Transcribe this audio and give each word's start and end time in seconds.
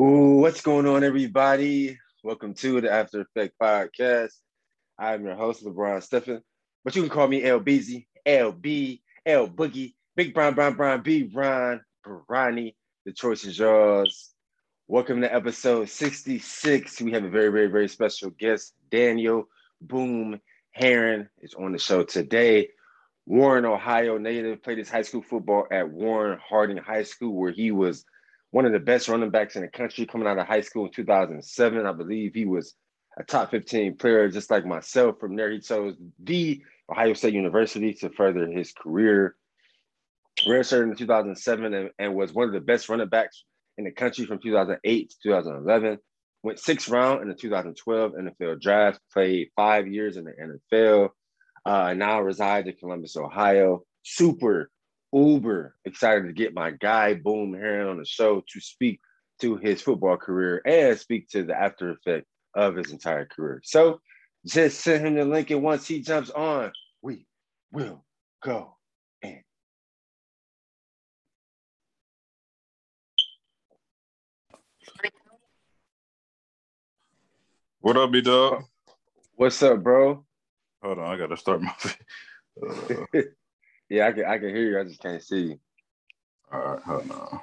Ooh, 0.00 0.38
what's 0.38 0.62
going 0.62 0.86
on, 0.86 1.04
everybody? 1.04 1.98
Welcome 2.24 2.54
to 2.54 2.80
the 2.80 2.90
After 2.90 3.20
Effect 3.20 3.52
Podcast. 3.60 4.32
I'm 4.98 5.26
your 5.26 5.34
host, 5.34 5.62
LeBron 5.62 6.02
Stephen, 6.02 6.42
but 6.82 6.96
you 6.96 7.02
can 7.02 7.10
call 7.10 7.28
me 7.28 7.42
LBZ, 7.42 8.06
LB, 8.26 9.00
L 9.26 9.48
Boogie, 9.48 9.92
Big 10.16 10.32
Brown, 10.32 10.54
Brown, 10.54 10.76
Brown, 10.76 11.02
B, 11.02 11.30
Ron, 11.34 11.82
Ronnie. 12.06 12.74
The 13.04 13.12
choice 13.12 13.44
is 13.44 13.58
yours. 13.58 14.30
Welcome 14.88 15.20
to 15.20 15.32
episode 15.32 15.90
66. 15.90 17.02
We 17.02 17.12
have 17.12 17.24
a 17.24 17.28
very, 17.28 17.50
very, 17.50 17.66
very 17.66 17.88
special 17.88 18.30
guest, 18.30 18.72
Daniel 18.90 19.44
Boom 19.82 20.40
Herron 20.70 21.28
is 21.42 21.52
on 21.52 21.72
the 21.72 21.78
show 21.78 22.02
today. 22.02 22.70
Warren, 23.26 23.66
Ohio 23.66 24.16
native, 24.16 24.62
played 24.62 24.78
his 24.78 24.88
high 24.88 25.02
school 25.02 25.22
football 25.22 25.66
at 25.70 25.90
Warren 25.90 26.38
Harding 26.42 26.78
High 26.78 27.02
School, 27.02 27.34
where 27.34 27.52
he 27.52 27.72
was 27.72 28.06
one 28.52 28.66
of 28.66 28.72
the 28.72 28.78
best 28.78 29.08
running 29.08 29.30
backs 29.30 29.56
in 29.56 29.62
the 29.62 29.68
country 29.68 30.06
coming 30.06 30.28
out 30.28 30.38
of 30.38 30.46
high 30.46 30.60
school 30.60 30.84
in 30.84 30.92
2007. 30.92 31.86
I 31.86 31.92
believe 31.92 32.34
he 32.34 32.44
was 32.44 32.74
a 33.18 33.24
top 33.24 33.50
15 33.50 33.96
player, 33.96 34.28
just 34.28 34.50
like 34.50 34.64
myself. 34.64 35.18
From 35.18 35.36
there, 35.36 35.50
he 35.50 35.58
chose 35.58 35.96
the 36.22 36.62
Ohio 36.90 37.14
State 37.14 37.34
University 37.34 37.94
to 37.94 38.10
further 38.10 38.46
his 38.46 38.72
career. 38.72 39.36
Redshirted 40.46 40.90
in 40.90 40.96
2007 40.96 41.74
and, 41.74 41.90
and 41.98 42.14
was 42.14 42.32
one 42.32 42.46
of 42.46 42.52
the 42.52 42.60
best 42.60 42.88
running 42.88 43.08
backs 43.08 43.44
in 43.78 43.84
the 43.84 43.90
country 43.90 44.26
from 44.26 44.38
2008 44.38 45.10
to 45.10 45.16
2011. 45.22 45.98
Went 46.42 46.58
sixth 46.58 46.88
round 46.88 47.22
in 47.22 47.28
the 47.28 47.34
2012 47.34 48.12
NFL 48.12 48.60
draft, 48.60 49.00
played 49.12 49.48
five 49.56 49.86
years 49.86 50.16
in 50.16 50.24
the 50.24 50.32
NFL, 50.32 51.10
uh, 51.64 51.94
now 51.94 52.20
resides 52.20 52.66
in 52.66 52.74
Columbus, 52.74 53.16
Ohio. 53.16 53.84
Super 54.02 54.70
uber 55.12 55.76
excited 55.84 56.26
to 56.26 56.32
get 56.32 56.54
my 56.54 56.70
guy 56.70 57.14
Boom 57.14 57.52
Herron 57.52 57.88
on 57.88 57.98
the 57.98 58.04
show 58.04 58.42
to 58.52 58.60
speak 58.60 59.00
to 59.40 59.56
his 59.56 59.82
football 59.82 60.16
career 60.16 60.62
and 60.64 60.98
speak 60.98 61.28
to 61.30 61.42
the 61.42 61.54
after 61.54 61.90
effect 61.90 62.26
of 62.54 62.76
his 62.76 62.92
entire 62.92 63.26
career. 63.26 63.60
So 63.64 64.00
just 64.46 64.80
send 64.80 65.06
him 65.06 65.14
the 65.14 65.24
link, 65.24 65.50
and 65.50 65.62
once 65.62 65.86
he 65.86 66.00
jumps 66.00 66.30
on, 66.30 66.72
we 67.02 67.26
will 67.72 68.04
go 68.42 68.76
in. 69.22 69.42
What 77.80 77.96
up, 77.96 78.12
B 78.12 78.20
dog? 78.20 78.64
What's 79.34 79.62
up, 79.62 79.82
bro? 79.82 80.24
Hold 80.82 80.98
on, 80.98 81.04
I 81.04 81.16
gotta 81.16 81.36
start 81.36 81.62
my. 81.62 81.74
Uh, 82.62 83.20
yeah, 83.92 84.06
I 84.08 84.12
can 84.12 84.24
I 84.24 84.38
can 84.38 84.48
hear 84.48 84.70
you. 84.70 84.80
I 84.80 84.84
just 84.84 85.02
can't 85.02 85.22
see 85.22 85.40
you. 85.42 85.58
all 86.50 86.60
right, 86.60 86.82
hold 86.82 87.10
on. 87.10 87.40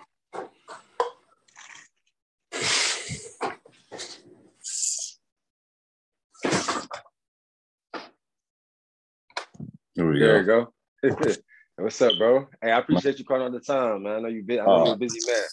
Here 9.94 10.12
we 10.12 10.20
There 10.20 10.44
go. 10.44 10.72
you 11.04 11.14
go. 11.18 11.36
What's 11.78 12.02
up, 12.02 12.14
bro? 12.18 12.48
Hey, 12.64 12.72
I 12.72 12.80
appreciate 12.80 13.20
you 13.20 13.26
calling 13.26 13.44
on 13.44 13.52
the 13.52 13.60
time, 13.60 14.04
man. 14.04 14.16
I 14.16 14.20
know 14.22 14.28
you 14.30 14.42
been. 14.42 14.60
I 14.60 14.66
know 14.66 14.86
you're 14.86 14.96
a 14.96 14.98
busy 14.98 15.20
man. 15.28 15.44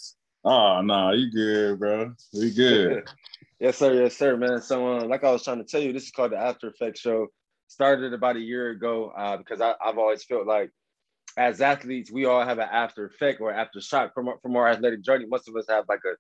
Oh 0.44 0.80
no, 0.80 1.12
you 1.12 1.30
good, 1.30 1.78
bro? 1.78 2.14
We 2.33 2.52
good. 2.52 3.05
yes, 3.61 3.77
sir. 3.77 3.92
Yes, 3.92 4.17
sir, 4.17 4.39
man. 4.39 4.62
So, 4.62 4.97
uh, 4.97 5.05
like 5.05 5.24
I 5.24 5.30
was 5.30 5.44
trying 5.44 5.58
to 5.58 5.64
tell 5.64 5.83
you, 5.83 5.92
this 5.92 6.05
is 6.05 6.11
called 6.11 6.33
the 6.33 6.39
After 6.39 6.69
Effects 6.69 7.00
Show. 7.00 7.27
Started 7.69 8.14
about 8.14 8.36
a 8.36 8.41
year 8.41 8.70
ago 8.70 9.12
uh, 9.14 9.36
because 9.36 9.61
I, 9.61 9.74
I've 9.84 9.98
always 9.98 10.24
felt 10.24 10.47
like, 10.47 10.70
as 11.37 11.61
athletes, 11.61 12.11
we 12.11 12.25
all 12.25 12.45
have 12.45 12.59
an 12.59 12.69
after 12.70 13.06
effect 13.06 13.41
or 13.41 13.53
after 13.53 13.81
shock 13.81 14.15
from 14.15 14.29
our, 14.29 14.39
from 14.42 14.56
our 14.56 14.69
athletic 14.69 15.03
journey. 15.03 15.27
Most 15.29 15.48
of 15.48 15.56
us 15.56 15.67
have 15.69 15.84
like 15.89 16.01
a 16.05 16.17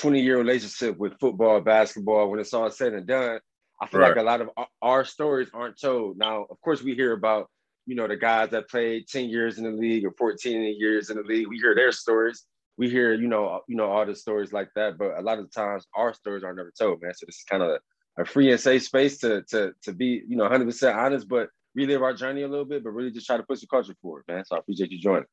20 0.00 0.20
year 0.20 0.38
relationship 0.38 0.98
with 0.98 1.18
football, 1.18 1.60
basketball. 1.60 2.30
When 2.30 2.40
it's 2.40 2.54
all 2.54 2.70
said 2.70 2.92
and 2.92 3.06
done, 3.06 3.40
I 3.80 3.86
feel 3.86 4.00
like 4.00 4.16
a 4.16 4.22
lot 4.22 4.40
of 4.40 4.50
our, 4.82 5.04
stories 5.04 5.48
aren't 5.54 5.80
told. 5.80 6.18
Now, 6.18 6.46
of 6.50 6.60
course, 6.60 6.82
we 6.82 6.94
hear 6.94 7.12
about 7.12 7.48
you 7.86 7.94
know 7.94 8.06
the 8.06 8.16
guys 8.16 8.50
that 8.50 8.68
played 8.68 9.08
10 9.08 9.28
years 9.28 9.58
in 9.58 9.64
the 9.64 9.70
league 9.70 10.04
or 10.04 10.12
14 10.18 10.76
years 10.78 11.10
in 11.10 11.16
the 11.16 11.22
league. 11.22 11.48
We 11.48 11.58
hear 11.58 11.74
their 11.74 11.92
stories 11.92 12.44
we 12.78 12.88
hear, 12.88 13.12
you 13.12 13.26
know, 13.26 13.60
you 13.66 13.76
know, 13.76 13.90
all 13.90 14.06
the 14.06 14.14
stories 14.14 14.52
like 14.52 14.70
that, 14.76 14.96
but 14.96 15.18
a 15.18 15.20
lot 15.20 15.40
of 15.40 15.52
times 15.52 15.86
our 15.94 16.14
stories 16.14 16.44
are 16.44 16.54
never 16.54 16.72
told, 16.78 17.02
man. 17.02 17.12
So 17.12 17.26
this 17.26 17.34
is 17.34 17.44
kind 17.44 17.62
of 17.62 17.70
a, 17.70 18.22
a 18.22 18.24
free 18.24 18.52
and 18.52 18.60
safe 18.60 18.84
space 18.84 19.18
to 19.18 19.42
to 19.50 19.72
to 19.82 19.92
be, 19.92 20.22
you 20.26 20.36
know, 20.36 20.44
100 20.44 20.64
percent 20.64 20.96
honest, 20.96 21.28
but 21.28 21.48
relive 21.78 22.02
our 22.02 22.12
journey 22.12 22.42
a 22.42 22.48
little 22.48 22.64
bit, 22.64 22.82
but 22.82 22.90
really 22.90 23.10
just 23.10 23.26
try 23.26 23.36
to 23.36 23.42
push 23.42 23.60
the 23.60 23.66
culture 23.66 23.94
forward, 24.02 24.24
man. 24.28 24.44
So 24.44 24.56
I 24.56 24.58
appreciate 24.58 24.90
you 24.90 24.98
joining. 24.98 25.26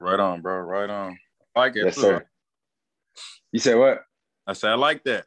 Right 0.00 0.20
on, 0.20 0.42
bro. 0.42 0.58
Right 0.58 0.90
on. 0.90 1.16
I 1.56 1.60
like 1.60 1.76
it. 1.76 1.84
Yes, 1.84 1.94
too. 1.94 2.00
sir. 2.02 2.26
You 3.52 3.60
said 3.60 3.76
what? 3.76 4.00
I 4.46 4.52
said 4.52 4.70
I 4.70 4.74
like 4.74 5.04
that. 5.04 5.24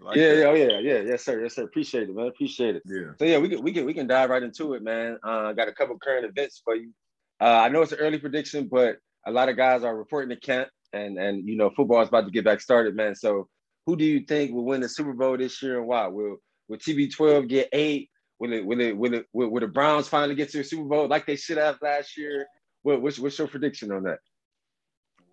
I 0.00 0.04
like 0.04 0.16
yeah, 0.16 0.28
that. 0.28 0.38
yeah, 0.38 0.46
oh, 0.46 0.54
yeah, 0.54 0.78
yeah, 0.78 1.00
yes, 1.00 1.24
sir, 1.24 1.42
yes, 1.42 1.54
sir. 1.54 1.64
Appreciate 1.64 2.08
it, 2.08 2.14
man. 2.14 2.26
Appreciate 2.26 2.76
it. 2.76 2.82
yeah. 2.86 3.12
So 3.18 3.24
yeah, 3.24 3.38
we 3.38 3.48
can 3.48 3.62
we 3.62 3.72
can 3.72 3.84
we 3.84 3.94
can 3.94 4.06
dive 4.06 4.30
right 4.30 4.42
into 4.42 4.74
it, 4.74 4.82
man. 4.82 5.18
Uh, 5.22 5.52
got 5.52 5.68
a 5.68 5.72
couple 5.72 5.98
current 5.98 6.24
events 6.24 6.60
for 6.64 6.74
you. 6.74 6.92
Uh, 7.40 7.60
I 7.64 7.68
know 7.68 7.82
it's 7.82 7.92
an 7.92 7.98
early 7.98 8.18
prediction, 8.18 8.68
but 8.70 8.96
a 9.26 9.30
lot 9.30 9.48
of 9.48 9.56
guys 9.56 9.82
are 9.82 9.96
reporting 9.96 10.30
to 10.30 10.36
camp, 10.36 10.68
and 10.92 11.18
and 11.18 11.48
you 11.48 11.56
know 11.56 11.70
football 11.70 12.02
is 12.02 12.08
about 12.08 12.24
to 12.26 12.30
get 12.30 12.44
back 12.44 12.60
started, 12.60 12.94
man. 12.94 13.14
So 13.14 13.48
who 13.86 13.96
do 13.96 14.04
you 14.04 14.20
think 14.20 14.52
will 14.52 14.64
win 14.64 14.80
the 14.80 14.88
Super 14.88 15.12
Bowl 15.12 15.36
this 15.36 15.62
year, 15.62 15.78
and 15.78 15.86
why? 15.86 16.06
Will 16.06 16.36
Will 16.68 16.78
TB12 16.78 17.48
get 17.48 17.68
eight? 17.72 18.09
Will 18.40 18.52
it 18.54 18.64
Will 18.64 18.80
it 18.80 18.96
Will 18.96 19.14
it 19.14 19.26
Will, 19.32 19.50
will 19.50 19.60
the 19.60 19.68
Browns 19.68 20.08
finally 20.08 20.34
get 20.34 20.50
to 20.50 20.58
the 20.58 20.64
Super 20.64 20.84
Bowl 20.84 21.06
like 21.06 21.26
they 21.26 21.36
should 21.36 21.58
have 21.58 21.78
last 21.82 22.16
year? 22.16 22.46
What, 22.82 23.02
what's 23.02 23.18
what's 23.18 23.38
your 23.38 23.46
prediction 23.46 23.92
on 23.92 24.02
that? 24.04 24.18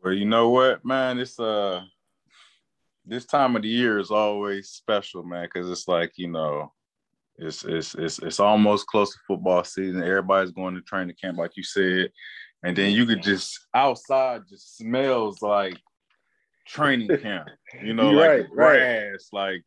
Well, 0.03 0.13
you 0.13 0.25
know 0.25 0.50
what, 0.50 0.85
man? 0.85 1.18
It's 1.19 1.40
uh 1.40 1.84
this 3.06 3.25
time 3.25 3.56
of 3.56 3.62
the 3.62 3.69
year 3.69 3.97
is 3.97 4.12
always 4.12 4.69
special, 4.69 5.23
man, 5.23 5.45
because 5.45 5.72
it's 5.72 5.88
like, 5.88 6.12
you 6.18 6.28
know, 6.28 6.73
it's 7.38 7.63
it's 7.63 7.95
it's 7.95 8.19
it's 8.19 8.41
almost 8.41 8.88
close 8.88 9.13
to 9.13 9.19
football 9.25 9.63
season. 9.63 10.03
Everybody's 10.03 10.51
going 10.51 10.75
to 10.75 10.81
training 10.81 11.16
camp, 11.19 11.38
like 11.38 11.56
you 11.56 11.63
said. 11.63 12.12
And 12.63 12.75
then 12.75 12.91
you 12.91 13.06
could 13.06 13.24
just 13.24 13.68
outside 13.74 14.41
just 14.50 14.78
smells 14.78 15.41
like 15.41 15.78
training 16.68 17.18
camp, 17.19 17.47
you 17.81 17.94
know, 17.95 18.12
like 18.12 18.28
right, 18.28 18.50
the 18.50 18.56
right. 18.56 18.78
grass, 18.79 19.29
like 19.31 19.63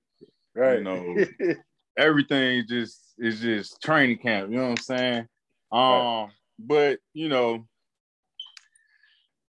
Right. 0.54 0.78
You 0.78 0.84
know, 0.84 1.16
everything 2.00 2.64
just 2.68 3.00
is 3.18 3.40
just 3.40 3.80
training 3.82 4.18
camp. 4.18 4.50
You 4.50 4.56
know 4.56 4.70
what 4.70 4.70
I'm 4.70 4.76
saying? 4.78 5.28
Um, 5.70 5.80
Right. 5.82 6.28
but 6.58 6.98
you 7.12 7.28
know, 7.28 7.66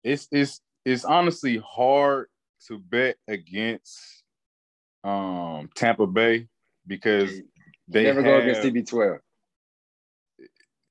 it's 0.04 0.28
it's 0.32 0.62
it's 0.86 1.06
honestly 1.06 1.62
hard 1.66 2.28
to 2.68 2.78
bet 2.78 3.16
against 3.28 4.24
um 5.04 5.70
Tampa 5.76 6.06
Bay 6.08 6.48
because 6.86 7.32
they 7.88 8.04
never 8.04 8.22
go 8.24 8.38
against 8.40 8.64
have- 8.64 8.74
TB12. 8.74 9.20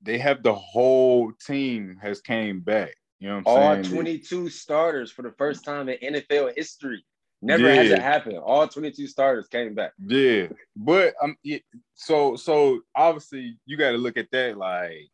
they 0.01 0.17
have 0.17 0.43
the 0.43 0.53
whole 0.53 1.31
team 1.45 1.97
has 2.01 2.21
came 2.21 2.59
back. 2.61 2.95
You 3.19 3.29
know 3.29 3.35
what 3.37 3.47
All 3.47 3.57
I'm 3.67 3.83
saying? 3.83 3.95
22 3.95 4.49
starters 4.49 5.11
for 5.11 5.21
the 5.21 5.31
first 5.37 5.63
time 5.63 5.89
in 5.89 6.15
NFL 6.15 6.53
history. 6.55 7.05
Never 7.41 7.69
has 7.73 7.89
Yeah. 7.89 7.97
it 7.97 8.01
happened. 8.01 8.37
All 8.37 8.67
22 8.67 9.07
starters 9.07 9.47
came 9.47 9.73
back. 9.73 9.93
Yeah, 10.05 10.47
but 10.75 11.15
um, 11.21 11.35
so 11.95 12.35
so 12.35 12.81
obviously 12.95 13.57
you 13.65 13.77
got 13.77 13.91
to 13.91 13.97
look 13.97 14.17
at 14.17 14.29
that 14.31 14.57
like, 14.57 15.09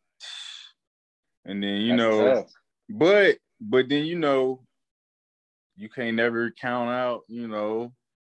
and 1.44 1.62
then 1.62 1.80
you 1.80 1.96
That's 1.96 1.98
know, 1.98 2.34
tough. 2.34 2.52
but 2.90 3.38
but 3.60 3.88
then 3.88 4.04
you 4.04 4.18
know, 4.18 4.62
you 5.76 5.88
can't 5.88 6.16
never 6.16 6.50
count 6.50 6.90
out 6.90 7.22
you 7.28 7.48
know 7.48 7.92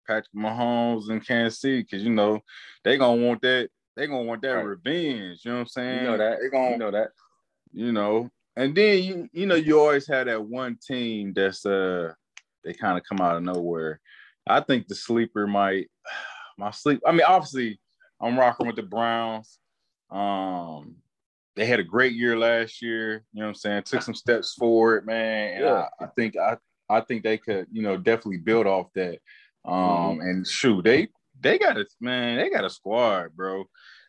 Patrick 0.06 0.28
Mahomes 0.36 1.10
and 1.10 1.26
Kansas 1.26 1.60
City 1.62 1.82
because 1.82 2.04
you 2.04 2.12
know 2.12 2.42
they 2.84 2.98
gonna 2.98 3.22
want 3.26 3.42
that 3.42 3.70
they 3.96 4.06
gonna 4.08 4.24
want 4.24 4.42
that 4.44 4.54
Right. 4.56 4.64
revenge. 4.66 5.42
You 5.44 5.52
know 5.52 5.56
what 5.58 5.62
I'm 5.62 5.68
saying? 5.68 5.98
You 5.98 6.04
know 6.12 6.18
that. 6.18 6.40
they 6.42 6.50
gonna 6.50 6.72
You 6.72 6.78
know 6.78 6.92
that. 6.92 7.10
you 7.74 7.92
know, 7.92 8.30
and 8.56 8.76
then 8.76 9.04
you 9.04 9.30
you 9.34 9.46
know 9.48 9.56
you 9.56 9.80
always 9.80 10.08
have 10.08 10.28
that 10.28 10.44
one 10.46 10.78
team 10.86 11.34
that's 11.34 11.66
uh 11.66 12.14
they 12.64 12.74
kind 12.74 12.98
of 12.98 13.04
come 13.04 13.22
out 13.22 13.38
of 13.38 13.44
nowhere. 13.44 14.00
I 14.48 14.62
think 14.62 14.88
the 14.88 14.96
sleeper 14.96 15.48
might 15.48 15.88
my 16.58 16.72
sleep. 16.72 17.02
I 17.06 17.12
mean, 17.12 17.22
obviously, 17.28 17.80
I'm 18.22 18.38
rocking 18.38 18.68
with 18.68 18.76
the 18.76 18.84
Browns. 18.84 19.60
Um, 20.10 20.96
they 21.56 21.66
had 21.66 21.80
a 21.80 21.84
great 21.84 22.14
year 22.14 22.38
last 22.38 22.82
year. 22.82 23.24
You 23.34 23.40
know 23.42 23.46
what 23.46 23.50
I'm 23.50 23.56
saying? 23.56 23.84
Took 23.84 24.02
some 24.02 24.16
steps 24.16 24.54
forward, 24.54 25.06
man. 25.06 25.54
And 25.56 25.64
Yeah. 25.66 25.88
I, 26.00 26.06
I 26.06 26.08
think 26.16 26.38
I 26.38 26.58
I 26.90 27.02
think 27.02 27.24
they 27.24 27.38
could 27.38 27.68
you 27.72 27.82
know 27.82 27.98
definitely 27.98 28.38
build 28.38 28.66
off 28.68 28.88
that. 28.96 29.20
Um, 29.66 30.22
and 30.22 30.48
shoot, 30.48 30.84
they 30.84 31.10
they 31.40 31.60
got 31.60 31.78
a 31.78 31.86
man, 32.02 32.38
they 32.38 32.50
got 32.50 32.66
a 32.66 32.70
squad, 32.70 33.36
bro. 33.36 33.66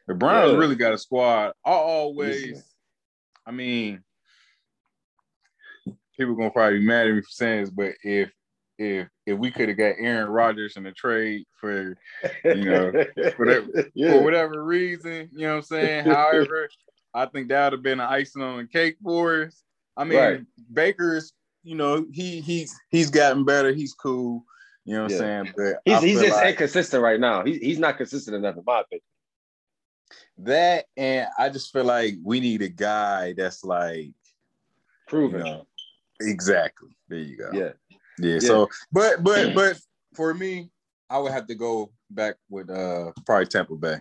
The 0.06 0.14
Browns 0.14 0.52
Yeah. 0.52 0.58
really 0.58 0.76
got 0.76 0.92
a 0.92 0.98
squad. 0.98 1.52
I 1.64 1.70
always, 1.70 2.64
I 3.46 3.50
mean, 3.50 4.02
people 6.16 6.34
gonna 6.34 6.50
probably 6.50 6.78
be 6.78 6.86
mad 6.86 7.08
at 7.08 7.14
me 7.14 7.20
for 7.20 7.28
saying 7.30 7.60
this, 7.62 7.70
but 7.70 7.94
if 8.02 8.30
if 8.80 9.08
if 9.26 9.38
we 9.38 9.50
could 9.50 9.68
have 9.68 9.76
got 9.78 9.94
Aaron 9.98 10.28
Rodgers 10.30 10.76
in 10.76 10.86
a 10.86 10.92
trade 10.92 11.44
for 11.60 11.96
You 12.44 12.54
know, 12.64 12.92
whatever- 13.36 13.90
yeah. 13.94 14.12
for 14.12 14.22
whatever 14.22 14.64
reason, 14.64 15.28
you 15.32 15.40
know 15.42 15.50
what 15.50 15.56
I'm 15.56 15.62
saying? 15.62 16.04
However, 16.06 16.68
I 17.12 17.26
think 17.26 17.48
that 17.48 17.64
would 17.66 17.72
have 17.74 17.82
been 17.82 18.00
an 18.00 18.06
icing 18.08 18.42
on 18.42 18.56
the 18.58 18.66
cake 18.66 18.96
for 19.02 19.44
us. 19.44 19.62
I 19.96 20.04
mean, 20.04 20.18
Right. 20.18 20.40
Baker's, 20.72 21.32
you 21.62 21.74
know, 21.74 22.06
he 22.10 22.40
he's 22.40 22.74
he's 22.90 23.10
gotten 23.10 23.44
better. 23.44 23.72
He's 23.72 23.92
cool. 23.92 24.44
You 24.86 24.94
know 24.96 25.02
what 25.02 25.10
Yeah. 25.12 25.16
I'm 25.40 25.44
saying? 25.46 25.54
But 25.56 25.76
He's 25.84 26.00
he's 26.02 26.20
just 26.22 26.36
like 26.36 26.48
inconsistent 26.52 27.02
right 27.02 27.20
now. 27.20 27.44
He's 27.44 27.58
he's 27.58 27.78
not 27.78 27.98
consistent 27.98 28.34
enough 28.36 28.56
in 28.56 28.62
my 28.66 28.80
opinion. 28.80 29.02
He's 30.38 30.46
not 30.46 30.46
consistent 30.46 30.46
enough 30.46 30.46
in 30.46 30.46
my 30.48 30.48
opinion. 30.48 30.86
that, 30.86 30.86
and 30.96 31.28
I 31.38 31.48
just 31.50 31.70
feel 31.72 31.84
like 31.84 32.14
we 32.24 32.40
need 32.40 32.62
a 32.62 32.68
guy 32.70 33.34
that's 33.36 33.62
like, 33.62 34.06
you 34.06 34.14
Proven. 35.06 35.40
know, 35.44 35.66
exactly. 36.20 36.96
There 37.08 37.18
you 37.18 37.36
go. 37.36 37.50
Yeah. 37.52 37.72
Yeah. 38.22 38.34
Yeah. 38.34 38.38
So, 38.40 38.68
but 38.92 39.22
but 39.22 39.54
but 39.54 39.78
for 40.14 40.32
me, 40.34 40.70
I 41.08 41.18
would 41.18 41.32
have 41.32 41.46
to 41.48 41.54
go 41.54 41.92
back 42.10 42.36
with 42.48 42.70
uh 42.70 43.12
probably 43.26 43.46
Tampa 43.46 43.74
Bay. 43.76 43.96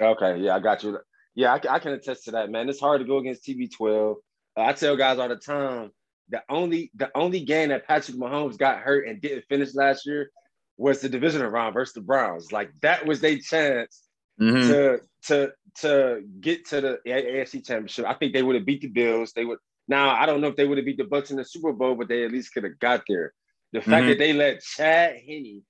Okay. 0.00 0.38
Yeah, 0.40 0.56
I 0.56 0.60
got 0.60 0.82
you. 0.82 0.98
Yeah, 1.36 1.52
I, 1.52 1.58
can- 1.58 1.70
I 1.70 1.78
can 1.80 1.92
attest 1.92 2.24
to 2.24 2.30
that, 2.32 2.50
man. 2.50 2.68
It's 2.68 2.80
hard 2.80 3.00
to 3.00 3.06
go 3.06 3.18
against 3.18 3.44
TB12. 3.44 4.14
Uh, 4.56 4.60
I 4.60 4.72
tell 4.72 4.96
guys 4.96 5.18
all 5.18 5.28
the 5.28 5.36
time, 5.36 5.90
the 6.28 6.42
only 6.48 6.90
the 6.94 7.10
only 7.14 7.40
game 7.40 7.68
that 7.70 7.86
Patrick 7.86 8.16
Mahomes 8.16 8.56
got 8.56 8.78
hurt 8.80 9.06
and 9.08 9.20
didn't 9.20 9.44
finish 9.48 9.74
last 9.74 10.06
year 10.06 10.30
was 10.76 11.00
the 11.00 11.08
divisional 11.08 11.48
round 11.48 11.74
versus 11.74 11.94
the 11.94 12.00
Browns. 12.00 12.50
Like 12.52 12.70
that 12.82 13.06
was 13.06 13.20
their 13.20 13.38
chance 13.38 14.02
Mhm. 14.40 14.68
to 14.68 15.00
to 15.26 15.52
to 15.80 16.22
get 16.40 16.66
to 16.68 16.80
the 16.80 16.98
AFC 17.06 17.64
Championship. 17.64 18.06
I 18.06 18.14
think 18.14 18.32
they 18.32 18.42
would 18.42 18.56
have 18.56 18.64
beat 18.66 18.80
the 18.80 18.88
Bills. 18.88 19.32
They 19.32 19.44
would 19.44 19.58
now. 19.88 20.10
I 20.10 20.26
don't 20.26 20.40
know 20.40 20.48
if 20.48 20.56
they 20.56 20.66
would 20.66 20.78
have 20.78 20.84
beat 20.84 20.98
the 20.98 21.04
Bucks 21.04 21.30
in 21.30 21.36
the 21.36 21.44
Super 21.44 21.72
Bowl, 21.72 21.94
but 21.94 22.08
they 22.08 22.24
at 22.24 22.32
least 22.32 22.52
could 22.52 22.64
have 22.64 22.78
got 22.78 23.02
there. 23.08 23.32
The 23.72 23.80
fact 23.80 24.04
Mhm. 24.04 24.08
that 24.08 24.18
they 24.18 24.32
let 24.32 24.62
Chad 24.62 25.16
Henne 25.26 25.62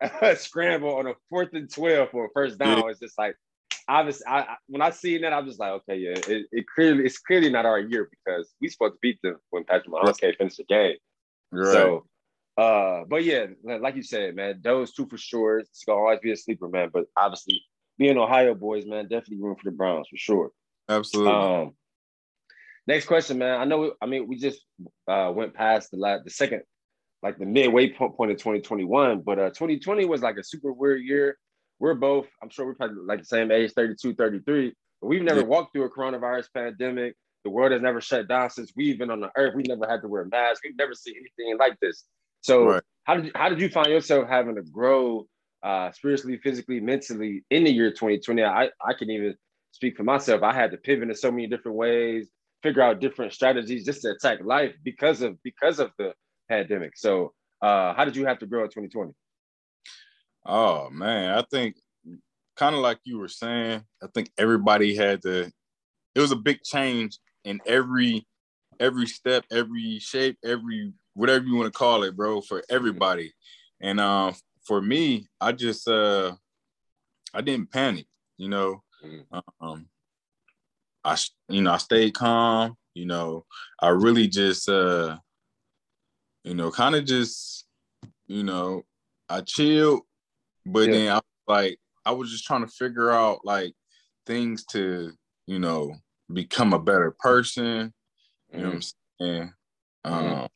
scramble 0.36 0.96
on 0.96 1.06
a 1.06 1.14
fourth 1.28 1.50
and 1.54 1.72
twelve 1.72 2.10
for 2.10 2.26
a 2.26 2.28
first 2.34 2.58
down 2.58 2.90
is 2.90 2.98
just 2.98 3.16
like 3.18 3.36
obviously. 3.88 4.26
I, 4.26 4.40
I 4.40 4.56
when 4.66 4.82
I 4.82 4.90
seen 4.90 5.22
that, 5.22 5.32
I'm 5.32 5.46
just 5.46 5.60
like, 5.60 5.72
okay, 5.72 5.96
yeah, 5.96 6.18
it, 6.26 6.46
it 6.50 6.64
clearly 6.74 7.04
it's 7.04 7.18
clearly 7.18 7.50
not 7.50 7.66
our 7.66 7.78
year 7.78 8.08
because 8.10 8.52
we 8.60 8.68
supposed 8.68 8.94
to 8.94 8.98
beat 9.00 9.20
them 9.22 9.36
when 9.50 9.64
Patrick 9.64 9.92
Mahomes 9.92 10.18
can't 10.18 10.36
finish 10.36 10.56
the 10.56 10.64
game. 10.64 10.96
Right. 11.52 11.72
So, 11.72 12.06
uh, 12.56 13.04
but 13.08 13.24
yeah, 13.24 13.46
like 13.62 13.94
you 13.96 14.02
said, 14.02 14.34
man, 14.34 14.60
those 14.62 14.92
two 14.92 15.06
for 15.06 15.18
sure. 15.18 15.60
It's 15.60 15.84
gonna 15.84 16.00
always 16.00 16.20
be 16.20 16.32
a 16.32 16.36
sleeper, 16.36 16.68
man. 16.68 16.90
But 16.92 17.06
obviously, 17.16 17.62
being 17.98 18.18
Ohio 18.18 18.54
boys, 18.54 18.86
man, 18.86 19.04
definitely 19.04 19.38
room 19.40 19.56
for 19.56 19.70
the 19.70 19.76
Browns 19.76 20.08
for 20.08 20.16
sure. 20.16 20.50
Absolutely. 20.88 21.32
Um, 21.32 21.74
next 22.86 23.06
question, 23.06 23.38
man. 23.38 23.60
I 23.60 23.64
know. 23.64 23.94
I 24.00 24.06
mean, 24.06 24.26
we 24.28 24.36
just 24.36 24.60
uh 25.08 25.32
went 25.34 25.54
past 25.54 25.90
the 25.90 25.96
last, 25.98 26.24
the 26.24 26.30
second, 26.30 26.62
like 27.22 27.38
the 27.38 27.46
midway 27.46 27.90
point 27.90 28.16
point 28.16 28.30
of 28.30 28.38
2021, 28.38 29.20
but 29.20 29.38
uh 29.38 29.50
2020 29.50 30.04
was 30.06 30.22
like 30.22 30.36
a 30.36 30.44
super 30.44 30.72
weird 30.72 31.02
year. 31.02 31.36
We're 31.78 31.94
both, 31.94 32.28
I'm 32.42 32.48
sure 32.48 32.64
we're 32.66 32.74
probably 32.74 33.02
like 33.04 33.18
the 33.20 33.24
same 33.24 33.50
age, 33.50 33.72
32, 33.74 34.14
33, 34.14 34.72
but 35.00 35.08
we've 35.08 35.22
never 35.22 35.40
Yeah. 35.40 35.46
walked 35.46 35.72
through 35.72 35.84
a 35.84 35.90
coronavirus 35.90 36.46
pandemic. 36.54 37.16
The 37.44 37.50
world 37.50 37.72
has 37.72 37.82
never 37.82 38.00
shut 38.00 38.28
down 38.28 38.50
since 38.50 38.72
we've 38.76 38.98
been 38.98 39.10
on 39.10 39.18
the 39.20 39.30
earth. 39.36 39.54
We 39.56 39.64
never 39.64 39.88
had 39.88 40.00
to 40.02 40.08
wear 40.08 40.24
masks. 40.26 40.60
We've 40.62 40.76
never 40.76 40.94
seen 40.94 41.16
anything 41.16 41.58
like 41.58 41.76
this. 41.80 42.04
So 42.42 42.64
Right. 42.66 42.82
how 43.04 43.16
did 43.16 43.26
you, 43.26 43.32
how 43.34 43.48
did 43.48 43.60
you 43.60 43.68
find 43.68 43.88
yourself 43.88 44.28
having 44.28 44.54
to 44.54 44.62
grow 44.62 45.26
uh, 45.64 45.90
spiritually, 45.90 46.38
physically, 46.38 46.78
mentally 46.78 47.44
in 47.50 47.64
the 47.64 47.72
year 47.72 47.90
2020? 47.90 48.44
I 48.44 48.70
I 48.84 48.94
can 48.94 49.10
even 49.10 49.34
speak 49.72 49.96
for 49.96 50.04
myself. 50.04 50.42
I 50.44 50.52
had 50.54 50.70
to 50.70 50.76
pivot 50.76 51.08
in 51.08 51.14
so 51.16 51.32
many 51.32 51.48
different 51.48 51.76
ways, 51.76 52.30
figure 52.62 52.82
out 52.82 53.00
different 53.00 53.32
strategies 53.32 53.84
just 53.84 54.02
to 54.02 54.10
attack 54.10 54.38
life 54.42 54.74
because 54.84 55.22
of 55.22 55.42
because 55.42 55.78
of 55.78 55.90
the 55.98 56.14
pandemic. 56.48 56.96
So 56.96 57.32
uh, 57.60 57.94
how 57.94 58.04
did 58.04 58.16
you 58.16 58.26
have 58.26 58.38
to 58.40 58.46
grow 58.46 58.64
in 58.64 58.68
2020? 58.68 59.12
Oh 60.46 60.90
man, 60.90 61.36
I 61.38 61.44
think 61.50 61.76
kind 62.56 62.74
of 62.74 62.80
like 62.80 62.98
you 63.04 63.18
were 63.18 63.28
saying, 63.28 63.82
I 64.02 64.06
think 64.14 64.30
everybody 64.38 64.94
had 64.94 65.22
to 65.22 65.50
it 66.14 66.20
was 66.20 66.32
a 66.32 66.36
big 66.36 66.62
change 66.62 67.18
in 67.44 67.60
every 67.66 68.26
every 68.80 69.06
step, 69.06 69.44
every 69.50 69.98
shape, 69.98 70.38
every 70.44 70.92
whatever 71.14 71.44
you 71.44 71.56
want 71.56 71.72
to 71.72 71.78
call 71.78 72.02
it, 72.02 72.16
bro, 72.16 72.40
for 72.40 72.62
everybody. 72.68 73.32
And 73.80 74.00
um 74.00 74.34
for 74.64 74.80
me, 74.80 75.28
I 75.40 75.52
just 75.52 75.88
uh 75.88 76.34
I 77.34 77.40
didn't 77.40 77.70
panic, 77.70 78.06
you 78.36 78.48
know. 78.48 78.82
Mhm. 79.04 79.24
Um 79.60 79.86
I 81.04 81.16
you 81.48 81.62
know, 81.62 81.72
I 81.72 81.78
stayed 81.78 82.14
calm, 82.14 82.74
you 82.94 83.06
know. 83.06 83.44
I 83.80 83.88
really 83.88 84.28
just 84.28 84.68
uh 84.68 85.18
you 86.44 86.54
know, 86.54 86.70
kind 86.70 86.94
of 86.94 87.04
just 87.04 87.66
you 88.26 88.42
know, 88.42 88.82
I 89.28 89.40
chilled 89.42 90.02
but 90.64 90.86
Yeah. 90.88 90.92
then 90.92 91.08
I 91.10 91.14
was 91.14 91.22
like, 91.48 91.78
I 92.04 92.12
was 92.12 92.30
just 92.30 92.44
trying 92.44 92.64
to 92.64 92.72
figure 92.72 93.10
out 93.10 93.40
like 93.44 93.74
things 94.26 94.64
to, 94.66 95.12
you 95.46 95.58
know, 95.58 95.94
become 96.32 96.72
a 96.72 96.78
better 96.78 97.14
person. 97.18 97.92
You 98.52 98.60
know 98.60 98.68
what 98.68 98.74
I'm 98.74 98.82
saying? 99.20 99.52
Mhm. 100.04 100.42
Um, 100.42 100.48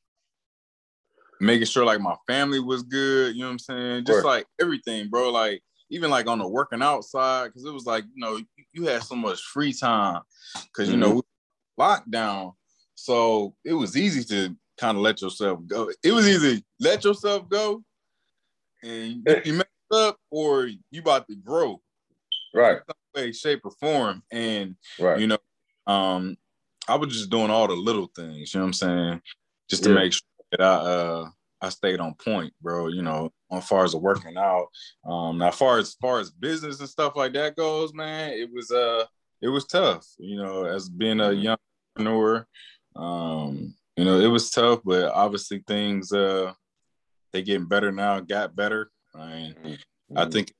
making 1.40 1.66
sure 1.66 1.84
like 1.84 2.00
my 2.00 2.16
family 2.26 2.60
was 2.60 2.82
good, 2.82 3.34
you 3.34 3.40
know 3.40 3.48
what 3.48 3.52
I'm 3.52 3.58
saying? 3.58 4.04
Just 4.04 4.24
like 4.24 4.46
everything, 4.60 5.08
bro. 5.08 5.30
Like 5.30 5.62
even 5.90 6.10
like 6.10 6.26
on 6.26 6.38
the 6.38 6.48
working 6.48 6.82
outside, 6.82 7.46
because 7.46 7.64
it 7.64 7.72
was 7.72 7.86
like, 7.86 8.04
you 8.14 8.20
know, 8.20 8.40
you, 8.72 8.84
had 8.84 9.02
so 9.02 9.14
much 9.14 9.40
free 9.40 9.72
time 9.72 10.20
because 10.66 10.90
you 10.90 10.96
know, 10.96 11.22
lockdown. 11.78 12.54
So 12.94 13.54
it 13.64 13.72
was 13.72 13.96
easy 13.96 14.24
to 14.24 14.56
kind 14.78 14.96
of 14.96 15.02
let 15.02 15.22
yourself 15.22 15.60
go. 15.66 15.90
It 16.02 16.12
was 16.12 16.28
easy 16.28 16.64
let 16.80 17.04
yourself 17.04 17.48
go 17.48 17.82
and 18.82 19.22
you, 19.26 19.42
you 19.44 19.52
mess 19.54 19.66
up 19.92 20.18
or 20.30 20.66
you 20.66 21.00
about 21.00 21.26
to 21.28 21.36
grow 21.36 21.80
Right, 22.54 22.78
way, 23.14 23.32
shape, 23.32 23.60
or 23.64 23.70
form. 23.72 24.22
And 24.32 24.76
right. 24.98 25.20
you 25.20 25.26
know, 25.26 25.38
um, 25.86 26.36
I 26.88 26.94
was 26.94 27.12
just 27.12 27.30
doing 27.30 27.50
all 27.50 27.66
the 27.66 27.74
little 27.74 28.10
things, 28.14 28.54
you 28.54 28.60
know 28.60 28.64
what 28.64 28.68
I'm 28.68 28.72
saying? 28.72 29.22
Just 29.68 29.82
to 29.84 29.90
Yeah. 29.90 29.96
make 29.96 30.12
sure 30.12 30.22
that 30.52 30.60
I 30.62 30.74
uh 30.74 31.28
I 31.60 31.68
stayed 31.70 32.00
on 32.00 32.14
point, 32.14 32.52
bro. 32.60 32.88
You 32.88 33.02
know, 33.02 33.32
as 33.50 33.66
far 33.66 33.84
as 33.84 33.94
working 33.96 34.36
out. 34.36 34.66
Um 35.04 35.38
now 35.38 35.50
far 35.50 35.78
as 35.78 35.94
far 35.94 36.20
as 36.20 36.30
business 36.30 36.80
and 36.80 36.88
stuff 36.88 37.16
like 37.16 37.32
that 37.34 37.56
goes, 37.56 37.94
man, 37.94 38.32
it 38.32 38.50
was 38.52 38.70
uh 38.70 39.04
it 39.40 39.48
was 39.48 39.66
tough, 39.66 40.06
you 40.18 40.36
know, 40.36 40.64
as 40.64 40.88
being 40.88 41.20
a 41.20 41.24
Mhm. 41.24 41.42
young 41.42 41.56
entrepreneur. 41.96 42.46
Um, 42.94 43.74
you 43.96 44.04
know, 44.04 44.18
it 44.20 44.28
was 44.28 44.50
tough, 44.50 44.80
but 44.84 45.10
obviously 45.12 45.62
things 45.66 46.12
uh 46.12 46.52
they 47.32 47.42
getting 47.42 47.66
better 47.68 47.92
now, 47.92 48.20
got 48.20 48.56
better. 48.56 48.90
I 49.14 49.26
mean, 49.26 49.78
I 50.14 50.24
think 50.26 50.52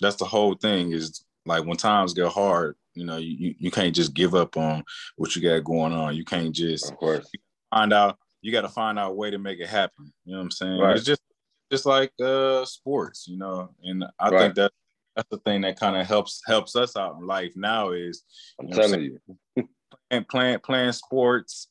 that's 0.00 0.16
the 0.16 0.24
whole 0.24 0.54
thing 0.54 0.92
is 0.92 1.24
like 1.46 1.64
when 1.64 1.76
times 1.76 2.14
get 2.14 2.28
hard, 2.32 2.76
you 2.94 3.04
know, 3.04 3.16
you, 3.16 3.36
you, 3.38 3.54
you 3.58 3.70
can't 3.70 3.94
just 3.94 4.14
give 4.14 4.34
up 4.34 4.56
on 4.56 4.82
what 5.16 5.34
you 5.36 5.42
got 5.42 5.64
going 5.64 5.92
on. 5.92 6.14
You 6.16 6.24
can't 6.24 6.54
just 6.54 6.90
of 6.90 6.96
course. 6.98 7.30
find 7.70 7.92
out, 7.92 8.18
you 8.42 8.52
got 8.52 8.62
to 8.62 8.68
find 8.68 8.98
out 8.98 9.10
a 9.10 9.14
way 9.14 9.30
to 9.30 9.38
make 9.38 9.60
it 9.60 9.68
happen. 9.68 10.12
You 10.24 10.32
know 10.32 10.38
what 10.38 10.44
I'm 10.44 10.50
saying? 10.50 10.80
Right. 10.80 10.96
It's 10.96 11.04
just, 11.04 11.22
just 11.70 11.86
like 11.86 12.12
uh 12.22 12.64
sports, 12.64 13.26
you 13.28 13.36
know, 13.38 13.70
and 13.82 14.04
I 14.18 14.30
Right. 14.30 14.38
think 14.38 14.54
that 14.56 14.72
that's 15.16 15.28
the 15.30 15.38
thing 15.38 15.62
that 15.62 15.78
kind 15.78 15.96
of 15.96 16.06
helps, 16.06 16.40
helps 16.46 16.76
us 16.76 16.96
out 16.96 17.16
in 17.20 17.26
life 17.26 17.52
now 17.56 17.90
is 17.90 18.24
I'm 18.58 18.68
you 18.68 18.74
know 18.74 18.82
I'm 18.82 18.90
telling 18.90 19.04
you. 19.04 19.68
playing, 20.10 20.24
playing, 20.30 20.58
playing 20.60 20.92
sports, 20.92 21.68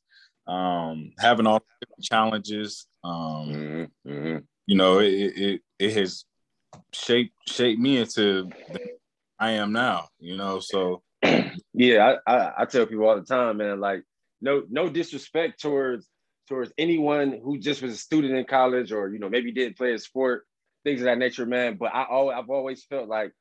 um, 0.47 1.11
having 1.19 1.47
all 1.47 1.59
the 1.59 1.85
different 1.85 2.03
challenges, 2.03 2.87
um, 3.03 3.49
Mhm, 3.49 3.91
mhm. 4.07 4.43
you 4.67 4.75
know, 4.77 4.99
it, 4.99 5.07
it, 5.13 5.61
it 5.79 5.93
has 5.93 6.25
shaped, 6.93 7.33
shaped 7.47 7.79
me 7.79 7.97
into 7.97 8.49
I 9.39 9.51
am 9.51 9.71
now, 9.71 10.09
you 10.19 10.35
know, 10.35 10.59
so 10.59 11.01
yeah, 11.73 12.17
I, 12.27 12.33
I 12.35 12.53
I 12.59 12.65
tell 12.65 12.85
people 12.85 13.07
all 13.07 13.15
the 13.15 13.25
time, 13.25 13.57
man. 13.57 13.79
Like, 13.79 14.03
no 14.41 14.63
no 14.69 14.89
disrespect 14.89 15.61
towards 15.61 16.07
towards 16.49 16.73
anyone 16.77 17.39
who 17.43 17.57
just 17.57 17.81
was 17.81 17.93
a 17.93 17.97
student 17.97 18.33
in 18.33 18.43
college 18.43 18.91
or 18.91 19.09
you 19.09 19.19
know 19.19 19.29
maybe 19.29 19.51
didn't 19.51 19.77
play 19.77 19.93
a 19.93 19.99
sport, 19.99 20.45
things 20.83 21.01
of 21.01 21.05
that 21.05 21.17
nature, 21.17 21.45
man. 21.45 21.77
But 21.79 21.93
I 21.93 22.05
always, 22.09 22.35
I've 22.37 22.49
always 22.49 22.83
felt 22.83 23.07
like 23.07 23.31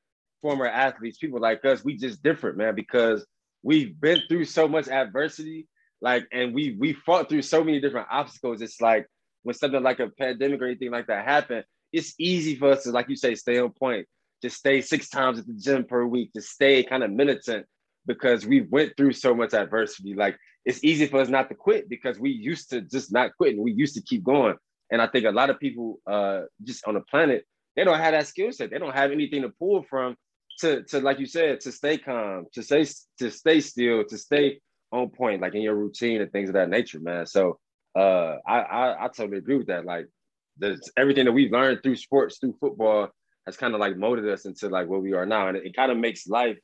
former 0.41 0.67
athletes, 0.67 1.19
people 1.19 1.41
like 1.41 1.65
us, 1.65 1.85
we 1.85 1.97
just 1.97 2.23
different, 2.23 2.59
man, 2.59 2.75
because 2.75 3.27
we've 3.63 3.99
been 4.01 4.23
through 4.29 4.45
so 4.45 4.69
much 4.69 4.89
adversity, 4.89 5.67
like, 6.01 6.27
and 6.33 6.55
we 6.55 6.77
we 6.79 6.93
fought 6.93 7.29
through 7.29 7.43
so 7.43 7.65
many 7.65 7.81
different 7.81 8.09
obstacles. 8.11 8.63
It's 8.63 8.81
like 8.81 9.07
when 9.43 9.55
something 9.55 9.83
like 9.83 10.01
a 10.01 10.11
pandemic 10.11 10.61
or 10.61 10.67
anything 10.67 10.91
like 10.91 11.07
that 11.09 11.25
happened, 11.25 11.65
it's 11.93 12.15
easy 12.19 12.57
for 12.57 12.73
us 12.73 12.85
to, 12.85 12.91
like 12.91 13.09
you 13.09 13.17
say, 13.17 13.35
stay 13.35 13.59
on 13.59 13.71
point, 13.71 14.07
just 14.43 14.59
stay 14.59 14.81
six 14.81 15.09
times 15.09 15.39
at 15.39 15.47
the 15.47 15.55
gym 15.55 15.85
per 15.85 16.05
week, 16.05 16.33
to 16.35 16.43
stay 16.43 16.83
kind 16.85 17.03
of 17.03 17.11
militant 17.11 17.67
because 18.07 18.47
we 18.47 18.61
went 18.63 18.97
through 18.97 19.13
so 19.13 19.35
much 19.35 19.55
adversity. 19.55 20.15
Like 20.15 20.37
it's 20.69 20.85
easy 20.85 21.07
for 21.07 21.19
us 21.19 21.31
not 21.31 21.49
to 21.49 21.55
quit 21.55 21.89
because 21.89 22.21
we 22.21 22.31
used 22.31 22.69
to 22.69 22.83
just 22.83 23.11
not 23.11 23.35
quitting. 23.39 23.63
We 23.63 23.73
used 23.73 23.95
to 23.95 24.03
keep 24.03 24.23
going. 24.23 24.55
And 24.93 25.01
I 25.01 25.07
think 25.07 25.25
a 25.25 25.31
lot 25.31 25.49
of 25.49 25.59
people 25.59 25.99
uh, 26.07 26.43
just 26.63 26.87
on 26.87 26.93
the 26.93 27.01
planet, 27.01 27.47
they 27.75 27.85
don't 27.85 27.99
have 27.99 28.13
that 28.13 28.27
skill 28.27 28.53
set. 28.53 28.71
They 28.71 28.79
don't 28.79 28.95
have 28.95 29.11
anything 29.11 29.43
to 29.43 29.49
pull 29.49 29.83
from 29.89 30.15
to, 30.61 30.83
to 30.85 31.01
like 31.01 31.21
you 31.21 31.27
said, 31.27 31.61
to 31.61 31.73
stay 31.73 31.97
calm, 31.97 32.47
to 32.53 32.63
stay 32.63 32.85
to 33.19 33.31
stay 33.31 33.61
still, 33.61 34.05
to 34.05 34.19
stay 34.19 34.61
on 34.93 35.09
point, 35.09 35.41
like 35.41 35.55
in 35.55 35.63
your 35.63 35.75
routine 35.75 36.21
and 36.21 36.31
things 36.33 36.51
of 36.51 36.55
that 36.55 36.69
nature, 36.69 37.01
man. 37.01 37.25
So 37.25 37.59
uh, 37.97 38.37
I, 38.47 38.61
I 38.61 39.05
I 39.05 39.09
totally 39.09 39.39
agree 39.39 39.57
with 39.57 39.69
that. 39.69 39.87
Like 39.87 40.07
the 40.59 40.79
everything 40.99 41.25
that 41.25 41.33
we've 41.33 41.53
learned 41.53 41.83
through 41.83 41.97
sports, 41.97 42.39
through 42.39 42.57
football, 42.61 43.09
has 43.47 43.57
kind 43.57 43.73
of 43.73 43.81
like 43.81 43.97
molded 43.97 44.29
us 44.29 44.45
into 44.45 44.69
like 44.69 44.87
where 44.87 45.01
we 45.01 45.15
are 45.15 45.25
now, 45.25 45.49
and 45.49 45.57
it, 45.57 45.65
it 45.65 45.77
kind 45.77 45.91
of 45.91 45.97
makes 45.97 46.27
life 46.27 46.59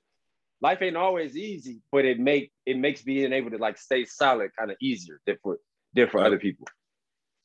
life 0.61 0.83
ain't 0.83 0.97
always 0.97 1.37
easy, 1.37 1.81
but 1.93 2.05
it 2.05 2.19
make 2.19 2.53
it 2.67 2.79
makes 2.79 3.03
being 3.03 3.33
able 3.33 3.51
to 3.51 3.59
like 3.59 3.79
stay 3.79 4.05
solid 4.05 4.51
kind 4.57 4.71
of 4.71 4.77
easier 4.81 5.21
than 5.27 5.37
for 5.43 5.59
than 5.95 6.09
for 6.09 6.25
other 6.25 6.39
people. 6.39 6.67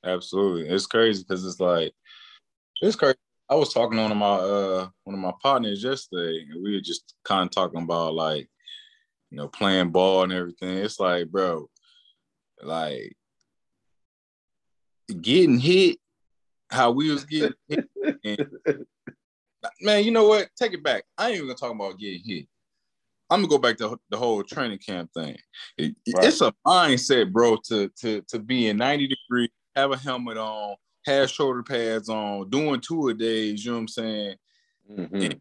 Absolutely, 0.06 0.70
it's 0.70 0.86
crazy 0.86 1.24
because 1.24 1.46
it's 1.46 1.60
like 1.60 1.92
it's 2.82 2.96
crazy. 2.96 3.18
I 3.50 3.56
was 3.56 3.74
talking 3.74 3.98
to 3.98 4.04
one 4.04 4.12
of 4.12 4.18
my 4.18 4.36
uh 4.36 4.88
one 5.04 5.16
of 5.16 5.20
my 5.20 5.34
partners 5.42 5.84
yesterday, 5.84 6.46
and 6.50 6.64
we 6.64 6.76
were 6.76 6.82
just 6.82 7.16
kind 7.24 7.44
of 7.44 7.52
talking 7.52 7.82
about 7.82 8.14
like 8.14 8.48
you 9.32 9.38
know 9.38 9.48
playing 9.48 9.92
ball 9.92 10.24
and 10.24 10.32
everything. 10.32 10.78
It's 10.78 11.00
like, 11.00 11.28
bro, 11.30 11.70
like 12.62 13.16
getting 15.22 15.60
hit, 15.60 15.98
how 16.70 16.92
we 16.92 17.12
was 17.12 17.26
getting 17.26 17.54
hit. 17.68 17.86
And, 18.26 18.48
man, 19.82 20.04
you 20.04 20.12
know 20.12 20.28
what? 20.28 20.48
Take 20.58 20.74
it 20.74 20.84
back. 20.84 21.04
I 21.18 21.28
ain't 21.28 21.36
even 21.36 21.48
gonna 21.48 21.58
talk 21.58 21.72
about 21.72 22.00
getting 22.00 22.22
hit. 22.24 22.48
I'm 23.30 23.42
gonna 23.42 23.48
go 23.48 23.58
back 23.58 23.78
to 23.78 24.00
the 24.10 24.18
whole 24.18 24.44
training 24.44 24.80
camp 24.80 25.12
thing. 25.14 25.38
It, 25.78 25.96
right. 26.16 26.26
It's 26.26 26.42
a 26.42 26.54
mindset, 26.66 27.32
bro, 27.32 27.58
to 27.68 27.90
to 28.02 28.22
to 28.30 28.40
be 28.40 28.68
in 28.68 28.78
90 28.78 29.08
degrees, 29.08 29.50
have 29.76 29.92
a 29.92 29.98
helmet 29.98 30.38
on, 30.38 30.76
have 31.06 31.30
shoulder 31.30 31.64
pads 31.64 32.10
on, 32.10 32.50
doing 32.50 32.82
two 32.82 33.10
a 33.10 33.14
days. 33.14 33.64
You 33.64 33.72
know 33.72 33.78
what 33.78 33.82
I'm 33.82 33.88
saying? 33.88 34.36
Mm-hmm. 34.92 35.38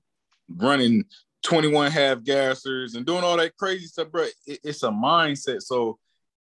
Running 0.63 1.05
21 1.43 1.91
half 1.91 2.19
gassers 2.19 2.95
and 2.95 3.07
doing 3.07 3.25
all 3.25 3.37
that 3.37 3.57
crazy 3.57 3.87
stuff, 3.87 4.11
bro. 4.11 4.27
It, 4.47 4.61
it's 4.63 4.83
a 4.83 4.91
mindset. 4.91 5.63
So 5.63 5.99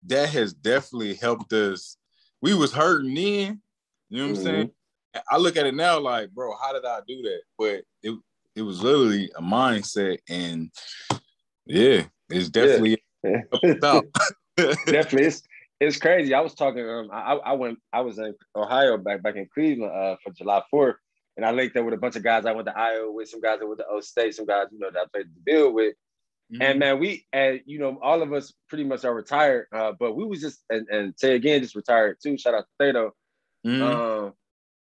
that 0.06 0.28
has 0.30 0.52
definitely 0.52 1.14
helped 1.14 1.52
us. 1.52 1.96
We 2.40 2.54
was 2.54 2.72
hurting 2.72 3.14
then. 3.14 3.60
You 4.08 4.18
know 4.18 4.32
what 4.32 4.38
mm-hmm. 4.38 4.48
I'm 4.48 4.54
saying? 4.54 4.70
I 5.30 5.36
look 5.36 5.56
at 5.56 5.66
it 5.66 5.74
now 5.74 5.98
like, 5.98 6.30
bro, 6.30 6.54
how 6.60 6.72
did 6.72 6.84
I 6.84 7.00
do 7.06 7.22
that? 7.22 7.40
But 7.58 7.82
it 8.02 8.18
it 8.54 8.62
was 8.62 8.82
literally 8.82 9.30
a 9.36 9.42
mindset, 9.42 10.18
and 10.28 10.70
yeah, 11.68 12.02
it's 12.30 12.48
definitely 12.48 13.02
yeah. 13.22 13.42
definitely 14.86 15.26
it's 15.26 15.42
it's 15.80 15.98
crazy. 15.98 16.34
I 16.34 16.40
was 16.40 16.54
talking. 16.54 16.88
Um, 16.88 17.08
I, 17.12 17.34
I 17.34 17.52
went. 17.52 17.78
I 17.92 18.00
was 18.00 18.18
in 18.18 18.34
Ohio 18.56 18.96
back 18.96 19.22
back 19.22 19.36
in 19.36 19.48
Cleveland 19.52 19.92
uh, 19.92 20.16
for 20.24 20.32
July 20.32 20.62
Fourth, 20.70 20.96
and 21.36 21.46
I 21.46 21.52
linked 21.52 21.76
up 21.76 21.84
with 21.84 21.94
a 21.94 21.98
bunch 21.98 22.16
of 22.16 22.24
guys. 22.24 22.46
I 22.46 22.52
went 22.52 22.66
to 22.66 22.76
Iowa 22.76 23.12
with 23.12 23.28
some 23.28 23.40
guys 23.40 23.60
that 23.60 23.66
went 23.66 23.78
to 23.78 23.86
O 23.86 24.00
State, 24.00 24.34
some 24.34 24.46
guys 24.46 24.66
you 24.72 24.78
know 24.78 24.90
that 24.90 25.00
I 25.00 25.04
played 25.12 25.26
the 25.26 25.40
bill 25.44 25.72
with. 25.72 25.94
Mm-hmm. 26.52 26.62
And 26.62 26.78
man, 26.78 26.98
we 26.98 27.26
and 27.32 27.60
you 27.66 27.78
know 27.78 27.98
all 28.02 28.22
of 28.22 28.32
us 28.32 28.52
pretty 28.68 28.84
much 28.84 29.04
are 29.04 29.14
retired, 29.14 29.66
uh, 29.72 29.92
but 29.98 30.16
we 30.16 30.24
was 30.24 30.40
just 30.40 30.64
and, 30.70 30.88
and 30.88 31.14
say 31.16 31.34
again 31.36 31.62
just 31.62 31.76
retired 31.76 32.16
too. 32.22 32.36
Shout 32.38 32.54
out 32.54 32.64
to 32.64 32.84
Thedo. 32.84 33.10
Mm-hmm. 33.66 33.82
Um, 33.82 34.32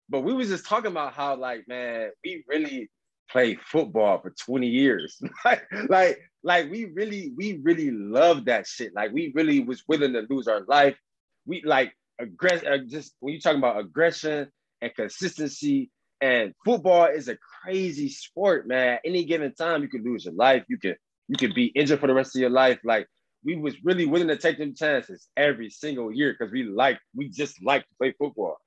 but 0.09 0.21
we 0.21 0.33
was 0.33 0.48
just 0.48 0.65
talking 0.65 0.91
about 0.91 1.13
how 1.13 1.36
like 1.36 1.67
man, 1.67 2.12
we 2.24 2.43
really 2.48 2.89
played 3.31 3.59
football 3.62 4.21
for 4.21 4.31
20 4.31 4.67
years. 4.67 5.21
like, 5.89 6.19
like, 6.43 6.71
we 6.71 6.86
really, 6.86 7.31
we 7.36 7.59
really 7.63 7.91
love 7.91 8.45
that 8.45 8.67
shit. 8.67 8.93
Like 8.95 9.12
we 9.12 9.31
really 9.36 9.59
was 9.59 9.83
willing 9.88 10.13
to 10.13 10.25
lose 10.29 10.48
our 10.48 10.65
life. 10.67 10.98
We 11.45 11.62
like 11.65 11.93
aggress 12.21 12.65
uh, 12.65 12.86
just 12.88 13.15
when 13.19 13.33
you 13.33 13.39
talking 13.39 13.59
about 13.59 13.79
aggression 13.79 14.50
and 14.81 14.95
consistency 14.95 15.89
and 16.21 16.53
football 16.65 17.05
is 17.05 17.29
a 17.29 17.38
crazy 17.63 18.09
sport, 18.09 18.67
man. 18.67 19.00
Any 19.05 19.24
given 19.24 19.53
time 19.53 19.81
you 19.81 19.88
could 19.88 20.03
lose 20.03 20.25
your 20.25 20.33
life. 20.33 20.63
You 20.67 20.77
could 20.77 20.98
you 21.27 21.38
could 21.38 21.53
be 21.53 21.67
injured 21.67 22.00
for 22.00 22.07
the 22.07 22.13
rest 22.13 22.36
of 22.36 22.41
your 22.41 22.50
life. 22.50 22.79
Like 22.83 23.07
we 23.43 23.55
was 23.55 23.75
really 23.83 24.05
willing 24.05 24.27
to 24.27 24.38
take 24.38 24.57
them 24.57 24.75
chances 24.75 25.27
every 25.38 25.69
single 25.69 26.12
year 26.12 26.36
because 26.38 26.51
we 26.51 26.63
like 26.63 27.00
we 27.15 27.29
just 27.29 27.63
like 27.63 27.83
to 27.83 27.95
play 27.98 28.13
football. 28.17 28.57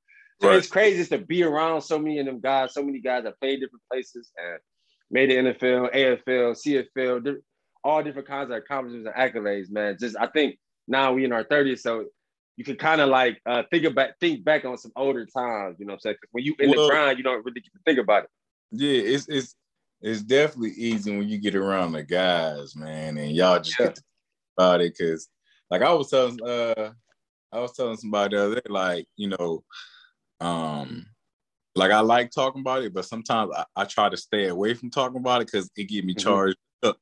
So 0.43 0.49
right. 0.49 0.59
it's 0.59 0.67
crazy 0.67 1.05
to 1.05 1.19
be 1.19 1.45
around 1.45 1.83
so 1.83 2.01
many 2.01 2.19
of 2.19 2.27
them 2.27 2.41
guys, 2.41 2.75
so 2.75 2.83
many 2.83 2.99
guys 2.99 3.23
that 3.23 3.39
played 3.41 3.61
different 3.61 3.83
places 3.89 4.33
and 4.37 4.59
made 5.09 5.31
the 5.31 5.37
NFL, 5.37 5.95
AFL, 5.95 6.85
CFL, 6.97 7.37
all 7.85 8.03
different 8.03 8.27
kinds 8.27 8.51
of 8.51 8.57
accomplishments 8.57 9.09
and 9.09 9.15
accolades, 9.15 9.71
man. 9.71 9.97
Just 10.01 10.17
I 10.19 10.27
think 10.27 10.59
now 10.89 11.13
we 11.13 11.25
in 11.25 11.33
our 11.33 11.45
30s, 11.45 11.79
so 11.79 12.07
you 12.57 12.65
can 12.65 12.75
kind 12.75 13.01
of 13.01 13.09
like 13.09 13.41
uh, 13.47 13.63
think 13.71 13.85
about 13.85 14.11
think 14.19 14.43
back 14.43 14.65
on 14.65 14.77
some 14.77 14.91
older 14.97 15.25
times, 15.27 15.77
you 15.79 15.87
know 15.87 15.93
what 15.93 15.99
I'm 15.99 16.01
saying? 16.01 16.17
When 16.33 16.43
you 16.43 16.57
in 16.59 16.71
well, 16.71 16.89
the 16.89 16.91
grind, 16.93 17.19
you 17.19 17.25
don't 17.25 17.45
really 17.45 17.61
get 17.61 17.73
to 17.73 17.81
think 17.87 18.01
about 18.01 18.25
it. 18.25 18.31
Yeah, 18.73 19.15
it's 19.15 19.29
it's 19.29 19.55
it's 20.01 20.23
definitely 20.23 20.73
easy 20.73 21.17
when 21.17 21.29
you 21.29 21.39
get 21.39 21.55
around 21.55 21.93
the 21.93 22.03
guys, 22.03 22.75
man, 22.75 23.17
and 23.17 23.31
y'all 23.31 23.61
just 23.61 23.79
yeah. 23.79 23.87
get 23.87 23.95
to 23.95 24.03
about 24.59 24.81
it 24.81 24.97
because 24.99 25.29
like 25.71 25.83
I 25.83 25.93
was 25.93 26.11
telling 26.11 26.43
uh 26.43 26.91
I 27.53 27.61
was 27.61 27.73
telling 27.73 27.97
somebody 27.97 28.37
the 28.37 28.45
other 28.45 28.55
day, 28.57 28.63
like, 28.69 29.07
you 29.17 29.29
know, 29.29 29.63
um, 30.43 31.07
like 31.75 31.91
I 31.91 32.01
like 32.01 32.31
talking 32.31 32.61
about 32.61 32.83
it, 32.83 32.93
but 32.93 33.05
sometimes 33.05 33.53
I, 33.57 33.65
I 33.77 33.85
try 33.85 34.09
to 34.09 34.17
stay 34.17 34.49
away 34.49 34.75
from 34.75 34.91
talking 34.91 35.19
about 35.19 35.43
it 35.43 35.49
because 35.51 35.71
it 35.77 35.85
get 35.85 36.05
me 36.05 36.15
mm-hmm. 36.15 36.23
charged 36.23 36.59
up. 36.83 36.99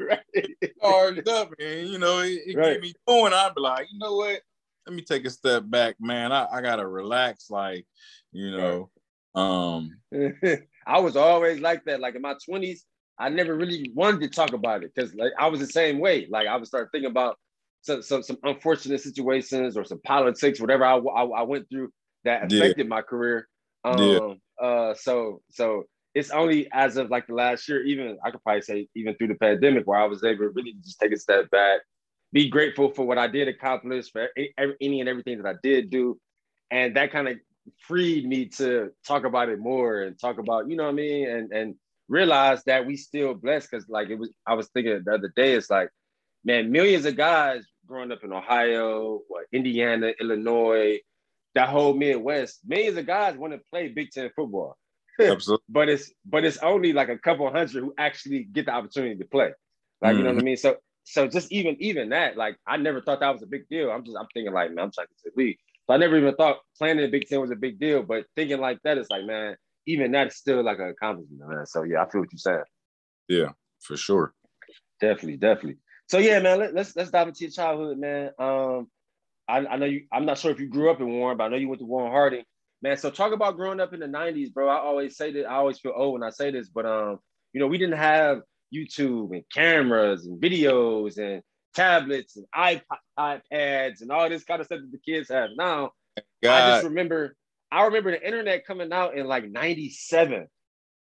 right. 0.00 0.20
Charged 0.82 1.28
up, 1.28 1.52
and 1.58 1.88
you 1.88 1.98
know, 1.98 2.20
it, 2.20 2.40
it 2.46 2.56
right. 2.56 2.74
get 2.74 2.82
me 2.82 2.94
going. 3.06 3.32
I'd 3.32 3.54
be 3.54 3.60
like, 3.60 3.88
you 3.90 3.98
know 3.98 4.16
what? 4.16 4.40
Let 4.86 4.94
me 4.94 5.02
take 5.02 5.24
a 5.24 5.30
step 5.30 5.64
back, 5.66 5.96
man. 6.00 6.32
I, 6.32 6.46
I 6.52 6.60
gotta 6.60 6.86
relax, 6.86 7.50
like, 7.50 7.86
you 8.32 8.50
know. 8.56 8.90
Um 9.34 9.98
I 10.86 11.00
was 11.00 11.16
always 11.16 11.60
like 11.60 11.84
that. 11.84 12.00
Like 12.00 12.14
in 12.14 12.22
my 12.22 12.34
20s, 12.48 12.80
I 13.18 13.28
never 13.28 13.54
really 13.54 13.90
wanted 13.94 14.20
to 14.20 14.28
talk 14.28 14.52
about 14.52 14.82
it 14.84 14.92
because 14.94 15.14
like 15.14 15.32
I 15.38 15.48
was 15.48 15.60
the 15.60 15.66
same 15.66 15.98
way. 15.98 16.26
Like 16.30 16.46
I 16.46 16.56
would 16.56 16.66
start 16.66 16.90
thinking 16.92 17.10
about 17.10 17.36
some, 17.82 18.02
some, 18.02 18.22
some 18.22 18.38
unfortunate 18.42 19.00
situations 19.00 19.76
or 19.76 19.84
some 19.84 20.00
politics, 20.02 20.60
whatever 20.60 20.84
I, 20.84 20.96
I, 20.96 21.24
I 21.24 21.42
went 21.42 21.68
through 21.68 21.90
that 22.24 22.52
affected 22.52 22.86
yeah. 22.86 22.88
my 22.88 23.02
career. 23.02 23.48
Um, 23.84 23.98
yeah. 23.98 24.66
uh, 24.66 24.94
so 24.94 25.40
so 25.50 25.84
it's 26.14 26.30
only 26.30 26.68
as 26.72 26.96
of 26.96 27.10
like 27.10 27.26
the 27.26 27.34
last 27.34 27.68
year, 27.68 27.82
even 27.84 28.18
I 28.24 28.30
could 28.30 28.42
probably 28.42 28.62
say 28.62 28.88
even 28.94 29.14
through 29.14 29.28
the 29.28 29.34
pandemic, 29.36 29.86
where 29.86 30.00
I 30.00 30.06
was 30.06 30.24
able 30.24 30.44
to 30.44 30.50
really 30.50 30.74
just 30.82 30.98
take 30.98 31.12
a 31.12 31.16
step 31.16 31.50
back, 31.50 31.80
be 32.32 32.48
grateful 32.48 32.90
for 32.90 33.06
what 33.06 33.18
I 33.18 33.28
did 33.28 33.48
accomplish, 33.48 34.10
for 34.10 34.28
any 34.36 35.00
and 35.00 35.08
everything 35.08 35.40
that 35.40 35.48
I 35.48 35.54
did 35.62 35.90
do, 35.90 36.18
and 36.70 36.96
that 36.96 37.12
kind 37.12 37.28
of 37.28 37.36
freed 37.86 38.26
me 38.26 38.46
to 38.46 38.90
talk 39.06 39.24
about 39.24 39.48
it 39.48 39.58
more 39.58 40.02
and 40.02 40.18
talk 40.18 40.38
about 40.38 40.68
you 40.68 40.76
know 40.76 40.84
what 40.84 40.90
I 40.90 40.94
mean, 40.94 41.28
and 41.28 41.52
and 41.52 41.74
realize 42.08 42.64
that 42.64 42.86
we 42.86 42.96
still 42.96 43.34
blessed 43.34 43.70
because 43.70 43.88
like 43.88 44.08
it 44.08 44.18
was 44.18 44.30
I 44.46 44.54
was 44.54 44.68
thinking 44.68 45.00
the 45.04 45.14
other 45.14 45.32
day, 45.36 45.54
it's 45.54 45.70
like 45.70 45.90
man, 46.44 46.70
millions 46.70 47.04
of 47.04 47.16
guys 47.16 47.64
growing 47.86 48.12
up 48.12 48.22
in 48.22 48.32
Ohio, 48.32 49.20
what, 49.28 49.46
Indiana, 49.52 50.12
Illinois, 50.20 50.98
that 51.54 51.68
whole 51.68 51.94
Midwest, 51.94 52.60
millions 52.66 52.96
of 52.96 53.06
guys 53.06 53.36
want 53.36 53.52
to 53.52 53.60
play 53.70 53.88
Big 53.88 54.10
Ten 54.10 54.30
football. 54.34 54.76
Absolutely. 55.20 55.64
but 55.68 55.88
it's 55.88 56.12
but 56.24 56.44
it's 56.44 56.58
only 56.58 56.92
like 56.92 57.08
a 57.08 57.18
couple 57.18 57.50
hundred 57.50 57.82
who 57.82 57.92
actually 57.98 58.44
get 58.44 58.66
the 58.66 58.72
opportunity 58.72 59.16
to 59.16 59.24
play. 59.24 59.52
Like 60.00 60.10
mm-hmm. 60.10 60.18
you 60.18 60.24
know 60.24 60.30
what 60.30 60.36
I 60.36 60.38
mm-hmm. 60.38 60.44
mean? 60.44 60.56
So 60.56 60.76
so 61.04 61.26
just 61.26 61.50
even 61.50 61.76
even 61.80 62.10
that, 62.10 62.36
like 62.36 62.56
I 62.66 62.76
never 62.76 63.00
thought 63.00 63.20
that 63.20 63.32
was 63.32 63.42
a 63.42 63.46
big 63.46 63.68
deal. 63.68 63.90
I'm 63.90 64.04
just 64.04 64.16
I'm 64.16 64.28
thinking 64.32 64.52
like 64.52 64.72
man, 64.72 64.84
I'm 64.84 64.92
trying 64.92 65.06
to 65.06 65.32
league. 65.36 65.58
So 65.86 65.94
I 65.94 65.96
never 65.96 66.16
even 66.16 66.34
thought 66.34 66.58
playing 66.76 66.98
in 66.98 67.04
the 67.04 67.10
Big 67.10 67.26
Ten 67.26 67.40
was 67.40 67.50
a 67.50 67.56
big 67.56 67.80
deal. 67.80 68.02
But 68.02 68.26
thinking 68.36 68.60
like 68.60 68.78
that, 68.84 68.98
it's 68.98 69.10
like 69.10 69.24
man, 69.24 69.56
even 69.86 70.12
that 70.12 70.28
is 70.28 70.36
still 70.36 70.62
like 70.62 70.78
an 70.78 70.90
accomplishment, 70.90 71.40
man. 71.48 71.66
So 71.66 71.82
yeah, 71.82 72.02
I 72.02 72.10
feel 72.10 72.20
what 72.20 72.32
you're 72.32 72.38
saying. 72.38 72.64
Yeah, 73.26 73.52
for 73.80 73.96
sure. 73.96 74.34
Definitely, 75.00 75.38
definitely. 75.38 75.78
So 76.08 76.18
yeah, 76.18 76.40
man, 76.40 76.58
let, 76.58 76.68
us 76.70 76.74
let's, 76.74 76.96
let's 76.96 77.10
dive 77.10 77.28
into 77.28 77.44
your 77.44 77.50
childhood, 77.50 77.98
man. 77.98 78.30
Um, 78.38 78.88
I, 79.46 79.58
I 79.66 79.76
know 79.76 79.86
you. 79.86 80.06
I'm 80.12 80.24
not 80.24 80.38
sure 80.38 80.50
if 80.50 80.58
you 80.58 80.68
grew 80.68 80.90
up 80.90 81.00
in 81.00 81.08
Warren, 81.08 81.36
but 81.36 81.44
I 81.44 81.48
know 81.48 81.56
you 81.56 81.68
went 81.68 81.80
to 81.80 81.86
Warren 81.86 82.10
Harding, 82.10 82.44
man. 82.82 82.96
So 82.96 83.10
talk 83.10 83.32
about 83.32 83.56
growing 83.56 83.80
up 83.80 83.92
in 83.92 84.00
the 84.00 84.06
'90s, 84.06 84.52
bro. 84.52 84.68
I 84.68 84.78
always 84.78 85.16
say 85.16 85.32
that. 85.32 85.46
I 85.46 85.54
always 85.54 85.78
feel 85.78 85.92
old 85.94 86.14
when 86.14 86.22
I 86.22 86.30
say 86.30 86.50
this, 86.50 86.68
but 86.68 86.86
um, 86.86 87.18
you 87.52 87.60
know, 87.60 87.66
we 87.66 87.78
didn't 87.78 87.98
have 87.98 88.40
YouTube 88.74 89.32
and 89.32 89.44
cameras 89.52 90.26
and 90.26 90.40
videos 90.40 91.18
and 91.18 91.42
tablets 91.74 92.36
and 92.36 92.46
iPod, 92.54 92.82
iPads 93.18 94.00
and 94.00 94.10
all 94.10 94.28
this 94.28 94.44
kind 94.44 94.60
of 94.60 94.66
stuff 94.66 94.80
that 94.80 94.92
the 94.92 94.98
kids 94.98 95.28
have 95.30 95.50
now. 95.56 95.92
God. 96.42 96.62
I 96.62 96.76
just 96.76 96.84
remember, 96.84 97.36
I 97.70 97.84
remember 97.84 98.12
the 98.12 98.26
internet 98.26 98.66
coming 98.66 98.92
out 98.92 99.16
in 99.16 99.26
like 99.26 99.48
'97. 99.50 100.46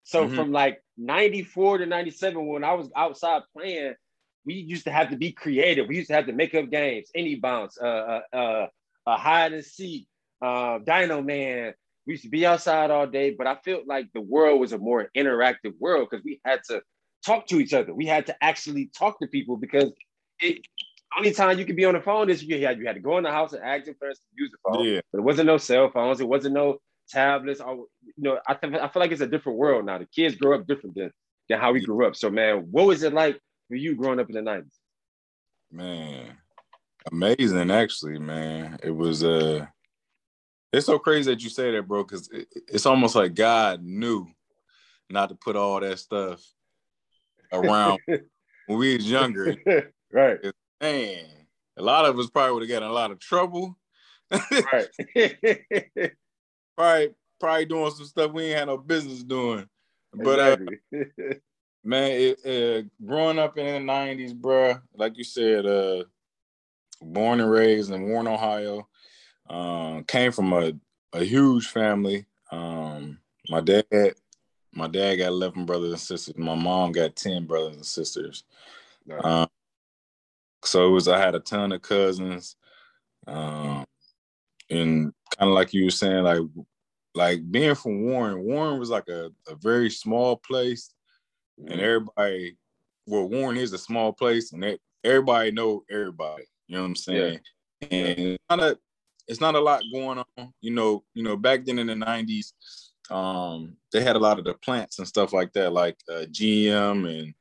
So 0.04 0.26
mm-hmm. 0.26 0.36
from 0.36 0.52
like 0.52 0.82
'94 0.98 1.80
to 1.80 1.86
'97, 1.86 2.46
when 2.46 2.64
I 2.64 2.74
was 2.74 2.90
outside 2.96 3.44
playing 3.54 3.96
we 4.48 4.54
used 4.54 4.86
to 4.86 4.92
have 4.92 5.10
to 5.10 5.18
be 5.18 5.34
creative. 5.34 5.88
We 5.88 5.98
used 5.98 6.08
to 6.08 6.16
have 6.16 6.26
to 6.28 6.34
make 6.34 6.56
up 6.56 6.72
games, 6.72 7.12
any 7.14 7.36
bounce, 7.36 7.78
uh, 7.80 7.86
uh, 7.86 8.22
uh, 8.36 8.68
uh 9.06 9.18
hide 9.18 9.52
and 9.52 9.64
seek, 9.64 10.08
uh, 10.42 10.80
Dino 10.80 11.22
Man. 11.22 11.74
We 12.08 12.14
used 12.14 12.24
to 12.24 12.30
be 12.30 12.46
outside 12.46 12.90
all 12.90 13.06
day, 13.06 13.36
but 13.38 13.46
I 13.46 13.56
felt 13.56 13.86
like 13.86 14.08
the 14.14 14.22
world 14.22 14.62
was 14.62 14.72
a 14.72 14.78
more 14.78 15.10
interactive 15.16 15.74
world 15.78 16.08
because 16.10 16.24
we 16.24 16.40
had 16.46 16.62
to 16.70 16.82
talk 17.26 17.48
to 17.48 17.60
each 17.60 17.74
other. 17.74 17.94
We 17.94 18.06
had 18.06 18.28
to 18.28 18.36
actually 18.42 18.90
talk 18.98 19.20
to 19.20 19.28
people 19.28 19.58
because 19.58 19.92
it, 20.40 20.66
only 21.18 21.34
time 21.34 21.60
you 21.60 21.66
could 21.66 21.76
be 21.76 21.84
on 21.84 21.96
the 21.96 22.02
phone 22.02 22.30
is 22.30 22.42
you 22.42 22.66
had 22.66 22.80
you 22.80 22.88
had 22.88 22.96
to 22.96 23.02
go 23.02 23.18
in 23.18 23.26
the 23.26 23.32
house 23.32 23.52
and 23.52 23.62
ask 23.62 23.86
your 23.86 23.96
parents 23.96 24.22
to 24.22 24.42
use 24.42 24.52
the 24.52 24.58
phone. 24.64 24.86
Yeah. 24.86 25.02
But 25.12 25.20
it 25.20 25.24
wasn't 25.24 25.48
no 25.48 25.58
cell 25.58 25.92
phones. 25.92 26.22
It 26.22 26.30
wasn't 26.30 26.54
no 26.54 26.78
tablets. 27.10 27.60
Or, 27.60 27.76
you 27.76 28.14
know, 28.24 28.40
I, 28.48 28.54
th- 28.54 28.74
I 28.76 28.88
feel 28.88 29.02
like 29.02 29.12
it's 29.12 29.22
a 29.22 29.28
different 29.28 29.58
world 29.58 29.86
now. 29.86 29.98
The 29.98 30.06
kids 30.06 30.36
grow 30.36 30.58
up 30.58 30.66
different 30.66 30.96
than, 30.96 31.12
than 31.50 31.60
how 31.60 31.74
we 31.74 31.82
grew 31.82 32.08
up. 32.08 32.16
So 32.16 32.30
man, 32.30 32.68
what 32.72 32.86
was 32.86 33.04
it 33.04 33.14
like 33.14 33.38
for 33.68 33.76
you 33.76 33.96
growing 33.96 34.20
up 34.20 34.30
in 34.30 34.36
the 34.36 34.52
90s? 34.52 34.72
Man, 35.72 36.38
amazing 37.12 37.72
actually, 37.72 38.20
man. 38.20 38.78
It 38.84 38.92
was 38.92 39.24
uh 39.24 39.66
it's 40.74 40.86
so 40.86 41.00
crazy 41.00 41.32
that 41.32 41.42
you 41.42 41.50
say 41.50 41.72
that, 41.72 41.88
bro, 41.88 42.04
because 42.04 42.30
it, 42.32 42.48
it's 42.68 42.86
almost 42.86 43.16
like 43.16 43.34
God 43.34 43.82
knew 43.84 44.28
not 45.10 45.30
to 45.30 45.36
put 45.36 45.56
all 45.56 45.80
that 45.80 46.00
stuff 46.00 46.42
around 47.52 48.00
when 48.06 48.78
we 48.78 48.96
was 48.96 49.10
younger. 49.10 49.56
right. 50.12 50.40
Man, 50.82 51.26
a 51.78 51.82
lot 51.82 52.06
of 52.06 52.20
us 52.20 52.30
probably 52.30 52.54
would 52.54 52.64
have 52.64 52.70
gotten 52.70 52.90
a 52.90 52.94
lot 52.94 53.12
of 53.12 53.20
trouble. 53.20 53.78
right. 54.32 54.88
probably 56.78 57.16
probably 57.40 57.66
doing 57.66 57.92
some 57.92 58.06
stuff 58.06 58.32
we 58.32 58.46
ain't 58.46 58.60
had 58.60 58.68
no 58.68 58.78
business 58.78 59.24
doing. 59.24 59.68
But 60.14 60.60
exactly. 60.60 61.06
uh, 61.32 61.34
man, 61.88 62.12
it, 62.12 62.46
uh, 62.46 62.88
growing 63.06 63.40
up 63.40 63.58
in 63.58 63.66
the 63.66 63.92
'90s, 63.92 64.36
bro, 64.36 64.76
like 64.94 65.18
you 65.18 65.24
said, 65.24 65.66
uh, 65.66 66.04
born 67.02 67.40
and 67.40 67.50
raised 67.50 67.92
in 67.92 68.10
Warren, 68.10 68.28
Ohio, 68.28 68.88
uh, 69.50 70.02
came 70.08 70.32
from 70.32 70.52
a, 70.54 70.74
a 71.14 71.24
huge 71.24 71.68
family. 71.68 72.26
Um, 72.52 73.20
my 73.50 73.62
dad, 73.62 73.86
my 74.74 74.88
dad 74.88 75.16
got 75.16 75.28
11 75.28 75.66
brothers 75.66 75.92
and 75.92 76.00
sisters. 76.00 76.38
My 76.38 76.56
mom 76.56 76.92
got 76.92 77.16
10 77.16 77.46
brothers 77.46 77.78
and 77.78 77.86
sisters. 77.86 78.44
Nice. 79.06 79.22
Um, 79.24 79.48
so 80.64 80.88
it 80.88 80.92
was 80.92 81.08
I 81.08 81.18
had 81.18 81.36
a 81.36 81.40
ton 81.40 81.72
of 81.72 81.82
cousins, 81.82 82.58
um, 83.26 83.86
and 84.70 85.14
kind 85.38 85.50
of 85.50 85.56
like 85.56 85.74
you 85.74 85.86
were 85.86 85.92
saying, 85.92 86.24
like 86.24 86.42
like 87.16 87.50
being 87.50 87.76
from 87.76 88.04
Warren. 88.04 88.44
Warren 88.44 88.80
was 88.80 88.90
like 88.90 89.08
a, 89.08 89.32
a 89.48 89.56
very 89.56 89.90
small 89.90 90.36
place, 90.36 90.94
mm-hmm. 91.60 91.72
and 91.72 91.82
everybody. 91.82 92.58
Well, 93.06 93.30
Warren 93.30 93.58
is 93.58 93.72
a 93.74 93.78
small 93.78 94.12
place, 94.12 94.52
and 94.52 94.62
they, 94.62 94.78
everybody 95.04 95.52
know 95.52 95.84
everybody. 95.90 96.44
You 96.68 96.76
know 96.76 96.82
what 96.82 96.88
I'm 96.90 96.96
saying? 96.96 97.40
Yeah. 97.82 97.88
And 97.90 98.20
yeah. 98.20 98.38
Not 98.50 98.60
a, 98.60 98.78
it's 99.28 99.42
not 99.42 99.56
a 99.56 99.60
lot 99.60 99.84
going 99.92 100.24
on. 100.38 100.54
You 100.62 100.72
know, 100.72 101.04
you 101.14 101.24
know, 101.24 101.38
back 101.38 101.66
then 101.66 101.80
in 101.80 101.88
the 101.88 101.94
'90s, 101.94 102.54
um, 103.10 103.78
they 103.92 104.02
had 104.02 104.16
a 104.16 104.20
lot 104.20 104.40
of 104.40 104.46
the 104.46 104.54
plants 104.56 105.00
and 105.00 105.08
stuff 105.08 105.34
like 105.34 105.54
that, 105.54 105.72
like 105.72 105.98
uh, 106.10 106.26
GM 106.32 107.08
and 107.08 107.34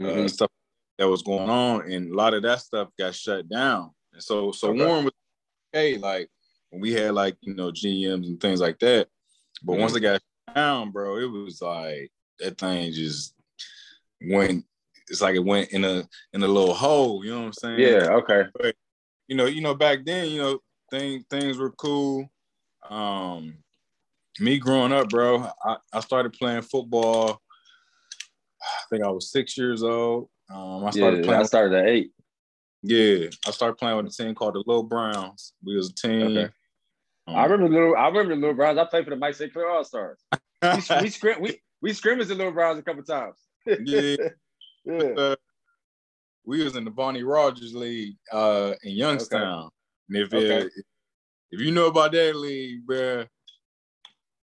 uh, 0.00 0.12
mm-hmm. 0.12 0.26
stuff 0.28 0.50
that 0.98 1.08
was 1.08 1.22
going 1.22 1.50
on, 1.50 1.90
and 1.90 2.12
a 2.12 2.16
lot 2.16 2.34
of 2.34 2.42
that 2.42 2.60
stuff 2.60 2.88
got 2.98 3.14
shut 3.14 3.48
down. 3.48 3.90
And 4.12 4.22
so, 4.22 4.52
so 4.52 4.70
okay. 4.70 4.84
Warren 4.84 5.04
was 5.04 5.14
okay, 5.74 5.96
like 5.98 6.28
when 6.70 6.80
we 6.80 6.92
had 6.92 7.14
like 7.14 7.36
you 7.40 7.54
know 7.54 7.70
GMs 7.70 8.26
and 8.26 8.40
things 8.40 8.60
like 8.60 8.78
that. 8.80 9.08
But 9.62 9.72
mm-hmm. 9.72 9.82
once 9.82 9.96
it 9.96 10.00
got 10.00 10.20
down, 10.54 10.90
bro, 10.90 11.18
it 11.18 11.30
was 11.30 11.60
like 11.60 12.10
that 12.38 12.58
thing 12.58 12.92
just 12.92 13.34
went. 14.22 14.64
It's 15.08 15.20
like 15.20 15.34
it 15.34 15.44
went 15.44 15.70
in 15.70 15.84
a 15.84 16.08
in 16.32 16.42
a 16.42 16.48
little 16.48 16.74
hole. 16.74 17.24
You 17.24 17.32
know 17.32 17.40
what 17.40 17.46
I'm 17.46 17.52
saying? 17.52 17.80
Yeah. 17.80 18.10
Okay. 18.12 18.44
But 18.54 18.76
you 19.28 19.36
know, 19.36 19.46
you 19.46 19.60
know, 19.60 19.74
back 19.74 20.04
then, 20.04 20.28
you 20.28 20.38
know, 20.38 20.58
things 20.90 21.24
things 21.30 21.58
were 21.58 21.70
cool. 21.72 22.30
Um, 22.88 23.54
me 24.38 24.58
growing 24.58 24.92
up, 24.92 25.08
bro, 25.08 25.48
I, 25.64 25.76
I 25.92 26.00
started 26.00 26.32
playing 26.32 26.62
football. 26.62 27.40
I 28.62 28.82
think 28.90 29.04
I 29.04 29.10
was 29.10 29.30
six 29.30 29.56
years 29.56 29.82
old. 29.82 30.28
Um, 30.52 30.84
I 30.84 30.90
started 30.90 31.18
yeah, 31.18 31.24
playing. 31.26 31.40
I 31.40 31.44
started 31.44 31.76
at 31.76 31.88
eight. 31.88 32.12
Yeah, 32.82 33.28
I 33.46 33.50
started 33.50 33.76
playing 33.76 33.96
with 33.98 34.06
a 34.06 34.10
team 34.10 34.34
called 34.34 34.54
the 34.54 34.64
Little 34.66 34.82
Browns. 34.82 35.52
We 35.64 35.76
was 35.76 35.90
a 35.90 35.94
team. 35.94 36.36
Okay. 36.36 36.48
Um, 37.26 37.36
I 37.36 37.44
remember 37.44 37.68
little. 37.68 37.96
I 37.96 38.08
remember 38.08 38.34
the 38.34 38.40
Little 38.40 38.56
Browns. 38.56 38.78
I 38.78 38.84
played 38.84 39.04
for 39.04 39.10
the 39.10 39.16
Mike 39.16 39.34
St. 39.34 39.52
Clair 39.52 39.70
All 39.70 39.84
Stars. 39.84 40.18
we 40.62 41.02
we, 41.02 41.08
scrim, 41.08 41.40
we 41.40 41.60
we 41.80 41.92
scrimmaged 41.92 42.30
the 42.30 42.34
Little 42.34 42.52
Browns 42.52 42.78
a 42.78 42.82
couple 42.82 43.02
times. 43.02 43.36
Yeah, 43.66 44.16
yeah. 44.84 45.12
Uh, 45.16 45.36
we 46.44 46.64
was 46.64 46.76
in 46.76 46.84
the 46.84 46.90
Barney 46.90 47.22
Rogers 47.22 47.74
League 47.74 48.16
uh, 48.32 48.72
in 48.82 48.92
Youngstown. 48.92 49.66
Okay. 49.66 49.74
And 50.08 50.18
if 50.18 50.34
okay. 50.34 50.66
it, 50.66 50.72
if 51.52 51.60
you 51.60 51.70
know 51.70 51.86
about 51.86 52.12
that 52.12 52.36
league, 52.36 52.86
bro, 52.86 53.24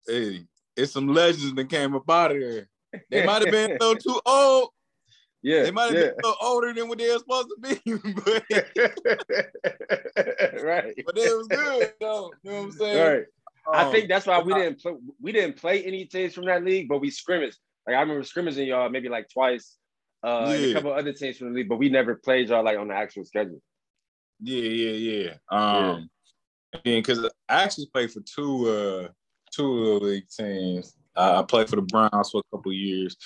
hey, 0.06 0.44
it's 0.76 0.92
some 0.92 1.08
legends 1.08 1.54
that 1.54 1.68
came 1.68 1.94
up 1.94 2.08
out 2.08 2.32
of 2.32 2.40
there. 2.40 2.68
They 3.10 3.26
might 3.26 3.42
have 3.42 3.50
been 3.50 3.72
a 3.72 3.84
little 3.84 3.96
too 3.96 4.20
old, 4.24 4.70
yeah, 5.42 5.62
they 5.64 5.70
might 5.70 5.92
have 5.92 5.94
yeah. 5.94 6.00
been 6.00 6.14
a 6.24 6.26
little 6.26 6.36
older 6.40 6.72
than 6.72 6.88
what 6.88 6.98
they 6.98 7.10
were 7.10 7.18
supposed 7.18 7.48
to 7.48 7.56
be, 7.60 7.78
but 8.24 8.42
right. 10.62 10.94
But 11.04 11.18
it 11.18 11.36
was 11.36 11.48
good, 11.48 11.92
though. 12.00 12.32
You 12.42 12.50
know 12.50 12.56
what 12.56 12.64
I'm 12.64 12.72
saying? 12.72 12.98
Right. 12.98 13.24
Um, 13.66 13.74
I 13.88 13.92
think 13.92 14.08
that's 14.08 14.26
why 14.26 14.40
we 14.40 14.54
didn't 14.54 14.80
play. 14.80 14.94
We 15.20 15.32
didn't 15.32 15.56
play 15.56 15.84
any 15.84 16.06
teams 16.06 16.34
from 16.34 16.46
that 16.46 16.64
league, 16.64 16.88
but 16.88 16.98
we 17.00 17.10
scrimmaged. 17.10 17.58
Like 17.88 17.96
I 17.96 18.00
remember 18.00 18.22
scrimmaging 18.22 18.68
y'all 18.68 18.90
maybe 18.90 19.08
like 19.08 19.30
twice, 19.30 19.78
uh, 20.22 20.54
yeah. 20.54 20.66
a 20.66 20.72
couple 20.74 20.92
other 20.92 21.14
teams 21.14 21.38
from 21.38 21.48
the 21.48 21.54
league, 21.54 21.70
but 21.70 21.78
we 21.78 21.88
never 21.88 22.16
played 22.16 22.50
y'all 22.50 22.62
like 22.62 22.78
on 22.78 22.88
the 22.88 22.94
actual 22.94 23.24
schedule. 23.24 23.62
Yeah, 24.40 24.60
yeah, 24.60 24.90
yeah. 24.90 25.34
Um, 25.48 26.10
yeah. 26.84 27.00
because 27.00 27.24
I 27.48 27.62
actually 27.62 27.86
played 27.86 28.12
for 28.12 28.20
two, 28.20 28.68
uh, 28.68 29.08
two 29.50 29.78
of 29.78 30.00
the 30.00 30.06
league 30.06 30.28
teams. 30.28 30.94
I 31.16 31.42
played 31.42 31.70
for 31.70 31.76
the 31.76 31.82
Browns 31.82 32.30
for 32.30 32.42
a 32.42 32.56
couple 32.56 32.74
years. 32.74 33.16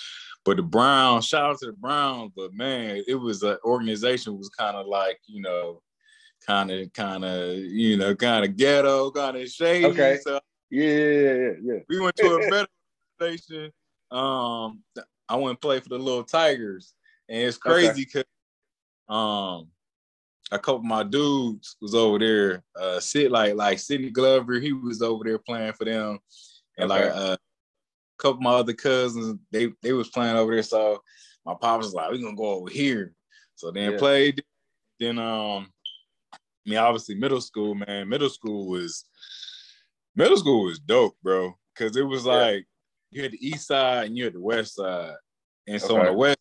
But 0.44 0.58
the 0.58 0.62
Browns, 0.62 1.26
shout 1.26 1.50
out 1.50 1.58
to 1.58 1.66
the 1.66 1.72
Browns, 1.72 2.30
but 2.36 2.54
man, 2.54 3.02
it 3.08 3.16
was 3.16 3.42
an 3.42 3.58
organization 3.64 4.38
was 4.38 4.48
kind 4.48 4.76
of 4.76 4.86
like, 4.86 5.18
you 5.26 5.42
know, 5.42 5.82
kind 6.46 6.70
of, 6.70 6.92
kind 6.92 7.24
of, 7.24 7.56
you 7.56 7.96
know, 7.96 8.14
kind 8.14 8.44
of 8.44 8.56
ghetto, 8.56 9.10
kind 9.10 9.36
of 9.36 9.48
shady. 9.48 9.86
Okay. 9.86 10.18
So 10.22 10.38
yeah, 10.70 10.86
yeah, 10.86 11.50
yeah, 11.62 11.78
We 11.88 12.00
went 12.00 12.14
to 12.16 12.36
a 12.36 12.38
better 12.50 12.68
station. 13.20 13.72
Um, 14.12 14.82
I 15.28 15.36
went 15.36 15.50
and 15.50 15.60
played 15.60 15.82
for 15.82 15.88
the 15.88 15.98
little 15.98 16.24
Tigers, 16.24 16.94
and 17.28 17.38
it's 17.38 17.56
crazy 17.56 18.04
because 18.04 18.24
okay. 18.24 18.28
um, 19.08 19.68
a 20.50 20.58
couple 20.58 20.80
of 20.80 20.84
my 20.84 21.02
dudes 21.02 21.76
was 21.80 21.94
over 21.94 22.18
there. 22.18 22.62
Uh, 22.78 23.00
sit 23.00 23.30
like 23.30 23.54
like 23.54 23.78
Sidney 23.78 24.10
Glover, 24.10 24.60
he 24.60 24.72
was 24.72 25.02
over 25.02 25.24
there 25.24 25.38
playing 25.38 25.72
for 25.72 25.84
them, 25.84 26.18
and 26.76 26.90
okay. 26.90 27.06
like 27.06 27.14
uh, 27.14 27.36
couple 28.22 28.38
of 28.38 28.42
my 28.42 28.52
other 28.52 28.72
cousins, 28.72 29.38
they 29.50 29.70
they 29.82 29.92
was 29.92 30.08
playing 30.08 30.36
over 30.36 30.52
there. 30.52 30.62
So 30.62 31.02
my 31.44 31.54
pops 31.60 31.86
was 31.86 31.94
like, 31.94 32.10
"We 32.10 32.22
gonna 32.22 32.36
go 32.36 32.50
over 32.50 32.70
here." 32.70 33.14
So 33.56 33.70
then 33.70 33.92
yeah. 33.92 33.98
played. 33.98 34.44
Then 35.00 35.18
um, 35.18 35.72
I 36.32 36.38
mean, 36.66 36.78
obviously 36.78 37.16
middle 37.16 37.40
school, 37.40 37.74
man. 37.74 38.08
Middle 38.08 38.30
school 38.30 38.68
was 38.68 39.04
middle 40.14 40.36
school 40.36 40.64
was 40.64 40.78
dope, 40.78 41.16
bro. 41.22 41.54
Cause 41.74 41.96
it 41.96 42.02
was 42.02 42.26
like 42.26 42.66
you 43.12 43.22
had 43.22 43.32
the 43.32 43.46
east 43.46 43.68
side 43.68 44.06
and 44.06 44.16
you 44.16 44.24
had 44.24 44.32
the 44.32 44.40
west 44.40 44.76
side. 44.76 45.14
And 45.66 45.80
so 45.80 45.96
okay. 45.96 46.00
on 46.00 46.06
the 46.06 46.12
west, 46.14 46.38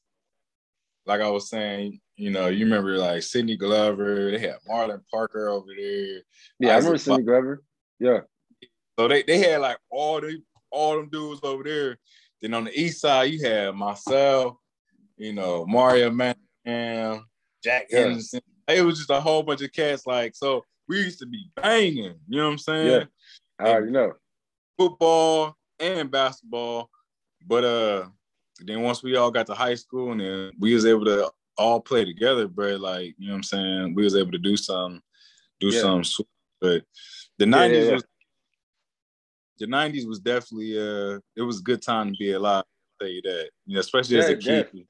like 1.05 1.21
I 1.21 1.29
was 1.29 1.49
saying, 1.49 1.99
you 2.15 2.31
know, 2.31 2.47
you 2.47 2.65
remember 2.65 2.97
like 2.97 3.23
Sidney 3.23 3.57
Glover, 3.57 4.31
they 4.31 4.39
had 4.39 4.57
Marlon 4.67 5.01
Parker 5.11 5.49
over 5.49 5.67
there. 5.75 6.21
Yeah, 6.59 6.69
Isaac 6.69 6.71
I 6.71 6.75
remember 6.77 6.97
Sidney 6.97 7.23
Glover. 7.23 7.63
Yeah. 7.99 8.19
So 8.97 9.07
they, 9.07 9.23
they 9.23 9.39
had 9.39 9.61
like 9.61 9.77
all 9.89 10.21
the 10.21 10.41
all 10.71 10.95
them 10.95 11.09
dudes 11.09 11.41
over 11.43 11.63
there. 11.63 11.97
Then 12.41 12.53
on 12.53 12.63
the 12.63 12.79
east 12.79 13.01
side, 13.01 13.31
you 13.31 13.45
had 13.45 13.75
myself, 13.75 14.55
you 15.17 15.33
know, 15.33 15.65
Mario 15.65 16.09
Manningham, 16.09 17.25
Jack 17.63 17.87
yeah. 17.89 17.99
Henderson. 17.99 18.41
It 18.67 18.81
was 18.83 18.97
just 18.97 19.09
a 19.09 19.19
whole 19.19 19.43
bunch 19.43 19.61
of 19.61 19.71
cats. 19.73 20.07
Like, 20.07 20.35
so 20.35 20.63
we 20.87 20.99
used 20.99 21.19
to 21.19 21.25
be 21.25 21.49
banging, 21.55 22.15
you 22.27 22.37
know 22.37 22.45
what 22.45 22.51
I'm 22.53 22.57
saying? 22.57 22.87
Yeah. 22.87 23.03
I 23.59 23.69
already 23.69 23.91
know. 23.91 24.13
Football 24.77 25.55
and 25.81 26.11
basketball. 26.11 26.89
But 27.45 27.63
uh 27.63 28.05
then 28.59 28.81
once 28.81 29.01
we 29.01 29.15
all 29.15 29.31
got 29.31 29.47
to 29.47 29.53
high 29.53 29.75
school 29.75 30.11
and 30.11 30.21
then 30.21 30.51
we 30.59 30.73
was 30.73 30.85
able 30.85 31.05
to 31.05 31.31
all 31.57 31.81
play 31.81 32.05
together, 32.05 32.47
bro. 32.47 32.75
Like, 32.75 33.15
you 33.17 33.27
know 33.27 33.33
what 33.33 33.37
I'm 33.37 33.43
saying? 33.43 33.95
We 33.95 34.03
was 34.03 34.15
able 34.15 34.31
to 34.31 34.37
do 34.37 34.55
some, 34.55 35.01
do 35.59 35.67
yeah. 35.67 35.81
some 35.81 36.03
but 36.59 36.83
the 37.39 37.45
90s 37.45 37.85
yeah, 37.85 37.93
was 37.93 38.03
the 39.61 39.67
'90s 39.67 40.07
was 40.07 40.19
definitely 40.19 40.77
uh, 40.77 41.19
it 41.35 41.41
was 41.41 41.59
a 41.59 41.63
good 41.63 41.81
time 41.81 42.11
to 42.11 42.17
be 42.17 42.31
alive. 42.31 42.63
I'll 42.63 43.05
tell 43.05 43.09
you 43.09 43.21
that, 43.23 43.49
you 43.65 43.75
know, 43.75 43.79
especially 43.79 44.17
yeah, 44.17 44.23
as 44.23 44.29
a 44.29 44.37
kid. 44.37 44.85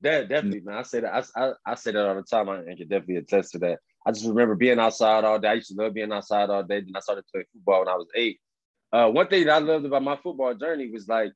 That 0.00 0.28
definitely, 0.28 0.60
man. 0.60 0.76
I 0.76 0.82
say 0.82 1.00
that. 1.00 1.12
I, 1.12 1.44
I, 1.44 1.52
I 1.66 1.74
say 1.74 1.90
that 1.92 2.06
all 2.06 2.14
the 2.14 2.22
time. 2.22 2.48
I 2.48 2.62
can 2.76 2.88
definitely 2.88 3.16
attest 3.16 3.52
to 3.52 3.58
that. 3.60 3.80
I 4.06 4.12
just 4.12 4.26
remember 4.26 4.54
being 4.54 4.78
outside 4.78 5.24
all 5.24 5.40
day. 5.40 5.48
I 5.48 5.54
used 5.54 5.74
to 5.74 5.82
love 5.82 5.94
being 5.94 6.12
outside 6.12 6.50
all 6.50 6.62
day. 6.62 6.80
Then 6.80 6.92
I 6.94 7.00
started 7.00 7.24
playing 7.32 7.46
football 7.52 7.80
when 7.80 7.88
I 7.88 7.96
was 7.96 8.06
eight. 8.14 8.40
Uh, 8.92 9.10
one 9.10 9.28
thing 9.28 9.46
that 9.46 9.56
I 9.56 9.58
loved 9.58 9.84
about 9.84 10.02
my 10.02 10.16
football 10.16 10.54
journey 10.54 10.90
was 10.90 11.08
like 11.08 11.32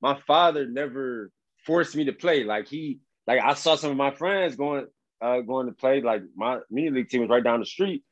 my 0.00 0.18
father 0.26 0.66
never 0.66 1.30
forced 1.66 1.96
me 1.96 2.04
to 2.04 2.12
play. 2.12 2.44
Like 2.44 2.68
he, 2.68 3.00
like 3.26 3.40
I 3.40 3.54
saw 3.54 3.76
some 3.76 3.90
of 3.90 3.96
my 3.96 4.12
friends 4.12 4.56
going, 4.56 4.86
uh, 5.20 5.40
going 5.40 5.66
to 5.66 5.72
play. 5.72 6.00
Like 6.00 6.22
my 6.36 6.58
mini 6.70 6.90
league 6.90 7.08
team 7.08 7.22
was 7.22 7.30
right 7.30 7.42
down 7.42 7.60
the 7.60 7.66
street, 7.66 8.04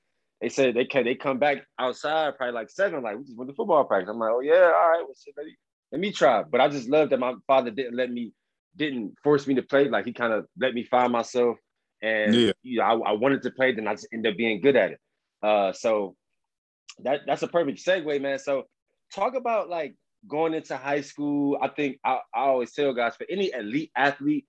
they 0.42 0.49
said 0.49 0.75
they 0.75 0.85
can 0.85 1.05
they 1.05 1.14
come 1.14 1.38
back 1.38 1.64
outside 1.79 2.37
probably 2.37 2.53
like 2.53 2.68
seven, 2.68 3.01
like 3.01 3.16
we 3.16 3.23
just 3.23 3.38
went 3.38 3.49
to 3.49 3.55
football 3.55 3.85
practice. 3.85 4.11
I'm 4.11 4.18
like, 4.18 4.33
oh 4.33 4.40
yeah, 4.40 4.73
all 4.75 4.90
right, 4.90 4.99
well, 4.99 5.14
shit, 5.25 5.35
let, 5.37 5.47
me, 5.47 5.55
let 5.92 6.01
me 6.01 6.11
try. 6.11 6.42
But 6.42 6.61
I 6.61 6.68
just 6.68 6.88
love 6.88 7.11
that 7.11 7.21
my 7.21 7.35
father 7.47 7.71
didn't 7.71 7.97
let 7.97 8.11
me, 8.11 8.33
didn't 8.77 9.14
force 9.23 9.47
me 9.47 9.55
to 9.55 9.62
play. 9.62 9.88
Like 9.88 10.05
he 10.05 10.12
kind 10.12 10.33
of 10.33 10.47
let 10.59 10.75
me 10.75 10.83
find 10.83 11.12
myself, 11.12 11.59
and 12.03 12.35
yeah. 12.35 12.53
you 12.64 12.81
know, 12.81 12.85
I, 12.85 13.11
I, 13.11 13.12
wanted 13.12 13.42
to 13.42 13.53
play, 13.53 13.73
then 13.73 13.87
I 13.87 13.95
just 13.95 14.09
ended 14.12 14.33
up 14.33 14.37
being 14.37 14.61
good 14.61 14.75
at 14.75 14.90
it. 14.90 15.01
Uh, 15.45 15.73
so 15.73 16.16
that 17.05 17.21
that's 17.25 17.42
a 17.42 17.49
perfect 17.49 17.79
segue, 17.79 18.21
man. 18.21 18.40
So 18.40 18.64
talk 19.14 19.35
about 19.35 19.68
like 19.68 19.94
going 20.29 20.55
into 20.55 20.77
high 20.77 21.01
school. 21.01 21.59
I 21.61 21.68
think 21.68 21.98
I, 22.05 22.18
I 22.35 22.40
always 22.40 22.72
tell 22.72 22.92
guys 22.94 23.16
for 23.16 23.27
any 23.29 23.53
elite 23.53 23.90
athlete, 23.96 24.46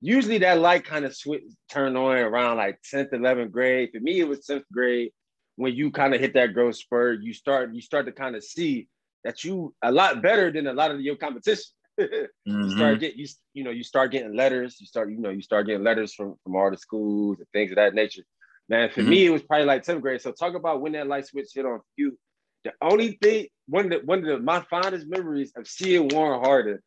usually 0.00 0.38
that 0.38 0.58
light 0.58 0.84
kind 0.84 1.04
of 1.04 1.16
switch 1.16 1.42
turned 1.70 1.96
on 1.96 2.16
around 2.16 2.58
like 2.58 2.80
10th, 2.92 3.12
11th 3.12 3.50
grade. 3.50 3.90
For 3.92 4.00
me, 4.00 4.20
it 4.20 4.28
was 4.28 4.46
10th 4.46 4.64
grade 4.72 5.12
when 5.56 5.74
you 5.74 5.90
kind 5.90 6.14
of 6.14 6.20
hit 6.20 6.34
that 6.34 6.54
growth 6.54 6.76
spurt, 6.76 7.22
you 7.22 7.32
start 7.32 7.74
you 7.74 7.80
start 7.80 8.06
to 8.06 8.12
kind 8.12 8.36
of 8.36 8.44
see 8.44 8.88
that 9.24 9.42
you 9.42 9.74
a 9.82 9.90
lot 9.90 10.22
better 10.22 10.52
than 10.52 10.66
a 10.66 10.72
lot 10.72 10.90
of 10.90 11.00
your 11.00 11.16
competition. 11.16 11.64
mm-hmm. 12.00 12.62
You 12.62 12.70
start 12.76 13.00
get 13.00 13.16
you 13.16 13.26
you 13.54 13.64
know 13.64 13.70
you 13.70 13.82
start 13.82 14.12
getting 14.12 14.36
letters. 14.36 14.76
You 14.78 14.86
start 14.86 15.10
you 15.10 15.18
know 15.18 15.30
you 15.30 15.42
start 15.42 15.66
getting 15.66 15.82
letters 15.82 16.14
from 16.14 16.36
from 16.44 16.54
all 16.54 16.70
the 16.70 16.76
schools 16.76 17.38
and 17.38 17.48
things 17.52 17.72
of 17.72 17.76
that 17.76 17.94
nature. 17.94 18.22
Man, 18.68 18.90
for 18.90 19.00
mm-hmm. 19.00 19.10
me, 19.10 19.26
it 19.26 19.30
was 19.30 19.42
probably 19.42 19.66
like 19.66 19.84
10th 19.84 20.02
grade. 20.02 20.20
So 20.20 20.32
talk 20.32 20.54
about 20.54 20.80
when 20.80 20.92
that 20.92 21.06
light 21.06 21.26
switch 21.26 21.48
hit 21.54 21.64
on 21.64 21.80
you. 21.96 22.18
The 22.64 22.72
only 22.82 23.16
thing, 23.22 23.46
one 23.68 23.86
of 23.86 23.90
the, 23.90 24.06
one 24.06 24.18
of 24.20 24.24
the, 24.24 24.38
my 24.38 24.60
fondest 24.70 25.06
memories 25.08 25.52
of 25.56 25.66
seeing 25.66 26.08
Warren 26.08 26.40
Harding 26.42 26.78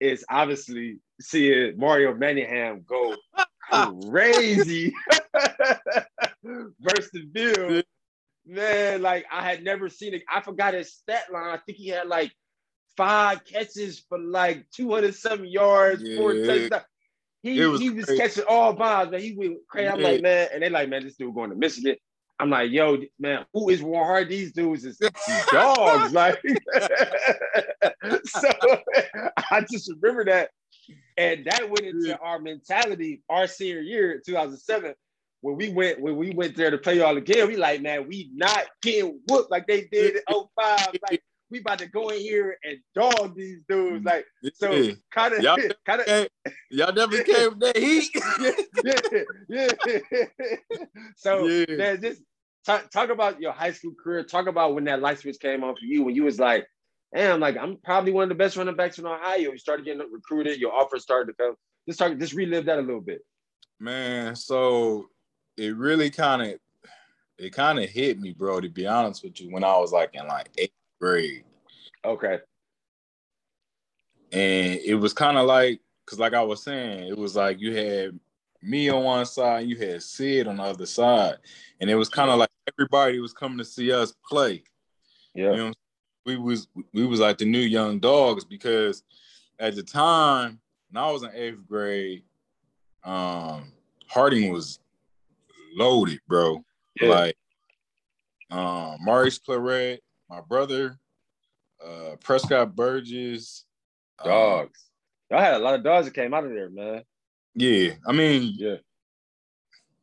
is 0.00 0.24
obviously 0.28 0.98
seeing 1.20 1.78
Mario 1.78 2.14
Manningham 2.14 2.84
go 2.86 3.14
crazy 4.10 4.92
versus 6.44 7.10
the 7.12 7.30
field. 7.34 7.84
Man, 8.44 9.02
like 9.02 9.24
I 9.30 9.42
had 9.42 9.62
never 9.62 9.88
seen 9.88 10.14
it. 10.14 10.22
I 10.32 10.40
forgot 10.40 10.74
his 10.74 10.92
stat 10.92 11.32
line. 11.32 11.50
I 11.50 11.58
think 11.58 11.78
he 11.78 11.88
had 11.88 12.08
like 12.08 12.32
five 12.96 13.44
catches 13.44 14.00
for 14.08 14.18
like 14.18 14.66
207 14.74 15.46
yards, 15.46 16.02
yeah. 16.02 16.16
four 16.16 16.34
touchdowns. 16.34 16.84
He 17.42 17.60
was, 17.64 17.80
he 17.80 17.90
was 17.90 18.06
catching 18.06 18.44
all 18.48 18.72
bombs, 18.72 19.10
man. 19.10 19.20
He 19.20 19.34
went 19.36 19.58
crazy. 19.68 19.88
I'm 19.88 20.00
like, 20.00 20.22
man, 20.22 20.48
and 20.52 20.62
they 20.62 20.70
like, 20.70 20.88
man, 20.88 21.02
this 21.02 21.16
dude 21.16 21.34
going 21.34 21.50
to 21.50 21.56
Michigan. 21.56 21.96
I'm 22.42 22.50
like, 22.50 22.72
yo, 22.72 22.98
man, 23.20 23.44
who 23.54 23.68
is 23.68 23.80
Hard? 23.80 24.28
These 24.28 24.50
dudes 24.50 24.84
is 24.84 24.98
dogs. 25.52 26.12
like, 26.12 26.42
so 28.24 28.50
I 29.48 29.64
just 29.70 29.88
remember 29.88 30.24
that. 30.24 30.50
And 31.16 31.44
that 31.44 31.70
went 31.70 31.86
into 31.86 32.18
our 32.18 32.40
mentality 32.40 33.22
our 33.30 33.46
senior 33.46 33.80
year, 33.80 34.20
2007, 34.26 34.92
when 35.42 35.54
we 35.56 35.68
went 35.68 36.00
when 36.00 36.16
we 36.16 36.30
went 36.30 36.56
there 36.56 36.72
to 36.72 36.78
play 36.78 36.98
y'all 36.98 37.16
again. 37.16 37.46
We 37.46 37.54
like, 37.54 37.80
man, 37.80 38.08
we 38.08 38.32
not 38.34 38.66
getting 38.82 39.20
whooped 39.28 39.52
like 39.52 39.68
they 39.68 39.82
did 39.82 40.16
in 40.16 40.22
05. 40.28 40.88
Like, 41.08 41.22
we 41.48 41.60
about 41.60 41.78
to 41.78 41.86
go 41.86 42.08
in 42.08 42.18
here 42.18 42.56
and 42.64 42.78
dog 42.92 43.36
these 43.36 43.60
dudes. 43.68 44.04
Like, 44.04 44.26
so 44.54 44.90
kind 45.12 45.34
of, 45.34 45.58
kind 45.86 46.00
of, 46.00 46.28
y'all 46.70 46.92
never 46.92 47.22
came 47.22 47.58
that 47.60 47.76
heat. 47.76 48.10
yeah, 49.48 49.68
yeah. 49.78 50.26
so 51.16 51.46
yeah. 51.46 51.76
man, 51.76 52.02
just 52.02 52.22
talk, 52.64 52.90
talk 52.90 53.10
about 53.10 53.40
your 53.40 53.52
high 53.52 53.72
school 53.72 53.94
career. 53.94 54.22
Talk 54.22 54.46
about 54.46 54.74
when 54.74 54.84
that 54.84 55.00
light 55.00 55.18
switch 55.18 55.38
came 55.40 55.64
on 55.64 55.74
for 55.74 55.84
you. 55.84 56.04
When 56.04 56.14
you 56.14 56.24
was 56.24 56.38
like, 56.38 56.66
damn, 57.14 57.40
like 57.40 57.56
I'm 57.56 57.76
probably 57.78 58.12
one 58.12 58.24
of 58.24 58.28
the 58.28 58.34
best 58.34 58.56
running 58.56 58.76
backs 58.76 58.98
in 58.98 59.06
Ohio. 59.06 59.52
You 59.52 59.58
started 59.58 59.84
getting 59.84 60.06
recruited. 60.10 60.60
Your 60.60 60.72
offers 60.72 61.02
started 61.02 61.32
to 61.32 61.42
come. 61.42 61.54
Just 61.86 61.98
talk, 61.98 62.16
just 62.18 62.34
relive 62.34 62.66
that 62.66 62.78
a 62.78 62.82
little 62.82 63.00
bit. 63.00 63.22
Man, 63.80 64.36
so 64.36 65.08
it 65.56 65.76
really 65.76 66.10
kind 66.10 66.42
of 66.42 66.58
it 67.38 67.52
kind 67.52 67.78
of 67.78 67.88
hit 67.88 68.20
me, 68.20 68.32
bro. 68.32 68.60
To 68.60 68.68
be 68.68 68.86
honest 68.86 69.24
with 69.24 69.40
you, 69.40 69.50
when 69.50 69.64
I 69.64 69.76
was 69.78 69.92
like 69.92 70.14
in 70.14 70.26
like 70.26 70.48
eighth 70.58 70.72
grade. 71.00 71.44
Okay. 72.04 72.38
And 74.32 74.80
it 74.84 74.94
was 74.94 75.12
kind 75.12 75.36
of 75.36 75.46
like, 75.46 75.80
cause 76.06 76.18
like 76.18 76.32
I 76.32 76.42
was 76.42 76.62
saying, 76.62 77.06
it 77.06 77.18
was 77.18 77.36
like 77.36 77.60
you 77.60 77.74
had 77.76 78.18
me 78.62 78.88
on 78.88 79.04
one 79.04 79.26
side, 79.26 79.66
you 79.66 79.76
had 79.76 80.02
Sid 80.02 80.46
on 80.46 80.56
the 80.56 80.62
other 80.62 80.86
side, 80.86 81.36
and 81.80 81.90
it 81.90 81.94
was 81.94 82.08
kind 82.08 82.30
of 82.30 82.38
like 82.38 82.50
everybody 82.72 83.18
was 83.18 83.32
coming 83.32 83.58
to 83.58 83.64
see 83.64 83.92
us 83.92 84.14
play. 84.28 84.62
Yeah. 85.34 85.50
You 85.50 85.56
know, 85.56 85.72
we 86.24 86.36
was 86.36 86.68
we 86.92 87.06
was 87.06 87.20
like 87.20 87.38
the 87.38 87.44
new 87.44 87.58
young 87.58 87.98
dogs 87.98 88.44
because 88.44 89.02
at 89.58 89.74
the 89.74 89.82
time 89.82 90.60
when 90.90 91.02
I 91.02 91.10
was 91.10 91.22
in 91.22 91.30
eighth 91.34 91.66
grade, 91.66 92.22
um, 93.04 93.72
Harding 94.06 94.52
was 94.52 94.78
loaded, 95.74 96.20
bro. 96.28 96.64
Yeah. 97.00 97.08
Like 97.08 97.36
um 98.50 98.98
Maurice 99.00 99.38
Clarett, 99.38 99.98
my 100.28 100.40
brother, 100.40 100.98
uh, 101.84 102.16
Prescott 102.22 102.76
Burgess. 102.76 103.64
Um, 104.18 104.30
dogs. 104.30 104.84
Y'all 105.30 105.40
had 105.40 105.54
a 105.54 105.58
lot 105.58 105.74
of 105.74 105.82
dogs 105.82 106.06
that 106.06 106.14
came 106.14 106.34
out 106.34 106.44
of 106.44 106.50
there, 106.50 106.68
man. 106.70 107.02
Yeah. 107.54 107.94
I 108.06 108.12
mean, 108.12 108.54
yeah. 108.56 108.76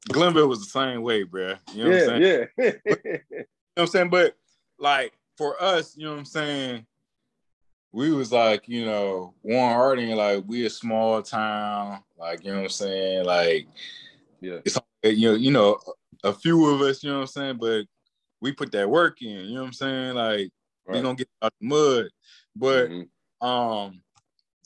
Glenville 0.08 0.48
was 0.48 0.60
the 0.60 0.70
same 0.70 1.02
way, 1.02 1.24
bro. 1.24 1.56
You 1.74 1.84
know 1.84 1.90
yeah, 1.90 2.06
what 2.06 2.14
I'm 2.14 2.22
saying? 2.22 2.48
Yeah. 2.58 2.72
but, 2.86 3.06
you 3.06 3.12
know 3.12 3.44
what 3.76 3.82
I'm 3.84 3.88
saying? 3.88 4.10
But 4.10 4.36
like 4.78 5.14
for 5.38 5.62
us, 5.62 5.96
you 5.96 6.06
know 6.06 6.12
what 6.12 6.20
I'm 6.20 6.26
saying? 6.26 6.86
We 7.92 8.12
was 8.12 8.32
like, 8.32 8.68
you 8.68 8.86
know, 8.86 9.34
Warren 9.42 9.74
Harding, 9.74 10.16
like 10.16 10.44
we 10.46 10.66
a 10.66 10.70
small 10.70 11.22
town, 11.24 12.04
like 12.18 12.44
you 12.44 12.52
know 12.52 12.58
what 12.58 12.66
I'm 12.66 12.70
saying? 12.70 13.26
Like, 13.26 13.68
yeah, 14.42 14.60
it's 14.64 14.78
you 15.04 15.30
know, 15.30 15.36
you 15.36 15.52
know, 15.52 15.80
a 16.24 16.34
few 16.34 16.74
of 16.74 16.82
us, 16.82 17.04
you 17.04 17.10
know 17.10 17.18
what 17.18 17.22
I'm 17.22 17.28
saying, 17.28 17.58
but 17.58 17.86
we 18.42 18.52
put 18.52 18.72
that 18.74 18.90
work 18.90 19.22
in, 19.22 19.46
you 19.46 19.56
know 19.56 19.62
what 19.62 19.68
I'm 19.68 19.74
saying? 19.74 20.16
Like 20.16 20.50
right. 20.86 20.98
we 20.98 21.02
gonna 21.02 21.16
get 21.16 21.30
out 21.42 21.48
of 21.48 21.54
the 21.60 21.68
mud. 21.68 22.10
But 22.56 22.90
mm-hmm. 22.90 23.48
um 23.48 24.02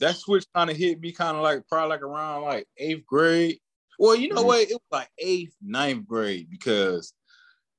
that 0.04 0.16
switch 0.16 0.44
kind 0.54 0.68
of 0.68 0.76
hit 0.76 1.00
me 1.00 1.12
kind 1.12 1.36
of 1.36 1.42
like 1.42 1.66
probably 1.66 1.88
like 1.88 2.02
around 2.02 2.42
like 2.42 2.66
eighth 2.76 3.06
grade. 3.06 3.58
Well, 3.98 4.14
you 4.14 4.28
know 4.28 4.36
mm-hmm. 4.36 4.46
what? 4.46 4.60
It 4.60 4.72
was 4.72 4.80
like 4.90 5.08
eighth, 5.18 5.54
ninth 5.62 6.06
grade 6.06 6.48
because 6.50 7.14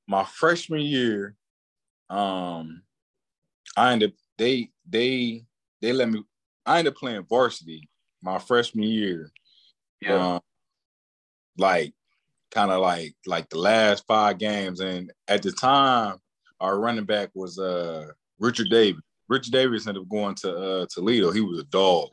my 0.08 0.24
freshman 0.24 0.80
year, 0.80 1.36
um, 2.10 2.82
I 3.76 3.92
ended 3.92 4.10
up 4.10 4.16
they 4.38 4.70
they 4.88 5.44
they 5.80 5.92
let 5.92 6.10
me 6.10 6.24
I 6.64 6.78
ended 6.78 6.94
up 6.94 6.98
playing 6.98 7.26
varsity 7.28 7.88
my 8.22 8.38
freshman 8.38 8.88
year. 8.88 9.30
Yeah. 10.00 10.34
Um, 10.34 10.40
like 11.58 11.94
kind 12.50 12.72
of 12.72 12.80
like 12.80 13.14
like 13.24 13.48
the 13.50 13.58
last 13.58 14.04
five 14.08 14.38
games. 14.38 14.80
And 14.80 15.12
at 15.28 15.42
the 15.42 15.52
time, 15.52 16.16
our 16.60 16.78
running 16.78 17.04
back 17.04 17.30
was 17.34 17.58
uh 17.58 18.08
Richard 18.40 18.68
Davis. 18.68 19.02
Richard 19.28 19.52
Davis 19.52 19.86
ended 19.86 20.02
up 20.02 20.08
going 20.08 20.34
to 20.36 20.56
uh, 20.56 20.86
Toledo. 20.92 21.30
He 21.30 21.40
was 21.40 21.58
a 21.58 21.64
dog. 21.64 22.10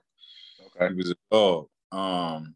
Okay. 0.75 0.93
He 0.93 0.97
was 0.97 1.11
a 1.11 1.15
dog. 1.31 1.67
Um, 1.91 2.55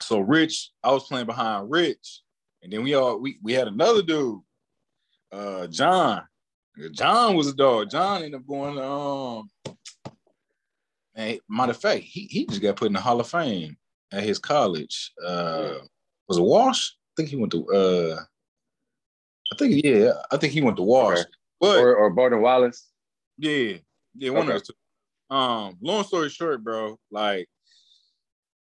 so 0.00 0.20
Rich, 0.20 0.70
I 0.82 0.92
was 0.92 1.06
playing 1.06 1.26
behind 1.26 1.70
Rich, 1.70 2.22
and 2.62 2.72
then 2.72 2.82
we 2.82 2.94
all 2.94 3.18
we 3.18 3.38
we 3.42 3.52
had 3.52 3.68
another 3.68 4.02
dude, 4.02 4.40
uh, 5.30 5.66
John. 5.68 6.22
John 6.92 7.36
was 7.36 7.48
a 7.48 7.54
dog. 7.54 7.90
John 7.90 8.22
ended 8.22 8.40
up 8.40 8.46
going 8.46 8.76
to 8.76 8.84
um 8.84 9.50
and 11.14 11.38
matter 11.48 11.72
of 11.72 11.80
fact, 11.80 12.02
he, 12.02 12.26
he 12.30 12.46
just 12.46 12.62
got 12.62 12.76
put 12.76 12.86
in 12.86 12.94
the 12.94 13.00
Hall 13.00 13.20
of 13.20 13.28
Fame 13.28 13.76
at 14.10 14.22
his 14.22 14.38
college. 14.38 15.12
Uh 15.24 15.74
was 16.28 16.38
it 16.38 16.42
Walsh? 16.42 16.92
I 16.92 17.12
think 17.16 17.28
he 17.28 17.36
went 17.36 17.52
to 17.52 17.66
uh 17.68 18.20
I 19.52 19.56
think 19.56 19.84
yeah, 19.84 20.12
I 20.30 20.38
think 20.38 20.52
he 20.52 20.62
went 20.62 20.76
to 20.78 20.82
Wash. 20.82 21.18
Okay. 21.18 21.28
But 21.60 21.78
or, 21.78 21.94
or 21.94 22.10
Baldwin 22.10 22.40
Wallace. 22.40 22.88
Yeah, 23.36 23.76
yeah, 24.16 24.30
one 24.30 24.42
okay. 24.42 24.48
of 24.48 24.54
those 24.54 24.68
two. 24.68 24.74
Um, 25.32 25.78
long 25.80 26.04
story 26.04 26.28
short, 26.28 26.62
bro, 26.62 26.98
like 27.10 27.48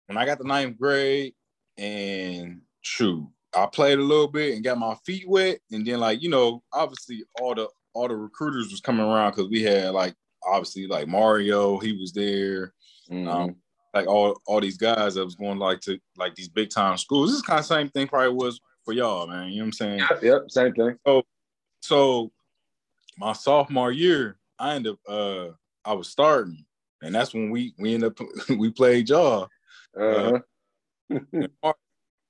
when 0.07 0.17
I 0.17 0.25
got 0.25 0.37
the 0.37 0.43
ninth 0.43 0.77
grade 0.77 1.33
and 1.77 2.59
shoot, 2.81 3.25
I 3.55 3.67
played 3.67 3.99
a 3.99 4.03
little 4.03 4.27
bit 4.27 4.53
and 4.53 4.65
got 4.65 4.77
my 4.77 4.95
feet 5.05 5.29
wet, 5.29 5.59
and 5.71 5.87
then 5.87 6.01
like 6.01 6.21
you 6.21 6.29
know, 6.29 6.61
obviously 6.73 7.23
all 7.39 7.55
the 7.55 7.69
all 7.93 8.09
the 8.09 8.17
recruiters 8.17 8.69
was 8.69 8.81
coming 8.81 9.05
around 9.05 9.31
because 9.31 9.49
we 9.49 9.63
had 9.63 9.91
like 9.91 10.13
obviously 10.45 10.87
like 10.87 11.07
Mario, 11.07 11.77
he 11.77 11.93
was 11.93 12.11
there. 12.11 12.73
Mm-hmm. 13.09 13.29
Um, 13.29 13.55
like 13.93 14.07
all 14.07 14.37
all 14.45 14.59
these 14.59 14.77
guys 14.77 15.15
that 15.15 15.23
was 15.23 15.35
going 15.35 15.59
like 15.59 15.79
to 15.81 15.97
like 16.17 16.35
these 16.35 16.49
big 16.49 16.69
time 16.69 16.97
schools. 16.97 17.29
This 17.29 17.37
is 17.37 17.43
kind 17.43 17.59
of 17.59 17.65
same 17.65 17.87
thing 17.87 18.07
probably 18.07 18.33
was 18.33 18.59
for 18.83 18.93
y'all, 18.93 19.25
man. 19.25 19.51
You 19.51 19.59
know 19.59 19.61
what 19.61 19.67
I'm 19.67 19.71
saying? 19.71 19.99
Yep, 19.99 20.23
yep 20.23 20.41
same 20.49 20.73
thing. 20.73 20.97
So 21.07 21.23
so 21.79 22.31
my 23.17 23.31
sophomore 23.31 23.93
year, 23.93 24.37
I 24.59 24.75
ended 24.75 24.91
up 24.91 24.99
uh 25.07 25.47
I 25.87 25.93
was 25.93 26.09
starting, 26.09 26.65
and 27.01 27.15
that's 27.15 27.33
when 27.33 27.49
we 27.49 27.73
we 27.79 27.93
ended 27.93 28.11
up 28.11 28.27
we 28.57 28.69
played 28.71 29.09
y'all. 29.09 29.47
Uh-huh. 29.97 30.39
Uh, 31.63 31.73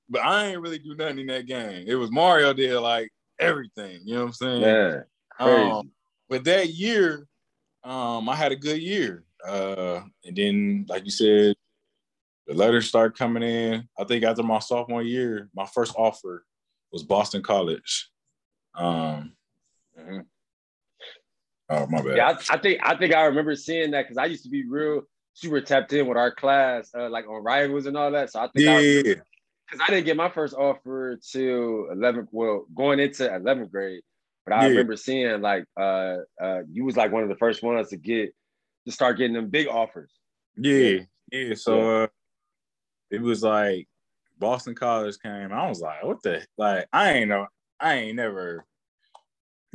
but 0.10 0.22
I 0.24 0.48
ain't 0.48 0.62
really 0.62 0.80
do 0.80 0.96
nothing 0.96 1.20
in 1.20 1.28
that 1.28 1.48
game. 1.48 1.86
It 1.88 1.96
was 1.96 2.12
Mario 2.12 2.54
did 2.54 2.80
like 2.80 3.12
everything. 3.40 4.02
You 4.06 4.16
know 4.16 4.22
what 4.22 4.28
I'm 4.28 4.34
saying? 4.34 4.62
Yeah. 4.62 5.00
Crazy. 5.32 5.72
Um, 5.72 5.92
but 6.30 6.44
that 6.44 6.70
year, 6.70 7.28
um, 7.84 8.30
I 8.30 8.36
had 8.36 8.52
a 8.52 8.56
good 8.56 8.82
year. 8.82 9.24
Uh, 9.46 10.02
and 10.24 10.36
then, 10.36 10.86
like 10.88 11.06
you 11.06 11.12
said, 11.12 11.56
the 12.46 12.54
letters 12.54 12.88
start 12.88 13.18
coming 13.18 13.44
in. 13.44 13.88
I 14.00 14.04
think 14.04 14.24
after 14.24 14.44
my 14.44 14.60
sophomore 14.60 15.04
year, 15.04 15.50
my 15.56 15.66
first 15.66 15.94
offer 15.98 16.46
was 16.92 17.04
Boston 17.04 17.42
College. 17.42 18.10
Um, 18.76 19.34
mm-hmm. 20.00 20.20
Oh 21.70 21.86
my 21.88 22.02
bad. 22.02 22.16
Yeah, 22.16 22.30
I, 22.30 22.56
I, 22.56 22.58
think 22.58 22.80
I 22.84 22.96
think 22.96 23.14
I 23.14 23.26
remember 23.26 23.56
seeing 23.56 23.92
that 23.92 24.04
because 24.04 24.18
I 24.18 24.26
used 24.26 24.44
to 24.44 24.50
be 24.50 24.66
real 24.66 25.02
super 25.34 25.62
tapped 25.62 25.94
in 25.94 26.08
with 26.08 26.18
our 26.18 26.32
class, 26.32 26.90
uh, 26.98 27.10
like 27.10 27.28
on 27.28 27.44
rivals 27.44 27.86
and 27.86 27.98
all 27.98 28.12
that. 28.12 28.32
So 28.32 28.40
I 28.40 28.48
think 28.48 28.66
yeah, 28.66 29.14
because 29.70 29.82
I, 29.82 29.86
I, 29.86 29.88
didn't 29.88 30.06
get 30.06 30.18
my 30.18 30.30
first 30.30 30.56
offer 30.56 31.20
to 31.32 31.90
11th, 31.94 32.28
well, 32.32 32.66
going 32.74 33.00
into 33.00 33.24
11th 33.24 33.70
grade, 33.70 34.02
but 34.46 34.54
I 34.56 34.64
yeah. 34.64 34.70
remember 34.70 34.96
seeing 34.96 35.42
like 35.42 35.66
uh, 35.80 36.18
uh, 36.42 36.62
you 36.72 36.86
was 36.86 36.98
like 36.98 37.12
one 37.12 37.24
of 37.24 37.30
the 37.30 37.36
first 37.36 37.62
ones 37.62 37.90
to 37.90 37.98
get 37.98 38.34
to 38.86 38.92
start 38.92 39.18
getting 39.18 39.34
them 39.34 39.50
big 39.50 39.68
offers. 39.68 40.12
Yeah, 40.56 41.00
yeah. 41.32 41.54
So 41.54 42.04
uh, 42.04 42.08
it 43.12 43.22
was 43.22 43.44
like 43.44 43.88
Boston 44.40 44.74
College 44.74 45.18
came. 45.22 45.52
I 45.52 45.68
was 45.68 45.82
like, 45.82 46.04
what 46.04 46.24
the 46.24 46.46
like? 46.58 46.88
I 46.94 47.14
ain't 47.14 47.30
know. 47.30 47.48
I 47.80 47.96
ain't 47.96 48.16
never 48.16 48.66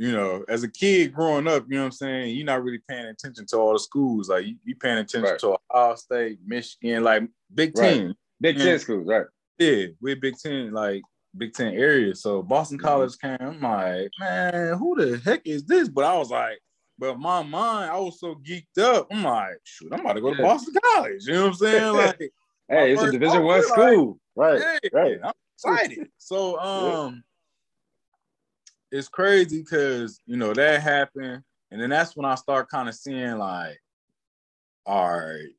you 0.03 0.11
know, 0.11 0.43
as 0.49 0.63
a 0.63 0.67
kid 0.67 1.13
growing 1.13 1.47
up, 1.47 1.63
you 1.69 1.75
know 1.75 1.83
what 1.83 1.85
I'm 1.85 1.91
saying, 1.93 2.35
you're 2.35 2.45
not 2.45 2.61
really 2.61 2.81
paying 2.89 3.05
attention 3.05 3.45
to 3.45 3.57
all 3.57 3.71
the 3.71 3.79
schools. 3.79 4.27
Like 4.27 4.45
you, 4.45 4.57
you 4.65 4.75
paying 4.75 4.97
attention 4.97 5.31
right. 5.31 5.39
to 5.39 5.57
Ohio 5.71 5.95
State, 5.95 6.39
Michigan, 6.45 7.05
like 7.05 7.23
Big 7.55 7.73
Ten. 7.73 8.07
Right. 8.07 8.15
Big 8.41 8.57
Ten 8.57 8.79
schools, 8.79 9.07
right. 9.07 9.25
Yeah, 9.59 9.85
we're 10.01 10.17
Big 10.17 10.37
Ten. 10.37 10.73
Like 10.73 11.03
Big 11.37 11.53
Ten 11.53 11.73
area. 11.73 12.13
So 12.15 12.43
Boston 12.43 12.79
mm-hmm. 12.79 12.85
College 12.85 13.17
came. 13.17 13.37
I'm 13.39 13.61
like, 13.61 14.11
man, 14.19 14.77
who 14.77 14.93
the 14.97 15.21
heck 15.23 15.47
is 15.47 15.63
this? 15.63 15.87
But 15.87 16.03
I 16.03 16.17
was 16.17 16.29
like, 16.29 16.59
but 16.99 17.17
my 17.17 17.41
mind, 17.41 17.89
I 17.89 17.97
was 17.97 18.19
so 18.19 18.35
geeked 18.35 18.79
up. 18.79 19.07
I'm 19.09 19.23
like, 19.23 19.55
shoot, 19.63 19.93
I'm 19.93 20.01
about 20.01 20.13
to 20.13 20.21
go 20.21 20.33
to 20.33 20.41
Boston 20.41 20.73
College. 20.83 21.23
You 21.25 21.33
know 21.35 21.41
what 21.43 21.47
I'm 21.47 21.53
saying? 21.53 21.93
Like, 22.67 22.79
hey, 22.79 22.91
it's 22.91 23.01
a 23.01 23.09
Division 23.09 23.43
One 23.43 23.63
school, 23.63 24.19
like, 24.35 24.61
right? 24.61 24.79
Hey, 24.83 24.89
right. 24.91 25.17
I'm 25.23 25.33
excited. 25.55 26.09
so, 26.17 26.59
um. 26.59 27.23
It's 28.93 29.09
crazy 29.09 29.59
because 29.59 30.21
you 30.27 30.37
know 30.37 30.53
that 30.53 30.81
happened, 30.81 31.43
and 31.71 31.81
then 31.81 31.89
that's 31.89 32.15
when 32.15 32.25
I 32.25 32.35
start 32.35 32.69
kind 32.69 32.87
of 32.87 32.93
seeing 32.93 33.37
like, 33.39 33.79
all 34.85 35.09
right, 35.09 35.49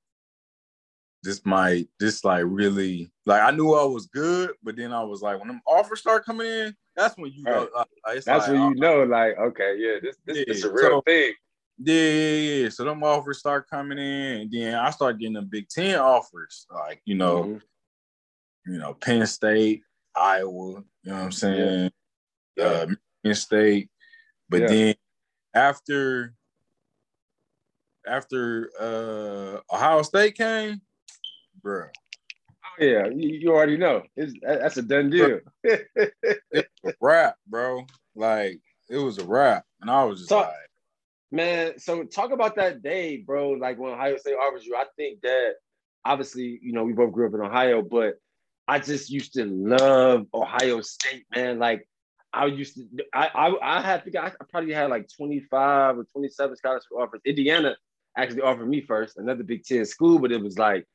this 1.24 1.44
might 1.44 1.88
this 1.98 2.24
like 2.24 2.44
really 2.46 3.10
like 3.26 3.42
I 3.42 3.50
knew 3.50 3.74
I 3.74 3.84
was 3.84 4.06
good, 4.06 4.52
but 4.62 4.76
then 4.76 4.92
I 4.92 5.02
was 5.02 5.20
like 5.20 5.40
when 5.40 5.48
them 5.48 5.60
offers 5.66 6.00
start 6.00 6.24
coming 6.24 6.46
in, 6.46 6.76
that's 6.94 7.16
when 7.16 7.32
you 7.32 7.42
right. 7.42 7.54
know 7.54 7.68
like, 8.06 8.22
that's 8.24 8.26
like, 8.26 8.48
when 8.48 8.70
you 8.70 8.74
know 8.76 9.02
like 9.02 9.36
okay 9.36 9.74
yeah 9.78 9.98
this 10.00 10.16
this, 10.24 10.38
yeah. 10.38 10.44
this 10.46 10.58
is 10.58 10.64
a 10.64 10.72
real 10.72 10.88
so, 10.88 11.02
thing. 11.04 11.32
Yeah, 11.78 11.94
yeah, 11.94 12.62
yeah. 12.62 12.68
So 12.68 12.84
them 12.84 13.02
offers 13.02 13.40
start 13.40 13.68
coming 13.68 13.98
in, 13.98 14.42
and 14.42 14.52
then 14.52 14.74
I 14.76 14.90
start 14.90 15.18
getting 15.18 15.34
the 15.34 15.42
Big 15.42 15.68
Ten 15.68 15.98
offers, 15.98 16.66
like 16.72 17.02
you 17.04 17.16
know, 17.16 17.42
mm-hmm. 17.42 18.72
you 18.72 18.78
know, 18.78 18.94
Penn 18.94 19.26
State, 19.26 19.82
Iowa. 20.14 20.52
You 20.52 21.10
know 21.10 21.14
what 21.14 21.22
I'm 21.22 21.32
saying? 21.32 21.90
Yeah. 22.56 22.64
Uh, 22.64 22.86
Penn 23.24 23.34
State, 23.34 23.88
but 24.48 24.62
yeah. 24.62 24.66
then 24.66 24.94
after 25.54 26.34
after 28.06 28.70
uh 28.78 29.74
Ohio 29.74 30.02
State 30.02 30.36
came, 30.36 30.80
bro. 31.62 31.86
Oh 31.86 32.84
yeah, 32.84 33.06
you, 33.06 33.28
you 33.28 33.50
already 33.50 33.76
know. 33.76 34.02
It's, 34.16 34.34
that's 34.42 34.76
a 34.76 34.82
done 34.82 35.10
deal. 35.10 35.40
it's 35.62 36.68
a 36.84 36.92
wrap, 37.00 37.36
bro. 37.46 37.86
Like 38.14 38.60
it 38.88 38.98
was 38.98 39.18
a 39.18 39.24
wrap, 39.24 39.64
and 39.80 39.90
I 39.90 40.04
was 40.04 40.20
just 40.20 40.30
like, 40.30 40.52
man. 41.30 41.78
So 41.78 42.04
talk 42.04 42.32
about 42.32 42.56
that 42.56 42.82
day, 42.82 43.18
bro. 43.18 43.50
Like 43.50 43.78
when 43.78 43.92
Ohio 43.92 44.16
State 44.16 44.34
offers 44.34 44.64
you, 44.66 44.76
I 44.76 44.84
think 44.96 45.20
that 45.22 45.54
obviously, 46.04 46.58
you 46.62 46.72
know, 46.72 46.84
we 46.84 46.92
both 46.92 47.12
grew 47.12 47.26
up 47.26 47.34
in 47.34 47.40
Ohio, 47.40 47.82
but 47.82 48.14
I 48.68 48.78
just 48.78 49.10
used 49.10 49.34
to 49.34 49.44
love 49.44 50.26
Ohio 50.34 50.80
State, 50.80 51.24
man. 51.34 51.58
Like 51.58 51.88
I 52.34 52.46
used 52.46 52.76
to, 52.76 52.86
I 53.12 53.28
I, 53.34 53.78
I 53.78 53.80
had 53.80 54.04
to, 54.04 54.24
I 54.24 54.32
probably 54.50 54.72
had 54.72 54.90
like 54.90 55.08
25 55.16 55.98
or 55.98 56.04
27 56.04 56.56
scholarship 56.56 56.88
offers. 56.98 57.20
Indiana 57.24 57.76
actually 58.16 58.42
offered 58.42 58.68
me 58.68 58.80
first, 58.80 59.16
another 59.18 59.42
Big 59.42 59.64
Ten 59.64 59.84
school, 59.84 60.18
but 60.18 60.32
it 60.32 60.42
was 60.42 60.58
like 60.58 60.86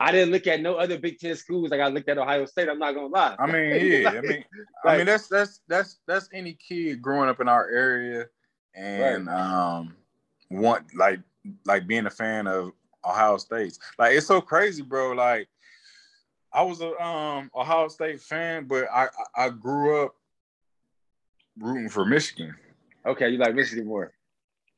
I 0.00 0.12
didn't 0.12 0.32
look 0.32 0.46
at 0.46 0.60
no 0.60 0.74
other 0.74 0.98
Big 0.98 1.18
Ten 1.18 1.36
schools 1.36 1.70
like 1.70 1.80
I 1.80 1.88
looked 1.88 2.08
at 2.08 2.18
Ohio 2.18 2.44
State. 2.46 2.68
I'm 2.68 2.78
not 2.78 2.94
gonna 2.94 3.06
lie. 3.06 3.36
I 3.38 3.46
mean, 3.46 3.86
yeah, 3.86 4.10
like, 4.10 4.16
I 4.16 4.20
mean, 4.20 4.44
like, 4.84 4.94
I 4.94 4.96
mean 4.98 5.06
that's 5.06 5.28
that's 5.28 5.60
that's 5.68 6.00
that's 6.06 6.28
any 6.32 6.54
kid 6.54 7.00
growing 7.00 7.28
up 7.28 7.40
in 7.40 7.48
our 7.48 7.68
area 7.68 8.26
and 8.74 9.26
right. 9.26 9.36
um 9.36 9.94
want 10.50 10.84
like 10.96 11.20
like 11.64 11.86
being 11.86 12.06
a 12.06 12.10
fan 12.10 12.46
of 12.46 12.72
Ohio 13.04 13.36
State. 13.36 13.78
Like 13.98 14.14
it's 14.14 14.26
so 14.26 14.40
crazy, 14.40 14.82
bro. 14.82 15.12
Like 15.12 15.48
I 16.52 16.62
was 16.62 16.80
a 16.80 16.90
um 17.02 17.50
Ohio 17.54 17.88
State 17.88 18.20
fan, 18.20 18.66
but 18.66 18.88
I 18.92 19.08
I 19.36 19.50
grew 19.50 20.04
up 20.04 20.14
rooting 21.58 21.88
for 21.88 22.04
Michigan. 22.04 22.54
Okay, 23.06 23.28
you 23.28 23.38
like 23.38 23.54
Michigan 23.54 23.86
more. 23.86 24.12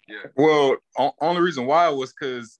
Yeah. 0.08 0.30
Well, 0.36 0.76
o- 0.98 1.14
only 1.20 1.42
reason 1.42 1.66
why 1.66 1.88
was 1.88 2.12
because 2.12 2.58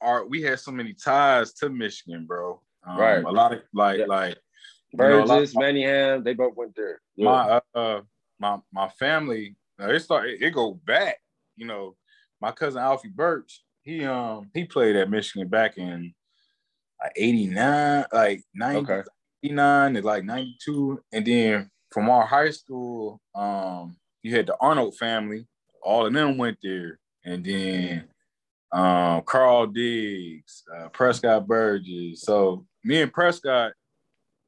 our 0.00 0.26
we 0.26 0.42
had 0.42 0.60
so 0.60 0.70
many 0.70 0.94
ties 0.94 1.52
to 1.54 1.68
Michigan, 1.68 2.26
bro. 2.26 2.60
Um, 2.86 2.98
right. 2.98 3.24
A 3.24 3.30
lot 3.30 3.52
of 3.52 3.60
like 3.74 3.98
yeah. 3.98 4.06
like 4.06 4.38
Burgess, 4.94 5.52
you 5.52 5.60
know, 5.60 5.66
Manningham, 5.66 6.24
they 6.24 6.34
both 6.34 6.56
went 6.56 6.74
there. 6.74 7.00
Yeah. 7.16 7.60
My 7.74 7.80
uh 7.80 8.00
my 8.38 8.58
my 8.72 8.88
family, 8.88 9.56
uh, 9.80 9.88
it 9.88 10.00
start 10.00 10.28
it, 10.28 10.42
it 10.42 10.54
go 10.54 10.74
back. 10.86 11.18
You 11.56 11.66
know, 11.66 11.96
my 12.40 12.52
cousin 12.52 12.80
Alfie 12.80 13.08
Birch, 13.08 13.62
he 13.82 14.04
um 14.04 14.50
he 14.54 14.64
played 14.64 14.96
at 14.96 15.10
Michigan 15.10 15.48
back 15.48 15.76
in 15.76 16.14
like 17.02 17.12
89, 17.16 18.04
like 18.12 18.42
90, 18.54 18.78
okay. 18.80 19.08
89 19.42 19.96
and 19.96 20.04
like 20.04 20.24
92. 20.24 21.00
And 21.12 21.26
then 21.26 21.70
from 21.90 22.10
our 22.10 22.26
high 22.26 22.50
school, 22.50 23.20
um, 23.34 23.96
you 24.22 24.36
had 24.36 24.46
the 24.46 24.56
Arnold 24.60 24.96
family, 24.96 25.46
all 25.82 26.06
of 26.06 26.12
them 26.12 26.36
went 26.36 26.58
there. 26.62 26.98
And 27.24 27.44
then 27.44 28.08
um, 28.72 29.22
Carl 29.22 29.66
Diggs, 29.66 30.64
uh, 30.74 30.88
Prescott 30.88 31.46
Burgess. 31.46 32.22
So 32.22 32.66
me 32.84 33.02
and 33.02 33.12
Prescott, 33.12 33.72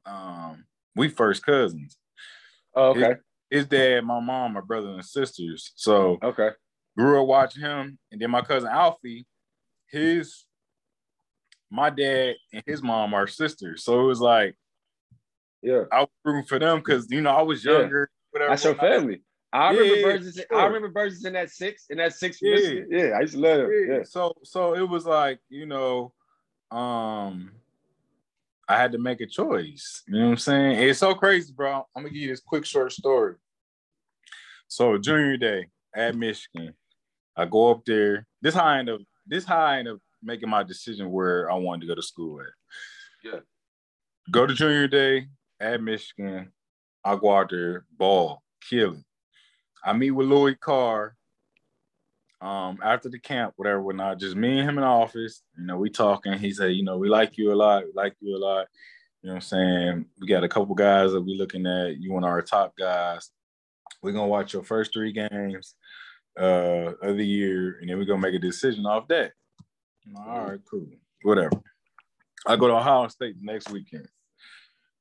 um, 0.05 0.65
we 0.95 1.09
first 1.09 1.45
cousins. 1.45 1.97
Oh, 2.75 2.89
okay. 2.89 3.15
His, 3.49 3.61
his, 3.61 3.65
dad, 3.67 4.05
my 4.05 4.19
mom, 4.19 4.53
my 4.53 4.61
brother 4.61 4.89
and 4.89 5.05
sisters. 5.05 5.71
So 5.75 6.17
okay, 6.23 6.49
grew 6.97 7.21
up 7.21 7.27
watching 7.27 7.61
him, 7.61 7.99
and 8.11 8.21
then 8.21 8.31
my 8.31 8.41
cousin 8.41 8.69
Alfie, 8.69 9.25
his 9.87 10.45
my 11.69 11.89
dad 11.89 12.35
and 12.53 12.63
his 12.65 12.81
mom 12.81 13.13
are 13.13 13.27
sisters. 13.27 13.83
So 13.83 14.01
it 14.01 14.05
was 14.05 14.19
like, 14.19 14.55
yeah, 15.61 15.83
I 15.91 16.01
was 16.01 16.09
rooting 16.23 16.45
for 16.45 16.59
them 16.59 16.79
because 16.79 17.07
you 17.09 17.21
know 17.21 17.31
I 17.31 17.41
was 17.41 17.63
younger. 17.63 18.09
Yeah. 18.11 18.17
Whatever. 18.31 18.49
That's 18.51 18.63
your 18.63 18.75
family. 18.75 19.21
I 19.53 19.71
remember 19.71 19.95
yeah, 19.95 20.03
Burgess. 20.03 20.35
Sure. 20.35 20.59
I 20.59 20.65
remember 20.65 20.89
Burgess 20.89 21.25
in 21.25 21.33
that 21.33 21.49
six, 21.49 21.85
in 21.89 21.97
that 21.97 22.13
six. 22.13 22.39
Yeah, 22.41 22.81
yeah. 22.89 23.09
I 23.17 23.21
used 23.21 23.33
to 23.33 23.39
love 23.39 23.61
him. 23.61 23.71
Yeah. 23.89 24.03
So, 24.03 24.33
so 24.43 24.75
it 24.75 24.87
was 24.87 25.05
like 25.05 25.39
you 25.49 25.65
know, 25.65 26.13
um, 26.71 27.51
I 28.67 28.77
had 28.77 28.93
to 28.93 28.97
make 28.97 29.19
a 29.19 29.27
choice. 29.27 30.03
You 30.07 30.19
know 30.19 30.25
what 30.25 30.31
I'm 30.31 30.37
saying? 30.37 30.79
It's 30.79 30.99
so 30.99 31.13
crazy, 31.13 31.53
bro. 31.53 31.85
I'm 31.95 32.03
gonna 32.03 32.09
give 32.09 32.21
you 32.21 32.29
this 32.29 32.39
quick 32.39 32.65
short 32.65 32.91
story. 32.93 33.35
So 34.67 34.97
junior 34.97 35.35
day 35.35 35.67
at 35.93 36.15
Michigan, 36.15 36.73
I 37.35 37.45
go 37.45 37.71
up 37.71 37.83
there. 37.85 38.25
This 38.41 38.55
high 38.55 38.77
I 38.77 38.79
end 38.79 38.89
up. 38.89 39.01
This 39.27 39.43
high 39.43 39.75
I 39.75 39.79
end 39.79 39.89
up 39.89 39.99
making 40.23 40.49
my 40.49 40.63
decision 40.63 41.11
where 41.11 41.51
I 41.51 41.55
wanted 41.55 41.81
to 41.81 41.87
go 41.87 41.95
to 41.95 42.01
school 42.01 42.39
at. 42.39 42.47
Yeah. 43.23 43.39
Go 44.31 44.47
to 44.47 44.53
junior 44.53 44.87
day 44.87 45.27
at 45.61 45.81
Michigan. 45.81 46.51
I 47.03 47.15
ball, 47.15 48.41
killing. 48.69 49.05
I 49.83 49.93
meet 49.93 50.11
with 50.11 50.27
Lloyd 50.27 50.59
Carr 50.59 51.15
um, 52.41 52.79
after 52.83 53.09
the 53.09 53.19
camp, 53.19 53.53
whatever, 53.55 53.81
whatnot. 53.81 54.19
Just 54.19 54.35
me 54.35 54.59
and 54.59 54.69
him 54.69 54.77
in 54.77 54.81
the 54.83 54.87
office. 54.87 55.43
You 55.57 55.65
know, 55.65 55.77
we 55.77 55.89
talking. 55.89 56.33
He 56.33 56.51
said, 56.51 56.73
you 56.73 56.83
know, 56.83 56.97
we 56.97 57.09
like 57.09 57.37
you 57.37 57.53
a 57.53 57.55
lot. 57.55 57.85
We 57.85 57.91
like 57.95 58.15
you 58.19 58.35
a 58.35 58.37
lot. 58.37 58.67
You 59.21 59.29
know 59.29 59.35
what 59.35 59.35
I'm 59.35 59.41
saying? 59.41 60.05
We 60.19 60.27
got 60.27 60.43
a 60.43 60.49
couple 60.49 60.73
guys 60.75 61.11
that 61.11 61.21
we 61.21 61.37
looking 61.37 61.65
at. 61.65 61.97
You 61.97 62.11
one 62.11 62.23
of 62.23 62.29
our 62.29 62.41
top 62.41 62.75
guys. 62.77 63.29
We're 64.01 64.13
gonna 64.13 64.27
watch 64.27 64.53
your 64.53 64.63
first 64.63 64.93
three 64.93 65.11
games 65.11 65.75
uh, 66.39 66.93
of 67.01 67.17
the 67.17 67.25
year, 67.25 67.77
and 67.79 67.89
then 67.89 67.97
we're 67.97 68.05
gonna 68.05 68.21
make 68.21 68.33
a 68.33 68.39
decision 68.39 68.85
off 68.87 69.07
that. 69.09 69.33
All 70.17 70.45
right, 70.49 70.59
cool. 70.69 70.87
Whatever. 71.21 71.61
I 72.47 72.55
go 72.55 72.67
to 72.67 72.73
Ohio 72.73 73.07
State 73.09 73.35
next 73.39 73.69
weekend. 73.69 74.07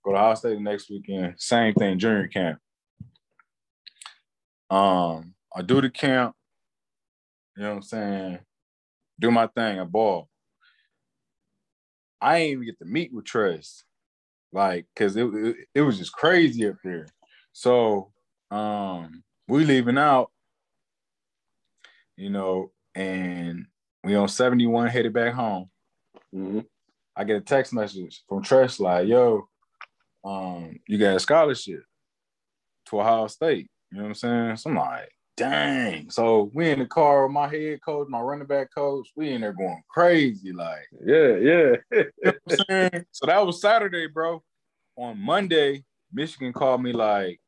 Go 0.05 0.13
to 0.13 0.19
Ohio 0.19 0.35
State 0.35 0.55
the 0.55 0.61
next 0.61 0.91
weekend. 0.91 1.35
Same 1.39 1.75
thing, 1.75 1.99
junior 1.99 2.29
camp. 2.29 2.59
Um, 4.71 5.35
I 5.55 5.63
do 5.63 5.81
the 5.81 5.91
camp, 5.91 6.35
you 7.57 7.63
know 7.63 7.71
what 7.71 7.77
I'm 7.77 7.83
saying? 7.83 8.39
Do 9.19 9.31
my 9.31 9.49
thing, 9.49 9.81
I 9.81 9.85
ball. 9.85 10.29
I 12.21 12.39
ain't 12.39 12.53
even 12.53 12.65
get 12.67 12.79
to 12.79 12.85
meet 12.85 13.13
with 13.13 13.25
Tress, 13.25 13.85
like, 14.53 14.87
cause 14.95 15.17
it, 15.17 15.25
it, 15.25 15.57
it 15.75 15.83
was 15.83 15.99
just 15.99 16.13
crazy 16.13 16.69
up 16.69 16.77
there. 16.85 17.07
So 17.53 18.13
um 18.51 19.25
we 19.49 19.65
leaving 19.65 19.99
out, 19.99 20.31
you 22.17 22.31
know, 22.31 22.71
and 22.95 23.67
we 24.05 24.15
on 24.15 24.29
71 24.29 24.89
headed 24.89 25.13
back 25.13 25.35
home. 25.35 25.71
Mm-hmm. 26.35 26.61
I 27.17 27.25
get 27.25 27.37
a 27.37 27.41
text 27.41 27.73
message 27.73 28.23
from 28.29 28.43
Tress 28.43 28.79
like, 28.79 29.09
yo, 29.09 29.49
um, 30.25 30.79
you 30.87 30.99
got 30.99 31.17
a 31.17 31.21
scholarship 31.21 31.83
to 32.87 33.01
Ohio 33.01 33.27
State. 33.27 33.71
You 33.91 33.99
know 33.99 34.05
what 34.05 34.09
I'm 34.11 34.15
saying? 34.15 34.57
So 34.57 34.71
I'm 34.71 34.77
like, 34.77 35.11
dang. 35.37 36.11
So 36.11 36.51
we 36.55 36.71
in 36.71 36.81
the 36.81 36.87
car 36.87 37.27
with 37.27 37.33
my 37.33 37.49
head 37.49 37.81
coach, 37.83 38.09
my 38.09 38.21
running 38.21 38.47
back 38.47 38.69
coach. 38.75 39.09
We 39.17 39.31
in 39.31 39.41
there 39.41 39.53
going 39.53 39.83
crazy, 39.89 40.53
like 40.53 40.87
yeah, 41.05 41.37
yeah. 41.37 41.77
you 41.91 42.05
know 42.25 42.33
what 42.33 42.37
I'm 42.51 42.57
saying? 42.69 43.05
So 43.11 43.27
that 43.27 43.47
was 43.47 43.61
Saturday, 43.61 44.07
bro. 44.07 44.43
On 44.97 45.19
Monday, 45.19 45.85
Michigan 46.13 46.53
called 46.53 46.83
me 46.83 46.93
like, 46.93 47.41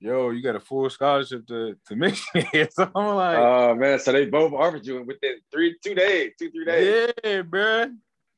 yo, 0.00 0.30
you 0.30 0.42
got 0.42 0.56
a 0.56 0.60
full 0.60 0.88
scholarship 0.88 1.46
to, 1.48 1.76
to 1.86 1.96
Michigan. 1.96 2.68
so 2.70 2.90
I'm 2.94 3.14
like, 3.14 3.38
oh 3.38 3.74
man, 3.74 3.98
so 3.98 4.12
they 4.12 4.26
both 4.26 4.52
offered 4.52 4.86
you 4.86 5.02
within 5.02 5.36
three, 5.52 5.76
two 5.84 5.94
days, 5.94 6.32
two, 6.38 6.50
three 6.50 6.64
days. 6.64 7.12
Yeah, 7.22 7.42
bro. 7.42 7.90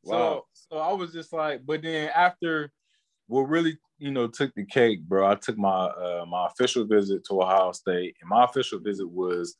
Wow. 0.03 0.45
So, 0.59 0.67
so 0.71 0.79
I 0.79 0.93
was 0.93 1.13
just 1.13 1.33
like, 1.33 1.65
but 1.65 1.83
then 1.83 2.11
after 2.15 2.73
what 3.29 3.43
really 3.43 3.79
you 3.99 4.11
know 4.11 4.27
took 4.27 4.53
the 4.55 4.67
cake, 4.67 5.03
bro. 5.03 5.31
I 5.31 5.37
took 5.37 5.57
my 5.57 5.87
uh, 5.87 6.25
my 6.29 6.47
official 6.47 6.85
visit 6.85 7.25
to 7.27 7.41
Ohio 7.41 7.73
State, 7.73 8.17
and 8.21 8.29
my 8.29 8.45
official 8.45 8.81
visit 8.81 9.09
was 9.09 9.55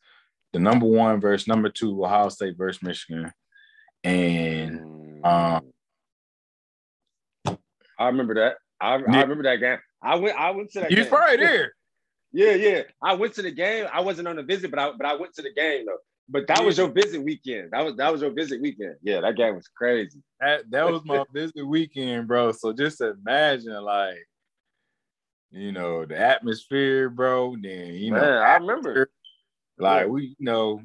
the 0.53 0.59
number 0.59 0.87
one 0.87 1.21
versus 1.21 1.47
number 1.47 1.69
two 1.69 2.05
Ohio 2.05 2.29
State 2.31 2.57
versus 2.57 2.83
Michigan, 2.83 3.33
and 4.03 4.81
um, 5.25 5.63
I 7.99 8.07
remember 8.07 8.35
that. 8.35 8.57
I. 8.81 8.95
I 8.95 8.97
remember 8.97 9.43
that 9.45 9.57
game. 9.57 9.79
I 10.03 10.17
went. 10.17 10.39
I 10.39 10.51
went 10.51 10.73
to 10.73 10.81
that. 10.81 10.91
You 10.91 11.05
probably 11.05 11.37
there. 11.37 11.73
Yeah, 12.33 12.53
yeah. 12.53 12.83
I 13.03 13.15
went 13.15 13.35
to 13.35 13.43
the 13.43 13.51
game. 13.51 13.87
I 13.93 14.01
wasn't 14.01 14.29
on 14.29 14.39
a 14.39 14.43
visit, 14.43 14.71
but 14.71 14.79
I 14.79 14.93
but 14.97 15.07
I 15.07 15.15
went 15.15 15.35
to 15.35 15.43
the 15.43 15.53
game 15.53 15.87
though. 15.87 15.99
But 16.29 16.47
that 16.49 16.63
was 16.63 16.77
your 16.77 16.89
visit 16.89 17.23
weekend. 17.23 17.71
That 17.73 17.85
was 17.85 17.97
that 17.97 18.13
was 18.13 18.21
your 18.21 18.31
visit 18.31 18.61
weekend. 18.61 18.97
Yeah, 19.03 19.21
that 19.23 19.37
game 19.37 19.55
was 19.55 19.69
crazy. 19.69 20.23
That 20.41 20.71
that 20.71 20.87
was 20.87 21.03
my 21.05 21.25
visit 21.33 21.67
weekend, 21.67 22.29
bro. 22.29 22.53
So 22.53 22.73
just 22.73 23.01
imagine 23.01 23.73
like, 23.83 24.27
you 25.51 25.73
know, 25.73 26.05
the 26.05 26.19
atmosphere, 26.19 27.09
bro. 27.09 27.57
Then 27.61 27.95
you 27.95 28.11
know, 28.13 28.21
I 28.21 28.57
remember. 28.57 29.11
like 29.79 30.03
Yeah. 30.05 30.09
we, 30.09 30.23
you 30.27 30.37
know, 30.41 30.83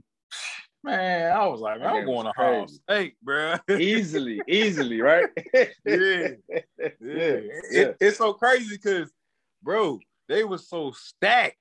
man, 0.84 1.32
I 1.36 1.46
was 1.48 1.60
like, 1.60 1.80
man, 1.80 1.90
I'm 1.90 2.06
going 2.06 2.26
to 2.28 2.34
crazy. 2.34 2.80
State, 2.90 3.16
bro. 3.22 3.56
easily, 3.78 4.44
easily, 4.48 5.02
right? 5.02 5.28
Yeah. 5.54 5.66
yeah, 5.86 6.28
Yeah, 6.46 6.88
yeah. 7.02 7.40
It, 7.70 7.98
it's 8.00 8.18
so 8.18 8.34
crazy 8.34 8.78
because, 8.78 9.12
bro, 9.62 10.00
they 10.28 10.44
were 10.44 10.58
so 10.58 10.92
stacked. 10.92 11.58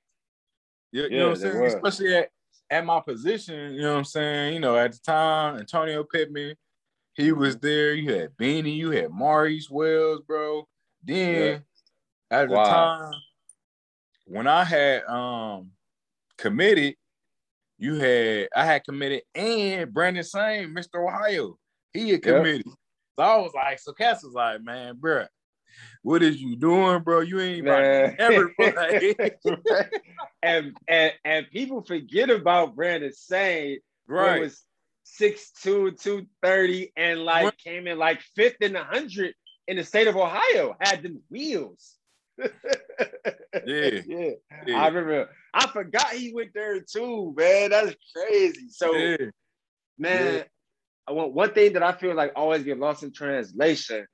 You, 0.92 1.03
you 1.05 1.09
Yeah, 1.11 1.18
know 1.18 1.25
what 1.31 1.31
I'm 1.31 1.37
saying? 1.42 1.59
were. 1.59 1.66
Especially 1.66 2.16
at, 2.16 2.29
at 2.72 2.87
my 2.87 3.00
position, 3.00 3.74
you 3.74 3.82
know 3.82 3.92
what 3.92 3.98
I'm 3.98 4.04
saying? 4.04 4.54
You 4.54 4.61
know, 4.61 4.76
at 4.76 4.92
the 4.92 4.98
time, 4.98 5.58
Antonio 5.58 6.02
Pittman, 6.04 6.56
he 7.14 7.30
was 7.30 7.58
there. 7.58 7.92
You 7.92 8.14
had 8.14 8.35
Beanie, 8.38 8.74
you 8.76 8.90
had 8.90 9.11
Maurice 9.11 9.68
Wells, 9.68 10.22
bro. 10.26 10.66
Then 11.04 11.62
at 12.30 12.48
the 12.48 12.54
time, 12.56 13.12
when 14.24 14.46
I 14.46 14.64
had 14.64 15.04
um 15.04 15.72
committed, 16.38 16.94
you 17.76 17.96
had 17.96 18.48
I 18.56 18.64
had 18.64 18.85
committed 18.85 19.22
and 19.35 19.92
Brandon 19.92 20.24
Saine, 20.24 20.72
Mr. 20.72 21.06
Ohio, 21.06 21.58
he 21.92 22.11
had 22.11 22.24
Yep. 22.24 22.37
committed. 22.37 22.66
So 23.18 23.22
I 23.22 23.37
was 23.37 23.52
like, 23.54 23.80
so 23.80 23.92
Cass 23.92 24.24
was 24.24 24.32
like, 24.32 24.62
man, 24.62 24.96
bro, 24.96 25.26
what 26.02 26.22
is 26.22 26.40
you 26.40 26.56
doing, 26.56 27.02
bro? 27.02 27.20
You 27.20 27.40
ain't 27.40 27.64
Man. 27.64 28.16
ever 28.18 28.52
play. 28.58 29.14
and, 30.42 30.76
and 30.88 31.12
and 31.24 31.46
people 31.50 31.82
forget 31.82 32.30
about 32.30 32.74
Brandon 32.74 33.11
Saine, 33.12 33.78
right. 34.06 34.40
was 34.40 34.64
6'2", 35.20 36.00
230, 36.00 36.92
and 36.96 37.24
like 37.24 37.44
Right. 37.44 37.58
came 37.58 37.87
in 37.87 37.98
like 37.98 38.20
fifth 38.35 38.61
in 38.61 38.72
the 38.72 38.82
hundred 38.85 39.35
in 39.68 39.76
the 39.76 39.85
state 39.85 40.06
of 40.08 40.16
Ohio, 40.16 40.76
had 40.80 41.02
them 41.02 41.22
wheels. 41.30 41.96
Yeah. 43.66 44.00
yeah. 44.06 44.30
Yeah. 44.66 44.82
I 44.82 44.88
remember. 44.88 45.28
I 45.52 45.66
forgot 45.66 46.08
he 46.12 46.32
went 46.32 46.54
there 46.54 46.80
too, 46.80 47.35
man. 47.37 47.70
That's 47.70 47.94
crazy. 48.16 48.68
So, 48.70 48.94
yeah. 48.94 49.16
man. 49.98 50.44
I 51.06 51.12
want 51.12 51.35
one 51.35 51.52
thing 51.52 51.72
that 51.74 51.82
I 51.82 51.92
feel 51.92 52.14
like 52.14 52.32
always 52.37 52.62
get 52.62 52.78
lost 52.78 53.02
in 53.02 53.12
translation 53.12 54.06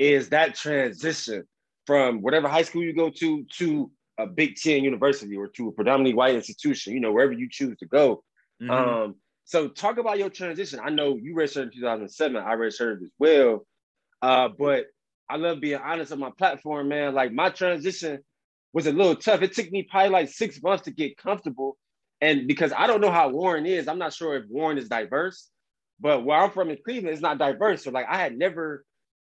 is 0.00 0.30
that 0.30 0.54
transition 0.54 1.44
from 1.86 2.22
whatever 2.22 2.48
high 2.48 2.62
school 2.62 2.82
you 2.82 2.94
go 2.94 3.10
to 3.10 3.44
to 3.58 3.90
a 4.18 4.26
Big 4.26 4.56
Ten 4.56 4.82
university 4.82 5.36
or 5.36 5.46
to 5.48 5.68
a 5.68 5.72
predominantly 5.72 6.14
white 6.14 6.34
institution. 6.34 6.94
You 6.94 7.00
know, 7.00 7.12
wherever 7.12 7.32
you 7.32 7.48
choose 7.50 7.76
to 7.78 7.86
go. 7.86 8.24
Mhm. 8.62 8.70
Um, 8.70 9.14
so 9.44 9.68
talk 9.68 9.98
about 9.98 10.18
your 10.18 10.30
transition. 10.30 10.80
I 10.82 10.88
know 10.88 11.16
you 11.16 11.34
redshirted 11.34 11.64
in 11.64 11.72
2007. 11.72 12.36
I 12.36 12.54
redshirted 12.54 13.02
as 13.02 13.10
well. 13.18 13.66
Uh, 14.22 14.48
but 14.48 14.86
I 15.28 15.36
love 15.36 15.60
being 15.60 15.78
honest 15.78 16.12
on 16.12 16.18
my 16.18 16.30
platform, 16.36 16.88
man. 16.88 17.14
Like 17.14 17.32
my 17.32 17.50
transition 17.50 18.20
was 18.72 18.86
a 18.86 18.92
little 18.92 19.16
tough. 19.16 19.42
It 19.42 19.52
took 19.52 19.70
me 19.70 19.82
probably 19.82 20.10
like 20.10 20.28
six 20.30 20.62
months 20.62 20.84
to 20.84 20.92
get 20.92 21.18
comfortable. 21.18 21.76
And 22.22 22.46
because 22.46 22.72
I 22.74 22.86
don't 22.86 23.00
know 23.02 23.10
how 23.10 23.28
Warren 23.28 23.66
is, 23.66 23.86
I'm 23.86 23.98
not 23.98 24.14
sure 24.14 24.36
if 24.36 24.44
Warren 24.48 24.78
is 24.78 24.88
diverse. 24.88 25.50
But 25.98 26.24
where 26.24 26.38
I'm 26.38 26.50
from 26.50 26.70
in 26.70 26.78
Cleveland, 26.82 27.12
it's 27.12 27.22
not 27.22 27.38
diverse. 27.38 27.84
So 27.84 27.90
like 27.90 28.06
I 28.08 28.16
had 28.16 28.38
never 28.38 28.84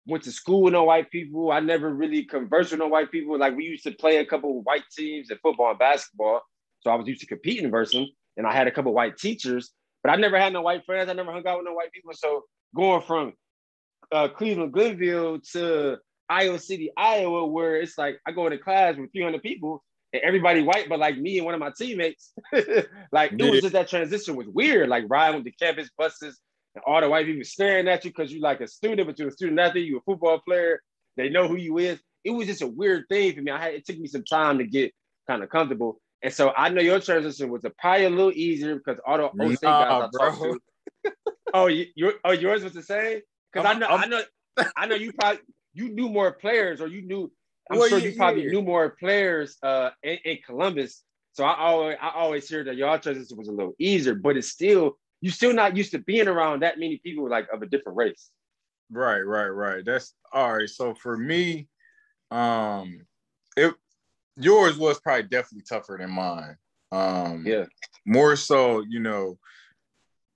went 0.07 0.25
to 0.25 0.33
school 0.33 0.63
with 0.63 0.73
no 0.73 0.85
white 0.85 1.11
people. 1.11 1.53
I 1.53 1.61
never 1.61 1.91
really 1.91 2.25
conversed 2.25 2.71
with 2.71 2.81
no 2.81 2.89
white 2.89 3.11
people. 3.11 3.39
Like 3.39 3.57
we 3.57 3.65
used 3.65 3.85
to 3.85 3.93
play 3.93 4.19
a 4.19 4.27
couple 4.27 4.59
of 4.59 4.65
white 4.65 4.85
teams 4.97 5.31
in 5.31 5.39
football 5.39 5.71
and 5.71 5.79
basketball. 5.79 6.41
So 6.81 6.91
I 6.91 6.95
was 6.95 7.07
used 7.07 7.21
to 7.21 7.27
competing 7.27 7.71
versus 7.71 7.93
them. 7.93 8.09
And 8.37 8.47
I 8.47 8.53
had 8.53 8.67
a 8.67 8.71
couple 8.71 8.93
of 8.93 8.95
white 8.95 9.19
teachers, 9.19 9.73
but 10.03 10.11
I 10.11 10.17
never 10.17 10.39
had 10.39 10.53
no 10.53 10.63
white 10.63 10.85
friends. 10.87 11.11
I 11.11 11.13
never 11.13 11.33
hung 11.33 11.47
out 11.47 11.59
with 11.59 11.67
no 11.67 11.75
white 11.75 11.93
people. 11.93 12.13
So 12.15 12.45
going 12.75 13.03
from 13.03 13.35
uh, 14.13 14.29
Cleveland, 14.29 14.73
Glenville 14.73 15.41
to 15.53 15.99
Iowa 16.29 16.59
City, 16.59 16.91
Iowa, 16.97 17.47
where 17.47 17.77
it's 17.77 17.99
like 17.99 18.19
I 18.27 18.33
go 18.33 18.47
into 18.47 18.59
class 18.59 18.97
with 18.97 19.13
300 19.13 19.43
people 19.43 19.83
and 20.13 20.23
everybody 20.23 20.63
white, 20.63 20.89
but 20.89 20.99
like 20.99 21.19
me 21.19 21.39
and 21.39 21.45
one 21.45 21.55
of 21.55 21.61
my 21.61 21.73
teammates, 21.77 22.33
like 23.13 23.33
it 23.33 23.51
was 23.51 23.61
just 23.61 23.73
that 23.75 23.89
transition 23.89 24.37
was 24.37 24.47
weird. 24.49 24.89
Like 24.89 25.05
riding 25.09 25.37
with 25.37 25.45
the 25.45 25.53
campus 25.53 25.91
buses 25.99 26.39
and 26.75 26.85
all 26.87 27.01
the 27.01 27.09
white 27.09 27.27
people 27.27 27.45
staring 27.45 27.89
at 27.89 28.05
you 28.05 28.11
because 28.11 28.33
you're 28.33 28.43
like 28.43 28.61
a 28.61 28.69
student, 28.69 29.07
but 29.09 29.19
you're 29.19 29.29
a 29.29 29.33
student 29.33 29.59
athlete, 29.59 29.87
you're 29.89 29.99
a 29.99 30.03
football 30.03 30.39
player. 30.41 30.81
They 31.17 31.29
know 31.29 31.49
who 31.49 31.57
you 31.57 31.79
is. 31.79 32.01
It 32.25 32.31
was 32.31 32.47
just 32.47 32.63
a 32.63 32.67
weird 32.67 33.07
thing 33.09 33.35
for 33.35 33.43
me. 33.43 33.51
I 33.51 33.61
had 33.61 33.75
it 33.75 33.87
took 33.87 33.99
me 33.99 34.07
some 34.07 34.25
time 34.25 34.59
to 34.59 34.65
get 34.65 34.93
kind 35.27 35.43
of 35.43 35.49
comfortable. 35.49 36.01
And 36.23 36.33
so 36.33 36.53
I 36.57 36.69
know 36.69 36.83
your 36.83 37.01
transition 37.01 37.51
was 37.51 37.65
a, 37.65 37.71
probably 37.71 38.05
a 38.05 38.11
little 38.11 38.33
easier 38.33 38.77
because 38.77 39.01
all 39.07 39.17
the 39.17 39.31
O 39.45 39.55
State 39.55 39.67
Nah, 39.69 40.01
guys 40.01 40.11
I 40.21 40.25
talked 40.25 40.43
to. 40.43 40.61
Oh, 41.53 41.67
you, 41.67 41.87
your 41.97 42.13
oh 42.25 42.31
yours 42.31 42.63
was 42.63 42.75
the 42.75 42.83
same? 42.83 43.21
Because 43.53 43.67
I 43.69 43.77
know 43.79 43.87
I'm- 43.87 44.01
I 44.01 44.07
know 44.07 44.23
I 44.77 44.87
know 44.87 44.95
you 44.95 45.13
probably 45.13 45.41
you 45.73 45.89
knew 45.89 46.09
more 46.09 46.33
players 46.33 46.81
or 46.81 46.87
you 46.87 47.03
knew 47.03 47.33
I'm 47.71 47.79
Well, 47.79 47.89
sure 47.89 47.99
yeah, 47.99 48.09
you 48.11 48.17
probably 48.17 48.45
yeah. 48.45 48.51
knew 48.51 48.63
more 48.63 48.91
players 48.91 49.57
uh 49.63 49.91
in, 50.03 50.19
in 50.25 50.39
Columbus. 50.47 51.03
So 51.33 51.45
I 51.45 51.57
always 51.59 51.97
I 52.01 52.11
always 52.15 52.49
hear 52.49 52.63
that 52.65 52.77
your 52.77 52.97
transition 52.99 53.37
was 53.37 53.49
a 53.49 53.53
little 53.53 53.75
easier, 53.79 54.15
but 54.15 54.37
it's 54.37 54.49
still 54.49 54.99
you 55.21 55.31
still 55.31 55.53
not 55.53 55.77
used 55.77 55.93
to 55.93 55.99
being 55.99 56.29
around 56.29 56.61
that 56.63 56.79
many 56.79 56.99
people 56.99 57.29
like 57.29 57.49
of 57.53 57.63
a 57.63 57.67
different 57.67 57.97
race. 57.97 58.31
Right, 58.91 59.21
right, 59.21 59.49
right. 59.49 59.85
That's 59.85 60.15
all 60.33 60.57
right. 60.57 60.69
So 60.69 60.95
for 60.95 61.17
me, 61.17 61.69
um, 62.31 63.07
it 63.57 63.75
yours 64.37 64.77
was 64.79 65.01
probably 65.01 65.25
definitely 65.25 65.65
tougher 65.69 65.97
than 66.01 66.11
mine. 66.11 66.57
Um, 66.93 67.45
Yeah. 67.47 67.67
more 68.07 68.37
so, 68.37 68.85
you 68.89 69.01
know, 69.01 69.39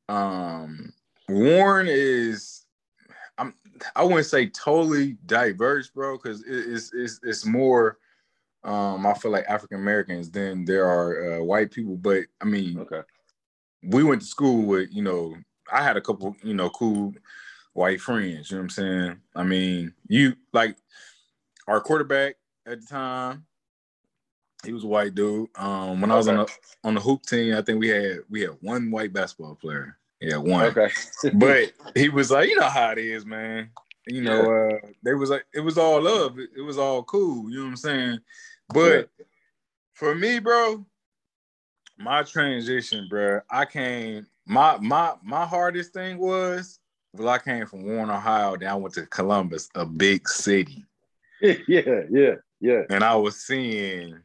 um, 0.09 0.93
Warren 1.29 1.87
is, 1.89 2.67
I'm, 3.39 3.55
I 3.97 4.05
wouldn't 4.05 4.27
say 4.27 4.47
totally 4.47 5.17
diverse, 5.27 5.89
bro, 5.89 6.17
because 6.17 6.43
it, 6.43 6.53
it's 6.53 6.93
it's 6.95 7.21
it's 7.23 7.45
more. 7.45 7.99
Um, 8.63 9.07
I 9.07 9.13
feel 9.15 9.31
like 9.31 9.45
African 9.47 9.79
Americans 9.79 10.31
than 10.31 10.65
there 10.65 10.87
are 10.87 11.35
uh, 11.35 11.43
white 11.43 11.71
people, 11.71 11.97
but 11.97 12.25
I 12.41 12.45
mean, 12.47 12.79
Okay. 12.79 13.03
We 13.87 14.03
went 14.03 14.23
to 14.23 14.27
school 14.27 14.63
with, 14.63 14.91
you 14.93 15.03
know, 15.03 15.37
I 15.71 15.83
had 15.83 15.97
a 15.97 16.01
couple, 16.01 16.37
you 16.43 16.55
know, 16.55 16.71
cool 16.71 17.15
white 17.73 18.01
friends, 18.01 18.51
you 18.51 18.57
know 18.57 18.63
what 18.63 18.65
I'm 18.65 18.71
saying? 18.71 19.21
I 19.35 19.43
mean, 19.43 19.93
you 20.09 20.35
like 20.53 20.77
our 21.67 21.81
quarterback 21.81 22.37
at 22.67 22.81
the 22.81 22.87
time, 22.87 23.47
he 24.65 24.73
was 24.73 24.85
a 24.85 24.87
white 24.89 25.15
dude. 25.15 25.49
Um, 25.57 26.01
when 26.01 26.11
I 26.11 26.17
was 26.17 26.29
on 26.29 26.37
the 26.37 26.49
on 26.83 26.95
the 26.95 27.01
hoop 27.01 27.23
team, 27.27 27.55
I 27.55 27.63
think 27.63 27.81
we 27.81 27.89
had 27.89 28.21
we 28.31 28.43
had 28.43 28.57
one 28.61 28.91
white 28.91 29.13
basketball 29.13 29.57
player. 29.57 29.99
Yeah, 30.21 30.39
one. 30.39 30.67
Okay. 30.67 30.91
But 31.35 31.73
he 31.95 32.09
was 32.09 32.31
like, 32.31 32.49
you 32.49 32.57
know 32.57 32.69
how 32.69 32.93
it 32.93 32.99
is, 32.99 33.27
man. 33.27 33.71
You 34.07 34.23
know, 34.23 34.41
uh, 34.41 34.89
they 35.03 35.15
was 35.15 35.31
like, 35.31 35.47
it 35.55 35.61
was 35.61 35.79
all 35.79 36.03
love. 36.03 36.39
It, 36.39 36.51
it 36.57 36.61
was 36.61 36.79
all 36.79 37.03
cool. 37.03 37.51
You 37.51 37.59
know 37.59 37.65
what 37.65 37.71
I'm 37.71 37.77
saying? 37.77 38.19
But 38.73 39.11
for 39.95 40.15
me, 40.15 40.39
bro, 40.39 40.85
my 41.99 42.23
transition, 42.23 43.07
bro, 43.09 43.41
I 43.51 43.65
came. 43.65 44.27
My 44.47 44.77
my 44.79 45.15
my 45.23 45.47
hardest 45.47 45.93
thing 45.93 46.19
was, 46.19 46.79
well, 47.13 47.29
I 47.29 47.39
came 47.39 47.67
from 47.67 47.85
Warren, 47.85 48.11
Ohio. 48.11 48.57
Then 48.57 48.69
I 48.69 48.75
went 48.75 48.95
to 48.95 49.07
Columbus, 49.07 49.69
a 49.75 49.87
big 49.87 50.29
city, 50.29 50.85
yeah, 51.41 52.03
yeah, 52.11 52.35
yeah. 52.61 52.83
and 52.91 53.03
I 53.05 53.15
was 53.17 53.37
seeing 53.41 54.19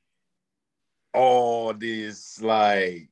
all 1.14 1.74
this 1.74 2.42
like 2.42 3.10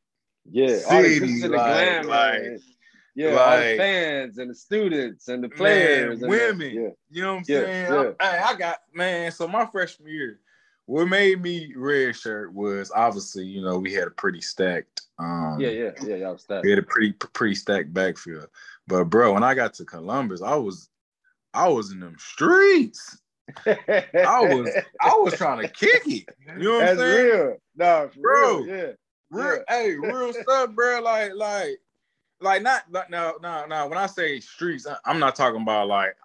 Yeah. 0.50 0.80
All 0.90 1.02
the 1.02 1.10
City, 1.20 1.42
the 1.42 1.48
like- 1.50 2.06
like- 2.06 2.42
and- 2.44 2.62
yeah, 3.16 3.36
all 3.36 3.58
the 3.58 3.78
fans 3.78 4.38
and 4.38 4.52
the 4.52 4.56
students 4.56 5.28
and 5.28 5.44
the 5.44 5.50
players, 5.50 6.02
man, 6.04 6.12
and 6.12 6.22
the- 6.22 6.28
women. 6.28 6.72
yeah. 6.76 6.90
You 7.10 7.22
know 7.24 7.34
what 7.36 7.40
I'm 7.40 7.46
Yeah, 7.48 7.60
saying? 7.62 7.94
yeah. 7.94 8.12
I- 8.20 8.44
I 8.54 8.56
got 8.56 8.78
man. 8.94 9.32
So 9.32 9.48
my 9.48 9.66
freshman 9.66 10.10
year, 10.10 10.40
what 10.88 11.06
made 11.06 11.42
me 11.42 11.74
red 11.76 12.16
shirt 12.16 12.52
was 12.54 12.92
obviously 12.96 13.46
you 13.46 13.62
know 13.62 13.78
we 13.78 13.94
had 13.94 14.08
a 14.08 14.12
pretty 14.12 14.42
stacked. 14.42 15.02
Um, 15.20 15.58
Yeah, 15.60 15.70
yeah, 15.70 15.92
yeah, 16.04 16.16
y'all 16.16 16.38
stacked. 16.38 16.64
We 16.64 16.72
had 16.72 16.80
a 16.80 16.84
pretty 16.84 17.12
pretty 17.12 17.56
stacked 17.56 17.94
backfield. 17.94 18.48
But 18.88 19.06
bro, 19.06 19.34
when 19.34 19.44
I 19.44 19.54
got 19.54 19.74
to 19.76 19.86
Columbus, 19.86 20.42
I 20.42 20.56
was 20.56 20.90
I 21.54 21.68
was 21.68 21.92
in 21.92 22.00
them 22.00 22.16
streets. 22.18 23.20
I 23.66 24.42
was 24.42 24.70
I 25.02 25.16
was 25.16 25.34
trying 25.38 25.62
to 25.62 25.68
kick 25.68 26.02
it. 26.08 26.26
You 26.58 26.64
know 26.64 26.72
what 26.72 26.80
That's 26.80 26.92
I'm 26.92 26.98
saying? 27.00 27.26
real. 27.28 27.58
No, 27.76 28.10
for 28.14 28.20
Bro. 28.20 28.58
real. 28.60 28.68
Yeah. 28.68 28.92
Real, 29.30 29.64
hey, 29.68 29.92
real 29.96 30.32
stuff, 30.42 30.72
bro. 30.72 31.02
Like, 31.02 31.34
like, 31.36 31.80
like 32.40 32.62
not, 32.62 32.84
no, 33.10 33.34
no, 33.42 33.66
no. 33.66 33.88
When 33.88 33.98
I 33.98 34.06
say 34.06 34.40
streets, 34.40 34.88
I, 34.88 34.96
I'm 35.06 35.20
not 35.20 35.36
talking 35.36 35.62
about 35.62 35.90
like, 35.90 36.16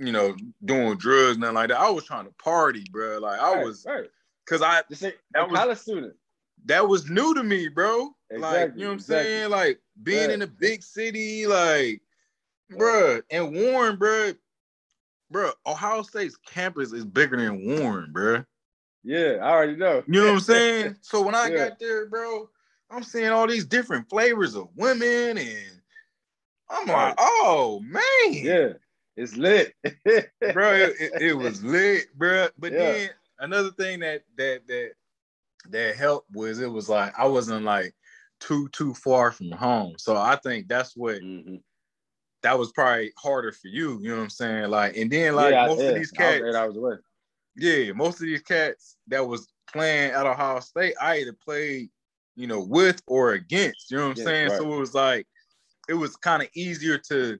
you 0.00 0.12
know, 0.12 0.34
doing 0.64 0.96
drugs, 0.96 1.38
nothing 1.38 1.54
like 1.54 1.68
that. 1.68 1.78
I 1.78 1.90
was 1.90 2.04
trying 2.04 2.24
to 2.24 2.32
party, 2.42 2.84
bro. 2.90 3.18
Like, 3.18 3.38
I 3.38 3.54
Right, 3.56 3.64
was, 3.64 3.84
right. 3.86 4.08
cause 4.46 4.62
I 4.62 4.82
That 4.88 5.48
was- 5.50 5.58
college 5.58 5.78
student. 5.78 6.16
that 6.64 6.88
was 6.88 7.08
new 7.10 7.34
to 7.34 7.42
me, 7.44 7.68
bro. 7.68 8.14
like, 8.30 8.38
Exactly, 8.38 8.80
you 8.80 8.84
know 8.86 8.90
what 8.90 8.94
I'm 8.94 9.00
saying? 9.00 9.50
Like 9.50 9.80
being 10.02 10.28
Yeah. 10.30 10.34
in 10.34 10.42
a 10.42 10.46
big 10.46 10.82
city, 10.82 11.46
like, 11.46 12.00
bruh, 12.72 13.22
and 13.30 13.52
Warren, 13.54 13.96
bruh, 13.96 14.36
bro, 15.30 15.52
Ohio 15.66 16.02
State's 16.02 16.36
campus 16.46 16.92
is 16.92 17.04
bigger 17.04 17.36
than 17.36 17.66
Warren, 17.80 18.12
bro. 18.12 18.44
Yeah, 19.02 19.38
I 19.42 19.50
already 19.50 19.76
know. 19.76 20.02
You 20.06 20.20
know 20.20 20.26
what 20.26 20.32
I'm 20.34 20.40
saying? 20.40 20.96
so 21.02 21.20
when 21.22 21.34
I 21.34 21.48
yeah. 21.48 21.68
got 21.70 21.78
there, 21.78 22.06
bro, 22.06 22.48
I'm 22.90 23.02
seeing 23.02 23.28
all 23.30 23.46
these 23.46 23.64
different 23.66 24.08
flavors 24.08 24.54
of 24.54 24.68
women, 24.76 25.38
and 25.38 25.80
I'm 26.68 26.86
like, 26.86 27.14
oh 27.18 27.80
man, 27.82 28.02
yeah, 28.28 28.72
it's 29.16 29.36
lit, 29.36 29.74
bro. 30.52 30.72
It, 30.74 30.94
it, 31.00 31.22
it, 31.22 31.34
was 31.34 31.62
lit, 31.62 32.06
bro. 32.16 32.48
But 32.58 32.72
yeah. 32.72 32.78
then 32.78 33.10
another 33.40 33.70
thing 33.70 34.00
that 34.00 34.22
that 34.36 34.66
that 34.66 34.92
that 35.70 35.96
helped 35.96 36.30
was 36.32 36.60
it 36.60 36.70
was 36.70 36.88
like 36.88 37.18
I 37.18 37.26
wasn't 37.26 37.64
like 37.64 37.94
too 38.40 38.68
too 38.68 38.94
far 38.94 39.32
from 39.32 39.50
home, 39.50 39.94
so 39.98 40.16
I 40.16 40.36
think 40.36 40.68
that's 40.68 40.96
what. 40.96 41.20
Mm-hmm 41.22 41.56
that 42.42 42.58
was 42.58 42.72
probably 42.72 43.12
harder 43.18 43.52
for 43.52 43.68
you. 43.68 43.98
You 44.00 44.10
know 44.10 44.16
what 44.16 44.22
I'm 44.22 44.30
saying? 44.30 44.70
Like, 44.70 44.96
and 44.96 45.10
then 45.10 45.34
like 45.34 45.52
yeah, 45.52 45.66
most 45.66 45.80
yeah. 45.80 45.88
of 45.88 45.94
these 45.94 46.10
cats, 46.10 46.42
I 46.56 46.66
was 46.66 46.76
away. 46.76 46.94
Yeah, 47.56 47.92
most 47.92 48.14
of 48.14 48.26
these 48.26 48.42
cats 48.42 48.96
that 49.08 49.26
was 49.26 49.48
playing 49.72 50.12
at 50.12 50.26
Ohio 50.26 50.60
State, 50.60 50.94
I 51.00 51.18
either 51.18 51.36
played, 51.44 51.90
you 52.36 52.46
know, 52.46 52.60
with 52.60 53.02
or 53.06 53.32
against. 53.32 53.90
You 53.90 53.98
know 53.98 54.08
what 54.08 54.18
I'm 54.18 54.24
saying? 54.24 54.48
Right. 54.50 54.58
So 54.58 54.72
it 54.72 54.78
was 54.78 54.94
like, 54.94 55.26
it 55.88 55.94
was 55.94 56.16
kind 56.16 56.42
of 56.42 56.48
easier 56.54 56.98
to, 57.08 57.38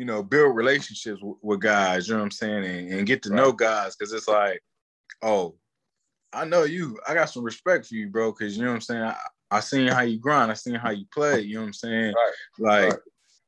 you 0.00 0.06
know, 0.06 0.22
build 0.22 0.56
relationships 0.56 1.20
w- 1.20 1.36
with 1.42 1.60
guys. 1.60 2.08
You 2.08 2.14
know 2.14 2.20
what 2.20 2.24
I'm 2.24 2.30
saying? 2.30 2.64
And, 2.64 2.90
and 2.94 3.06
get 3.06 3.22
to 3.24 3.28
right. 3.28 3.36
know 3.36 3.52
guys 3.52 3.94
because 3.94 4.14
it's 4.14 4.26
like, 4.26 4.62
oh, 5.20 5.56
I 6.32 6.46
know 6.46 6.64
you. 6.64 6.98
I 7.06 7.12
got 7.12 7.28
some 7.28 7.44
respect 7.44 7.84
for 7.84 7.96
you, 7.96 8.08
bro. 8.08 8.32
Because 8.32 8.56
you 8.56 8.62
know 8.62 8.70
what 8.70 8.76
I'm 8.76 8.80
saying. 8.80 9.02
I, 9.02 9.16
I 9.50 9.60
seen 9.60 9.88
how 9.88 10.00
you 10.00 10.18
grind. 10.18 10.50
I 10.50 10.54
seen 10.54 10.76
how 10.76 10.88
you 10.88 11.04
play. 11.12 11.42
You 11.42 11.56
know 11.56 11.60
what 11.60 11.66
I'm 11.66 11.72
saying? 11.74 12.14
Right. 12.58 12.88
Like 12.88 12.98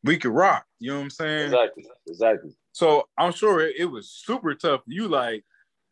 we 0.05 0.19
could 0.19 0.33
rock. 0.33 0.67
You 0.79 0.91
know 0.91 0.99
what 0.99 1.05
I'm 1.05 1.11
saying? 1.11 1.45
Exactly. 1.47 1.87
Exactly. 2.07 2.51
So 2.73 3.09
I'm 3.17 3.33
sure 3.33 3.63
it, 3.63 3.77
it 3.79 3.87
was 3.87 4.11
super 4.11 4.55
tough. 4.55 4.83
You 4.87 5.09
like 5.09 5.45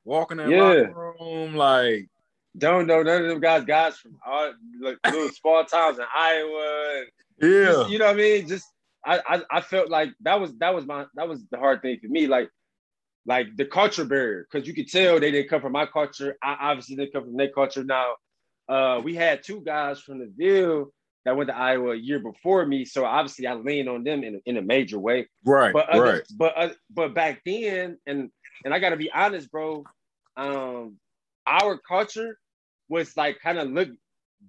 walking 0.05 0.41
in 0.41 0.51
yeah. 0.51 0.63
locker 0.63 1.15
room, 1.21 1.57
like 1.57 2.11
don't 2.59 2.87
know 2.87 3.03
none 3.03 3.23
of 3.23 3.29
them 3.29 3.41
guys, 3.41 3.65
guys 3.65 3.97
from 3.97 4.19
all, 4.27 4.53
like 4.83 4.99
little 5.07 5.29
small 5.41 5.65
towns 5.65 5.99
in 5.99 6.05
Iowa. 6.15 7.05
yeah, 7.41 7.65
just, 7.65 7.91
you 7.91 7.99
know 7.99 8.09
what 8.09 8.15
I 8.17 8.19
mean. 8.19 8.47
Just 8.47 8.67
I, 9.05 9.21
I 9.27 9.43
I 9.51 9.61
felt 9.61 9.89
like 9.89 10.11
that 10.21 10.41
was 10.41 10.53
that 10.59 10.75
was 10.75 10.87
my 10.87 11.07
that 11.15 11.29
was 11.29 11.43
the 11.51 11.59
hard 11.59 11.83
thing 11.83 11.99
for 12.01 12.09
me. 12.09 12.27
Like 12.27 12.51
like 13.27 13.57
the 13.57 13.65
culture 13.65 14.05
barrier, 14.05 14.47
because 14.51 14.67
you 14.67 14.75
could 14.75 14.89
tell 14.89 15.21
they 15.21 15.31
didn't 15.31 15.51
come 15.51 15.61
from 15.61 15.73
my 15.73 15.87
culture. 15.87 16.37
I 16.43 16.57
obviously 16.61 16.97
didn't 16.97 17.13
come 17.13 17.25
from 17.25 17.37
their 17.37 17.51
culture. 17.51 17.85
Now, 17.85 18.15
uh, 18.69 19.01
we 19.03 19.15
had 19.15 19.43
two 19.43 19.61
guys 19.61 20.01
from 20.01 20.19
the 20.19 20.33
Ville 20.37 20.93
that 21.25 21.37
went 21.37 21.49
to 21.49 21.57
Iowa 21.57 21.93
a 21.93 21.97
year 21.97 22.19
before 22.19 22.65
me, 22.65 22.85
so 22.85 23.05
obviously 23.05 23.47
I 23.47 23.55
leaned 23.55 23.89
on 23.89 24.05
them 24.05 24.25
in, 24.25 24.41
in 24.47 24.57
a 24.57 24.63
major 24.63 24.99
way. 24.99 25.29
Right, 25.45 25.73
but 25.73 25.89
other, 25.91 26.03
right. 26.03 26.23
But 26.35 26.55
uh, 26.57 26.69
but 26.91 27.15
back 27.15 27.43
then, 27.45 27.99
and 28.07 28.31
and 28.65 28.75
I 28.75 28.79
got 28.79 28.91
to 28.91 28.97
be 28.97 29.11
honest, 29.13 29.51
bro. 29.51 29.85
Um, 30.37 30.97
our 31.47 31.79
culture 31.79 32.39
was 32.89 33.17
like 33.17 33.41
kind 33.41 33.59
of 33.59 33.71
looked 33.71 33.97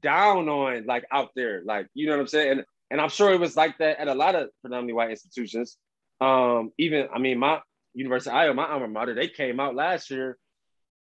down 0.01 0.47
on, 0.47 0.85
like 0.85 1.05
out 1.11 1.29
there, 1.35 1.61
like 1.65 1.87
you 1.93 2.07
know 2.07 2.13
what 2.13 2.21
I'm 2.21 2.27
saying. 2.27 2.51
And 2.51 2.65
and 2.91 3.01
I'm 3.01 3.09
sure 3.09 3.33
it 3.33 3.39
was 3.39 3.55
like 3.55 3.77
that 3.79 3.99
at 3.99 4.07
a 4.07 4.13
lot 4.13 4.35
of 4.35 4.49
predominantly 4.61 4.93
white 4.93 5.09
institutions. 5.09 5.77
Um, 6.19 6.71
even 6.77 7.07
I 7.13 7.19
mean, 7.19 7.39
my 7.39 7.61
University 7.93 8.29
of 8.29 8.35
Iowa, 8.35 8.53
my 8.53 8.67
alma 8.67 8.87
mater, 8.87 9.15
they 9.15 9.27
came 9.27 9.59
out 9.59 9.75
last 9.75 10.11
year. 10.11 10.37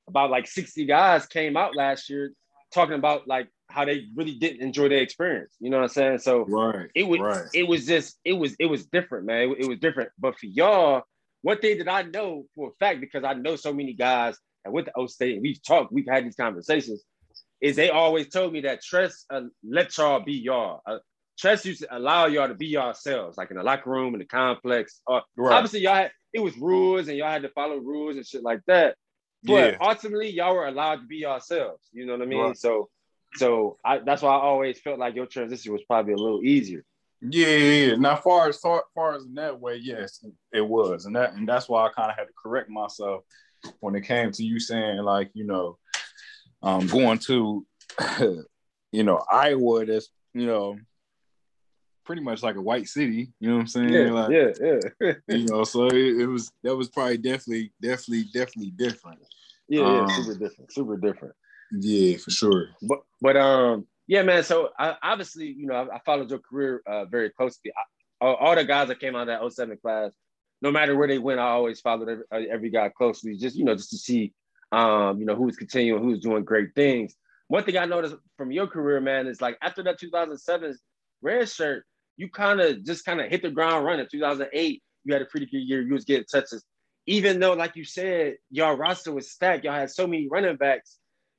About 0.06 0.30
like 0.30 0.46
60 0.46 0.86
guys 0.86 1.26
came 1.26 1.54
out 1.54 1.76
last 1.76 2.08
year 2.08 2.32
talking 2.72 2.94
about 2.94 3.26
like 3.26 3.48
how 3.68 3.84
they 3.84 4.04
really 4.14 4.34
didn't 4.34 4.62
enjoy 4.62 4.88
their 4.88 5.02
experience. 5.02 5.54
You 5.60 5.70
know 5.70 5.78
what 5.78 5.84
I'm 5.84 5.88
saying? 5.90 6.18
So 6.18 6.46
right, 6.46 6.88
it 6.94 7.02
was 7.06 7.20
right. 7.20 7.44
it 7.52 7.68
was 7.68 7.86
just 7.86 8.18
it 8.24 8.32
was 8.32 8.54
it 8.58 8.66
was 8.66 8.86
different, 8.86 9.26
man. 9.26 9.50
It, 9.50 9.64
it, 9.64 9.68
was 9.68 9.78
different. 9.78 10.10
But 10.18 10.38
for 10.38 10.46
y'all, 10.46 11.02
one 11.42 11.58
thing 11.58 11.78
that 11.78 11.90
I 11.90 12.02
know 12.02 12.46
for 12.54 12.68
a 12.68 12.72
fact 12.78 13.00
because 13.00 13.24
I 13.24 13.34
know 13.34 13.56
so 13.56 13.72
many 13.72 13.92
guys 13.92 14.36
that 14.64 14.72
went 14.72 14.86
to 14.86 14.92
O 14.96 15.06
State 15.06 15.34
and 15.34 15.42
we've 15.42 15.62
talked, 15.62 15.92
we've 15.92 16.08
had 16.08 16.24
these 16.24 16.36
conversations, 16.36 17.02
is 17.60 17.76
they 17.76 17.90
always 17.90 18.28
told 18.28 18.52
me 18.52 18.62
that 18.62 18.82
Tress 18.82 19.24
uh, 19.30 19.42
let 19.62 19.96
y'all 19.98 20.20
be 20.20 20.34
y'all. 20.34 20.80
Uh, 20.86 20.98
Tress 21.38 21.64
used 21.64 21.82
to 21.82 21.96
allow 21.96 22.26
y'all 22.26 22.48
to 22.48 22.54
be 22.54 22.66
yourselves, 22.66 23.38
like 23.38 23.50
in 23.50 23.56
the 23.56 23.62
locker 23.62 23.90
room 23.90 24.14
in 24.14 24.18
the 24.18 24.26
complex. 24.26 25.00
Uh, 25.06 25.20
right. 25.36 25.54
Obviously, 25.54 25.80
y'all 25.80 25.94
had 25.94 26.10
it 26.32 26.40
was 26.40 26.56
rules 26.58 27.08
and 27.08 27.16
y'all 27.16 27.30
had 27.30 27.42
to 27.42 27.48
follow 27.50 27.76
rules 27.76 28.16
and 28.16 28.26
shit 28.26 28.42
like 28.42 28.60
that. 28.66 28.96
But 29.44 29.72
yeah. 29.72 29.78
ultimately, 29.80 30.30
y'all 30.30 30.54
were 30.54 30.66
allowed 30.66 30.96
to 30.96 31.06
be 31.06 31.18
yourselves. 31.18 31.82
You 31.92 32.06
know 32.06 32.12
what 32.14 32.22
I 32.22 32.26
mean? 32.26 32.40
Right. 32.40 32.58
So 32.58 32.88
so 33.34 33.78
I, 33.84 33.98
that's 33.98 34.22
why 34.22 34.30
I 34.30 34.40
always 34.40 34.80
felt 34.80 34.98
like 34.98 35.14
your 35.14 35.26
transition 35.26 35.72
was 35.72 35.82
probably 35.84 36.14
a 36.14 36.16
little 36.16 36.42
easier. 36.42 36.84
Yeah, 37.20 37.48
yeah. 37.48 37.94
Now, 37.96 38.16
far 38.16 38.48
as 38.48 38.58
far, 38.58 38.84
far 38.94 39.16
as 39.16 39.24
in 39.24 39.34
that 39.34 39.58
way, 39.60 39.76
yes, 39.76 40.24
it 40.52 40.66
was, 40.66 41.04
and 41.04 41.16
that 41.16 41.34
and 41.34 41.48
that's 41.48 41.68
why 41.68 41.86
I 41.86 41.90
kind 41.90 42.10
of 42.10 42.16
had 42.16 42.24
to 42.24 42.32
correct 42.40 42.70
myself 42.70 43.24
when 43.80 43.96
it 43.96 44.02
came 44.02 44.30
to 44.32 44.44
you 44.44 44.60
saying 44.60 44.98
like 44.98 45.30
you 45.34 45.44
know, 45.44 45.78
um, 46.62 46.86
going 46.86 47.18
to, 47.20 47.66
you 48.92 49.02
know, 49.02 49.20
Iowa. 49.30 49.84
That's 49.84 50.08
you 50.32 50.46
know, 50.46 50.78
pretty 52.08 52.22
much 52.22 52.42
like 52.42 52.56
a 52.56 52.62
white 52.62 52.88
city. 52.88 53.30
You 53.38 53.50
know 53.50 53.56
what 53.56 53.60
I'm 53.60 53.66
saying? 53.66 53.90
Yeah, 53.90 54.10
like, 54.10 54.30
yeah, 54.30 54.78
yeah. 54.98 55.12
you 55.36 55.44
know, 55.44 55.62
so 55.62 55.88
it, 55.88 56.22
it, 56.22 56.26
was 56.26 56.50
that 56.62 56.74
was 56.74 56.88
probably 56.88 57.18
definitely, 57.18 57.70
definitely, 57.82 58.24
definitely 58.32 58.70
different. 58.70 59.20
Yeah, 59.68 59.82
um, 59.82 60.08
yeah, 60.08 60.16
super 60.16 60.38
different, 60.38 60.72
super 60.72 60.96
different. 60.96 61.34
Yeah, 61.70 62.16
for 62.16 62.30
sure. 62.30 62.68
But 62.80 63.00
but 63.20 63.36
um 63.36 63.86
yeah, 64.06 64.22
man. 64.22 64.42
So 64.42 64.70
I, 64.78 64.96
obviously, 65.02 65.48
you 65.48 65.66
know, 65.66 65.74
I, 65.74 65.96
I 65.96 66.00
followed 66.06 66.30
your 66.30 66.38
career 66.38 66.82
uh, 66.86 67.04
very 67.04 67.28
closely. 67.28 67.72
I, 67.76 68.24
all, 68.24 68.36
all, 68.36 68.54
the 68.54 68.64
guys 68.64 68.88
that 68.88 69.00
came 69.00 69.14
out 69.14 69.28
of 69.28 69.40
that 69.40 69.52
07 69.52 69.76
class, 69.76 70.12
no 70.62 70.70
matter 70.70 70.96
where 70.96 71.06
they 71.08 71.18
went, 71.18 71.38
I 71.38 71.48
always 71.48 71.80
followed 71.80 72.08
every, 72.08 72.24
uh, 72.32 72.50
every 72.50 72.70
guy 72.70 72.88
closely, 72.88 73.36
just 73.36 73.54
you 73.54 73.64
know, 73.64 73.74
just 73.74 73.90
to 73.90 73.98
see, 73.98 74.32
um, 74.72 75.20
you 75.20 75.26
know, 75.26 75.36
who 75.36 75.44
was 75.44 75.56
continuing, 75.56 76.02
who's 76.02 76.20
doing 76.20 76.42
great 76.42 76.74
things. 76.74 77.14
One 77.48 77.64
thing 77.64 77.76
I 77.76 77.84
noticed 77.84 78.16
from 78.38 78.50
your 78.50 78.66
career, 78.66 78.98
man, 78.98 79.26
is 79.26 79.42
like 79.42 79.58
after 79.60 79.82
that 79.82 80.00
2007 80.00 80.74
red 81.20 81.48
shirt, 81.50 81.84
you 82.18 82.28
kind 82.28 82.60
of 82.60 82.84
just 82.84 83.06
kind 83.06 83.20
of 83.20 83.30
hit 83.30 83.40
the 83.40 83.50
ground 83.50 83.86
running. 83.86 84.06
2008, 84.10 84.82
you 85.04 85.12
had 85.12 85.22
a 85.22 85.26
pretty 85.26 85.46
good 85.46 85.58
year. 85.58 85.80
You 85.80 85.94
was 85.94 86.04
getting 86.04 86.26
touches, 86.26 86.64
even 87.06 87.40
though, 87.40 87.54
like 87.54 87.76
you 87.76 87.84
said, 87.84 88.34
y'all 88.50 88.76
roster 88.76 89.12
was 89.12 89.30
stacked. 89.30 89.64
Y'all 89.64 89.72
had 89.72 89.90
so 89.90 90.06
many 90.06 90.28
running 90.28 90.56
backs 90.56 90.98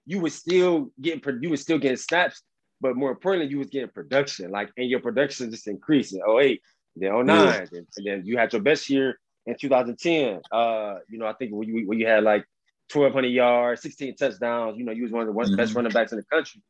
you 0.10 0.20
was 0.20 0.34
still 0.34 0.90
getting 1.00 1.22
you 1.40 1.52
was 1.52 1.62
still 1.62 1.78
getting 1.78 1.96
snaps, 1.96 2.42
but 2.82 2.96
more 2.96 3.12
importantly, 3.12 3.52
you 3.52 3.60
was 3.60 3.70
getting 3.70 3.90
production. 3.90 4.50
Like 4.50 4.72
and 4.76 4.90
your 4.90 5.02
production 5.02 5.52
just 5.52 5.68
increased 5.68 6.14
in 6.14 6.22
08, 6.28 6.60
then 6.96 7.14
09, 7.14 7.28
yeah. 7.28 7.66
and, 7.72 7.88
then 8.04 8.24
you 8.26 8.36
had 8.36 8.52
your 8.52 8.64
best 8.64 8.90
year 8.90 9.20
in 9.46 9.56
2010. 9.56 10.42
Uh, 10.52 10.96
you 11.10 11.20
know, 11.20 11.28
I 11.28 11.34
think 11.34 11.52
when 11.54 11.68
you 11.68 11.88
when 11.88 12.00
you 12.00 12.08
had 12.08 12.24
like 12.24 12.44
1,200 12.92 13.28
yards, 13.28 13.84
16 13.84 14.16
touchdowns. 14.16 14.80
You 14.80 14.84
know, 14.84 14.92
you 14.92 15.04
was 15.04 15.12
one 15.12 15.28
of 15.28 15.34
the 15.34 15.40
mm-hmm. 15.40 15.56
best 15.56 15.76
running 15.76 15.92
backs 15.92 16.12
in 16.12 16.18
the 16.18 16.26
country. 16.26 16.64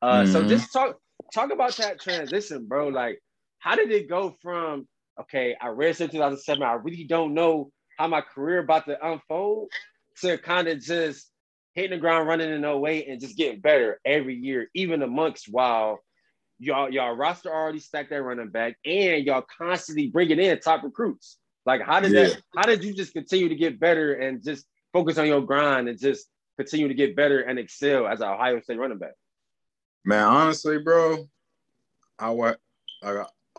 Uh, 0.00 0.22
mm-hmm. 0.22 0.32
so 0.32 0.48
just 0.48 0.72
talk 0.72 0.98
talk 1.32 1.52
about 1.52 1.76
that 1.76 2.00
transition, 2.00 2.66
bro. 2.66 2.88
Like, 2.88 3.22
how 3.62 3.76
did 3.76 3.92
it 3.92 4.08
go 4.08 4.36
from 4.42 4.86
okay, 5.20 5.54
I 5.60 5.68
read 5.68 6.00
in 6.00 6.08
2007, 6.08 6.62
I 6.62 6.72
really 6.72 7.04
don't 7.04 7.34
know 7.34 7.70
how 7.98 8.08
my 8.08 8.22
career 8.22 8.58
about 8.58 8.86
to 8.86 9.06
unfold 9.06 9.70
to 10.20 10.38
kind 10.38 10.68
of 10.68 10.80
just 10.80 11.30
hitting 11.74 11.92
the 11.92 11.98
ground 11.98 12.26
running 12.26 12.50
in 12.50 12.64
08 12.64 13.08
and 13.08 13.20
just 13.20 13.36
getting 13.36 13.60
better 13.60 14.00
every 14.04 14.34
year, 14.34 14.68
even 14.74 15.02
amongst 15.02 15.46
while 15.48 16.00
y'all 16.58 16.90
y'all 16.90 17.14
roster 17.14 17.52
already 17.52 17.78
stacked 17.78 18.10
that 18.10 18.22
running 18.22 18.48
back 18.48 18.76
and 18.84 19.24
y'all 19.24 19.44
constantly 19.58 20.08
bringing 20.08 20.40
in 20.40 20.58
top 20.58 20.82
recruits. 20.82 21.38
Like 21.64 21.82
how 21.82 22.00
did 22.00 22.12
yeah. 22.12 22.24
that 22.24 22.42
how 22.56 22.62
did 22.62 22.82
you 22.82 22.92
just 22.92 23.12
continue 23.12 23.48
to 23.48 23.54
get 23.54 23.78
better 23.78 24.14
and 24.14 24.42
just 24.42 24.66
focus 24.92 25.18
on 25.18 25.26
your 25.26 25.40
grind 25.40 25.88
and 25.88 25.98
just 25.98 26.26
continue 26.58 26.88
to 26.88 26.94
get 26.94 27.14
better 27.14 27.40
and 27.40 27.58
excel 27.58 28.06
as 28.06 28.20
an 28.20 28.28
Ohio 28.28 28.60
State 28.60 28.78
running 28.78 28.98
back? 28.98 29.14
Man, 30.04 30.24
honestly, 30.24 30.78
bro, 30.78 31.28
I 32.18 32.30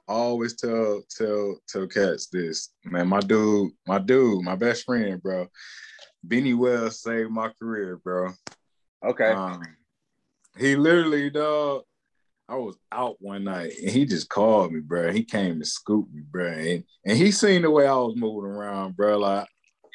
I 0.08 0.14
always 0.14 0.56
tell 0.56 1.04
tell 1.10 1.58
tell 1.68 1.88
cats 1.88 2.28
this. 2.28 2.70
Man, 2.84 3.08
my 3.08 3.20
dude, 3.22 3.72
my 3.88 4.00
dude, 4.00 4.44
my 4.44 4.56
best 4.56 4.84
friend, 4.84 5.22
bro. 5.22 5.48
Beanie 6.28 6.58
Wells 6.58 7.02
saved 7.02 7.32
my 7.32 7.50
career, 7.60 7.98
bro. 7.98 8.32
Okay. 9.06 9.32
Um, 9.32 9.62
he 10.58 10.76
literally, 10.76 11.30
dog. 11.30 11.84
I 12.50 12.56
was 12.56 12.78
out 12.92 13.16
one 13.20 13.46
night 13.46 13.74
and 13.82 13.90
he 13.90 14.06
just 14.06 14.28
called 14.28 14.74
me, 14.74 14.82
bro. 14.82 15.12
He 15.12 15.24
came 15.24 15.60
to 15.60 15.66
scoop 15.66 16.12
me, 16.12 16.22
bro, 16.30 16.48
and, 16.48 16.84
and 17.06 17.18
he 17.18 17.32
seen 17.32 17.62
the 17.62 17.72
way 17.72 17.88
I 17.88 17.96
was 17.96 18.16
moving 18.18 18.52
around, 18.52 18.98
bro. 18.98 19.18
Like, 19.18 19.48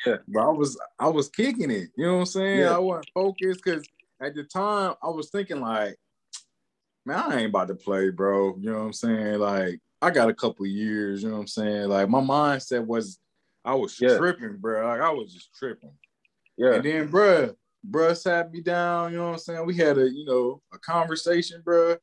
yeah, 0.07 0.17
but 0.27 0.41
I 0.41 0.51
was 0.51 0.79
I 0.99 1.09
was 1.09 1.29
kicking 1.29 1.71
it. 1.71 1.91
You 1.97 2.07
know 2.07 2.15
what 2.15 2.21
I'm 2.21 2.27
saying? 2.27 2.61
Yeah. 2.61 2.75
I 2.75 2.79
wasn't 2.79 3.11
focused 3.13 3.61
because 3.63 3.87
at 4.21 4.35
the 4.35 4.45
time 4.45 4.95
I 5.03 5.09
was 5.09 5.31
thinking 5.31 5.61
like, 5.61 5.97
man, 7.05 7.19
I 7.19 7.41
ain't 7.41 7.51
about 7.51 7.69
to 7.69 7.75
play, 7.75 8.11
bro. 8.11 8.57
You 8.59 8.73
know 8.73 8.79
what 8.79 8.85
I'm 8.87 8.93
saying? 8.95 9.39
Like, 9.39 9.81
I 10.01 10.11
got 10.11 10.29
a 10.29 10.35
couple 10.35 10.67
years. 10.67 11.23
You 11.23 11.29
know 11.29 11.37
what 11.37 11.43
I'm 11.43 11.47
saying? 11.49 11.89
Like, 11.89 12.09
my 12.09 12.21
mindset 12.21 12.85
was 12.85 13.19
I 13.65 13.75
was 13.75 14.01
yeah. 14.01 14.17
tripping, 14.17 14.57
bro. 14.59 14.87
Like, 14.87 15.01
I 15.01 15.11
was 15.11 15.33
just 15.33 15.55
tripping. 15.55 15.93
Yeah. 16.57 16.75
And 16.75 16.85
then, 16.85 17.09
bruh, 17.09 17.55
bruh 17.89 18.17
sat 18.17 18.51
me 18.53 18.61
down, 18.61 19.13
you 19.13 19.19
know 19.19 19.27
what 19.27 19.33
I'm 19.33 19.39
saying? 19.39 19.67
We 19.67 19.77
had 19.77 19.99
a, 19.99 20.11
you 20.11 20.25
know, 20.25 20.63
a 20.73 20.79
conversation, 20.79 21.63
bruh. 21.65 21.99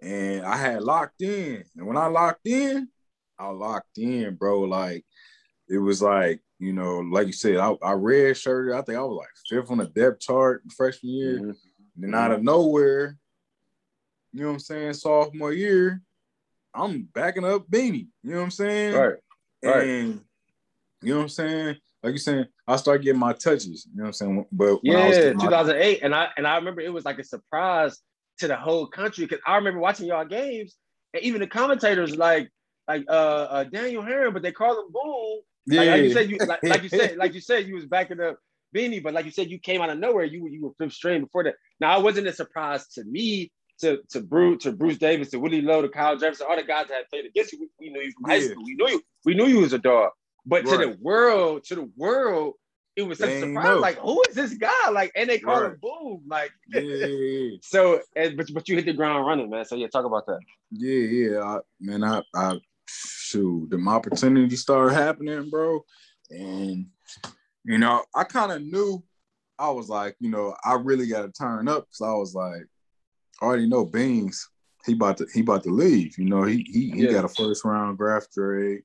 And 0.00 0.44
I 0.44 0.56
had 0.56 0.82
locked 0.82 1.20
in. 1.22 1.64
And 1.76 1.86
when 1.86 1.96
I 1.96 2.06
locked 2.06 2.46
in, 2.46 2.88
I 3.38 3.48
locked 3.48 3.98
in, 3.98 4.34
bro. 4.36 4.60
Like, 4.60 5.04
it 5.68 5.78
was 5.78 6.02
like 6.02 6.40
you 6.60 6.74
know, 6.74 6.98
like 6.98 7.26
you 7.26 7.32
said, 7.32 7.56
I, 7.56 7.74
I 7.82 7.92
red 7.92 8.36
shirted. 8.36 8.74
I 8.74 8.82
think 8.82 8.98
I 8.98 9.02
was 9.02 9.16
like 9.16 9.28
fifth 9.48 9.70
on 9.70 9.78
the 9.78 9.86
depth 9.86 10.20
chart 10.20 10.62
freshman 10.76 11.12
year. 11.12 11.38
Mm-hmm. 11.38 11.50
Then 11.96 12.14
out 12.14 12.32
of 12.32 12.42
nowhere, 12.42 13.16
you 14.32 14.42
know 14.42 14.48
what 14.48 14.52
I'm 14.54 14.60
saying, 14.60 14.92
sophomore 14.92 15.54
year, 15.54 16.02
I'm 16.74 17.08
backing 17.14 17.44
up 17.44 17.68
Beanie. 17.68 18.08
You 18.22 18.32
know 18.32 18.36
what 18.38 18.44
I'm 18.44 18.50
saying? 18.50 18.94
Right. 18.94 19.14
Right. 19.64 19.86
And 19.86 20.20
you 21.02 21.12
know 21.12 21.18
what 21.18 21.22
I'm 21.24 21.28
saying? 21.28 21.76
Like 22.02 22.12
you 22.12 22.18
saying, 22.18 22.46
I 22.66 22.76
started 22.76 23.04
getting 23.04 23.20
my 23.20 23.32
touches. 23.32 23.86
You 23.92 23.98
know 23.98 24.04
what 24.04 24.06
I'm 24.08 24.12
saying? 24.14 24.46
But 24.52 24.80
yeah, 24.82 25.32
2008, 25.32 26.00
my- 26.00 26.06
and 26.06 26.14
I 26.14 26.28
and 26.36 26.46
I 26.46 26.56
remember 26.56 26.80
it 26.80 26.92
was 26.92 27.04
like 27.04 27.18
a 27.18 27.24
surprise 27.24 27.98
to 28.38 28.48
the 28.48 28.56
whole 28.56 28.86
country 28.86 29.26
because 29.26 29.42
I 29.46 29.56
remember 29.56 29.80
watching 29.80 30.06
y'all 30.06 30.24
games, 30.24 30.76
and 31.12 31.22
even 31.22 31.40
the 31.40 31.46
commentators 31.46 32.16
like 32.16 32.48
like 32.88 33.04
uh, 33.08 33.12
uh 33.12 33.64
Daniel 33.64 34.02
Herron, 34.02 34.32
but 34.32 34.42
they 34.42 34.52
call 34.52 34.80
him 34.80 34.92
Boom. 34.92 35.40
Yeah. 35.66 35.80
Like, 35.82 35.90
like 35.90 36.02
you 36.02 36.12
said, 36.12 36.30
you 36.30 36.38
like, 36.38 36.62
like 36.62 36.82
you 36.82 36.88
said, 36.88 37.16
like 37.16 37.34
you 37.34 37.40
said, 37.40 37.66
you 37.66 37.74
was 37.74 37.86
backing 37.86 38.20
up 38.20 38.38
Beanie, 38.74 39.02
but 39.02 39.12
like 39.14 39.24
you 39.26 39.30
said, 39.30 39.50
you 39.50 39.58
came 39.58 39.82
out 39.82 39.90
of 39.90 39.98
nowhere. 39.98 40.24
You 40.24 40.48
you 40.48 40.62
were 40.62 40.70
fifth 40.78 40.94
string 40.94 41.22
before 41.22 41.44
that. 41.44 41.56
Now 41.80 41.98
it 41.98 42.02
wasn't 42.02 42.28
a 42.28 42.32
surprise 42.32 42.86
to 42.94 43.04
me, 43.04 43.52
to 43.80 44.00
to 44.10 44.20
Bruce, 44.20 44.62
to 44.64 44.72
Bruce 44.72 44.98
Davis, 44.98 45.30
to 45.30 45.38
Willie 45.38 45.62
Lowe, 45.62 45.82
to 45.82 45.88
Kyle 45.88 46.16
Jefferson, 46.16 46.46
all 46.48 46.56
the 46.56 46.62
guys 46.62 46.86
that 46.88 46.94
had 46.94 47.08
played 47.08 47.26
against 47.26 47.52
you. 47.52 47.60
We, 47.60 47.86
we 47.86 47.92
knew 47.92 48.00
you 48.00 48.12
from 48.12 48.30
high 48.30 48.40
school. 48.40 48.64
We 48.64 48.74
knew 48.74 48.88
you. 48.88 49.02
We 49.24 49.34
knew 49.34 49.46
you 49.46 49.60
was 49.60 49.72
a 49.72 49.78
dog. 49.78 50.10
But 50.46 50.64
right. 50.64 50.80
to 50.80 50.86
the 50.86 50.98
world, 51.00 51.64
to 51.64 51.74
the 51.74 51.90
world, 51.96 52.54
it 52.96 53.02
was 53.02 53.18
such 53.18 53.30
a 53.30 53.40
surprise. 53.40 53.64
Know. 53.64 53.78
Like, 53.78 53.98
who 53.98 54.22
is 54.28 54.34
this 54.34 54.54
guy? 54.54 54.90
Like, 54.90 55.12
and 55.14 55.28
they 55.28 55.38
call 55.38 55.62
right. 55.62 55.72
him 55.72 55.78
Boom. 55.80 56.22
Like, 56.26 56.50
yeah. 56.68 57.56
so, 57.62 58.00
and, 58.16 58.36
but 58.36 58.52
but 58.52 58.68
you 58.68 58.76
hit 58.76 58.86
the 58.86 58.92
ground 58.92 59.26
running, 59.26 59.50
man. 59.50 59.64
So 59.64 59.76
yeah, 59.76 59.88
talk 59.88 60.04
about 60.04 60.26
that. 60.26 60.40
Yeah, 60.70 61.30
yeah, 61.30 61.42
I, 61.42 61.58
man. 61.80 62.04
I, 62.04 62.22
I 62.34 62.58
shoot, 62.86 63.68
the 63.70 63.82
opportunity 63.88 64.56
started 64.56 64.94
happening, 64.94 65.48
bro, 65.50 65.84
and 66.30 66.86
you 67.64 67.78
know, 67.78 68.04
I 68.14 68.24
kind 68.24 68.52
of 68.52 68.62
knew. 68.62 69.02
I 69.58 69.68
was 69.68 69.90
like, 69.90 70.16
you 70.20 70.30
know, 70.30 70.56
I 70.64 70.72
really 70.76 71.06
got 71.06 71.20
to 71.20 71.32
turn 71.32 71.68
up 71.68 71.86
because 71.86 72.00
I 72.00 72.14
was 72.14 72.34
like, 72.34 72.62
I 73.40 73.44
already 73.44 73.66
know 73.66 73.84
Beans. 73.84 74.48
He 74.86 74.94
about 74.94 75.18
to 75.18 75.26
he 75.32 75.40
about 75.40 75.62
to 75.64 75.70
leave. 75.70 76.18
You 76.18 76.24
know, 76.24 76.44
he 76.44 76.66
he, 76.70 76.90
he 76.90 77.04
yeah. 77.04 77.12
got 77.12 77.24
a 77.24 77.28
first 77.28 77.64
round 77.64 77.98
draft 77.98 78.32
trade 78.32 78.82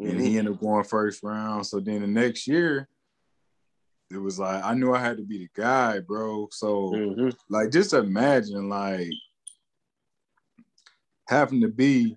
mm-hmm. 0.00 0.10
and 0.10 0.20
he 0.20 0.28
mm-hmm. 0.28 0.38
ended 0.38 0.54
up 0.54 0.60
going 0.60 0.84
first 0.84 1.22
round. 1.22 1.66
So 1.66 1.80
then 1.80 2.00
the 2.00 2.06
next 2.06 2.46
year, 2.46 2.88
it 4.10 4.16
was 4.16 4.38
like 4.38 4.64
I 4.64 4.74
knew 4.74 4.94
I 4.94 5.00
had 5.00 5.18
to 5.18 5.22
be 5.22 5.38
the 5.38 5.48
guy, 5.54 6.00
bro. 6.00 6.48
So 6.50 6.92
mm-hmm. 6.92 7.30
like 7.50 7.70
just 7.70 7.92
imagine 7.92 8.68
like 8.68 9.10
having 11.28 11.60
to 11.60 11.68
be 11.68 12.16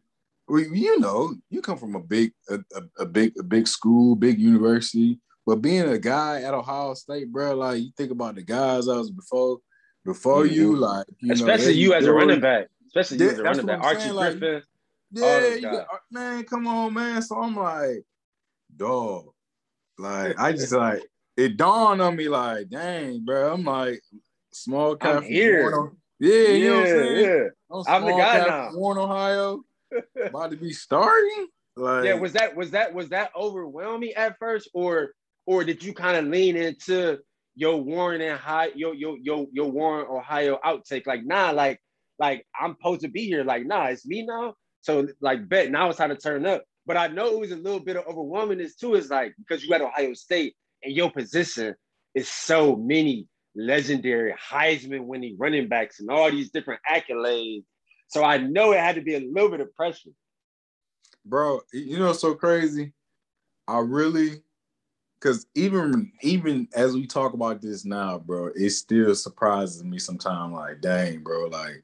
you 0.49 0.99
know, 0.99 1.35
you 1.49 1.61
come 1.61 1.77
from 1.77 1.95
a 1.95 1.99
big 1.99 2.31
a, 2.49 2.55
a, 2.55 3.03
a, 3.03 3.05
big 3.05 3.33
a 3.37 3.43
big 3.43 3.67
school, 3.67 4.15
big 4.15 4.39
university, 4.39 5.19
but 5.45 5.57
being 5.57 5.89
a 5.89 5.97
guy 5.97 6.41
at 6.41 6.53
Ohio 6.53 6.93
State, 6.93 7.31
bro, 7.31 7.55
like 7.55 7.81
you 7.81 7.91
think 7.97 8.11
about 8.11 8.35
the 8.35 8.43
guys 8.43 8.87
I 8.87 8.95
was 8.95 9.11
before 9.11 9.59
before 10.07 10.45
mm-hmm. 10.45 10.55
you, 10.55 10.75
like 10.77 11.05
you 11.19 11.33
especially 11.33 11.73
know, 11.73 11.79
you 11.79 11.93
as 11.93 12.05
a 12.05 12.13
running 12.13 12.39
back, 12.39 12.67
especially 12.87 13.17
you 13.17 13.29
as 13.29 13.39
a 13.39 13.43
running 13.43 13.65
back, 13.65 13.83
Archie 13.83 14.09
Griffin. 14.09 14.63
Yeah, 15.11 15.57
got, 15.59 15.87
man, 16.09 16.43
come 16.45 16.65
on, 16.65 16.93
man. 16.93 17.21
So 17.21 17.35
I'm 17.35 17.55
like, 17.55 18.05
dog. 18.75 19.27
Like, 19.99 20.39
I 20.39 20.53
just 20.53 20.71
like 20.71 21.03
it 21.35 21.57
dawned 21.57 22.01
on 22.01 22.15
me, 22.15 22.29
like, 22.29 22.69
dang, 22.69 23.25
bro. 23.25 23.53
I'm 23.53 23.65
like, 23.65 24.01
small 24.53 24.95
cap. 24.95 25.17
I'm 25.17 25.23
here. 25.23 25.91
Yeah, 26.19 26.33
yeah, 26.33 26.47
you 26.49 26.69
know 26.69 26.75
what 26.75 26.79
I'm 26.79 26.87
saying? 26.87 27.25
Yeah. 27.25 27.47
I'm, 27.69 27.83
I'm 27.87 28.05
the 28.05 28.11
guy 28.11 28.37
now. 28.47 28.69
Warren, 28.73 28.97
Ohio, 28.97 29.61
about 30.25 30.51
to 30.51 30.57
be 30.57 30.71
starting. 30.71 31.47
Like, 31.75 32.05
yeah, 32.05 32.13
was 32.13 32.31
that 32.33 32.55
was 32.55 32.71
that 32.71 32.93
was 32.93 33.09
that 33.09 33.31
overwhelming 33.35 34.13
at 34.13 34.39
first, 34.39 34.69
or 34.73 35.11
or 35.45 35.65
did 35.65 35.83
you 35.83 35.93
kind 35.93 36.15
of 36.17 36.31
lean 36.31 36.55
into 36.55 37.19
your 37.57 37.81
Warren 37.81 38.21
and 38.21 38.39
high 38.39 38.69
your 38.75 38.93
your 38.93 39.17
your 39.17 39.47
your 39.51 39.71
Warren 39.71 40.05
Ohio 40.09 40.59
outtake? 40.63 41.07
Like, 41.07 41.25
nah, 41.25 41.49
like 41.49 41.81
like 42.19 42.45
I'm 42.57 42.75
supposed 42.77 43.01
to 43.01 43.09
be 43.09 43.25
here. 43.25 43.43
Like, 43.43 43.65
nah, 43.65 43.85
it's 43.85 44.05
me 44.05 44.25
now. 44.25 44.53
So 44.81 45.07
like 45.21 45.49
bet 45.49 45.71
now 45.71 45.89
it's 45.89 45.97
time 45.97 46.09
to 46.09 46.15
turn 46.15 46.45
up. 46.45 46.63
But 46.85 46.97
I 46.97 47.07
know 47.07 47.27
it 47.27 47.39
was 47.39 47.51
a 47.51 47.57
little 47.57 47.79
bit 47.79 47.97
of 47.97 48.05
overwhelmingness 48.05 48.77
too. 48.79 48.93
Is 48.93 49.09
like 49.09 49.33
because 49.39 49.65
you 49.65 49.73
at 49.73 49.81
Ohio 49.81 50.13
State 50.13 50.55
and 50.83 50.93
your 50.93 51.11
position 51.11 51.75
is 52.13 52.29
so 52.29 52.75
many 52.75 53.27
legendary 53.55 54.33
Heisman 54.33 55.05
winning 55.05 55.35
running 55.39 55.67
backs 55.67 55.99
and 55.99 56.11
all 56.11 56.29
these 56.29 56.51
different 56.51 56.81
accolades. 56.89 57.63
So 58.07 58.23
I 58.23 58.37
know 58.37 58.71
it 58.71 58.79
had 58.79 58.95
to 58.95 59.01
be 59.01 59.15
a 59.15 59.19
little 59.19 59.49
bit 59.49 59.61
of 59.61 59.73
pressure. 59.73 60.11
Bro, 61.25 61.61
you 61.73 61.97
know 61.97 62.13
so 62.13 62.35
crazy. 62.35 62.93
I 63.67 63.79
really 63.79 64.43
because 65.19 65.45
even 65.55 66.11
even 66.21 66.67
as 66.75 66.93
we 66.93 67.07
talk 67.07 67.33
about 67.33 67.61
this 67.61 67.85
now, 67.85 68.19
bro, 68.19 68.51
it 68.55 68.69
still 68.71 69.15
surprises 69.15 69.83
me 69.83 69.99
sometimes. 69.99 70.53
Like, 70.53 70.81
dang, 70.81 71.23
bro, 71.23 71.47
like 71.47 71.83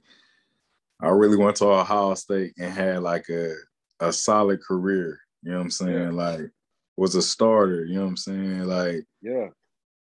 I 1.02 1.10
really 1.10 1.38
went 1.38 1.58
to 1.58 1.66
Ohio 1.66 2.14
State 2.16 2.54
and 2.58 2.72
had 2.72 3.02
like 3.02 3.30
a 3.30 3.56
a 4.00 4.14
solid 4.14 4.62
career. 4.62 5.20
You 5.42 5.52
know 5.52 5.58
what 5.58 5.64
I'm 5.64 5.72
saying? 5.72 5.94
Yeah. 5.94 6.12
Like 6.12 6.52
was 6.96 7.16
a 7.16 7.22
starter. 7.22 7.86
You 7.86 7.96
know 7.96 8.04
what 8.04 8.10
I'm 8.10 8.18
saying? 8.18 8.64
Like 8.66 9.06
yeah, 9.22 9.48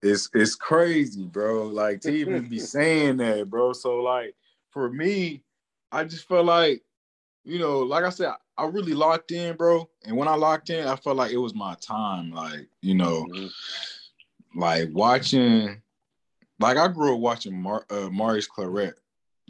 it's 0.01 0.29
it's 0.33 0.55
crazy, 0.55 1.25
bro. 1.25 1.67
Like 1.67 2.01
to 2.01 2.11
even 2.11 2.49
be 2.49 2.59
saying 2.75 3.17
that, 3.17 3.49
bro. 3.49 3.73
So 3.73 3.97
like 3.97 4.35
for 4.71 4.89
me, 4.91 5.43
I 5.91 6.03
just 6.03 6.27
felt 6.27 6.45
like, 6.45 6.81
you 7.43 7.59
know, 7.59 7.79
like 7.79 8.03
I 8.03 8.09
said, 8.09 8.33
I 8.57 8.65
really 8.65 8.93
locked 8.93 9.31
in, 9.31 9.55
bro. 9.55 9.89
And 10.05 10.15
when 10.15 10.27
I 10.27 10.35
locked 10.35 10.69
in, 10.69 10.87
I 10.87 10.95
felt 10.95 11.17
like 11.17 11.31
it 11.31 11.37
was 11.37 11.55
my 11.55 11.75
time. 11.81 12.31
Like 12.31 12.67
you 12.81 12.95
know, 12.95 13.25
mm-hmm. 13.25 14.59
like 14.59 14.89
watching, 14.91 15.81
like 16.59 16.77
I 16.77 16.87
grew 16.87 17.15
up 17.15 17.19
watching 17.19 17.59
Mar- 17.59 17.85
uh, 17.89 18.09
Maurice 18.09 18.47
Clarett 18.47 18.93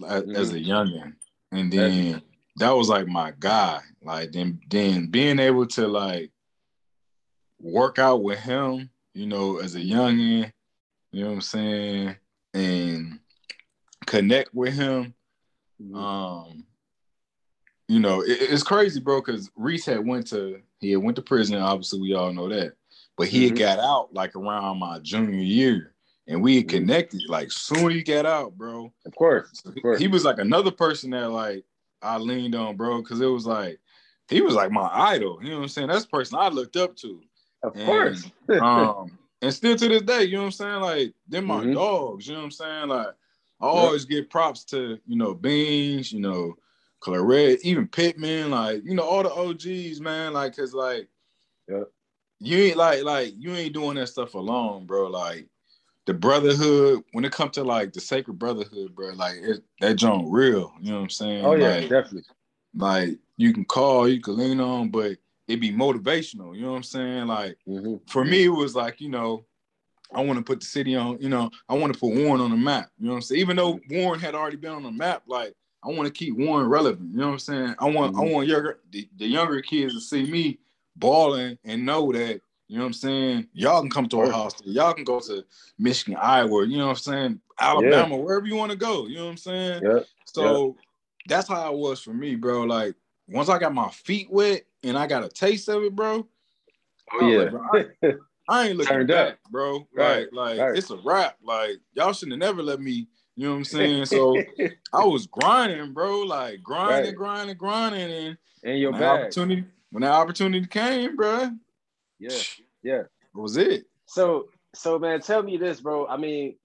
as, 0.08 0.24
mm-hmm. 0.24 0.36
as 0.36 0.52
a 0.52 0.60
youngin 0.60 1.14
and 1.54 1.72
then 1.72 2.22
that 2.58 2.72
was 2.72 2.90
like 2.90 3.08
my 3.08 3.34
guy. 3.40 3.80
Like 4.02 4.32
then 4.32 4.60
then 4.70 5.08
being 5.08 5.40
able 5.40 5.68
to 5.68 5.88
like 5.88 6.32
work 7.60 8.00
out 8.00 8.24
with 8.24 8.40
him, 8.40 8.90
you 9.14 9.28
know, 9.28 9.60
as 9.60 9.76
a 9.76 9.80
youngin, 9.80 10.52
you 11.12 11.22
know 11.24 11.30
what 11.30 11.36
I'm 11.36 11.42
saying, 11.42 12.16
and 12.54 13.20
connect 14.06 14.54
with 14.54 14.74
him. 14.74 15.14
Mm-hmm. 15.82 15.96
Um, 15.96 16.66
you 17.94 18.00
know, 18.00 18.22
it, 18.22 18.38
it's 18.42 18.64
crazy, 18.64 19.00
bro, 19.00 19.22
because 19.22 19.52
Reese 19.56 19.86
had 19.86 20.06
went 20.06 20.26
to 20.28 20.60
he 20.80 20.92
had 20.92 21.04
went 21.04 21.16
to 21.18 21.22
prison. 21.22 21.58
Obviously, 21.58 22.02
we 22.02 22.16
all 22.16 22.34
know 22.34 22.50
that, 22.50 22.74
but 23.18 23.28
he 23.28 23.46
mm-hmm. 23.46 23.56
had 23.56 23.78
got 23.78 23.80
out 23.80 24.14
like 24.14 24.36
around 24.36 24.80
my 24.80 24.98
junior 25.00 25.40
year 25.40 25.94
and 26.28 26.42
we 26.42 26.56
had 26.56 26.68
mm-hmm. 26.68 26.78
connected 26.78 27.22
like 27.28 27.52
soon 27.52 27.92
he 27.92 28.02
got 28.02 28.26
out, 28.26 28.58
bro. 28.58 28.92
Of 29.06 29.16
course, 29.16 29.62
of 29.66 29.76
course. 29.80 30.00
He 30.00 30.08
was 30.08 30.26
like 30.26 30.40
another 30.40 30.72
person 30.72 31.12
that 31.12 31.30
like 31.30 31.64
I 32.02 32.18
leaned 32.18 32.56
on, 32.56 32.76
bro, 32.78 33.02
because 33.02 33.22
it 33.22 33.28
was 33.28 33.46
like 33.46 33.80
he 34.28 34.42
was 34.42 34.56
like 34.56 34.72
my 34.72 34.90
idol. 34.92 35.40
You 35.44 35.50
know 35.52 35.58
what 35.58 35.64
I'm 35.64 35.70
saying? 35.70 35.88
That's 35.90 36.06
the 36.06 36.10
person 36.10 36.40
I 36.40 36.48
looked 36.48 36.78
up 36.78 36.96
to. 36.98 37.22
Of 37.62 37.76
and, 37.76 37.86
course. 37.86 38.32
um, 38.62 39.18
and 39.42 39.54
still 39.54 39.76
to 39.76 39.88
this 39.88 40.02
day, 40.02 40.24
you 40.24 40.34
know 40.34 40.40
what 40.40 40.46
I'm 40.46 40.52
saying? 40.52 40.82
Like 40.82 41.14
they're 41.28 41.44
my 41.44 41.62
mm-hmm. 41.62 41.74
dogs. 41.74 42.28
You 42.28 42.34
know 42.34 42.40
what 42.40 42.46
I'm 42.46 42.52
saying? 42.52 42.88
Like 42.88 43.08
I 43.62 43.66
always 43.66 44.04
yep. 44.04 44.10
give 44.10 44.30
props 44.32 44.64
to 44.66 44.98
you 45.06 45.16
know 45.16 45.36
Beans, 45.36 46.12
you 46.12 46.22
know 46.22 46.56
Clarett, 47.04 47.60
even 47.64 47.88
Pittman, 47.88 48.52
like 48.52 48.82
you 48.86 48.96
know 48.96 49.04
all 49.04 49.24
the 49.24 49.34
OGs, 49.34 50.00
man. 50.00 50.34
Like 50.34 50.56
cause 50.56 50.74
like, 50.74 51.08
yep. 51.68 51.92
you 52.40 52.58
ain't 52.58 52.78
like 52.78 53.04
like 53.04 53.34
you 53.38 53.54
ain't 53.54 53.74
doing 53.74 53.96
that 53.96 54.08
stuff 54.08 54.36
alone, 54.36 54.86
bro. 54.86 55.08
Like 55.08 55.48
the 56.06 56.14
brotherhood 56.14 57.04
when 57.12 57.26
it 57.26 57.32
comes 57.32 57.52
to 57.52 57.64
like 57.64 57.94
the 57.94 58.00
sacred 58.00 58.40
brotherhood, 58.40 58.96
bro, 58.96 59.14
like 59.14 59.36
it, 59.36 59.64
that 59.82 59.96
joint 59.96 60.28
real. 60.30 60.74
You 60.80 60.92
know 60.92 60.98
what 60.98 61.04
I'm 61.04 61.10
saying? 61.10 61.46
Oh 61.46 61.56
yeah, 61.56 61.76
like, 61.76 61.90
definitely. 61.90 62.24
Like 62.76 63.20
you 63.38 63.54
can 63.54 63.66
call, 63.66 64.08
you 64.08 64.22
can 64.22 64.38
lean 64.38 64.60
on, 64.60 64.90
but 64.90 65.18
it 65.48 65.60
be 65.60 65.72
motivational. 65.72 66.56
You 66.56 66.64
know 66.64 66.72
what 66.72 66.78
I'm 66.78 66.84
saying? 66.84 67.28
Like 67.28 67.58
mm-hmm. 67.68 67.96
for 68.08 68.24
me, 68.24 68.46
it 68.46 68.50
was 68.50 68.76
like 68.76 69.02
you 69.02 69.10
know, 69.10 69.46
I 70.14 70.24
want 70.24 70.40
to 70.40 70.44
put 70.44 70.62
the 70.62 70.66
city 70.66 70.96
on. 70.96 71.20
You 71.20 71.30
know, 71.30 71.50
I 71.68 71.74
want 71.74 71.94
to 71.94 72.00
put 72.00 72.16
Warren 72.16 72.40
on 72.40 72.52
the 72.52 72.58
map. 72.58 72.90
You 72.98 73.08
know 73.08 73.12
what 73.12 73.18
I'm 73.18 73.22
saying? 73.24 73.42
Even 73.42 73.58
though 73.58 73.80
Warren 73.90 74.22
had 74.22 74.36
already 74.36 74.58
been 74.58 74.72
on 74.72 74.84
the 74.84 74.92
map, 74.92 75.24
like 75.28 75.54
I 75.84 75.90
want 75.90 76.06
to 76.06 76.12
keep 76.12 76.38
one 76.38 76.66
relevant. 76.66 77.12
You 77.12 77.20
know 77.20 77.28
what 77.28 77.34
I'm 77.34 77.40
saying? 77.40 77.76
I 77.80 77.86
want 77.90 78.14
mm-hmm. 78.14 78.22
I 78.22 78.32
want 78.32 78.48
younger 78.48 78.80
the, 78.92 79.08
the 79.18 79.28
younger 79.28 79.62
kids 79.62 79.94
to 79.94 80.02
see 80.02 80.30
me 80.30 80.60
balling 80.96 81.58
and 81.64 81.86
know 81.86 82.12
that 82.12 82.42
you 82.74 82.80
know 82.80 82.86
what 82.86 82.88
I'm 82.88 82.94
saying? 82.94 83.48
Y'all 83.54 83.82
can 83.82 83.90
come 83.92 84.10
to 84.10 84.20
our 84.22 84.32
house. 84.32 84.56
Y'all 84.64 84.96
can 84.96 85.04
go 85.04 85.20
to 85.20 85.46
Michigan, 85.78 86.18
Iowa, 86.20 86.66
you 86.66 86.78
know 86.78 86.86
what 86.88 86.92
I'm 86.92 86.96
saying? 86.96 87.42
Alabama, 87.60 88.16
yeah. 88.16 88.22
wherever 88.22 88.48
you 88.48 88.56
want 88.56 88.72
to 88.72 88.78
go. 88.78 89.06
You 89.06 89.18
know 89.18 89.26
what 89.26 89.32
I'm 89.32 89.38
saying? 89.38 89.82
Yeah. 89.84 90.00
So 90.26 90.66
yeah. 90.66 90.72
that's 91.28 91.48
how 91.48 91.72
it 91.72 91.78
was 91.78 92.02
for 92.02 92.14
me, 92.14 92.36
bro. 92.36 92.64
Like 92.64 92.96
once 93.28 93.50
I 93.50 93.60
got 93.60 93.76
my 93.76 93.90
feet 93.90 94.28
wet 94.32 94.64
and 94.82 94.98
I 94.98 95.08
got 95.08 95.24
a 95.24 95.30
taste 95.30 95.70
of 95.70 95.84
it, 95.84 95.96
bro. 95.96 96.28
Oh 97.12 97.28
yeah. 97.28 97.38
Like, 97.38 97.52
bro, 97.52 97.62
I, 97.74 98.14
I, 98.50 98.68
ain't 98.70 98.78
looking 98.78 99.06
back, 99.06 99.38
bro. 99.52 99.88
Right. 99.94 100.32
Like, 100.34 100.58
like 100.58 100.60
right. 100.60 100.78
it's 100.78 100.90
a 100.90 100.98
wrap. 100.98 101.38
Like 101.44 101.78
y'all 101.94 102.14
shouldn't 102.14 102.42
have 102.42 102.50
never 102.50 102.64
let 102.64 102.82
me, 102.82 103.08
you 103.36 103.46
know 103.46 103.52
what 103.52 103.58
I'm 103.58 103.64
saying? 103.66 104.06
So 104.06 104.38
I 104.94 105.06
was 105.06 105.28
grinding, 105.28 105.94
bro. 105.94 106.22
Like 106.22 106.62
grinding, 106.62 107.06
right. 107.06 107.16
grinding, 107.16 107.58
grinding, 107.58 108.12
and 108.12 108.38
and 108.64 108.80
your 108.80 108.92
when 108.92 109.04
opportunity 109.04 109.66
when 109.92 110.02
that 110.02 110.14
opportunity 110.14 110.68
came, 110.68 111.16
bro, 111.16 111.50
yeah, 112.20 112.38
yeah. 112.84 113.02
was 113.34 113.58
it. 113.58 113.86
So 114.06 114.50
so 114.76 115.00
man, 115.00 115.22
tell 115.22 115.42
me 115.42 115.58
this, 115.58 115.82
bro. 115.82 116.08
I 116.08 116.18
mean, 116.18 116.58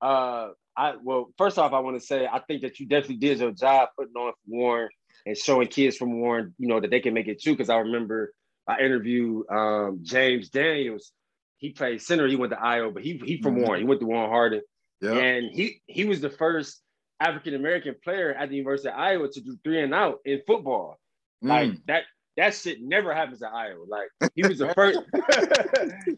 uh, 0.00 0.48
I 0.76 0.94
well, 1.02 1.30
first 1.38 1.58
off, 1.58 1.72
I 1.72 1.80
want 1.80 2.00
to 2.00 2.04
say 2.06 2.26
I 2.26 2.40
think 2.40 2.62
that 2.62 2.80
you 2.80 2.86
definitely 2.86 3.16
did 3.16 3.38
your 3.38 3.52
job 3.52 3.90
putting 3.96 4.14
on 4.14 4.32
Warren 4.46 4.88
and 5.26 5.36
showing 5.36 5.68
kids 5.68 5.96
from 5.96 6.20
Warren, 6.20 6.54
you 6.58 6.68
know, 6.68 6.80
that 6.80 6.90
they 6.90 7.00
can 7.00 7.14
make 7.14 7.28
it 7.28 7.40
too. 7.40 7.52
Because 7.52 7.70
I 7.70 7.76
remember 7.78 8.32
I 8.66 8.80
interviewed 8.80 9.46
um, 9.50 10.00
James 10.02 10.50
Daniels. 10.50 11.12
He 11.58 11.70
played 11.70 12.00
center. 12.00 12.28
He 12.28 12.36
went 12.36 12.52
to 12.52 12.60
Iowa, 12.60 12.92
but 12.92 13.02
he 13.02 13.20
he 13.24 13.42
from 13.42 13.54
mm-hmm. 13.54 13.64
Warren. 13.64 13.80
He 13.80 13.86
went 13.86 14.00
to 14.00 14.06
Warren 14.06 14.30
Harding, 14.30 14.62
and 15.02 15.50
he 15.50 15.80
he 15.86 16.04
was 16.04 16.20
the 16.20 16.30
first 16.30 16.82
African 17.20 17.54
American 17.54 17.94
player 18.02 18.32
at 18.34 18.48
the 18.48 18.56
University 18.56 18.88
of 18.88 18.98
Iowa 18.98 19.28
to 19.28 19.40
do 19.40 19.56
three 19.64 19.82
and 19.82 19.94
out 19.94 20.18
in 20.24 20.42
football. 20.46 20.98
Mm. 21.44 21.48
Like 21.48 21.86
that 21.86 22.02
that 22.36 22.54
shit 22.54 22.80
never 22.80 23.12
happens 23.12 23.42
at 23.42 23.52
Iowa. 23.52 23.84
Like 23.88 24.30
he 24.34 24.46
was 24.46 24.58
the 24.58 24.68
first, 24.74 25.00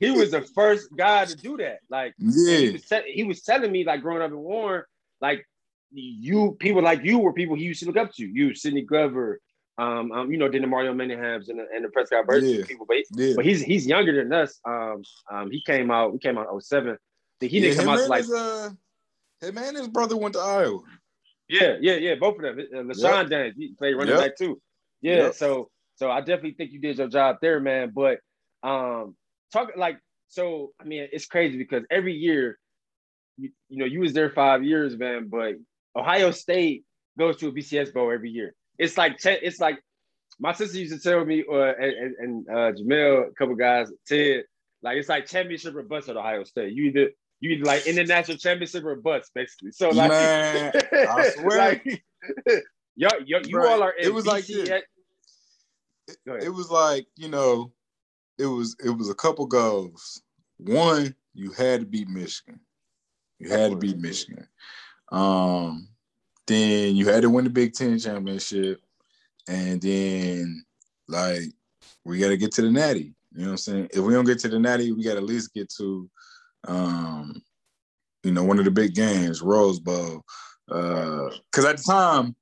he 0.00 0.10
was 0.10 0.30
the 0.30 0.42
first 0.42 0.88
guy 0.94 1.24
to 1.24 1.36
do 1.36 1.56
that. 1.56 1.78
Like 1.88 2.14
yeah. 2.18 2.58
he, 2.58 2.70
was 2.72 2.92
he 3.06 3.24
was 3.24 3.42
telling 3.42 3.72
me 3.72 3.84
like 3.84 4.02
growing 4.02 4.22
up 4.22 4.30
in 4.30 4.38
Warren, 4.38 4.84
like 5.20 5.46
you 5.90 6.56
people 6.60 6.82
like 6.82 7.04
you 7.04 7.18
were 7.18 7.32
people 7.32 7.56
he 7.56 7.64
used 7.64 7.80
to 7.80 7.86
look 7.86 7.96
up 7.96 8.12
to. 8.14 8.26
You, 8.26 8.54
Sidney 8.54 8.82
Glover, 8.82 9.40
um, 9.78 10.12
um 10.12 10.30
you 10.30 10.36
know, 10.36 10.50
then 10.50 10.60
the 10.60 10.66
Mario 10.66 10.92
Manninghams 10.92 11.48
and 11.48 11.58
the, 11.58 11.66
and 11.74 11.84
the 11.84 11.88
Prescott 11.88 12.26
Burgess 12.26 12.50
yeah. 12.50 12.64
people, 12.66 12.84
but, 12.86 12.98
yeah. 13.12 13.32
but 13.34 13.44
he's 13.46 13.62
he's 13.62 13.86
younger 13.86 14.14
than 14.14 14.30
us. 14.32 14.60
Um, 14.66 15.02
um, 15.30 15.50
he 15.50 15.62
came 15.62 15.90
out, 15.90 16.12
we 16.12 16.18
came 16.18 16.36
out 16.36 16.48
07. 16.62 16.98
He 17.40 17.60
didn't 17.60 17.78
come 17.78 17.88
out 17.88 18.08
like. 18.08 18.22
His, 18.22 18.32
uh, 18.32 18.70
hey 19.40 19.50
man, 19.50 19.74
his 19.74 19.88
brother 19.88 20.16
went 20.16 20.34
to 20.34 20.40
Iowa. 20.40 20.80
Yeah, 21.48 21.76
yeah, 21.80 21.94
yeah, 21.94 22.14
both 22.14 22.36
of 22.36 22.42
them. 22.42 22.58
Uh, 22.60 22.78
LeShun 22.78 23.22
yep. 23.22 23.28
Daniels, 23.28 23.54
he 23.56 23.74
played 23.74 23.94
running 23.94 24.14
yep. 24.14 24.22
back 24.22 24.36
too. 24.36 24.60
Yeah, 25.00 25.16
yep. 25.16 25.34
so 25.34 25.70
so 25.96 26.10
I 26.10 26.20
definitely 26.20 26.52
think 26.52 26.72
you 26.72 26.80
did 26.80 26.98
your 26.98 27.08
job 27.08 27.36
there, 27.42 27.60
man. 27.60 27.92
But 27.94 28.18
um, 28.62 29.16
talk 29.52 29.70
like 29.76 29.98
so. 30.28 30.72
I 30.80 30.84
mean, 30.84 31.08
it's 31.12 31.26
crazy 31.26 31.58
because 31.58 31.84
every 31.90 32.14
year, 32.14 32.58
you, 33.36 33.50
you 33.68 33.78
know, 33.78 33.84
you 33.84 34.00
was 34.00 34.12
there 34.12 34.30
five 34.30 34.62
years, 34.62 34.96
man. 34.96 35.28
But 35.28 35.54
Ohio 35.96 36.30
State 36.30 36.84
goes 37.18 37.36
to 37.38 37.48
a 37.48 37.52
BCS 37.52 37.92
bowl 37.92 38.12
every 38.12 38.30
year. 38.30 38.54
It's 38.78 38.96
like 38.96 39.18
it's 39.24 39.60
like 39.60 39.78
my 40.38 40.52
sister 40.52 40.78
used 40.78 40.94
to 40.94 41.00
tell 41.00 41.24
me, 41.24 41.44
uh, 41.50 41.74
and, 41.78 42.14
and 42.18 42.48
uh, 42.48 42.72
Jamel, 42.72 43.28
a 43.28 43.34
couple 43.34 43.54
guys, 43.54 43.92
Ted, 44.06 44.44
like 44.82 44.96
it's 44.96 45.08
like 45.08 45.26
championship 45.26 45.74
or 45.74 45.82
bust 45.82 46.08
at 46.08 46.16
Ohio 46.16 46.44
State. 46.44 46.72
You 46.72 46.84
either 46.84 47.10
you 47.40 47.50
either 47.50 47.64
like 47.64 47.86
international 47.86 48.36
championship 48.36 48.84
or 48.84 48.96
bust, 48.96 49.32
basically. 49.34 49.72
So 49.72 49.90
like, 49.90 50.10
man, 50.10 50.72
I 50.92 51.30
swear, 51.36 51.58
like, 51.58 52.04
y'all, 52.96 53.20
y'all, 53.24 53.46
you 53.46 53.62
all 53.62 53.82
are. 53.82 53.94
it 53.98 54.12
was 54.12 54.24
BCS, 54.24 54.28
like 54.28 54.46
this 54.46 54.68
it, 56.08 56.44
it 56.44 56.50
was 56.50 56.70
like 56.70 57.06
you 57.16 57.28
know, 57.28 57.72
it 58.38 58.46
was 58.46 58.76
it 58.84 58.90
was 58.90 59.10
a 59.10 59.14
couple 59.14 59.46
goals. 59.46 60.22
One, 60.58 61.14
you 61.34 61.52
had 61.52 61.80
to 61.80 61.86
beat 61.86 62.08
Michigan. 62.08 62.60
You 63.38 63.50
had 63.50 63.70
to 63.70 63.76
beat 63.76 63.98
Michigan. 63.98 64.46
Um, 65.10 65.88
then 66.46 66.94
you 66.96 67.08
had 67.08 67.22
to 67.22 67.30
win 67.30 67.44
the 67.44 67.50
Big 67.50 67.72
Ten 67.72 67.98
championship, 67.98 68.80
and 69.48 69.80
then 69.80 70.64
like 71.08 71.44
we 72.04 72.18
got 72.18 72.28
to 72.28 72.36
get 72.36 72.52
to 72.52 72.62
the 72.62 72.70
Natty. 72.70 73.14
You 73.32 73.42
know 73.42 73.44
what 73.46 73.50
I'm 73.52 73.56
saying? 73.58 73.88
If 73.92 74.00
we 74.00 74.12
don't 74.12 74.24
get 74.24 74.38
to 74.40 74.48
the 74.48 74.58
Natty, 74.58 74.92
we 74.92 75.04
got 75.04 75.12
to 75.12 75.18
at 75.18 75.24
least 75.24 75.54
get 75.54 75.70
to, 75.76 76.10
um, 76.66 77.42
you 78.22 78.32
know, 78.32 78.44
one 78.44 78.58
of 78.58 78.64
the 78.64 78.70
big 78.70 78.94
games, 78.94 79.42
Rose 79.42 79.80
Bowl. 79.80 80.22
Uh, 80.70 81.30
because 81.50 81.64
uh, 81.64 81.70
at 81.70 81.76
the 81.78 81.82
time, 81.82 82.36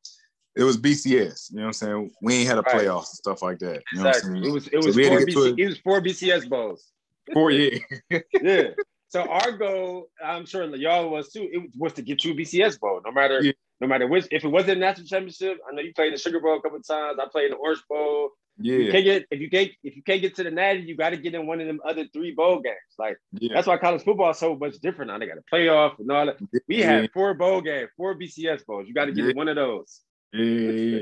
it 0.56 0.64
was 0.64 0.76
BCS. 0.76 1.50
You 1.50 1.56
know 1.56 1.62
what 1.62 1.66
I'm 1.68 1.72
saying? 1.72 2.10
We 2.20 2.34
ain't 2.34 2.48
had 2.48 2.58
a 2.58 2.62
playoffs 2.62 2.88
right. 2.88 2.96
and 2.96 3.06
stuff 3.06 3.42
like 3.42 3.58
that. 3.60 3.82
You 3.92 4.02
know 4.02 4.08
exactly. 4.08 4.48
It 4.48 4.52
was 4.52 4.68
it 4.68 4.76
was 4.76 4.94
so 4.94 5.02
four 5.02 5.20
BC, 5.20 5.58
it, 5.58 5.66
was 5.66 5.78
four 5.78 6.00
BCS 6.00 6.48
bowls. 6.48 6.90
Four 7.32 7.52
yeah. 7.52 7.78
yeah. 8.42 8.70
So 9.08 9.22
our 9.22 9.52
goal, 9.52 10.10
I'm 10.22 10.44
sure 10.44 10.64
y'all 10.76 11.08
was 11.08 11.30
too, 11.30 11.48
it 11.50 11.70
was 11.76 11.94
to 11.94 12.02
get 12.02 12.24
you 12.24 12.32
a 12.32 12.34
BCS 12.34 12.78
bowl, 12.78 13.00
no 13.04 13.12
matter 13.12 13.42
yeah. 13.42 13.52
no 13.80 13.86
matter 13.86 14.06
which. 14.06 14.26
If 14.30 14.44
it 14.44 14.48
wasn't 14.48 14.78
a 14.78 14.80
national 14.80 15.06
championship, 15.06 15.58
I 15.66 15.74
know 15.74 15.80
you 15.80 15.94
played 15.94 16.12
the 16.12 16.18
Sugar 16.18 16.40
Bowl 16.40 16.58
a 16.58 16.60
couple 16.60 16.80
times. 16.80 17.18
I 17.20 17.26
played 17.30 17.52
the 17.52 17.56
Orange 17.56 17.82
Bowl. 17.88 18.30
Yeah. 18.60 18.76
You 18.76 18.92
can't 18.92 19.04
get 19.04 19.26
if 19.30 19.40
you 19.40 19.50
can't 19.50 19.70
if 19.84 19.96
you 19.96 20.02
can't 20.02 20.20
get 20.20 20.34
to 20.36 20.42
the 20.42 20.50
Natty, 20.50 20.80
you 20.80 20.96
got 20.96 21.10
to 21.10 21.16
get 21.16 21.34
in 21.34 21.46
one 21.46 21.60
of 21.60 21.66
them 21.66 21.80
other 21.86 22.06
three 22.12 22.32
bowl 22.32 22.60
games. 22.60 22.76
Like 22.98 23.16
yeah. 23.32 23.54
that's 23.54 23.66
why 23.66 23.76
college 23.78 24.02
football 24.02 24.30
is 24.30 24.38
so 24.38 24.56
much 24.56 24.78
different 24.80 25.10
now. 25.10 25.18
They 25.18 25.26
got 25.26 25.38
a 25.38 25.54
playoff 25.54 25.98
and 25.98 26.10
all 26.10 26.26
that. 26.26 26.38
We 26.66 26.78
yeah. 26.78 27.00
had 27.00 27.12
four 27.12 27.34
bowl 27.34 27.60
games, 27.60 27.90
four 27.96 28.18
BCS 28.18 28.66
bowls. 28.66 28.88
You 28.88 28.94
got 28.94 29.06
to 29.06 29.12
get 29.12 29.26
yeah. 29.26 29.32
one 29.32 29.48
of 29.48 29.56
those. 29.56 30.00
Yeah, 30.32 31.00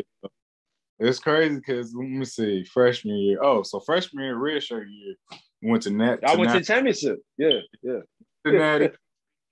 it's 0.99 1.19
crazy 1.19 1.57
because 1.57 1.95
let 1.95 2.09
me 2.09 2.25
see, 2.25 2.65
freshman 2.65 3.17
year. 3.17 3.39
Oh, 3.43 3.63
so 3.63 3.81
freshman 3.81 4.25
year, 4.25 4.37
red 4.37 4.63
shirt 4.63 4.87
year, 4.89 5.15
went 5.63 5.83
to 5.85 5.91
Nat. 5.91 6.21
I 6.27 6.37
went 6.37 6.53
Nat- 6.53 6.59
to 6.59 6.65
championship. 6.65 7.19
Yeah, 7.39 7.61
yeah. 7.83 8.01
Cincinnati, 8.45 8.91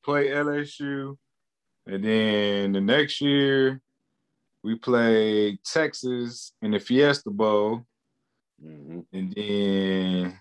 play 0.05 0.28
LSU, 0.28 1.16
and 1.86 2.05
then 2.05 2.72
the 2.72 2.80
next 2.80 3.20
year 3.20 3.80
we 4.64 4.76
played 4.76 5.59
Texas 5.62 6.52
in 6.62 6.70
the 6.70 6.78
Fiesta 6.78 7.30
Bowl, 7.30 7.84
mm-hmm. 8.62 9.00
and 9.12 9.32
then 9.34 10.40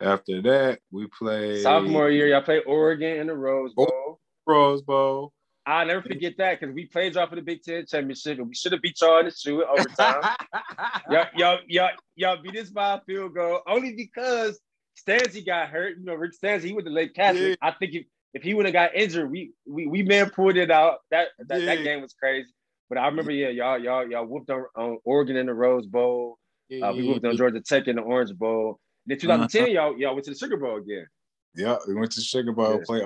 after 0.00 0.42
that 0.42 0.80
we 0.90 1.06
played 1.06 1.62
sophomore 1.62 2.10
year. 2.10 2.28
Y'all 2.28 2.42
played 2.42 2.62
Oregon 2.66 3.18
in 3.18 3.26
the 3.28 3.34
Rose 3.34 3.72
Bowl. 3.74 4.20
Rose 4.46 4.82
Bowl. 4.82 5.32
I'll 5.66 5.86
never 5.86 6.02
forget 6.02 6.34
that 6.38 6.60
because 6.60 6.72
we 6.72 6.86
played 6.86 7.14
y'all 7.14 7.28
for 7.28 7.34
the 7.34 7.42
Big 7.42 7.62
Ten 7.62 7.84
championship 7.86 8.38
and 8.38 8.48
we 8.48 8.54
should 8.54 8.70
have 8.70 8.80
beat 8.80 9.00
y'all 9.00 9.18
in 9.18 9.24
the 9.24 9.32
shoe 9.32 9.64
overtime. 9.64 10.22
y'all, 11.10 11.26
y'all, 11.36 11.58
y'all, 11.66 11.90
y'all 12.14 12.40
beat 12.40 12.56
us 12.56 12.70
by 12.70 12.94
a 12.94 13.00
field 13.00 13.34
goal 13.34 13.62
only 13.66 13.94
because 13.94 14.60
Stanzi 14.96 15.44
got 15.44 15.68
hurt. 15.68 15.98
You 15.98 16.04
know, 16.04 16.14
Rick 16.14 16.32
Stanzi, 16.40 16.64
he 16.64 16.72
went 16.72 16.86
to 16.86 16.92
Lake 16.92 17.14
Catholic. 17.14 17.58
Yeah. 17.60 17.68
I 17.68 17.72
think 17.72 17.94
if, 17.94 18.06
if 18.32 18.42
he 18.42 18.54
would 18.54 18.66
have 18.66 18.72
got 18.72 18.94
injured, 18.94 19.30
we 19.30 19.52
we 19.66 19.86
we 19.86 20.02
man 20.02 20.30
pulled 20.30 20.56
it 20.56 20.70
out. 20.70 20.98
That 21.10 21.28
that, 21.48 21.60
yeah. 21.60 21.74
that 21.74 21.82
game 21.82 22.00
was 22.00 22.14
crazy. 22.14 22.48
But 22.88 22.98
I 22.98 23.06
remember, 23.06 23.32
yeah, 23.32 23.48
y'all 23.48 23.78
y'all 23.78 24.08
y'all 24.08 24.26
whooped 24.26 24.50
on, 24.50 24.66
on 24.76 24.98
Oregon 25.04 25.36
in 25.36 25.46
the 25.46 25.54
Rose 25.54 25.86
Bowl. 25.86 26.38
Yeah, 26.68 26.88
uh, 26.88 26.94
we 26.94 27.06
whooped 27.06 27.24
on 27.24 27.36
Georgia 27.36 27.60
Tech 27.60 27.88
in 27.88 27.96
the 27.96 28.02
Orange 28.02 28.34
Bowl. 28.34 28.80
Then 29.06 29.18
2010, 29.18 29.62
uh-huh. 29.62 29.70
y'all 29.70 29.98
y'all 29.98 30.14
went 30.14 30.24
to 30.24 30.32
the 30.32 30.36
Sugar 30.36 30.56
Bowl 30.56 30.76
again. 30.76 31.06
Yeah, 31.54 31.76
we 31.86 31.94
went 31.94 32.10
to 32.12 32.20
the 32.20 32.24
Sugar 32.24 32.52
Bowl. 32.52 32.80
Play 32.84 33.04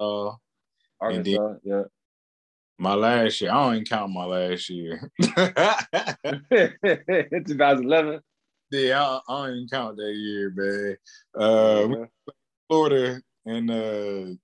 uh, 0.00 0.30
Arkansas. 1.00 1.54
yeah 1.62 1.82
my 2.82 2.94
last 2.94 3.40
year. 3.40 3.50
I 3.52 3.54
don't 3.54 3.74
even 3.74 3.84
count 3.84 4.12
my 4.12 4.24
last 4.24 4.68
year. 4.68 5.08
2011. 5.22 8.20
Yeah, 8.72 9.00
I, 9.00 9.20
I, 9.28 9.46
don't 9.46 9.54
even 9.54 9.68
count 9.68 9.96
that 9.96 10.14
year, 10.14 10.52
man. 10.54 10.96
Uh, 11.38 11.86
yeah. 11.88 12.06
Florida 12.68 13.22
and 13.46 13.70
uh, 13.70 14.34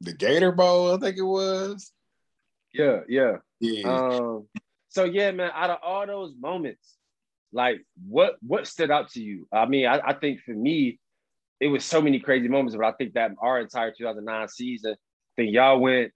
the 0.00 0.12
Gator 0.16 0.50
Bowl, 0.50 0.94
I 0.94 0.98
think 0.98 1.16
it 1.16 1.22
was. 1.22 1.92
Yeah, 2.74 3.02
yeah, 3.08 3.36
yeah. 3.60 3.88
Um, 3.88 4.48
so 4.88 5.04
yeah, 5.04 5.30
man. 5.30 5.52
Out 5.54 5.70
of 5.70 5.78
all 5.82 6.04
those 6.06 6.34
moments, 6.38 6.97
like 7.52 7.80
what 8.06 8.36
what 8.40 8.66
stood 8.66 8.90
out 8.90 9.10
to 9.12 9.22
you? 9.22 9.46
I 9.52 9.66
mean, 9.66 9.86
I, 9.86 10.00
I 10.04 10.12
think 10.14 10.40
for 10.40 10.52
me, 10.52 10.98
it 11.60 11.68
was 11.68 11.84
so 11.84 12.00
many 12.00 12.20
crazy 12.20 12.48
moments, 12.48 12.76
but 12.76 12.84
I 12.84 12.92
think 12.92 13.14
that 13.14 13.32
our 13.40 13.60
entire 13.60 13.92
2009 13.92 14.48
season, 14.48 14.92
I 14.92 15.32
think 15.36 15.54
y'all 15.54 15.80
went 15.80 16.12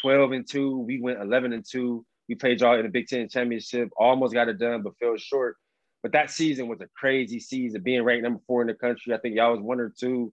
12 0.00 0.32
and 0.32 0.48
2. 0.48 0.78
We 0.78 1.00
went 1.00 1.20
11 1.20 1.52
and 1.52 1.64
2. 1.68 2.04
We 2.28 2.34
played 2.36 2.60
y'all 2.60 2.78
in 2.78 2.84
the 2.84 2.90
Big 2.90 3.08
Ten 3.08 3.28
championship, 3.28 3.90
almost 3.96 4.34
got 4.34 4.48
it 4.48 4.58
done, 4.58 4.82
but 4.82 4.96
fell 4.98 5.16
short. 5.16 5.56
But 6.02 6.12
that 6.12 6.30
season 6.30 6.68
was 6.68 6.80
a 6.80 6.88
crazy 6.96 7.40
season, 7.40 7.82
being 7.82 8.02
ranked 8.02 8.22
number 8.22 8.40
four 8.46 8.62
in 8.62 8.68
the 8.68 8.74
country. 8.74 9.12
I 9.12 9.18
think 9.18 9.36
y'all 9.36 9.52
was 9.52 9.60
one 9.60 9.80
or 9.80 9.92
two 9.98 10.32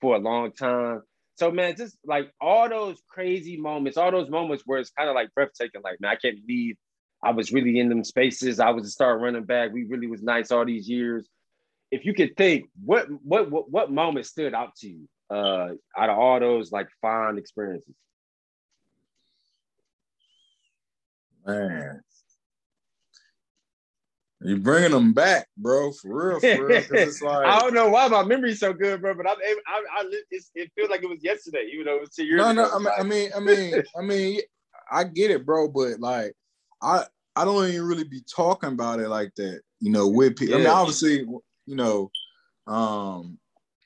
for 0.00 0.16
a 0.16 0.18
long 0.18 0.52
time. 0.52 1.02
So 1.36 1.50
man, 1.50 1.74
just 1.76 1.96
like 2.04 2.30
all 2.40 2.68
those 2.68 3.02
crazy 3.08 3.56
moments, 3.56 3.98
all 3.98 4.10
those 4.10 4.30
moments 4.30 4.62
where 4.64 4.78
it's 4.78 4.90
kind 4.90 5.08
of 5.08 5.14
like 5.14 5.34
breathtaking. 5.34 5.82
Like, 5.82 6.00
man, 6.00 6.12
I 6.12 6.16
can't 6.16 6.46
believe 6.46 6.76
I 7.22 7.30
was 7.30 7.52
really 7.52 7.78
in 7.78 7.88
them 7.88 8.04
spaces. 8.04 8.58
I 8.58 8.70
was 8.70 8.86
a 8.86 8.90
star 8.90 9.18
running 9.18 9.44
back. 9.44 9.72
We 9.72 9.84
really 9.84 10.08
was 10.08 10.22
nice 10.22 10.50
all 10.50 10.64
these 10.64 10.88
years. 10.88 11.28
If 11.90 12.04
you 12.04 12.14
could 12.14 12.36
think, 12.36 12.68
what 12.84 13.06
what 13.22 13.50
what, 13.50 13.70
what 13.70 13.92
moment 13.92 14.26
stood 14.26 14.54
out 14.54 14.74
to 14.76 14.88
you 14.88 15.08
uh, 15.30 15.68
out 15.96 16.10
of 16.10 16.18
all 16.18 16.40
those 16.40 16.72
like 16.72 16.88
fond 17.00 17.38
experiences? 17.38 17.94
Man. 21.46 22.00
You 24.44 24.56
bringing 24.56 24.90
them 24.90 25.12
back, 25.12 25.46
bro, 25.56 25.92
for 25.92 26.30
real, 26.30 26.40
for 26.40 26.66
real. 26.66 26.82
It's 26.90 27.22
like 27.22 27.46
I 27.46 27.60
don't 27.60 27.74
know 27.74 27.90
why 27.90 28.08
my 28.08 28.24
memory's 28.24 28.58
so 28.58 28.72
good, 28.72 29.00
bro, 29.00 29.14
but 29.14 29.28
I'm 29.28 29.36
able, 29.40 29.60
I, 29.68 29.84
I, 30.00 30.22
it 30.32 30.72
feels 30.74 30.90
like 30.90 31.04
it 31.04 31.08
was 31.08 31.22
yesterday, 31.22 31.70
even 31.72 31.86
though 31.86 31.96
it 31.96 32.00
was 32.00 32.10
two 32.10 32.24
years. 32.24 32.38
No, 32.38 32.50
ago. 32.50 32.78
no, 32.80 32.90
I 32.98 33.04
mean, 33.04 33.30
I 33.36 33.38
mean, 33.38 33.54
I 33.54 33.70
mean, 33.70 33.82
I 33.96 34.02
mean, 34.02 34.40
I 34.90 35.04
get 35.04 35.30
it, 35.30 35.46
bro, 35.46 35.68
but 35.68 36.00
like, 36.00 36.32
I, 36.82 37.04
I 37.36 37.44
don't 37.44 37.68
even 37.68 37.86
really 37.86 38.04
be 38.04 38.22
talking 38.34 38.70
about 38.70 39.00
it 39.00 39.08
like 39.08 39.34
that, 39.36 39.62
you 39.80 39.90
know, 39.90 40.08
with 40.08 40.36
people. 40.36 40.54
Yeah. 40.54 40.60
I 40.60 40.64
mean, 40.64 40.72
obviously, 40.72 41.20
you 41.66 41.76
know, 41.76 42.10
um, 42.66 43.38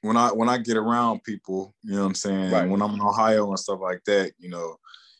when 0.03 0.16
I 0.16 0.28
when 0.28 0.49
I 0.49 0.59
get 0.59 0.76
around 0.76 1.22
people, 1.24 1.74
you 1.82 1.94
know 1.94 2.03
what 2.03 2.07
I'm 2.09 2.14
saying, 2.14 2.51
right. 2.53 2.68
when 2.68 2.82
I'm 2.82 2.94
in 2.94 3.01
Ohio 3.01 3.49
and 3.49 3.59
stuff 3.59 3.80
like 3.80 4.03
that, 4.07 4.32
you 4.38 4.49
know, 4.49 4.76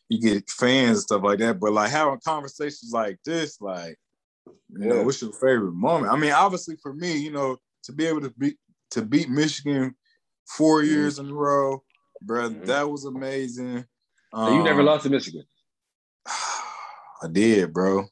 you 0.09 0.21
get 0.21 0.49
fans 0.49 0.89
and 0.97 1.01
stuff 1.01 1.23
like 1.23 1.39
that. 1.39 1.59
But 1.59 1.73
like 1.73 1.91
having 1.91 2.19
conversations 2.25 2.91
like 2.93 3.17
this, 3.25 3.59
like, 3.61 3.97
you 4.45 4.79
yeah. 4.79 4.87
know, 4.87 5.03
what's 5.03 5.21
your 5.21 5.33
favorite 5.33 5.73
moment? 5.73 6.11
I 6.11 6.17
mean, 6.17 6.31
obviously 6.31 6.75
for 6.81 6.93
me, 6.93 7.17
you 7.17 7.31
know, 7.31 7.57
to 7.83 7.91
be 7.91 8.05
able 8.05 8.21
to 8.21 8.29
be 8.31 8.57
to 8.91 9.01
beat 9.01 9.29
Michigan 9.29 9.95
4 10.55 10.81
Mhm. 10.81 10.87
years 10.87 11.19
in 11.19 11.29
a 11.29 11.33
row, 11.33 11.83
bro, 12.21 12.49
Mhm. 12.49 12.65
that 12.65 12.89
was 12.89 13.05
amazing. 13.05 13.85
So 14.33 14.49
you 14.49 14.63
never 14.63 14.81
Um, 14.81 14.85
lost 14.85 15.03
to 15.03 15.09
Michigan. 15.09 15.43
I 17.21 17.27
did, 17.27 17.73
bro. 17.73 18.05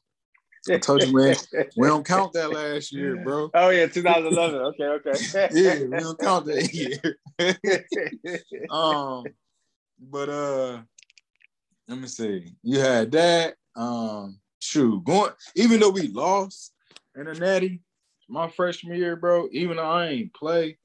I 0.68 0.78
told 0.78 1.02
you, 1.02 1.16
man. 1.16 1.36
We 1.76 1.86
don't 1.86 2.04
count 2.04 2.32
that 2.32 2.52
last 2.52 2.92
year, 2.92 3.16
bro. 3.24 3.50
Oh 3.54 3.70
yeah, 3.70 3.86
2011. 3.86 4.60
Okay, 4.60 4.84
okay. 4.84 5.48
Yeah, 5.52 5.84
we 5.84 5.98
don't 5.98 6.18
count 6.18 6.46
that 6.46 6.72
year. 6.74 7.18
um, 8.70 9.24
but 9.98 10.28
uh, 10.28 10.80
let 11.88 11.98
me 11.98 12.08
see. 12.08 12.52
You 12.62 12.80
had 12.80 13.12
that. 13.12 13.54
Um, 13.76 14.40
true. 14.60 15.02
going 15.04 15.32
even 15.54 15.80
though 15.80 15.90
we 15.90 16.08
lost 16.08 16.72
in 17.14 17.26
the 17.26 17.34
natty 17.34 17.82
my 18.28 18.48
freshman 18.48 18.98
year, 18.98 19.16
bro. 19.16 19.48
Even 19.52 19.76
though 19.76 19.90
I 19.90 20.08
ain't 20.08 20.34
play, 20.34 20.78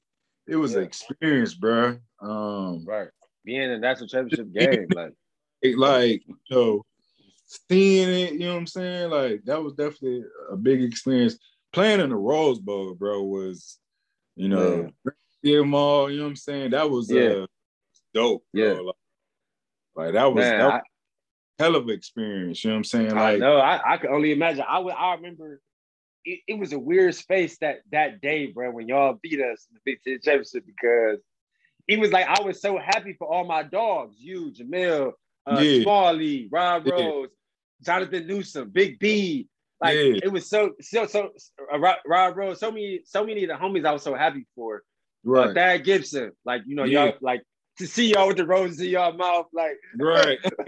it 0.48 0.56
was 0.56 0.76
an 0.76 0.84
experience, 0.84 1.54
bro. 1.54 1.98
Um, 2.22 2.86
right. 2.86 3.10
Being 3.44 3.64
in 3.64 3.72
the 3.72 3.78
national 3.80 4.08
championship 4.08 4.54
game, 4.54 4.92
like 4.92 5.14
it, 5.62 5.78
like 5.78 6.24
know, 6.50 6.86
seeing 7.70 8.10
it, 8.10 8.34
you 8.34 8.40
know 8.40 8.54
what 8.54 8.60
I'm 8.60 8.68
saying? 8.68 9.10
Like 9.10 9.44
that 9.46 9.62
was 9.62 9.74
definitely 9.74 10.24
a 10.52 10.56
big 10.56 10.84
experience. 10.84 11.38
Playing 11.74 12.02
in 12.02 12.10
the 12.10 12.16
Rose 12.16 12.60
Bowl, 12.60 12.94
bro, 12.96 13.24
was 13.24 13.78
you 14.36 14.50
know, 14.50 14.92
yeah, 15.42 15.60
all, 15.60 16.10
you 16.10 16.18
know 16.18 16.24
what 16.24 16.30
I'm 16.30 16.36
saying? 16.36 16.72
That 16.72 16.90
was 16.90 17.12
Yeah. 17.12 17.22
uh 17.22 17.48
dope, 18.14 18.44
bro. 18.54 18.64
Yeah. 18.64 18.80
Like, 18.82 18.96
like, 19.96 20.14
that 20.14 20.34
was 20.34 20.46
man, 20.46 20.60
that 20.60 20.66
was 20.66 20.82
a 21.60 21.64
hell 21.64 21.76
of 21.76 21.84
an 21.84 21.92
experience, 21.92 22.64
you 22.64 22.70
know 22.70 22.76
what 22.76 22.80
I'm 22.80 22.84
saying? 22.86 23.16
Like 23.16 23.40
know. 23.40 23.58
I, 23.58 23.94
I 23.94 23.98
can 23.98 24.12
only 24.12 24.32
imagine. 24.32 24.64
I 24.68 24.80
would. 24.80 24.94
I 24.94 25.16
remember. 25.16 25.62
It, 26.24 26.42
it 26.48 26.60
was 26.60 26.72
a 26.72 26.78
weird 26.78 27.16
space 27.16 27.58
that 27.60 27.80
that 27.92 28.22
day, 28.22 28.48
bro, 28.48 28.70
when 28.70 28.88
y'all 28.88 29.18
beat 29.22 29.40
us 29.42 29.66
in 29.70 29.76
the 29.76 29.82
Big 29.84 30.04
Ten 30.04 30.20
championship 30.24 30.66
because 30.68 31.20
it 31.88 32.00
was 32.00 32.12
like 32.12 32.28
I 32.28 32.44
was 32.44 32.62
so 32.62 32.78
happy 32.78 33.14
for 33.18 33.32
all 33.32 33.44
my 33.44 33.64
dogs, 33.64 34.18
you, 34.20 34.52
Jamil, 34.52 35.14
uh, 35.48 35.62
Yeah. 35.62 35.82
Smalley, 35.82 36.48
Rob 36.52 36.86
Yeah. 36.86 36.94
Rose, 36.94 37.30
Jonathan 37.84 38.28
Newsome, 38.28 38.70
Big 38.70 39.00
B. 39.00 39.48
Like 39.80 39.96
Yeah. 39.96 40.20
it 40.24 40.32
was 40.32 40.48
so 40.50 40.72
so 40.80 41.06
so 41.08 41.32
uh, 41.74 41.80
Rob, 42.06 42.38
Rose, 42.38 42.60
so 42.60 42.72
many 42.72 43.02
so 43.06 43.26
many 43.26 43.44
of 43.44 43.50
the 43.50 43.56
homies 43.56 43.86
I 43.86 43.92
was 43.94 44.04
so 44.04 44.14
happy 44.16 44.46
for. 44.56 44.84
Uh, 45.26 45.30
right, 45.32 45.56
Thad 45.56 45.84
Gibson, 45.84 46.32
like 46.46 46.62
you 46.66 46.76
know, 46.76 46.84
Yeah. 46.84 47.06
y'all 47.06 47.18
like 47.22 47.42
to 47.80 47.88
see 47.88 48.12
y'all 48.12 48.28
with 48.28 48.38
the 48.38 48.46
roses 48.46 48.80
in 48.82 48.90
y'all 48.90 49.14
mouth, 49.14 49.48
like 49.54 49.78
right. 49.98 50.38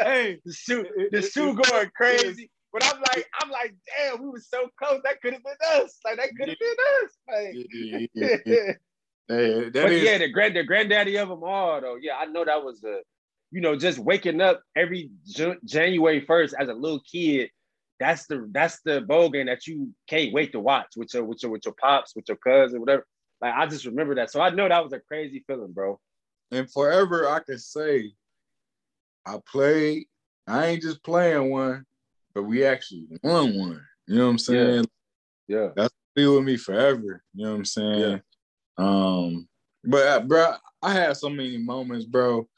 hey, 0.00 0.38
the 0.44 0.52
shoe, 0.52 0.84
the 1.12 1.22
shoe 1.22 1.54
going 1.54 1.90
crazy. 1.96 2.50
But 2.72 2.84
I'm 2.92 3.00
like, 3.00 3.26
I'm 3.40 3.50
like, 3.50 3.74
damn, 3.96 4.20
we 4.20 4.30
were 4.30 4.40
so 4.40 4.68
close. 4.76 5.00
That 5.04 5.20
could 5.22 5.32
have 5.34 5.44
been 5.44 5.82
us. 5.84 5.96
Like 6.04 6.16
that 6.16 6.30
could 6.36 6.48
have 6.48 6.58
been 6.58 6.76
us. 7.04 7.10
Like, 7.28 7.66
yeah, 7.72 8.06
yeah, 8.14 8.36
yeah. 8.44 8.72
Hey, 9.26 9.70
that 9.70 9.72
but 9.72 9.90
is 9.92 10.02
yeah, 10.02 10.18
the 10.18 10.28
grand, 10.28 10.54
the 10.54 10.64
granddaddy 10.64 11.16
of 11.16 11.30
them 11.30 11.42
all, 11.44 11.80
though. 11.80 11.96
Yeah, 11.98 12.16
I 12.16 12.26
know 12.26 12.44
that 12.44 12.62
was 12.62 12.84
a, 12.84 12.98
you 13.54 13.60
know, 13.60 13.76
just 13.76 14.00
waking 14.00 14.40
up 14.40 14.62
every 14.74 15.10
Jan- 15.24 15.60
January 15.64 16.24
first 16.26 16.56
as 16.58 16.68
a 16.68 16.74
little 16.74 17.00
kid. 17.00 17.50
That's 18.00 18.26
the 18.26 18.48
that's 18.50 18.80
the 18.84 19.00
bowl 19.00 19.30
game 19.30 19.46
that 19.46 19.68
you 19.68 19.94
can't 20.08 20.32
wait 20.32 20.50
to 20.52 20.60
watch 20.60 20.88
with 20.96 21.14
your 21.14 21.22
with 21.22 21.40
your 21.40 21.52
with 21.52 21.64
your 21.64 21.74
pops, 21.80 22.16
with 22.16 22.24
your 22.26 22.36
cousin, 22.36 22.80
whatever. 22.80 23.06
Like 23.40 23.54
I 23.54 23.66
just 23.68 23.86
remember 23.86 24.16
that, 24.16 24.32
so 24.32 24.40
I 24.40 24.50
know 24.50 24.68
that 24.68 24.82
was 24.82 24.92
a 24.92 24.98
crazy 24.98 25.44
feeling, 25.46 25.70
bro. 25.70 26.00
and 26.50 26.68
forever 26.68 27.28
I 27.28 27.38
can 27.38 27.60
say 27.60 28.12
I 29.24 29.38
played. 29.48 30.06
I 30.48 30.66
ain't 30.66 30.82
just 30.82 31.04
playing 31.04 31.48
one, 31.52 31.86
but 32.34 32.42
we 32.42 32.64
actually 32.64 33.06
won 33.22 33.56
one. 33.56 33.80
You 34.08 34.18
know 34.18 34.24
what 34.24 34.30
I'm 34.30 34.38
saying? 34.38 34.86
Yeah, 35.46 35.68
that's 35.76 35.94
Be 36.16 36.26
with 36.26 36.42
me 36.42 36.56
forever. 36.56 37.22
You 37.34 37.44
know 37.44 37.52
what 37.52 37.58
I'm 37.58 37.64
saying? 37.64 38.00
Yeah. 38.00 38.18
Um, 38.78 39.48
but 39.84 40.06
uh, 40.08 40.20
bro, 40.22 40.54
I 40.82 40.92
had 40.92 41.16
so 41.16 41.28
many 41.28 41.56
moments, 41.56 42.04
bro. 42.04 42.48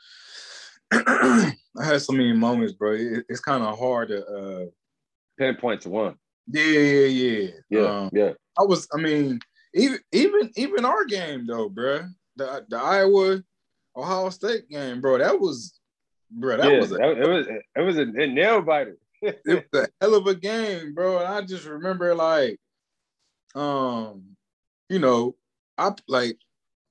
I 0.93 1.53
had 1.85 2.03
so 2.03 2.13
many 2.13 2.33
moments, 2.33 2.73
bro. 2.73 2.93
It- 2.93 3.25
it's 3.29 3.41
kind 3.41 3.63
of 3.63 3.79
hard 3.79 4.09
to. 4.09 4.25
uh 4.27 4.65
pinpoint 5.39 5.83
to 5.83 5.91
one. 5.91 6.15
Yeah, 6.49 6.63
yeah, 6.65 7.07
yeah. 7.07 7.51
Yeah, 7.69 7.81
Um, 7.81 8.11
yeah, 8.13 8.33
I 8.59 8.63
was. 8.63 8.89
I 8.95 8.99
mean, 8.99 9.41
even 9.75 9.99
even 10.13 10.51
even 10.57 10.85
our 10.85 11.05
game 11.05 11.47
though, 11.47 11.69
bro. 11.69 12.03
The 12.37 12.65
the 12.69 12.77
Iowa 12.79 13.43
Ohio 13.97 14.31
State 14.31 14.69
game, 14.69 15.01
bro. 15.01 15.19
That 15.19 15.39
was, 15.41 15.79
bro. 16.31 16.57
That 16.57 16.71
yeah. 16.73 16.79
was 16.81 16.93
a, 16.93 16.95
that- 16.95 17.19
it 17.19 17.29
was 17.29 17.47
it 17.49 17.81
was 17.81 17.99
a, 17.99 18.03
a 18.03 18.27
nail 18.27 18.63
biter. 18.63 18.97
it 19.23 19.41
was 19.73 19.83
a 19.83 19.89
hell 20.01 20.15
of 20.15 20.27
a 20.27 20.35
game, 20.35 20.95
bro. 20.95 21.19
And 21.19 21.27
I 21.29 21.43
just 21.43 21.65
remember 21.67 22.15
like, 22.15 22.59
um, 23.55 24.37
you 24.89 24.99
know, 24.99 25.35
I 25.77 25.93
like 26.07 26.39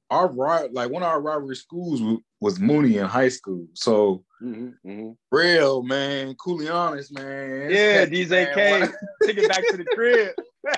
our 0.10 0.28
like 0.72 0.92
one 0.92 1.04
of 1.04 1.10
our 1.10 1.22
rivalry 1.22 1.56
schools 1.56 2.02
was, 2.46 2.60
Mooney 2.60 2.98
in 2.98 3.06
high 3.06 3.30
school. 3.30 3.68
So 3.74 4.24
Mhm, 4.42 4.76
mhm. 4.86 5.18
real 5.32 5.82
man, 5.84 6.36
Coolionis, 6.36 7.12
man. 7.12 7.70
Yeah, 7.72 8.06
DJ 8.06 8.54
K. 8.54 8.88
Take 9.24 9.38
it 9.38 9.48
back 9.48 9.68
to 9.70 9.78
the 9.78 9.86
crib. 9.86 10.34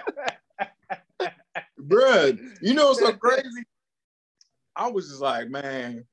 Bruh, 1.80 2.40
you 2.62 2.74
know 2.74 2.88
what's 2.88 3.00
so 3.00 3.14
crazy? 3.14 3.64
I 4.76 4.88
was 4.90 5.10
just 5.10 5.22
like, 5.22 5.50
man, 5.50 6.06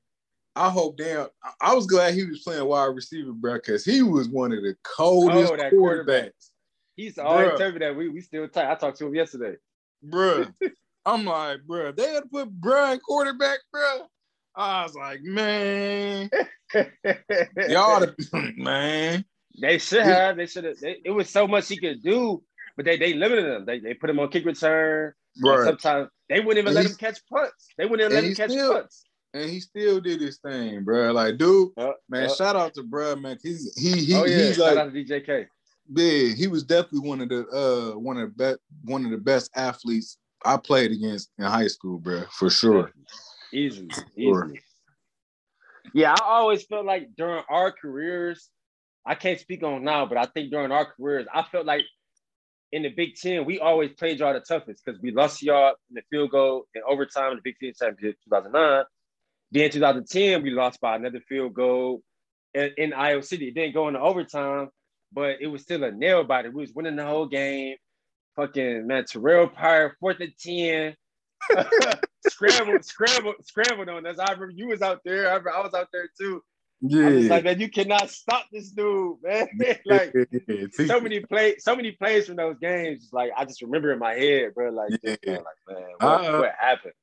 I 0.55 0.69
hope 0.69 0.97
damn. 0.97 1.27
I- 1.61 1.73
was 1.73 1.85
glad 1.87 2.13
he 2.13 2.25
was 2.25 2.41
playing 2.43 2.65
wide 2.65 2.85
receiver, 2.95 3.31
bro, 3.33 3.55
because 3.55 3.83
he 3.85 4.01
was 4.01 4.29
one 4.29 4.51
of 4.51 4.61
the 4.63 4.75
coldest 4.83 5.53
Oh, 5.53 5.69
quarterback. 5.69 6.25
quarterbacks, 6.25 6.49
He 6.95 7.03
used 7.03 7.15
to 7.17 7.23
always 7.23 7.49
Bruh. 7.49 7.57
tell 7.57 7.71
me 7.71 7.79
that 7.79 7.95
we 7.95 8.09
we 8.09 8.21
still 8.21 8.47
tight. 8.47 8.71
I 8.71 8.75
talked 8.75 8.97
to 8.99 9.07
him 9.07 9.15
yesterday. 9.15 9.57
bruh. 10.05 10.53
I'm 11.07 11.23
like, 11.23 11.59
bruh, 11.67 11.95
they 11.95 12.13
had 12.13 12.23
to 12.23 12.29
put 12.29 12.49
Brian 12.49 12.99
quarterback, 12.99 13.59
bruh. 13.73 14.07
I 14.57 14.83
was 14.83 14.95
like, 14.95 15.21
man, 15.21 16.29
y'all, 16.73 17.99
the, 17.99 18.53
man, 18.57 19.25
They 19.59 19.77
should 19.77 20.03
have. 20.03 20.37
They 20.37 20.45
should 20.45 20.63
have. 20.63 20.77
It 20.81 21.11
was 21.11 21.29
so 21.29 21.47
much 21.47 21.67
he 21.67 21.77
could 21.77 22.01
do, 22.03 22.41
but 22.75 22.85
they 22.85 22.97
they 22.97 23.13
limited 23.13 23.45
him. 23.45 23.65
They 23.65 23.79
they 23.79 23.93
put 23.93 24.09
him 24.09 24.19
on 24.19 24.29
kick 24.29 24.45
return. 24.45 25.13
Right. 25.43 25.65
Sometimes 25.65 26.09
they 26.29 26.39
wouldn't 26.39 26.59
even 26.59 26.67
And 26.67 26.75
let 26.75 26.85
him 26.85 26.95
catch 26.97 27.19
punts. 27.27 27.67
They 27.77 27.85
wouldn't 27.85 28.11
even 28.11 28.15
let 28.15 28.23
him 28.23 28.35
catch 28.35 28.51
still- 28.51 28.73
punts. 28.73 29.03
And 29.33 29.49
he 29.49 29.59
still 29.59 29.99
did 29.99 30.21
his 30.21 30.37
thing, 30.37 30.85
bruh. 30.85 31.13
Like, 31.13 31.37
dude, 31.37 31.71
Uh, 31.75 31.91
man, 32.07 32.29
uh, 32.29 32.33
shout 32.33 32.55
out 32.55 32.73
to 32.75 32.83
bruh, 32.83 33.19
man. 33.19 33.37
He's 33.43 33.75
he 33.75 34.05
he 34.05 34.15
oh 34.15 34.23
yeah, 34.23 34.37
he's 34.37 34.55
shout 34.55 34.77
like 34.77 34.77
out 34.77 34.93
to 34.93 35.03
DJ 35.03 35.25
K. 35.25 35.47
He 36.33 36.47
was 36.47 36.63
definitely 36.63 37.09
one 37.09 37.19
of 37.19 37.27
the 37.27 37.45
uh 37.49 37.99
one 37.99 38.17
of 38.17 38.29
the 38.29 38.35
best 38.35 38.59
one 38.85 39.03
of 39.03 39.11
the 39.11 39.17
best 39.17 39.51
athletes 39.53 40.17
I 40.45 40.55
played 40.55 40.91
against 40.91 41.31
in 41.37 41.43
high 41.43 41.67
school, 41.67 41.99
bro, 41.99 42.23
for 42.31 42.49
sure. 42.49 42.93
Easily, 43.55 43.89
easily. 44.17 44.61
Yeah, 45.93 46.13
I 46.13 46.25
always 46.25 46.63
felt 46.63 46.85
like 46.85 47.09
during 47.15 47.43
our 47.49 47.71
careers, 47.71 48.49
I 49.05 49.15
can't 49.15 49.39
speak 49.39 49.63
on 49.63 49.83
now, 49.83 50.05
but 50.05 50.17
I 50.17 50.25
think 50.25 50.51
during 50.51 50.71
our 50.71 50.85
careers, 50.85 51.25
I 51.33 51.43
felt 51.43 51.65
like 51.65 51.85
in 52.71 52.83
the 52.83 52.89
Big 52.89 53.15
Ten, 53.15 53.45
we 53.45 53.59
always 53.59 53.93
played 53.93 54.19
y'all 54.19 54.33
the 54.33 54.41
toughest 54.41 54.83
because 54.83 54.99
we 55.01 55.11
lost 55.11 55.41
y'all 55.41 55.75
in 55.89 55.95
the 55.95 56.01
field 56.09 56.31
goal 56.31 56.65
in 56.75 56.81
overtime 56.85 57.31
in 57.31 57.37
the 57.37 57.41
Big 57.43 57.55
Ten 57.61 57.71
championship 57.79 58.17
2009. 58.25 58.83
Then 59.51 59.69
2010, 59.69 60.43
we 60.43 60.49
lost 60.49 60.81
by 60.81 60.97
another 60.97 61.21
field 61.29 61.53
goal 61.53 62.01
in, 62.53 62.71
in 62.77 62.93
Iowa 62.93 63.23
City. 63.23 63.47
It 63.47 63.55
didn't 63.55 63.73
go 63.73 63.87
into 63.87 64.01
overtime, 64.01 64.69
but 65.13 65.37
it 65.39 65.47
was 65.47 65.61
still 65.61 65.85
a 65.85 65.91
nail 65.91 66.25
biter. 66.25 66.51
We 66.51 66.61
was 66.61 66.73
winning 66.73 66.97
the 66.97 67.05
whole 67.05 67.27
game. 67.27 67.77
Fucking 68.35 68.85
man, 68.85 69.05
Terrell 69.05 69.47
Pryor, 69.47 69.95
fourth 70.01 70.19
and 70.19 70.33
10. 70.37 70.95
scrambled, 72.25 72.85
scrambled, 72.85 73.35
scrambled 73.43 73.89
on 73.89 74.05
us. 74.05 74.19
I 74.19 74.31
remember 74.31 74.53
you 74.55 74.67
was 74.67 74.81
out 74.81 75.01
there. 75.05 75.27
I, 75.29 75.33
remember 75.33 75.53
I 75.55 75.61
was 75.61 75.73
out 75.73 75.89
there 75.91 76.09
too. 76.19 76.43
Yeah. 76.81 77.29
like, 77.29 77.43
man, 77.43 77.59
you 77.59 77.69
cannot 77.69 78.09
stop 78.09 78.45
this 78.51 78.69
dude, 78.71 79.17
man. 79.23 79.47
like 79.85 80.13
so 80.87 80.99
many 80.99 81.21
play, 81.21 81.55
so 81.57 81.75
many 81.75 81.91
plays 81.91 82.27
from 82.27 82.35
those 82.35 82.57
games. 82.59 83.09
Like 83.11 83.31
I 83.35 83.45
just 83.45 83.61
remember 83.61 83.91
in 83.91 83.99
my 83.99 84.13
head, 84.13 84.53
bro. 84.53 84.69
Like, 84.71 84.91
Yeah. 85.01 85.15
man, 85.25 85.37
like 85.37 85.77
man, 85.77 85.87
what, 85.99 86.25
Uh, 86.25 86.37
what 86.39 86.51
happened? 86.59 86.93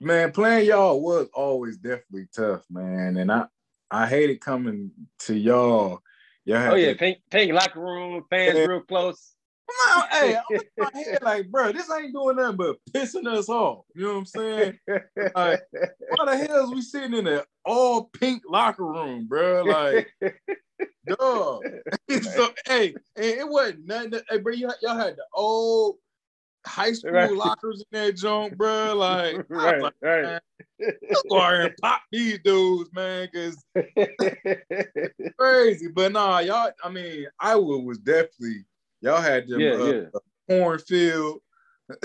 man, 0.00 0.32
playing 0.32 0.68
y'all 0.68 1.00
was 1.00 1.28
always 1.34 1.76
definitely 1.78 2.28
tough, 2.34 2.64
man. 2.70 3.16
And 3.16 3.32
I 3.32 3.46
I 3.90 4.06
hated 4.06 4.40
coming 4.40 4.90
to 5.20 5.34
y'all. 5.34 6.00
Y'all 6.44 6.72
Oh 6.72 6.74
yeah, 6.74 6.94
pink, 6.94 7.18
pink 7.30 7.52
locker 7.52 7.80
room, 7.80 8.24
fans 8.28 8.58
Yeah. 8.58 8.66
real 8.66 8.80
close. 8.82 9.33
I'm 9.68 9.98
not- 9.98 10.08
hey, 10.12 10.36
I'm 10.36 10.56
in 10.56 10.62
my 10.78 10.90
head 10.94 11.22
like, 11.22 11.50
bro, 11.50 11.72
this 11.72 11.90
ain't 11.90 12.12
doing 12.12 12.36
nothing 12.36 12.56
but 12.56 12.76
pissing 12.92 13.26
us 13.26 13.48
off. 13.48 13.84
You 13.94 14.02
know 14.04 14.12
what 14.12 14.18
I'm 14.18 14.26
saying? 14.26 14.78
Like, 15.34 15.62
why 16.16 16.24
the 16.26 16.46
hell 16.46 16.64
is 16.64 16.70
we 16.74 16.82
sitting 16.82 17.14
in 17.14 17.26
an 17.26 17.42
all 17.64 18.04
pink 18.18 18.42
locker 18.48 18.84
room, 18.84 19.26
bro? 19.26 19.62
Like, 19.64 20.12
dog. 21.18 21.64
so, 22.22 22.48
hey, 22.66 22.94
it 23.16 23.48
wasn't 23.48 23.86
nothing. 23.86 24.10
that- 24.10 24.24
hey, 24.28 24.38
bro, 24.38 24.52
y'all, 24.52 24.74
y'all 24.82 24.96
had 24.96 25.16
the 25.16 25.24
old 25.34 25.96
high 26.66 26.92
school 26.92 27.12
Right. 27.12 27.30
lockers 27.32 27.84
in 27.92 27.98
that 27.98 28.16
junk, 28.16 28.56
bro. 28.56 28.94
Like, 28.94 29.44
right, 29.50 29.82
like, 29.82 29.94
right. 30.02 30.40
go 31.28 31.40
and 31.40 31.74
pop 31.82 32.00
these 32.10 32.38
dudes, 32.42 32.90
man, 32.94 33.28
because 33.32 33.62
crazy. 35.38 35.88
But 35.88 36.12
nah, 36.12 36.38
y'all, 36.38 36.70
I 36.82 36.88
mean, 36.90 37.26
Iowa 37.38 37.78
was 37.80 37.98
definitely, 37.98 38.64
y'all 39.04 39.20
had 39.22 39.46
them 39.46 39.60
yeah, 39.60 39.72
uh, 39.72 39.84
yeah. 39.86 40.02
cornfield 40.48 41.38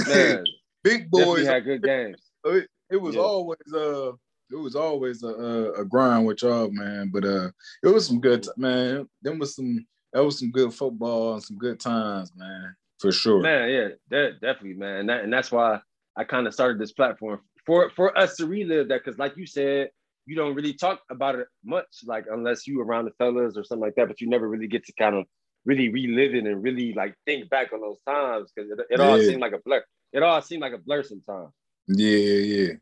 Man, 0.08 0.43
big 0.84 1.10
boys. 1.10 1.47
had 1.47 1.64
good 1.66 1.84
games. 1.84 2.22
It, 2.45 2.68
it 2.91 2.97
was 2.97 3.16
Yeah. 3.16 3.22
always 3.22 3.74
uh 3.74 4.12
it 4.52 4.56
was 4.58 4.76
always 4.76 5.24
a, 5.24 5.28
a 5.28 5.72
a 5.82 5.86
grind 5.86 6.26
with 6.26 6.41
y'all, 6.41 6.70
man. 6.72 7.10
But 7.14 7.26
uh 7.26 7.50
it 7.84 7.88
was 7.88 8.08
some 8.08 8.20
good 8.20 8.43
t- 8.43 8.50
man. 8.58 9.08
Them 9.22 9.39
was 9.39 9.56
some 9.56 9.86
that 10.14 10.24
was 10.26 10.39
some 10.39 10.52
good 10.52 10.74
football 10.74 11.34
and 11.34 11.43
some 11.43 11.58
good 11.58 11.80
times, 11.80 12.32
man. 12.36 12.76
For 13.00 13.12
sure. 13.12 13.41
Man, 13.41 13.70
yeah, 13.70 13.88
that, 14.10 14.41
definitely, 14.41 14.74
man. 14.74 14.95
And, 14.97 15.10
that, 15.10 15.24
and 15.24 15.32
that's 15.32 15.52
why 15.52 15.80
I 16.18 16.24
kind 16.26 16.47
of 16.47 16.54
started 16.54 16.80
this 16.80 16.91
platform 16.91 17.39
for 17.66 17.89
for 17.91 18.18
us 18.18 18.36
to 18.38 18.45
relive 18.47 18.89
that. 18.89 19.02
Because, 19.06 19.18
like 19.20 19.38
you 19.38 19.45
said, 19.45 19.89
you 20.26 20.36
don't 20.36 20.54
really 20.56 20.74
talk 20.74 21.00
about 21.10 21.36
it 21.36 21.47
much, 21.64 21.86
like 22.06 22.26
unless 22.30 22.68
you 22.68 22.82
around 22.82 23.06
the 23.06 23.12
fellas 23.20 23.56
or 23.56 23.64
something 23.64 23.86
like 23.86 23.95
that. 23.95 24.08
But 24.10 24.20
you 24.20 24.28
never 24.28 24.50
really 24.50 24.68
get 24.68 24.84
to 24.88 24.93
kind 25.00 25.16
of 25.16 25.26
really 25.70 25.89
reliving 25.89 26.47
and 26.47 26.63
really 26.63 26.93
like 26.93 27.13
think 27.26 27.49
back 27.49 27.72
on 27.74 27.82
those 27.82 27.99
times 28.07 28.51
because 28.51 28.72
it, 28.72 28.80
it 28.89 28.99
all 28.99 29.17
Yeah. 29.17 29.28
seemed 29.28 29.41
like 29.41 29.53
a 29.53 29.59
blur. 29.63 29.84
It 30.11 30.24
all 30.24 30.41
seemed 30.41 30.61
like 30.63 30.74
a 30.74 30.80
blur 30.80 31.03
sometimes. 31.03 31.51
Yeah, 31.88 32.17
yeah, 32.17 32.41
yeah. 32.55 32.74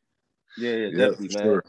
Yeah, 0.58 0.72
yeah, 0.72 0.86
Yeah, 0.88 0.98
definitely, 0.98 1.28
man. 1.36 1.44
sure. 1.44 1.64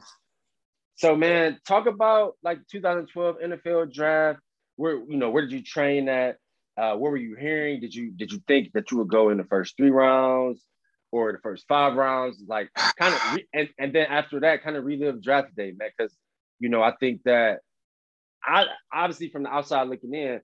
So, 0.94 1.16
man, 1.16 1.58
talk 1.66 1.86
about 1.86 2.36
like 2.42 2.58
2012 2.70 3.36
NFL 3.44 3.92
draft. 3.92 4.40
Where 4.76 4.94
you 4.94 5.16
know 5.16 5.30
where 5.30 5.42
did 5.42 5.52
you 5.52 5.62
train 5.62 6.08
at? 6.08 6.36
Uh, 6.76 6.94
what 6.94 7.10
were 7.10 7.16
you 7.16 7.34
hearing? 7.34 7.80
Did 7.80 7.92
you 7.94 8.12
did 8.12 8.30
you 8.30 8.40
think 8.46 8.72
that 8.74 8.90
you 8.90 8.98
would 8.98 9.08
go 9.08 9.30
in 9.30 9.38
the 9.38 9.44
first 9.44 9.76
three 9.76 9.90
rounds 9.90 10.64
or 11.10 11.32
the 11.32 11.38
first 11.38 11.66
five 11.68 11.94
rounds? 11.96 12.40
Like 12.46 12.70
kind 12.96 13.12
of, 13.14 13.20
re- 13.34 13.48
and 13.52 13.68
and 13.78 13.92
then 13.92 14.06
after 14.06 14.40
that, 14.40 14.62
kind 14.62 14.76
of 14.76 14.84
relive 14.84 15.20
draft 15.22 15.54
day, 15.56 15.72
man. 15.76 15.90
Because 15.96 16.14
you 16.60 16.68
know 16.68 16.80
I 16.82 16.92
think 17.00 17.22
that 17.24 17.58
I 18.44 18.66
obviously 18.92 19.30
from 19.30 19.42
the 19.42 19.50
outside 19.52 19.88
looking 19.88 20.14
in, 20.14 20.40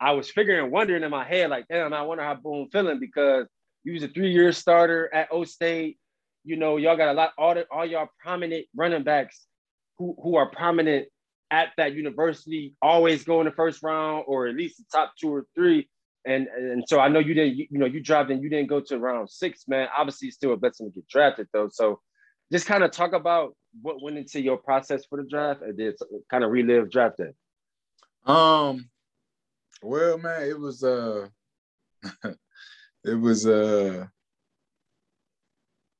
I 0.00 0.12
was 0.12 0.30
figuring, 0.30 0.70
wondering 0.70 1.02
in 1.02 1.10
my 1.10 1.24
head, 1.24 1.50
like, 1.50 1.66
damn, 1.68 1.92
I 1.92 2.02
wonder 2.02 2.24
how 2.24 2.34
Boom 2.34 2.68
feeling 2.72 2.98
because 2.98 3.46
he 3.84 3.90
was 3.90 4.02
a 4.02 4.08
three 4.08 4.32
year 4.32 4.52
starter 4.52 5.12
at 5.12 5.28
O 5.30 5.44
State. 5.44 5.98
You 6.44 6.56
know, 6.56 6.78
y'all 6.78 6.96
got 6.96 7.10
a 7.10 7.12
lot 7.12 7.32
all 7.36 7.54
the, 7.54 7.66
all 7.70 7.84
y'all 7.84 8.08
prominent 8.18 8.66
running 8.74 9.02
backs 9.02 9.46
who 9.98 10.16
who 10.22 10.36
are 10.36 10.50
prominent 10.50 11.08
at 11.50 11.70
that 11.76 11.94
university 11.94 12.74
always 12.80 13.24
go 13.24 13.40
in 13.40 13.46
the 13.46 13.52
first 13.52 13.82
round 13.82 14.24
or 14.26 14.46
at 14.46 14.54
least 14.54 14.78
the 14.78 14.84
top 14.90 15.12
two 15.20 15.32
or 15.32 15.46
three. 15.54 15.88
And 16.24 16.46
and 16.48 16.84
so 16.86 16.98
I 17.00 17.08
know 17.08 17.18
you 17.18 17.34
didn't 17.34 17.56
you, 17.56 17.66
you 17.70 17.78
know 17.78 17.86
you 17.86 18.00
dropped 18.00 18.30
and 18.30 18.42
you 18.42 18.48
didn't 18.48 18.68
go 18.68 18.80
to 18.80 18.98
round 18.98 19.30
six, 19.30 19.64
man. 19.68 19.88
Obviously, 19.96 20.28
it's 20.28 20.36
still 20.36 20.54
a 20.54 20.56
blessing 20.56 20.90
to 20.90 20.94
get 20.94 21.08
drafted 21.08 21.48
though. 21.52 21.68
So 21.70 22.00
just 22.50 22.66
kind 22.66 22.82
of 22.82 22.90
talk 22.90 23.12
about 23.12 23.54
what 23.82 24.02
went 24.02 24.18
into 24.18 24.40
your 24.40 24.56
process 24.56 25.04
for 25.08 25.22
the 25.22 25.28
draft 25.28 25.62
and 25.62 25.76
then 25.76 25.94
kind 26.30 26.42
of 26.44 26.50
relive 26.50 26.90
draft 26.90 27.18
day. 27.18 27.32
Um, 28.26 28.90
well, 29.82 30.18
man, 30.18 30.42
it 30.42 30.58
was 30.58 30.82
uh, 30.82 31.28
it 33.04 33.14
was 33.14 33.46
uh, 33.46 34.06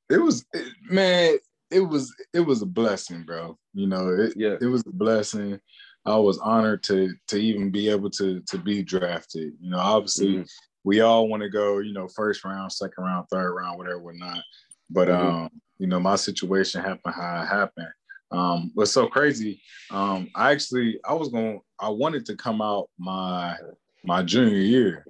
it 0.09 0.17
was 0.17 0.45
it, 0.53 0.73
man, 0.89 1.37
it 1.69 1.79
was 1.81 2.13
it 2.33 2.41
was 2.41 2.61
a 2.61 2.65
blessing, 2.65 3.23
bro. 3.23 3.57
You 3.73 3.87
know, 3.87 4.09
it 4.09 4.33
Yeah. 4.35 4.57
it 4.61 4.65
was 4.67 4.83
a 4.85 4.91
blessing. 4.91 5.59
I 6.05 6.15
was 6.17 6.37
honored 6.39 6.83
to 6.83 7.13
to 7.27 7.37
even 7.37 7.71
be 7.71 7.89
able 7.89 8.09
to 8.11 8.41
to 8.41 8.57
be 8.57 8.83
drafted. 8.83 9.53
You 9.59 9.69
know, 9.71 9.79
obviously 9.79 10.37
Mhm. 10.37 10.49
we 10.83 11.01
all 11.01 11.27
want 11.27 11.43
to 11.43 11.49
go, 11.49 11.79
you 11.79 11.93
know, 11.93 12.07
first 12.07 12.43
round, 12.43 12.71
second 12.71 13.03
round, 13.03 13.27
third 13.29 13.53
round, 13.53 13.77
whatever, 13.77 13.99
whatnot. 13.99 14.43
But 14.89 15.07
Mhm. 15.09 15.45
um, 15.45 15.49
you 15.77 15.87
know, 15.87 15.99
my 15.99 16.15
situation 16.15 16.81
happened 16.81 17.15
how 17.15 17.43
it 17.43 17.47
happened. 17.47 17.93
Um, 18.31 18.71
what's 18.73 18.91
so 18.91 19.07
crazy? 19.07 19.61
Um, 19.89 20.29
I 20.35 20.51
actually 20.51 20.99
I 21.05 21.13
was 21.13 21.29
going 21.29 21.59
I 21.79 21.89
wanted 21.89 22.25
to 22.27 22.35
come 22.35 22.61
out 22.61 22.89
my 22.97 23.57
my 24.03 24.23
junior 24.23 24.57
year. 24.57 25.05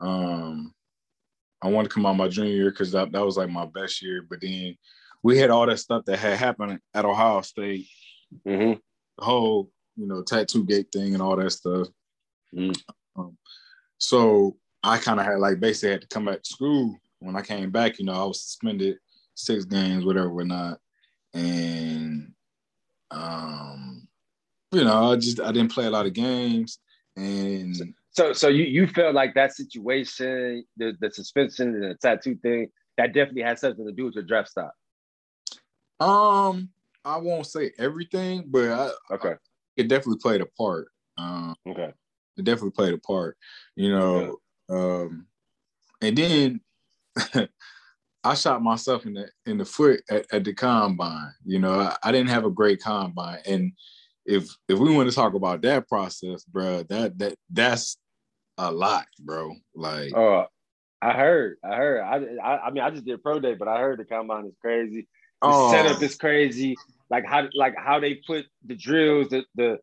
Um, 0.00 0.72
I 1.62 1.68
wanted 1.68 1.88
to 1.88 1.94
come 1.94 2.06
out 2.06 2.16
my 2.16 2.28
junior 2.28 2.52
year 2.52 2.70
because 2.70 2.92
that, 2.92 3.12
that 3.12 3.24
was 3.24 3.36
like 3.36 3.50
my 3.50 3.66
best 3.66 4.02
year. 4.02 4.24
But 4.28 4.40
then 4.40 4.76
we 5.22 5.38
had 5.38 5.50
all 5.50 5.66
that 5.66 5.78
stuff 5.78 6.04
that 6.04 6.18
had 6.18 6.38
happened 6.38 6.78
at 6.94 7.04
Ohio 7.04 7.40
State, 7.40 7.86
Mm-hmm. 8.46 8.72
the 9.18 9.24
whole, 9.24 9.70
you 9.96 10.06
know, 10.06 10.22
tattoo 10.22 10.64
gate 10.64 10.88
thing 10.92 11.14
and 11.14 11.22
all 11.22 11.36
that 11.36 11.50
stuff. 11.50 11.88
Mhm. 12.54 12.76
Um, 13.16 13.36
so 13.98 14.56
I 14.82 14.98
kind 14.98 15.18
of 15.18 15.26
had 15.26 15.38
like 15.38 15.58
basically 15.60 15.92
had 15.92 16.02
to 16.02 16.08
come 16.08 16.26
back 16.26 16.42
to 16.42 16.48
school. 16.48 16.96
When 17.20 17.36
I 17.36 17.42
came 17.42 17.70
back, 17.70 17.98
you 17.98 18.04
know, 18.04 18.12
I 18.12 18.24
was 18.24 18.42
suspended 18.42 18.98
six 19.34 19.64
games, 19.64 20.04
whatever, 20.04 20.32
whatnot. 20.32 20.78
And 21.34 22.32
um, 23.10 24.08
you 24.72 24.84
know, 24.84 25.12
I 25.12 25.16
just 25.16 25.40
I 25.40 25.52
didn't 25.52 25.72
play 25.72 25.86
a 25.86 25.90
lot 25.90 26.06
of 26.06 26.12
games. 26.12 26.78
And 27.16 27.74
So 28.10 28.32
so 28.32 28.48
you 28.48 28.64
you 28.64 28.86
felt 28.86 29.14
like 29.14 29.34
that 29.34 29.54
situation, 29.54 30.64
the 30.76 30.94
the 31.00 31.10
suspension 31.10 31.74
and 31.74 31.82
the 31.84 31.94
tattoo 31.94 32.36
thing, 32.36 32.68
that 32.96 33.12
definitely 33.14 33.42
had 33.42 33.58
something 33.58 33.86
to 33.86 33.92
do 33.92 34.04
with 34.06 34.14
your 34.14 34.24
draft 34.24 34.48
stock. 34.50 34.72
um, 36.00 36.70
I 37.04 37.16
won't 37.18 37.46
say 37.46 37.72
everything, 37.78 38.44
but 38.48 38.68
I, 38.70 39.14
Okay. 39.14 39.34
it 39.76 39.88
definitely 39.88 40.18
played 40.18 40.40
a 40.40 40.46
part. 40.46 40.88
Um, 41.16 41.54
Okay. 41.66 41.92
it 42.36 42.44
definitely 42.44 42.72
played 42.72 42.94
a 42.94 42.98
part, 42.98 43.36
you 43.76 43.90
know. 43.90 44.36
Um, 44.68 45.26
and 46.02 46.16
then 46.18 46.60
I 48.26 48.34
shot 48.34 48.62
myself 48.62 49.06
in 49.06 49.14
the 49.14 49.28
in 49.46 49.58
the 49.58 49.64
foot 49.64 50.02
at, 50.10 50.26
at 50.32 50.44
the 50.44 50.52
combine. 50.52 51.32
You 51.44 51.60
know, 51.60 51.80
I, 51.80 51.96
I 52.02 52.12
didn't 52.12 52.30
have 52.30 52.44
a 52.44 52.50
great 52.50 52.82
combine, 52.82 53.38
and 53.46 53.72
if 54.24 54.48
if 54.68 54.78
we 54.78 54.94
want 54.94 55.08
to 55.08 55.14
talk 55.14 55.34
about 55.34 55.62
that 55.62 55.88
process, 55.88 56.44
bro, 56.44 56.82
that 56.84 57.18
that 57.18 57.36
that's 57.50 57.96
a 58.58 58.70
lot, 58.70 59.06
bro. 59.20 59.54
Like, 59.74 60.12
Oh, 60.16 60.46
I 61.00 61.12
heard. 61.12 61.58
I 61.62 61.76
heard. 61.76 62.00
I, 62.00 62.16
I 62.42 62.66
I 62.66 62.70
mean 62.70 62.82
I 62.82 62.90
just 62.90 63.04
did 63.04 63.22
pro 63.22 63.38
day, 63.38 63.54
but 63.54 63.68
I 63.68 63.78
heard 63.78 63.98
the 64.00 64.04
combine 64.04 64.46
is 64.46 64.56
crazy. 64.60 65.06
The 65.42 65.48
oh, 65.48 65.70
setup 65.70 66.02
is 66.02 66.16
crazy. 66.16 66.76
Like 67.08 67.24
how 67.26 67.48
like 67.54 67.74
how 67.78 68.00
they 68.00 68.14
put 68.26 68.46
the 68.64 68.74
drills, 68.74 69.28
the 69.28 69.44
the 69.54 69.78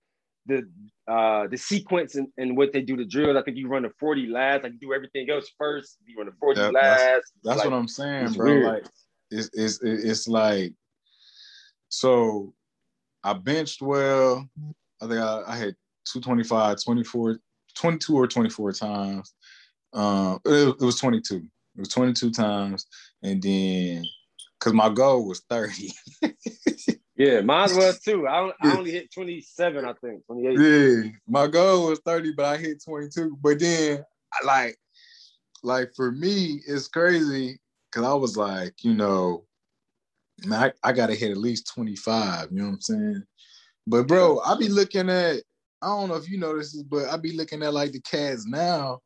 the 0.48 0.70
uh 1.08 1.48
the 1.48 1.58
sequence 1.58 2.16
and, 2.16 2.28
and 2.38 2.56
what 2.56 2.72
they 2.72 2.82
do 2.82 2.96
the 2.96 3.06
drills. 3.06 3.36
I 3.36 3.42
think 3.42 3.58
you 3.58 3.68
run 3.68 3.84
the 3.84 3.92
40 4.00 4.28
last, 4.28 4.64
like 4.64 4.74
you 4.74 4.80
do 4.80 4.94
everything 4.94 5.30
else 5.30 5.52
first. 5.58 5.98
You 6.06 6.18
run 6.18 6.28
the 6.28 6.34
40 6.40 6.60
Yep, 6.62 6.74
last. 6.74 7.32
That's 7.44 7.58
like, 7.60 7.70
what 7.70 7.78
I'm 7.78 7.88
saying, 7.88 8.34
bro. 8.34 8.46
weird. 8.46 8.66
Like 8.66 8.86
it's, 9.32 9.50
it's 9.54 9.80
it's 9.82 10.28
like 10.28 10.74
so 11.90 12.54
I 13.24 13.34
benched 13.34 13.82
well. 13.82 14.48
I 15.02 15.08
think 15.08 15.20
I, 15.20 15.44
I 15.48 15.56
had 15.56 15.76
225, 16.06 16.84
24, 16.84 17.40
22 17.76 18.16
or 18.16 18.28
24 18.28 18.72
times. 18.74 19.34
Um 19.94 20.40
it, 20.46 20.76
it 20.80 20.82
was 20.82 21.00
22. 21.00 21.36
It 21.36 21.44
was 21.80 21.90
22 21.90 22.32
times. 22.32 22.86
And 23.22 23.42
then 23.42 24.06
because 24.60 24.74
my 24.74 24.90
goal 24.90 25.28
was 25.28 25.42
30. 25.50 25.92
Yeah, 27.24 27.42
mine 27.42 27.76
was 27.76 28.00
too. 28.06 28.28
I, 28.28 28.52
I 28.62 28.78
only 28.78 28.92
hit 28.92 29.14
27, 29.14 29.86
I 29.86 29.94
think. 29.94 30.26
28. 30.26 30.60
Yeah, 30.60 31.12
my 31.28 31.48
goal 31.48 31.88
was 31.88 32.00
30, 32.06 32.34
but 32.34 32.46
I 32.46 32.58
hit 32.58 32.84
22. 32.84 33.38
But 33.42 33.60
then, 33.60 34.04
I 34.34 34.46
like, 34.46 34.78
like 35.64 35.94
for 35.96 36.12
me, 36.12 36.62
it's 36.68 36.88
crazy 36.90 37.60
because 37.90 38.06
I 38.06 38.14
was 38.14 38.36
like, 38.36 38.84
you 38.84 38.94
know, 38.94 39.46
man, 40.46 40.72
I, 40.84 40.90
I 40.90 40.92
gotta 40.92 41.16
hit 41.16 41.32
at 41.32 41.38
least 41.38 41.72
25. 41.74 42.52
You 42.52 42.58
know 42.58 42.66
what 42.66 42.74
I'm 42.74 42.82
saying? 42.82 43.24
But 43.88 44.08
bro, 44.08 44.40
I 44.40 44.58
be 44.58 44.68
looking 44.68 45.10
at, 45.10 45.38
I 45.82 45.88
don't 45.88 46.10
know 46.10 46.16
if 46.16 46.30
you 46.30 46.38
know 46.38 46.58
this, 46.58 46.82
but 46.84 47.08
I 47.08 47.18
be 47.18 47.38
looking 47.38 47.64
at 47.64 47.74
like 47.74 47.94
the 47.94 48.02
cats 48.02 48.46
now. 48.46 49.00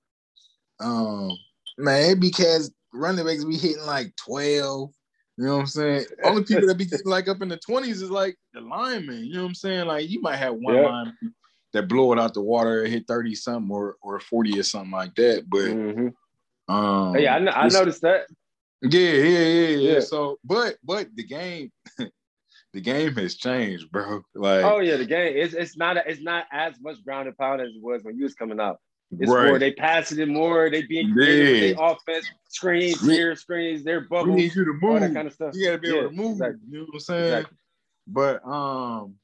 Um, 0.79 1.31
man, 1.77 2.11
it 2.11 2.19
be 2.19 2.31
cats 2.31 2.71
running 2.93 3.25
backs 3.25 3.43
be 3.43 3.57
hitting 3.57 3.85
like 3.85 4.15
12. 4.25 4.91
You 5.37 5.45
know 5.45 5.53
what 5.55 5.61
I'm 5.61 5.67
saying? 5.67 6.05
Only 6.23 6.43
people 6.43 6.67
that 6.67 6.77
be 6.77 6.87
like 7.05 7.27
up 7.27 7.41
in 7.41 7.49
the 7.49 7.57
20s 7.57 7.87
is 7.87 8.09
like 8.09 8.35
the 8.53 8.61
linemen. 8.61 9.23
You 9.23 9.35
know 9.35 9.41
what 9.43 9.49
I'm 9.49 9.55
saying? 9.55 9.85
Like 9.85 10.09
you 10.09 10.19
might 10.19 10.37
have 10.37 10.55
one 10.55 10.83
lineman 10.83 11.35
that 11.73 11.87
blow 11.87 12.11
it 12.11 12.19
out 12.19 12.33
the 12.33 12.41
water, 12.41 12.83
and 12.83 12.91
hit 12.91 13.07
30 13.07 13.35
something 13.35 13.71
or 13.71 13.97
or 14.01 14.19
40 14.19 14.59
or 14.59 14.63
something 14.63 14.91
like 14.91 15.13
that. 15.15 15.47
But 15.47 15.67
Mhm. 15.67 16.13
um 16.67 17.17
yeah, 17.17 17.35
I, 17.35 17.65
I 17.65 17.67
noticed 17.69 18.01
that. 18.01 18.27
yeah, 18.81 18.99
yeah, 18.99 19.39
yeah, 19.39 19.77
yeah. 19.93 19.99
So 19.99 20.39
but 20.43 20.77
but 20.83 21.07
the 21.15 21.23
game 21.23 21.71
the 22.73 22.81
game 22.81 23.13
has 23.15 23.35
changed, 23.35 23.91
bro. 23.91 24.23
Like 24.33 24.65
Oh 24.65 24.79
yeah, 24.79 24.97
the 24.97 25.05
game. 25.05 25.37
It's 25.37 25.53
it's 25.53 25.77
not 25.77 25.97
it's 25.97 26.21
not 26.21 26.45
as 26.51 26.79
much 26.81 27.03
ground 27.05 27.27
and 27.27 27.37
pound 27.37 27.61
as 27.61 27.69
it 27.69 27.81
was 27.81 28.03
when 28.03 28.17
you 28.17 28.23
was 28.23 28.33
coming 28.33 28.59
out. 28.59 28.77
It's 29.19 29.31
right. 29.31 29.47
more 29.47 29.59
they 29.59 29.71
passing 29.71 30.19
it 30.19 30.27
more. 30.27 30.69
They 30.69 30.81
being 30.83 31.13
creative 31.13 31.55
Yeah. 31.55 31.75
their 31.75 31.91
offense, 31.91 32.25
screens 32.49 33.01
Yeah. 33.03 33.13
here, 33.13 33.35
screens 33.35 33.85
we 33.85 33.99
bubbles, 34.09 34.35
need 34.35 34.55
you 34.55 34.65
to 34.65 34.71
all 34.85 34.93
move. 34.93 35.01
that 35.01 35.13
kind 35.13 35.27
of 35.27 35.33
stuff. 35.33 35.55
you 35.55 35.65
gotta 35.65 35.77
be 35.77 35.89
able 35.89 36.09
to 36.09 36.15
move. 36.15 36.31
exactly. 36.33 36.59
You 36.69 36.77
know 36.79 36.83
what 36.85 36.93
I'm 36.95 36.99
saying? 36.99 37.23
Exactly. 37.23 37.57
But 38.07 38.45
um, 38.47 39.15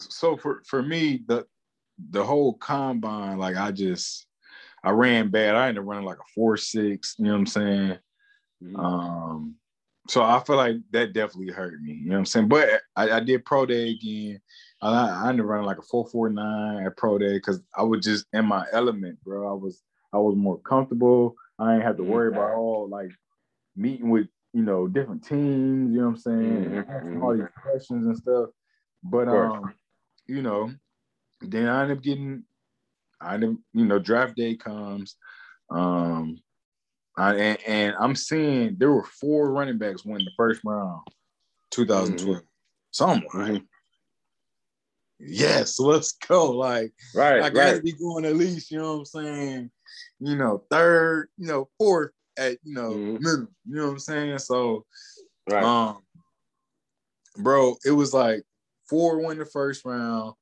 so 0.00 0.36
for 0.36 0.62
for 0.66 0.82
me, 0.82 1.22
the 1.26 1.46
the 2.10 2.24
whole 2.24 2.54
combine, 2.54 3.38
like 3.38 3.56
I 3.56 3.72
just 3.72 4.26
I 4.82 4.90
ran 4.90 5.30
bad. 5.30 5.54
I 5.56 5.68
ended 5.68 5.82
up 5.82 5.88
running 5.88 6.04
like 6.04 6.18
a 6.18 6.30
four 6.34 6.56
six. 6.56 7.16
You 7.18 7.24
know 7.26 7.32
what 7.32 7.38
I'm 7.38 7.46
saying? 7.46 7.98
Mhm. 8.62 8.78
Um, 8.78 9.54
so 10.08 10.22
I 10.22 10.38
feel 10.40 10.56
like 10.56 10.76
that 10.90 11.12
definitely 11.14 11.52
hurt 11.52 11.80
me. 11.82 11.92
You 11.94 12.06
know 12.10 12.12
what 12.12 12.18
I'm 12.20 12.26
saying? 12.26 12.48
But 12.48 12.82
I, 12.94 13.10
I 13.12 13.20
did 13.20 13.44
pro 13.44 13.64
day 13.66 13.90
again. 13.90 14.40
I, 14.92 15.08
I 15.08 15.28
ended 15.30 15.44
up 15.44 15.50
running 15.50 15.66
like 15.66 15.78
a 15.78 15.82
four 15.82 16.06
four 16.06 16.28
nine 16.28 16.84
at 16.84 16.96
pro 16.96 17.18
day 17.18 17.34
because 17.34 17.62
I 17.76 17.82
was 17.82 18.04
just 18.04 18.26
in 18.32 18.44
my 18.46 18.66
element, 18.72 19.22
bro. 19.24 19.48
I 19.48 19.54
was 19.54 19.82
I 20.12 20.18
was 20.18 20.36
more 20.36 20.58
comfortable. 20.58 21.34
I 21.58 21.74
ain't 21.74 21.82
have 21.82 21.96
to 21.96 22.04
worry 22.04 22.28
about 22.28 22.54
all 22.54 22.88
like 22.88 23.10
meeting 23.76 24.10
with 24.10 24.28
you 24.52 24.62
know 24.62 24.86
different 24.86 25.24
teams. 25.24 25.92
You 25.92 26.00
know 26.00 26.08
what 26.08 26.10
I'm 26.10 26.16
saying? 26.18 26.84
Mhm, 26.86 27.22
all 27.22 27.34
these 27.34 27.46
questions 27.62 28.06
and 28.06 28.16
stuff. 28.16 28.50
But 29.02 29.28
um, 29.28 29.74
you 30.26 30.42
know, 30.42 30.72
then 31.40 31.68
I 31.68 31.82
end 31.82 31.92
up 31.92 32.02
getting, 32.02 32.44
I 33.20 33.34
end 33.34 33.44
up 33.44 33.50
you 33.72 33.84
know 33.84 33.98
draft 33.98 34.36
day 34.36 34.54
comes, 34.56 35.16
um, 35.70 36.38
I, 37.16 37.34
and, 37.34 37.58
and 37.66 37.96
I'm 37.98 38.14
seeing 38.14 38.76
there 38.78 38.92
were 38.92 39.04
four 39.04 39.50
running 39.50 39.78
backs 39.78 40.04
win 40.04 40.24
the 40.24 40.30
first 40.36 40.60
round, 40.64 41.02
2012. 41.70 42.42
So 42.90 43.06
I'm 43.06 43.22
like, 43.34 43.62
Mhm. 43.62 43.66
Yes, 45.26 45.78
let's 45.78 46.12
go. 46.12 46.50
Like 46.50 46.92
Right, 47.14 47.42
I 47.42 47.50
gotta 47.50 47.74
right. 47.74 47.82
be 47.84 47.92
going 47.92 48.24
at 48.24 48.36
least, 48.36 48.70
you 48.70 48.78
know 48.78 48.92
what 48.92 48.98
I'm 48.98 49.04
saying? 49.04 49.70
You 50.20 50.36
know, 50.36 50.64
third, 50.70 51.28
you 51.36 51.46
know, 51.46 51.68
fourth 51.78 52.12
at 52.36 52.58
you 52.62 52.74
know, 52.74 52.90
Mhm. 52.90 53.20
middle. 53.20 53.48
You 53.66 53.74
know 53.76 53.84
what 53.86 53.92
I'm 53.92 53.98
saying? 53.98 54.38
So 54.38 54.84
Right. 55.48 55.62
um 55.62 55.98
bro, 57.36 57.76
it 57.84 57.90
was 57.90 58.14
like 58.14 58.44
four 58.88 59.24
win 59.24 59.38
the 59.38 59.46
first 59.46 59.84
round, 59.84 60.34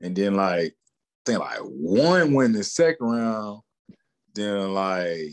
and 0.00 0.16
then 0.16 0.34
like 0.34 0.72
I 0.72 1.30
think 1.30 1.40
like 1.40 1.58
one 1.60 2.32
win 2.32 2.52
the 2.52 2.64
second 2.64 3.06
round, 3.06 3.62
then 4.34 4.72
like 4.72 5.32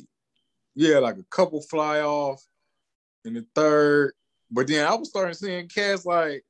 yeah, 0.75 0.99
like 0.99 1.17
a 1.17 1.25
couple 1.31 1.61
fly 1.61 2.01
off 2.01 2.43
in 3.23 3.33
the 3.33 3.45
third. 3.55 4.13
But 4.51 4.67
then 4.67 4.85
I 4.85 4.93
was 4.95 5.09
starting 5.09 5.33
seeing 5.33 5.67
cats 5.67 6.05
like 6.05 6.43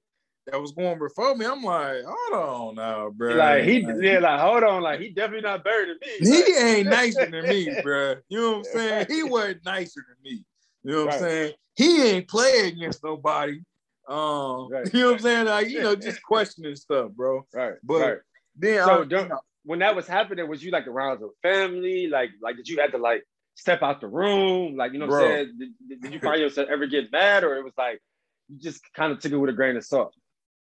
that 0.47 0.61
was 0.61 0.71
going 0.71 0.99
before 0.99 1.35
me. 1.35 1.45
I'm 1.45 1.63
like, 1.63 2.03
hold 2.05 2.33
on 2.33 2.75
now, 2.75 3.09
bro. 3.09 3.35
like 3.35 3.63
he, 3.63 3.79
yeah, 3.79 4.19
like 4.19 4.39
hold 4.39 4.63
on, 4.63 4.81
like 4.81 4.99
he 4.99 5.09
definitely 5.09 5.41
not 5.41 5.63
better 5.63 5.87
than 5.87 5.97
me. 6.01 6.17
He 6.19 6.39
Like, 6.41 6.55
ain't 6.57 6.87
nicer 6.89 7.29
than 7.29 7.47
me, 7.47 7.75
bro. 7.81 8.15
You 8.29 8.39
know 8.39 8.51
what 8.51 8.57
I'm 8.57 8.63
saying? 8.73 9.05
He 9.09 9.23
wasn't 9.23 9.65
nicer 9.65 10.05
than 10.07 10.17
me. 10.23 10.43
You 10.83 10.91
know 10.91 11.05
what 11.05 11.13
I'm 11.15 11.19
saying? 11.19 11.53
He 11.75 12.03
ain't 12.03 12.27
play 12.27 12.67
against 12.67 13.03
nobody. 13.03 13.59
Um, 14.07 14.69
Right. 14.71 14.93
you 14.93 14.99
know 14.99 15.07
what 15.07 15.13
I'm 15.13 15.19
saying? 15.19 15.45
Like, 15.47 15.69
you 15.69 15.81
know, 15.81 15.95
just 15.95 16.21
questioning 16.21 16.75
stuff, 16.75 17.11
bro. 17.11 17.45
right, 17.53 17.73
But 17.83 17.99
right. 18.01 18.17
then 18.55 18.81
So 18.81 19.07
I, 19.11 19.37
When 19.63 19.79
that 19.79 19.95
was 19.95 20.07
happening, 20.07 20.47
was 20.47 20.63
you 20.63 20.71
like 20.71 20.87
around 20.87 21.21
the 21.21 21.31
family? 21.41 22.07
Like, 22.07 22.29
like 22.41 22.55
did 22.55 22.67
you 22.67 22.79
have 22.81 22.91
to 22.91 22.99
like 22.99 23.23
step 23.55 23.81
out 23.81 23.99
the 23.99 24.07
room? 24.07 24.75
Like, 24.75 24.93
you 24.93 24.99
know 24.99 25.07
what 25.07 25.17
Bro. 25.17 25.25
I'm 25.25 25.33
saying? 25.37 25.73
Did, 25.89 26.01
did 26.03 26.13
you 26.13 26.19
find 26.19 26.39
yourself 26.39 26.69
ever 26.69 26.85
get 26.85 27.11
mad, 27.11 27.43
or 27.43 27.55
it 27.55 27.63
was 27.63 27.73
like 27.77 27.99
you 28.47 28.59
just 28.59 28.81
kind 28.93 29.11
of 29.11 29.19
took 29.19 29.31
it 29.31 29.37
with 29.37 29.49
a 29.49 29.53
grain 29.53 29.75
of 29.75 29.83
salt? 29.83 30.13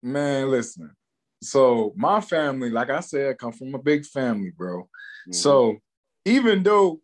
Man, 0.03 0.51
listen. 0.51 0.91
So 1.43 1.93
my 1.97 2.21
family, 2.21 2.69
like 2.71 2.91
I 2.91 3.01
said, 3.01 3.39
come 3.39 3.53
from 3.53 3.75
a 3.75 3.79
big 3.79 4.05
family, 4.07 4.53
bro. 4.57 4.83
Mm-hmm. 4.83 5.33
So 5.33 5.79
even 6.25 6.63
though 6.63 7.01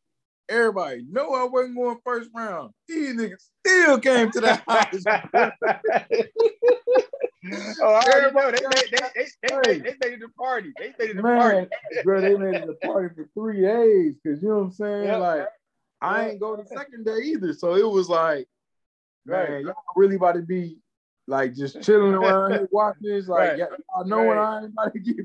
everybody 0.49 1.05
know 1.11 1.35
I 1.35 1.45
wasn't 1.45 1.77
going 1.77 1.99
first 2.05 2.31
round, 2.35 2.73
these 2.87 3.15
niggas 3.15 3.45
still 3.67 3.99
came 3.99 4.31
to 4.31 4.41
the 4.41 4.55
house. 4.69 5.05
oh, 7.83 8.01
know. 8.33 8.51
They 8.51 8.63
made, 8.63 8.85
they, 8.93 8.99
they, 9.15 9.27
they, 9.43 9.57
made, 9.57 9.85
they 9.85 9.97
made 10.09 10.19
it 10.19 10.23
a 10.23 10.29
party. 10.41 10.73
They 10.79 10.95
made 10.99 11.11
it 11.11 11.19
a 11.19 11.23
Man, 11.23 11.39
party. 11.39 11.69
bro, 12.05 12.21
they 12.21 12.37
made 12.37 12.63
a 12.63 12.75
party 12.87 13.15
for 13.15 13.29
three 13.35 13.63
days 13.63 14.15
because 14.23 14.41
you 14.43 14.49
know 14.49 14.59
what 14.59 14.65
I'm 14.65 14.73
saying. 14.73 15.05
Yeah. 15.05 15.17
Like, 15.17 15.47
I 16.01 16.29
ain't 16.29 16.41
go 16.41 16.57
the 16.57 16.65
second 16.65 17.05
day 17.05 17.19
either, 17.25 17.53
so 17.53 17.75
it 17.75 17.89
was 17.89 18.09
like, 18.09 18.47
man, 19.27 19.51
Right. 19.51 19.65
y'all 19.65 19.75
really 19.97 20.15
about 20.15 20.37
to 20.37 20.43
be 20.43 20.79
like 21.29 21.55
just 21.55 21.83
chilling 21.83 22.15
around 22.15 22.53
here 22.53 22.69
watching 22.73 23.03
this. 23.09 23.29
Like, 23.29 23.51
Right. 23.51 23.59
yeah, 23.59 23.67
I 23.97 24.03
know 24.05 24.25
when 24.25 24.39
I 24.39 24.63
ain't 24.63 24.73
about 24.73 24.93
to 24.95 24.99
get, 24.99 25.17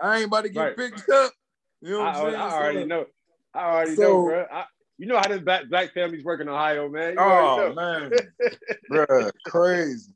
I 0.00 0.16
ain't 0.18 0.26
about 0.26 0.42
to 0.42 0.48
get 0.50 0.60
Right. 0.60 0.76
picked 0.76 1.08
up. 1.08 1.32
You 1.80 1.92
know 1.92 1.98
what 2.00 2.08
I, 2.08 2.10
I'm 2.10 2.24
saying? 2.30 2.34
I 2.34 2.50
already 2.52 2.80
So- 2.80 2.86
know. 2.86 3.06
I 3.54 3.58
already 3.64 3.94
So- 3.96 4.02
know, 4.02 4.24
bro. 4.26 4.46
I, 4.52 4.64
you 4.98 5.06
know 5.06 5.16
how 5.16 5.28
this 5.28 5.40
black, 5.40 5.68
black 5.68 5.92
families 5.92 6.24
work 6.24 6.40
in 6.40 6.48
Ohio, 6.48 6.88
man. 6.88 7.12
You 7.12 7.18
Oh 7.20 7.72
man, 7.74 8.10
bro, 8.88 9.30
crazy. 9.46 10.12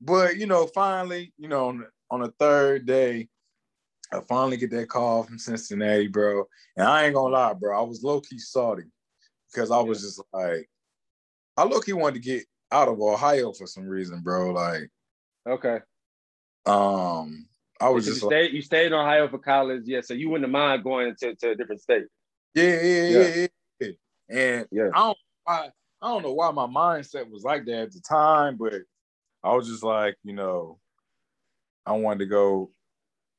But 0.00 0.36
you 0.36 0.46
know, 0.46 0.66
finally, 0.66 1.32
you 1.38 1.48
know, 1.48 1.68
on 1.68 1.78
the, 1.78 1.86
on 2.10 2.20
the 2.20 2.32
third 2.38 2.86
day, 2.86 3.28
I 4.12 4.20
finally 4.20 4.56
get 4.56 4.70
that 4.72 4.88
call 4.88 5.22
from 5.24 5.38
Cincinnati, 5.38 6.08
bro. 6.08 6.44
And 6.76 6.86
I 6.86 7.04
ain't 7.04 7.14
gonna 7.14 7.34
lie, 7.34 7.52
bro, 7.52 7.78
I 7.78 7.82
was 7.86 8.02
low 8.02 8.20
key 8.20 8.38
salty 8.38 8.84
because 9.52 9.70
I 9.70 9.80
was 9.80 10.00
just 10.02 10.20
like, 10.32 10.68
I 11.56 11.64
low 11.64 11.80
key 11.80 11.92
wanted 11.92 12.22
to 12.22 12.28
get 12.28 12.44
out 12.74 12.88
of 12.88 13.00
Ohio 13.00 13.52
for 13.52 13.66
some 13.66 13.86
reason, 13.86 14.20
bro. 14.20 14.50
Like, 14.50 14.90
Okay. 15.48 15.78
um, 16.66 17.46
I 17.80 17.88
was 17.90 18.04
just 18.04 18.22
you 18.22 18.28
like, 18.28 18.36
stayed 18.36 18.54
you 18.54 18.62
stayed 18.62 18.86
in 18.86 18.92
Ohio 18.92 19.28
for 19.28 19.38
college, 19.38 19.82
yeah. 19.86 20.00
So 20.00 20.14
you 20.14 20.28
wouldn't 20.28 20.50
mind 20.50 20.82
going 20.82 21.14
to, 21.20 21.36
to 21.36 21.50
a 21.50 21.54
different 21.54 21.80
state. 21.80 22.04
yeah, 22.54 22.80
yeah, 22.82 23.02
Yeah. 23.04 23.28
yeah, 23.28 23.46
yeah. 23.80 23.88
And 24.28 24.66
Yeah. 24.72 24.88
I 24.92 24.98
don't, 24.98 25.18
I, 25.46 25.70
I 26.02 26.08
don't 26.08 26.22
know 26.22 26.32
why 26.32 26.50
my 26.50 26.66
mindset 26.66 27.30
was 27.30 27.44
like 27.44 27.64
that 27.66 27.82
at 27.82 27.92
the 27.92 28.00
time, 28.00 28.56
but 28.56 28.74
I 29.42 29.54
was 29.54 29.68
just 29.68 29.84
like, 29.84 30.16
you 30.24 30.32
know, 30.32 30.80
I 31.86 31.92
wanted 31.92 32.20
to 32.20 32.26
go. 32.26 32.72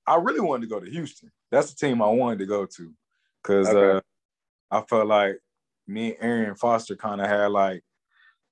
I 0.08 0.16
really 0.18 0.40
wanted 0.40 0.70
to 0.70 0.70
go 0.70 0.80
to 0.80 0.90
Houston. 0.90 1.32
That's 1.52 1.74
the 1.74 1.88
team 1.88 2.02
I 2.02 2.08
wanted 2.08 2.40
to 2.40 2.46
go 2.46 2.66
to, 2.66 2.94
because 3.42 3.68
Okay. 3.68 3.98
uh, 3.98 4.02
I 4.72 4.82
felt 4.82 5.08
like 5.08 5.40
me 5.88 6.16
and 6.16 6.24
Arian 6.24 6.56
Foster 6.56 6.96
kind 6.96 7.22
of 7.22 7.28
had 7.28 7.48
like, 7.48 7.84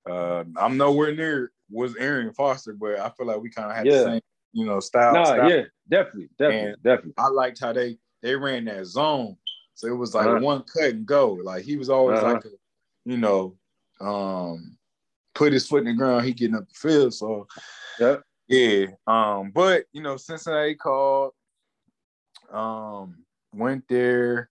uh, 0.10 0.44
I'm 0.58 0.78
nowhere 0.78 1.16
near 1.16 1.52
was 1.70 1.96
Arian 1.96 2.34
Foster, 2.34 2.74
but 2.74 3.00
I 3.00 3.10
feel 3.10 3.26
like 3.28 3.42
we 3.42 3.50
kind 3.50 3.70
of 3.72 3.78
had 3.78 3.86
Yeah. 3.86 3.92
the 3.94 4.04
same, 4.04 4.22
you 4.52 4.66
know, 4.66 4.80
style. 4.80 5.14
No, 5.14 5.24
style. 5.24 5.50
yeah, 5.50 5.64
definitely, 5.90 6.30
definitely, 6.38 6.70
And- 6.72 6.84
definitely. 6.84 7.14
I 7.18 7.28
liked 7.30 7.60
how 7.60 7.74
they 7.74 7.98
they 8.22 8.36
ran 8.36 8.66
that 8.66 8.86
zone. 8.86 9.36
So 9.74 9.88
it 9.88 9.96
was 9.98 10.14
like 10.16 10.28
Uh-huh. 10.28 10.40
one 10.40 10.64
cut 10.64 10.92
and 10.92 11.06
go. 11.06 11.32
Like 11.34 11.66
he 11.66 11.76
was 11.78 11.90
always 11.90 12.20
Uh-huh. 12.20 12.34
like 12.34 12.46
a, 12.46 12.50
you 13.06 13.18
know, 13.18 13.58
um, 14.00 14.78
put 15.36 15.52
his 15.52 15.68
foot 15.68 15.80
in 15.80 15.86
the 15.86 15.94
ground, 15.94 16.24
he 16.26 16.32
getting 16.34 16.56
up 16.56 16.68
the 16.70 16.74
field. 16.76 17.14
So 17.14 17.48
Yeah. 18.00 18.18
yeah. 18.48 18.86
Um, 19.08 19.52
but 19.52 19.86
you 19.92 20.02
know, 20.02 20.16
Cincinnati 20.16 20.76
called, 20.76 21.34
um, 22.50 23.26
went 23.54 23.88
there. 23.88 24.50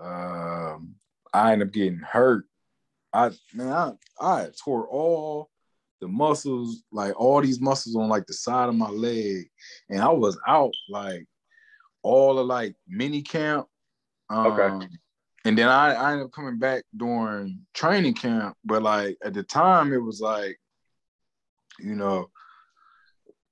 Um, 0.00 0.94
I 1.32 1.52
ended 1.52 1.68
up 1.68 1.74
getting 1.74 1.98
hurt. 1.98 2.44
I 3.12 3.30
man, 3.54 3.72
I, 3.72 3.92
I 4.20 4.48
tore 4.62 4.86
all 4.88 5.50
the 6.00 6.08
muscles, 6.08 6.82
like 6.92 7.18
all 7.18 7.40
these 7.40 7.60
muscles 7.60 7.96
on 7.96 8.08
like 8.08 8.26
the 8.26 8.34
side 8.34 8.68
of 8.68 8.74
my 8.74 8.88
leg, 8.90 9.48
and 9.88 10.00
I 10.00 10.10
was 10.10 10.38
out 10.46 10.74
like 10.88 11.26
all 12.02 12.38
of 12.38 12.46
like 12.46 12.74
mini 12.86 13.22
camp. 13.22 13.66
Um, 14.30 14.46
Okay. 14.46 14.88
And 15.44 15.56
then 15.56 15.68
I, 15.68 15.94
I 15.94 16.12
ended 16.12 16.26
up 16.26 16.32
coming 16.32 16.58
back 16.58 16.84
during 16.96 17.60
training 17.72 18.14
camp, 18.14 18.56
but 18.64 18.82
like 18.82 19.16
at 19.24 19.32
the 19.34 19.42
time 19.42 19.92
it 19.92 20.02
was 20.02 20.20
like, 20.20 20.60
you 21.78 21.94
know, 21.94 22.28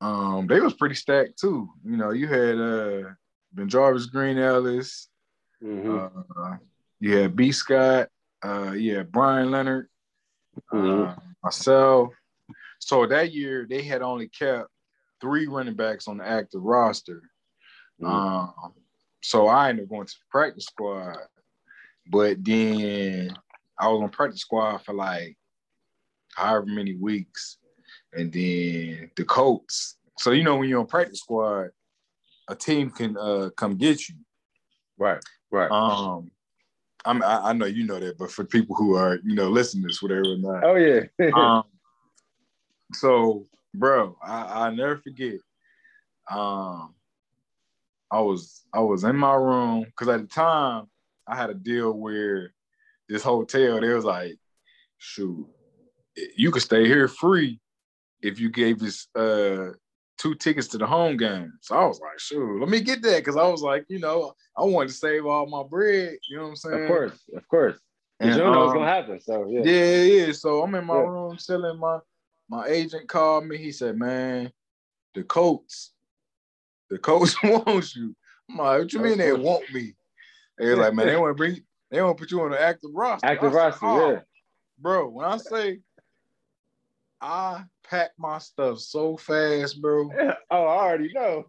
um, 0.00 0.46
they 0.46 0.60
was 0.60 0.74
pretty 0.74 0.94
stacked 0.94 1.38
too. 1.38 1.68
You 1.84 1.96
know, 1.96 2.10
you 2.10 2.26
had 2.26 2.56
uh 2.60 3.10
BenJarvus 3.54 4.10
Green-Ellis, 4.10 5.08
Mhm. 5.62 6.10
uh, 6.36 6.56
you 7.00 7.16
had 7.16 7.34
B 7.34 7.50
Scott, 7.52 8.08
uh, 8.46 8.72
had 8.72 9.12
Brian 9.12 9.50
Leonard, 9.50 9.88
Mhm. 10.72 11.08
uh, 11.08 11.20
myself. 11.42 12.14
So 12.78 13.06
that 13.06 13.32
year 13.32 13.66
they 13.68 13.82
had 13.82 14.02
only 14.02 14.28
kept 14.28 14.70
three 15.20 15.46
running 15.46 15.74
backs 15.74 16.08
on 16.08 16.18
the 16.18 16.26
active 16.26 16.62
roster. 16.62 17.22
Mhm. 18.00 18.08
Um, 18.08 18.74
so 19.22 19.46
I 19.48 19.70
ended 19.70 19.84
up 19.84 19.90
going 19.90 20.06
to 20.06 20.12
the 20.12 20.24
practice 20.30 20.66
squad, 20.66 21.18
but 22.06 22.44
then 22.44 23.36
I 23.78 23.88
was 23.88 24.02
on 24.02 24.10
practice 24.10 24.40
squad 24.40 24.78
for 24.78 24.94
like 24.94 25.36
however 26.34 26.66
many 26.66 26.94
weeks, 26.94 27.58
and 28.12 28.32
then 28.32 29.10
the 29.16 29.24
Colts. 29.24 29.98
So 30.18 30.30
you 30.30 30.44
know 30.44 30.56
when 30.56 30.68
you're 30.68 30.80
on 30.80 30.86
practice 30.86 31.20
squad, 31.20 31.70
a 32.48 32.54
team 32.54 32.90
can 32.90 33.16
uh, 33.16 33.50
come 33.56 33.76
get 33.76 34.08
you. 34.08 34.16
Right, 34.98 35.22
right. 35.50 35.70
Um, 35.70 36.30
I'm, 37.06 37.22
I, 37.22 37.50
I 37.50 37.52
know 37.52 37.66
you 37.66 37.84
know 37.84 38.00
that, 38.00 38.18
but 38.18 38.30
for 38.30 38.44
people 38.44 38.76
who 38.76 38.96
are 38.96 39.18
you 39.24 39.34
know 39.34 39.54
this, 39.54 39.74
whatever 40.02 40.32
or 40.32 40.38
not, 40.38 40.64
oh 40.64 40.76
yeah. 40.76 41.04
um, 41.34 41.64
so, 42.92 43.46
bro, 43.74 44.16
I, 44.22 44.66
I 44.66 44.74
never 44.74 44.96
forget. 44.96 45.40
Um, 46.30 46.94
I 48.10 48.20
was 48.20 48.64
I 48.72 48.80
was 48.80 49.04
in 49.04 49.16
my 49.16 49.34
room 49.34 49.84
because 49.84 50.08
at 50.08 50.20
the 50.20 50.26
time 50.26 50.86
I 51.26 51.36
had 51.36 51.50
a 51.50 51.54
deal 51.54 51.92
where 51.92 52.52
this 53.08 53.22
hotel 53.22 53.80
they 53.80 53.92
was 53.92 54.04
like, 54.04 54.36
shoot, 54.98 55.46
you 56.36 56.50
could 56.50 56.62
stay 56.62 56.86
here 56.86 57.08
free 57.08 57.60
if 58.22 58.40
you 58.40 58.50
gave 58.50 58.82
us 58.82 59.08
uh 59.14 59.70
two 60.18 60.34
tickets 60.34 60.68
to 60.68 60.78
the 60.78 60.86
home 60.86 61.16
game. 61.16 61.52
So 61.60 61.76
I 61.76 61.84
was 61.86 62.00
like, 62.00 62.18
shoot, 62.18 62.60
let 62.60 62.68
me 62.68 62.80
get 62.80 63.02
that 63.02 63.18
because 63.18 63.36
I 63.36 63.46
was 63.48 63.62
like, 63.62 63.84
you 63.88 63.98
know, 63.98 64.32
I 64.56 64.62
wanted 64.62 64.88
to 64.88 64.94
save 64.94 65.26
all 65.26 65.46
my 65.46 65.62
bread. 65.62 66.16
You 66.28 66.36
know 66.36 66.44
what 66.44 66.48
I'm 66.50 66.56
saying? 66.56 66.82
of 66.82 66.88
course, 66.88 67.20
of 67.36 67.48
course. 67.48 67.78
And, 68.18 68.30
you 68.30 68.38
don't 68.38 68.52
know 68.52 68.60
what's 68.60 68.70
um, 68.70 68.78
gonna 68.78 68.90
happen. 68.90 69.20
So 69.20 69.46
yeah. 69.48 69.62
yeah, 69.64 70.02
yeah. 70.26 70.32
So 70.32 70.62
I'm 70.62 70.74
in 70.74 70.86
my 70.86 70.94
Yeah. 70.94 71.00
room 71.00 71.38
selling 71.38 71.78
My 71.78 71.98
my 72.48 72.66
agent 72.66 73.08
called 73.08 73.46
me. 73.46 73.58
He 73.58 73.72
said, 73.72 73.98
"Man, 73.98 74.50
the 75.14 75.22
Colts, 75.22 75.92
the 76.88 76.98
Colts 76.98 77.36
wants 77.42 77.94
you." 77.94 78.16
I'm 78.48 78.56
like, 78.56 78.78
"What 78.80 78.92
you 78.92 79.00
mean 79.00 79.18
they 79.18 79.32
want 79.32 79.70
me?" 79.72 79.94
They 80.58 80.70
was 80.70 80.78
like, 80.78 80.94
"Man, 80.94 81.08
they 81.08 81.16
want 81.16 81.30
to 81.30 81.34
bring, 81.34 81.60
they 81.90 82.00
want 82.00 82.16
to 82.16 82.22
put 82.22 82.30
you 82.30 82.40
on 82.40 82.52
the 82.52 82.60
active 82.60 82.90
roster." 82.94 83.26
Active 83.26 83.52
said, 83.52 83.56
roster, 83.56 83.86
"Oh, 83.86 84.12
yeah. 84.12 84.20
bro. 84.78 85.08
When 85.08 85.26
I 85.26 85.36
say 85.36 85.80
I 87.20 87.64
packed 87.88 88.18
my 88.18 88.38
stuff 88.38 88.80
so 88.80 89.16
fast, 89.16 89.80
bro. 89.80 90.10
oh, 90.50 90.64
I 90.64 90.78
already 90.78 91.12
know. 91.12 91.46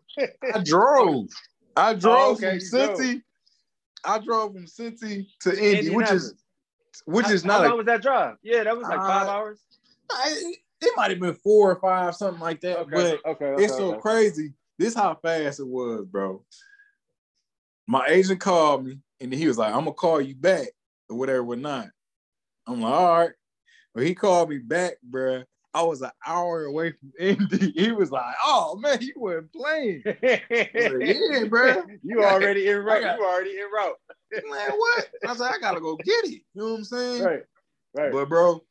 I 0.53 0.59
drove. 0.63 1.27
I 1.75 1.93
drove 1.93 2.37
okay, 2.37 2.59
from 2.59 2.79
Cincy. 2.79 3.21
I 4.03 4.19
drove 4.19 4.53
from 4.53 4.65
Cincy 4.65 5.27
to 5.41 5.51
Indy, 5.51 5.89
which 5.89 6.11
is 6.11 6.33
which 7.05 7.29
is 7.29 7.43
not. 7.43 7.61
How 7.61 7.69
long 7.69 7.77
was 7.77 7.85
that 7.87 8.01
drive? 8.01 8.37
Yeah, 8.41 8.63
that 8.63 8.77
was 8.77 8.87
like 8.87 8.99
five 8.99 9.27
Uh, 9.27 9.31
hours. 9.31 9.61
I- 10.11 10.55
it 10.79 10.93
might 10.95 11.09
have 11.09 11.19
been 11.19 11.33
four 11.33 11.71
or 11.71 11.79
five, 11.79 12.15
something 12.15 12.39
like 12.39 12.61
that. 12.61 12.77
Okay, 12.79 12.91
But 12.93 13.31
okay, 13.31 13.45
okay. 13.45 13.63
it's 13.63 13.75
so 13.75 13.95
crazy. 13.95 14.53
This 14.77 14.93
how 14.93 15.15
fast 15.15 15.59
it 15.59 15.67
was, 15.67 16.05
bro. 16.05 16.45
My 17.87 18.05
agent 18.07 18.39
called 18.39 18.85
me 18.85 18.99
and 19.19 19.33
he 19.33 19.47
was 19.47 19.57
like, 19.57 19.73
I'm 19.73 19.79
gonna 19.81 19.93
call 19.93 20.21
you 20.21 20.35
back 20.35 20.67
or 21.09 21.17
whatever, 21.17 21.43
whatnot. 21.43 21.87
I'm 22.67 22.81
like, 22.81 22.93
all 22.93 23.17
right. 23.17 23.31
But 23.95 24.03
he 24.03 24.13
called 24.13 24.49
me 24.49 24.59
back, 24.59 24.93
bro. 25.01 25.43
I 25.77 25.83
was 25.83 26.01
an 26.01 26.11
hour 26.25 26.65
away 26.65 26.91
from 26.93 27.11
Indy. 27.19 27.71
He 27.75 27.91
was 27.91 28.11
like, 28.11 28.33
oh 28.43 28.77
man, 28.81 28.97
you 29.01 29.13
weren't 29.17 29.51
playing. 29.53 30.01
Like, 30.05 30.43
yeah, 30.49 31.43
bro. 31.49 31.83
you 32.03 32.23
already 32.23 32.67
in 32.67 32.77
route. 32.83 33.01
got- 33.03 33.19
You 33.19 33.25
already 33.25 33.51
in 33.59 33.67
route. 33.73 33.95
Man, 34.49 34.71
what? 34.71 35.07
I 35.25 35.29
was 35.31 35.39
like, 35.39 35.55
I 35.55 35.59
gotta 35.59 35.79
go 35.79 35.95
get 35.97 36.25
it. 36.25 36.31
You 36.31 36.39
know 36.55 36.71
what 36.71 36.77
I'm 36.79 36.83
saying? 36.83 37.23
Right, 37.23 37.43
right. 37.95 38.11
But 38.11 38.27
bro, 38.29 38.61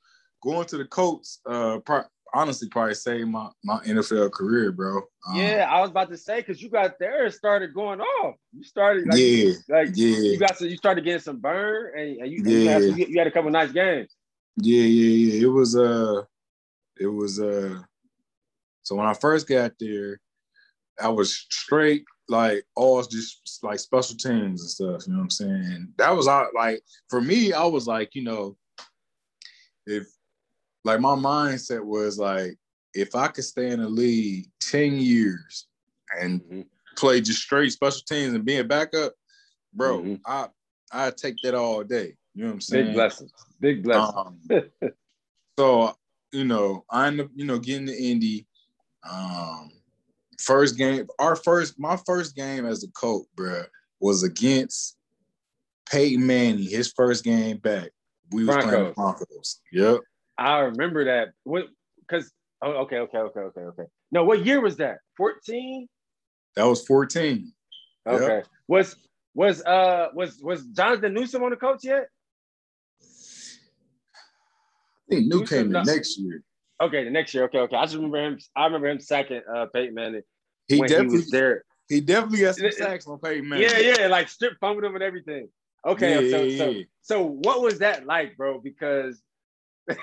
going 0.43 0.67
to 0.67 0.77
the 0.79 0.85
Colts, 0.85 1.41
uh, 1.47 1.79
pro- 1.79 2.03
honestly, 2.35 2.69
probably 2.69 2.95
saved 2.95 3.29
my 3.29 3.49
my 3.65 3.79
NFL 3.85 4.33
career, 4.33 4.73
bro. 4.73 4.97
Um, 5.29 5.37
yeah, 5.37 5.67
I 5.71 5.81
was 5.81 5.91
about 5.91 6.11
to 6.11 6.17
say 6.19 6.41
because 6.41 6.61
you 6.61 6.69
got 6.69 6.99
there 6.99 7.25
and 7.25 7.33
started 7.35 7.73
going 7.73 8.01
off. 8.01 8.35
You 8.53 8.65
started 8.65 9.07
like, 9.07 9.19
yeah, 9.19 9.53
like 9.69 9.89
yeah, 9.95 10.17
you 10.19 10.39
got 10.39 10.59
some, 10.59 10.69
you 10.69 10.77
started 10.77 11.05
getting 11.05 11.21
some 11.21 11.39
burn 11.41 11.99
and, 11.99 12.17
and 12.23 12.31
you, 12.33 12.39
and 12.39 12.51
you, 12.51 12.69
had, 12.69 12.83
Yeah. 12.83 13.07
you 13.07 13.19
had 13.19 13.27
a 13.29 13.31
couple 13.31 13.51
nice 13.51 13.73
games. 13.73 14.15
yeah, 14.59 14.83
yeah, 14.83 15.33
yeah. 15.35 15.43
It 15.45 15.51
was 15.51 15.75
uh, 15.77 16.23
it 16.99 17.07
was 17.07 17.41
uh. 17.41 17.81
So 18.83 18.95
when 18.95 19.07
I 19.07 19.15
first 19.15 19.49
got 19.49 19.73
there, 19.81 20.21
I 21.01 21.09
was 21.09 21.35
straight 21.35 22.05
like 22.29 22.65
all 22.75 23.03
just 23.03 23.61
like 23.63 23.79
special 23.79 24.17
teams 24.17 24.61
and 24.63 24.71
stuff. 24.71 25.07
You 25.07 25.13
know 25.13 25.19
what 25.19 25.25
I'm 25.25 25.31
saying? 25.31 25.93
That 25.99 26.11
was 26.11 26.27
all 26.27 26.49
like 26.55 26.83
for 27.09 27.21
me. 27.21 27.53
I 27.53 27.65
was 27.65 27.87
like, 27.87 28.15
you 28.15 28.23
know, 28.23 28.57
if 29.87 30.07
like 30.85 31.01
my 31.01 31.15
mindset 31.15 31.85
was 31.85 32.19
like, 32.19 32.57
if 32.95 33.15
I 33.15 33.29
could 33.29 33.45
stay 33.45 33.71
in 33.71 33.81
the 33.81 33.89
league 33.89 34.51
ten 34.61 34.95
years 34.95 35.67
and 36.19 36.41
Mhm. 36.43 36.67
play 36.97 37.21
just 37.21 37.43
straight 37.43 37.73
special 37.73 38.03
teams 38.09 38.35
and 38.35 38.45
being 38.45 38.61
a 38.61 38.65
backup, 38.65 39.15
bro, 39.73 40.01
Mhm. 40.03 40.21
I 40.27 40.49
I 40.93 41.11
take 41.11 41.37
that 41.43 41.55
all 41.55 41.83
day. 41.83 42.17
You 42.35 42.43
know 42.45 42.49
what 42.49 42.55
I'm 42.55 42.61
saying? 42.61 42.85
Big 42.87 42.95
blessings. 42.95 43.33
Big 43.61 43.83
blessings. 43.83 44.15
Um, 44.17 44.71
so 45.59 45.97
you 46.37 46.45
know, 46.45 46.85
I 46.91 47.07
end 47.07 47.21
up 47.21 47.29
you 47.35 47.47
know 47.47 47.59
getting 47.59 47.87
to 47.87 47.97
Indy. 47.97 48.47
Um, 49.09 49.71
first 50.39 50.77
game, 50.77 51.07
our 51.19 51.35
first, 51.35 51.79
my 51.79 51.97
first 52.05 52.37
game 52.37 52.67
as 52.67 52.85
a 52.85 52.89
Colt, 52.93 53.27
bro, 53.35 53.63
was 54.01 54.23
against 54.23 54.97
Peyton 55.91 56.27
Manning. 56.27 56.69
His 56.69 56.93
first 56.95 57.25
game 57.25 57.57
back, 57.57 57.91
we 58.33 58.45
was 58.45 58.57
playing 58.57 58.71
the 58.71 58.93
Broncos. 58.93 58.95
Broncos. 58.95 59.61
Yep, 59.73 60.01
I 60.37 60.59
remember 60.59 61.07
that. 61.07 61.29
What? 61.45 61.69
Because 62.01 62.31
oh, 62.63 62.73
okay, 62.83 62.99
okay, 62.99 63.19
okay, 63.19 63.41
okay, 63.41 63.61
okay. 63.63 63.85
No, 64.13 64.25
what 64.25 64.45
year 64.45 64.61
was 64.61 64.77
that? 64.77 64.99
Fourteen. 65.17 65.89
that 66.55 66.65
was 66.65 66.87
fourteen. 66.87 67.53
Yep. 68.07 68.21
Okay. 68.21 68.43
Was 68.69 68.97
was 69.35 69.63
uh 69.65 70.09
was 70.13 70.39
was 70.43 70.67
Jonathan 70.67 71.15
Newsome 71.15 71.43
on 71.43 71.51
the 71.51 71.57
Colts 71.57 71.85
yet? 71.85 72.09
I 75.11 75.15
think 75.15 75.27
New 75.27 75.45
came 75.45 75.71
the 75.71 75.83
next 75.83 76.19
year. 76.19 76.43
Okay, 76.81 77.05
the 77.05 77.11
next 77.11 77.33
year. 77.33 77.45
Okay, 77.45 77.59
okay. 77.59 77.77
I 77.77 77.85
just 77.85 77.95
remember 77.97 78.19
him. 78.23 78.39
I 78.55 78.65
remember 78.67 78.89
him 78.89 79.01
sacking 79.01 79.43
uh 79.53 79.67
Peyton 79.73 79.95
Manning 79.95 80.23
He 80.69 80.79
when 80.79 80.89
he 80.89 80.95
definitely, 80.95 81.19
was 81.19 81.31
there. 81.31 81.65
he 81.89 82.01
definitely 82.01 82.41
got 82.41 82.57
some 82.57 82.71
sacks 82.73 83.07
on 83.07 83.19
Peyton 83.19 83.49
Manning. 83.49 83.69
Yeah, 83.71 83.79
yeah, 83.79 84.07
like 84.09 84.29
strip 84.29 84.55
fumbled 84.61 84.85
him 84.85 84.95
and 84.95 85.03
everything. 85.03 85.49
Okay, 85.87 86.31
Yeah, 86.31 86.37
so 86.39 86.43
yeah, 86.45 86.59
so 86.59 86.71
yeah. 86.71 86.85
so 87.03 87.23
what 87.25 87.63
was 87.63 87.79
that 87.79 88.07
like, 88.07 88.37
bro? 88.37 88.61
Because 88.61 89.23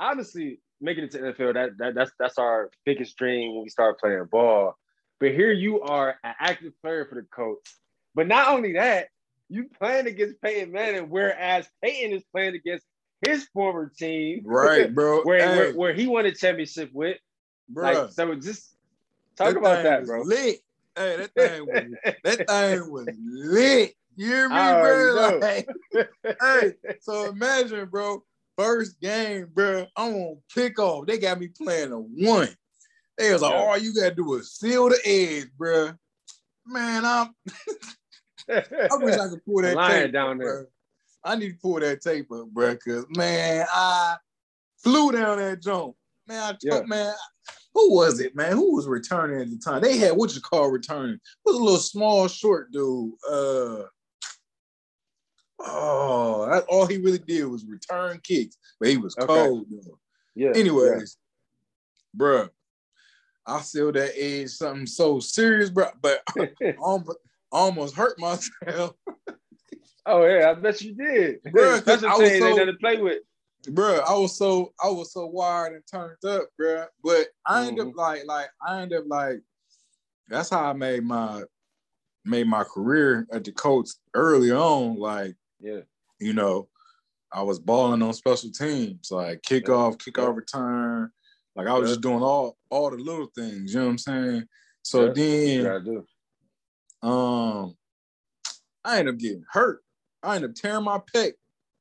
honestly, 0.00 0.60
making 0.80 1.04
it 1.04 1.10
to 1.12 1.18
NFL 1.18 1.54
that, 1.54 1.78
that 1.78 1.94
that's 1.94 2.10
that's 2.18 2.38
our 2.38 2.70
biggest 2.84 3.16
dream 3.16 3.54
when 3.54 3.62
we 3.62 3.68
start 3.68 4.00
playing 4.00 4.24
ball. 4.30 4.76
But 5.20 5.30
here 5.32 5.52
you 5.52 5.80
are, 5.82 6.16
an 6.24 6.34
active 6.40 6.72
player 6.82 7.06
for 7.06 7.14
the 7.14 7.22
Colts. 7.32 7.78
But 8.14 8.26
not 8.26 8.48
only 8.48 8.72
that, 8.72 9.06
you 9.48 9.66
playing 9.78 10.08
against 10.08 10.42
Peyton 10.42 10.72
Manning, 10.72 11.08
whereas 11.08 11.68
Peyton 11.82 12.12
is 12.12 12.24
playing 12.32 12.56
against 12.56 12.84
his 13.24 13.46
former 13.54 13.90
team, 13.96 14.42
Right, 14.44 14.94
bro. 14.94 15.22
where, 15.24 15.38
Hey, 15.38 15.56
where 15.56 15.72
where 15.74 15.94
he 15.94 16.06
won 16.06 16.26
a 16.26 16.34
championship 16.34 16.90
with. 16.92 17.18
bro. 17.68 17.92
Like, 18.04 18.12
so 18.12 18.34
just 18.34 18.74
talk 19.36 19.56
about 19.56 19.76
thing 19.76 19.84
that, 19.84 20.00
was 20.00 20.08
bro. 20.08 20.22
Lit. 20.22 20.56
Hey, 20.96 21.16
that 21.16 21.34
thing 21.34 21.66
was 21.66 22.14
that 22.24 22.48
thing 22.48 22.90
was 22.92 23.08
lit. 23.18 23.94
You 24.16 24.26
hear 24.26 24.48
me, 24.48 24.54
bro? 24.54 25.38
Like, 25.40 25.68
hey, 26.40 26.74
so 27.00 27.30
imagine, 27.30 27.88
bro, 27.88 28.22
first 28.58 29.00
game, 29.00 29.48
bro, 29.54 29.86
I'm 29.96 30.14
on 30.14 30.38
kickoff. 30.54 31.06
They 31.06 31.18
got 31.18 31.40
me 31.40 31.48
playing 31.48 31.92
a 31.92 31.98
one. 31.98 32.48
They 33.16 33.32
was 33.32 33.40
like, 33.40 33.52
Yeah. 33.52 33.58
all 33.58 33.78
you 33.78 33.94
gotta 33.94 34.14
do 34.14 34.34
is 34.34 34.52
seal 34.52 34.88
the 34.90 34.98
edge, 35.04 35.48
bro. 35.56 35.92
Man, 36.66 37.04
I'm 37.04 37.34
I 38.50 38.96
wish 38.96 39.16
I 39.16 39.28
could 39.28 39.44
pull 39.46 39.62
that 39.62 39.74
Lying 39.76 40.02
tape 40.04 40.12
down 40.12 40.38
there. 40.38 40.68
Bro. 41.22 41.32
I 41.32 41.36
need 41.36 41.50
to 41.50 41.58
pull 41.58 41.80
that 41.80 42.00
tape 42.00 42.30
up, 42.32 42.48
bro, 42.50 42.72
because 42.72 43.06
man, 43.16 43.66
I 43.72 44.16
flew 44.82 45.12
down 45.12 45.38
that 45.38 45.62
jump. 45.62 45.94
Man, 46.26 46.42
I 46.42 46.50
took, 46.52 46.60
Yeah. 46.62 46.82
man, 46.86 47.14
who 47.74 47.94
was 47.94 48.20
it, 48.20 48.36
man? 48.36 48.52
Who 48.52 48.74
was 48.76 48.86
returning 48.86 49.40
at 49.40 49.50
the 49.50 49.58
time? 49.58 49.82
They 49.82 49.96
had 49.96 50.12
what 50.16 50.34
you 50.34 50.40
call 50.40 50.68
returning. 50.70 51.14
It 51.14 51.20
was 51.44 51.56
a 51.56 51.62
little 51.62 51.78
small, 51.78 52.28
short 52.28 52.70
dude. 52.72 53.12
Uh 53.28 53.84
oh, 55.60 56.48
that, 56.50 56.64
all 56.68 56.86
he 56.86 56.98
really 56.98 57.18
did 57.18 57.44
was 57.44 57.64
return 57.64 58.20
kicks, 58.22 58.56
but 58.80 58.88
he 58.88 58.96
was 58.96 59.16
Okay. 59.16 59.26
cold. 59.26 59.66
though. 59.70 59.98
Yeah. 60.34 60.52
Anyways, 60.54 61.16
bruh, 62.16 62.48
I 63.46 63.60
sealed 63.62 63.94
that 63.94 64.12
edge 64.16 64.50
something 64.50 64.86
so 64.86 65.20
serious, 65.20 65.70
bro, 65.70 65.86
but 66.00 66.22
yeah. 66.60 66.72
almost, 66.80 67.18
almost 67.50 67.94
hurt 67.96 68.18
myself. 68.18 68.94
oh 70.06 70.24
yeah, 70.26 70.50
I 70.50 70.54
bet 70.54 70.80
you 70.82 70.94
did. 70.94 71.42
Bruh, 71.44 71.82
'cause 71.84 71.98
Special 72.00 72.08
I 72.08 72.16
was 72.16 72.28
teams 72.30 72.38
so- 72.40 72.46
ain't 72.46 72.56
nothing 72.56 72.72
to 72.74 72.78
play 72.78 72.96
with. 73.00 73.22
Bruh, 73.68 74.00
I 74.00 74.14
was 74.18 74.36
so 74.36 74.72
I 74.82 74.88
was 74.88 75.12
so 75.12 75.26
wired 75.26 75.74
and 75.74 75.84
turned 75.86 76.24
up, 76.24 76.48
bruh. 76.60 76.88
But 77.04 77.28
I 77.46 77.66
ended 77.68 77.86
Mm-hmm. 77.86 77.90
up 77.90 77.96
like 77.96 78.26
like 78.26 78.50
I 78.66 78.80
ended 78.82 78.98
up 78.98 79.04
like 79.06 79.40
that's 80.28 80.50
how 80.50 80.64
I 80.68 80.72
made 80.72 81.04
my 81.04 81.44
made 82.24 82.46
my 82.48 82.64
career 82.64 83.26
at 83.32 83.44
the 83.44 83.52
Colts 83.52 84.00
early 84.14 84.50
on. 84.50 84.96
Like, 84.96 85.36
Yeah. 85.60 85.80
you 86.20 86.32
know, 86.32 86.68
I 87.32 87.42
was 87.42 87.58
balling 87.60 88.02
on 88.02 88.12
special 88.14 88.50
teams, 88.50 89.10
like 89.12 89.42
kickoff, 89.42 89.96
kickoff 89.98 90.34
return. 90.36 91.10
Like 91.54 91.66
I 91.68 91.74
was 91.74 91.88
Yeah. 91.88 91.92
just 91.92 92.00
doing 92.00 92.22
all 92.22 92.56
all 92.70 92.90
the 92.90 92.96
little 92.96 93.30
things, 93.34 93.74
you 93.74 93.78
know 93.80 93.86
what 93.86 93.90
I'm 93.92 93.98
saying? 93.98 94.48
So 94.82 95.06
Yeah. 95.06 95.12
then 95.12 95.48
You 95.48 95.62
gotta 95.62 95.84
do. 97.02 97.08
um, 97.08 97.76
I 98.84 98.98
ended 98.98 99.14
up 99.14 99.20
getting 99.20 99.44
hurt. 99.52 99.81
I 100.22 100.36
end 100.36 100.44
up 100.44 100.54
tearing 100.54 100.84
my 100.84 101.00
pec 101.14 101.32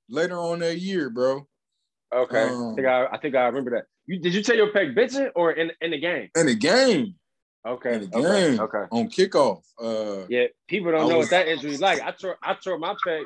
later 0.09 0.37
on 0.37 0.59
that 0.59 0.79
year, 0.79 1.09
bro. 1.09 1.47
Okay. 2.13 2.43
I 2.43 2.49
Um, 2.49 2.75
think 2.75 2.87
I, 2.87 3.05
I 3.07 3.17
think 3.17 3.35
I 3.35 3.45
remember 3.45 3.71
that. 3.71 3.85
You 4.05 4.19
did 4.19 4.33
you 4.33 4.41
tear 4.43 4.55
your 4.55 4.71
pec 4.73 4.95
bitching 4.95 5.29
or 5.35 5.51
in 5.53 5.71
in 5.81 5.91
the 5.91 5.99
game? 5.99 6.29
In 6.35 6.47
the 6.47 6.55
game, 6.55 7.15
Okay. 7.65 7.93
in 7.95 8.01
the 8.01 8.07
game, 8.07 8.59
Okay. 8.59 8.85
on 8.91 9.07
kickoff. 9.09 9.61
Uh, 9.79 10.25
Yeah, 10.29 10.47
people 10.67 10.91
don't 10.91 11.05
I 11.05 11.07
know 11.09 11.17
was- 11.19 11.25
what 11.25 11.29
that 11.31 11.47
injury 11.47 11.71
is 11.71 11.81
like. 11.81 12.01
I 12.01 12.11
tore 12.11 12.37
I 12.43 12.55
tore 12.55 12.77
my 12.77 12.95
pec 13.05 13.23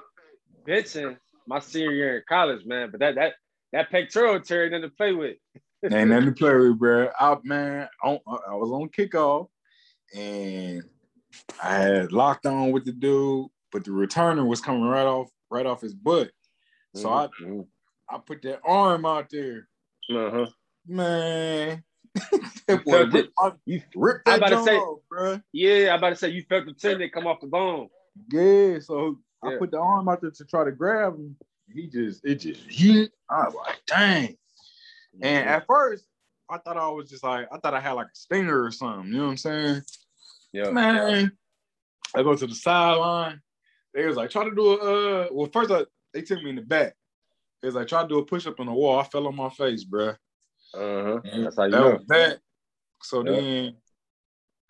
bitching 0.67 1.17
my 1.47 1.59
senior 1.59 1.91
year 1.91 2.17
in 2.17 2.23
college, 2.27 2.65
man. 2.65 2.91
But 2.91 2.99
that 2.99 3.15
that 3.15 3.33
that 3.71 3.89
pectoral 3.89 4.39
tear 4.41 4.69
nothing 4.69 4.89
to 4.89 4.95
play 4.95 5.13
with. 5.13 5.37
ain't 5.83 6.09
nothing 6.09 6.25
to 6.27 6.31
play 6.33 6.53
with, 6.55 6.77
bro. 6.77 7.09
I 7.19 7.37
man, 7.43 7.87
on, 8.03 8.19
I 8.27 8.53
was 8.55 8.69
on 8.71 8.89
kickoff, 8.89 9.47
and 10.15 10.83
I 11.63 11.73
had 11.75 12.11
locked 12.11 12.45
on 12.45 12.71
with 12.71 12.85
the 12.85 12.91
dude, 12.91 13.47
but 13.75 13.83
the 13.83 13.91
returner 13.91 14.47
was 14.47 14.61
coming 14.61 14.83
right 14.83 15.05
off, 15.05 15.29
right 15.51 15.65
off 15.65 15.81
his 15.81 15.93
butt. 15.93 16.31
So 16.95 17.09
I, 17.09 17.27
Mhm. 17.41 17.67
I 18.09 18.19
put 18.19 18.41
that 18.43 18.61
arm 18.65 19.05
out 19.05 19.29
there, 19.29 19.67
uh-huh. 20.09 20.45
man. 20.87 21.83
You 22.69 22.77
boy 22.77 23.03
ripped, 23.07 23.33
my, 23.37 23.51
You 23.65 23.81
ripped 23.93 24.25
that 24.27 24.37
about 24.37 24.49
to 24.51 24.63
say- 24.63 24.77
off, 24.77 24.99
bro. 25.09 25.41
yeah, 25.51 25.89
I'm 25.91 25.97
about 25.97 26.11
to 26.11 26.15
say 26.15 26.29
you 26.29 26.43
felt 26.47 26.65
the 26.67 26.73
tendon 26.73 27.09
come 27.13 27.27
off 27.27 27.41
the 27.41 27.47
bone. 27.47 27.89
Yeah, 28.31 28.79
so 28.79 29.19
I 29.43 29.57
put 29.59 29.71
the 29.71 29.77
arm 29.79 30.07
out 30.07 30.21
there 30.21 30.31
to 30.31 30.45
try 30.45 30.63
to 30.63 30.71
grab 30.71 31.15
him. 31.15 31.35
He 31.73 31.87
just, 31.87 32.23
it 32.25 32.35
just, 32.35 32.61
he, 32.69 33.09
I 33.29 33.43
was 33.43 33.55
like, 33.55 33.81
dang. 33.87 34.37
And 35.21 35.49
at 35.49 35.67
first, 35.67 36.05
I 36.49 36.59
thought 36.59 36.77
I 36.77 36.87
was 36.87 37.09
just 37.09 37.25
like, 37.25 37.49
I 37.51 37.57
thought 37.57 37.73
I 37.73 37.81
had 37.81 37.91
like 37.91 38.07
a 38.07 38.15
stinger 38.15 38.63
or 38.63 38.71
something. 38.71 39.11
You 39.11 39.17
know 39.17 39.23
what 39.25 39.31
I'm 39.31 39.37
saying? 39.37 39.81
yeah. 40.53 40.69
Man, 40.71 41.33
I 42.15 42.23
go 42.23 42.35
to 42.35 42.47
the 42.47 42.55
sideline. 42.55 43.41
They 43.95 44.05
was 44.05 44.17
like, 44.17 44.29
try 44.29 44.43
to 44.43 44.53
do 44.53 44.73
a, 44.73 44.75
uh, 44.75 45.27
well, 45.31 45.49
first 45.51 45.71
I, 45.71 45.85
they 46.13 46.21
took 46.21 46.43
me 46.43 46.49
in 46.49 46.57
the 46.57 46.61
back. 46.61 46.93
They 47.61 47.69
was 47.69 47.75
like, 47.75 47.87
try 47.87 48.01
to 48.01 48.07
do 48.07 48.19
a 48.19 48.25
push 48.25 48.45
up 48.45 48.59
on 48.59 48.65
the 48.65 48.73
wall. 48.73 48.99
I 48.99 49.03
fell 49.05 49.25
on 49.25 49.35
my 49.35 49.49
face, 49.49 49.85
bruh. 49.85 50.17
Uh-huh. 50.73 51.21
That's 51.23 51.55
how 51.55 51.63
you 51.63 51.71
that 51.71 51.79
know. 51.79 51.91
was 51.93 52.05
that. 52.07 52.39
So 53.01 53.23
Yeah. 53.23 53.31
then 53.31 53.75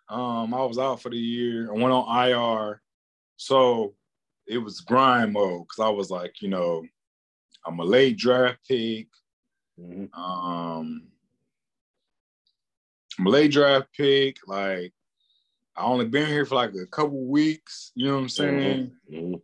um 0.08 0.54
I 0.54 0.64
was 0.64 0.78
out 0.78 1.02
for 1.02 1.10
the 1.10 1.18
year. 1.18 1.70
I 1.70 1.74
went 1.74 1.92
on 1.92 2.30
IR. 2.30 2.82
So 3.38 3.96
it 4.46 4.60
was 4.60 4.82
grind 4.82 5.34
mode 5.34 5.64
because 5.68 5.84
I 5.84 5.90
was 5.90 6.12
like, 6.12 6.42
you 6.42 6.50
know, 6.50 6.84
I'm 7.66 7.80
a 7.80 7.84
late 7.84 8.18
draft 8.18 8.60
pick. 8.68 9.08
Mhm. 9.80 10.16
Um 10.16 11.08
I'm 13.18 13.26
a 13.26 13.30
late 13.30 13.52
draft 13.52 13.88
pick. 13.98 14.38
Like 14.46 14.94
I 15.78 15.84
only 15.84 16.06
been 16.06 16.28
here 16.28 16.46
for 16.46 16.56
like 16.56 16.74
a 16.74 16.86
couple 16.88 17.26
weeks. 17.26 17.92
You 17.96 18.08
know 18.08 18.16
what 18.16 18.22
I'm 18.22 18.30
saying? 18.30 18.92
Mhm. 19.12 19.42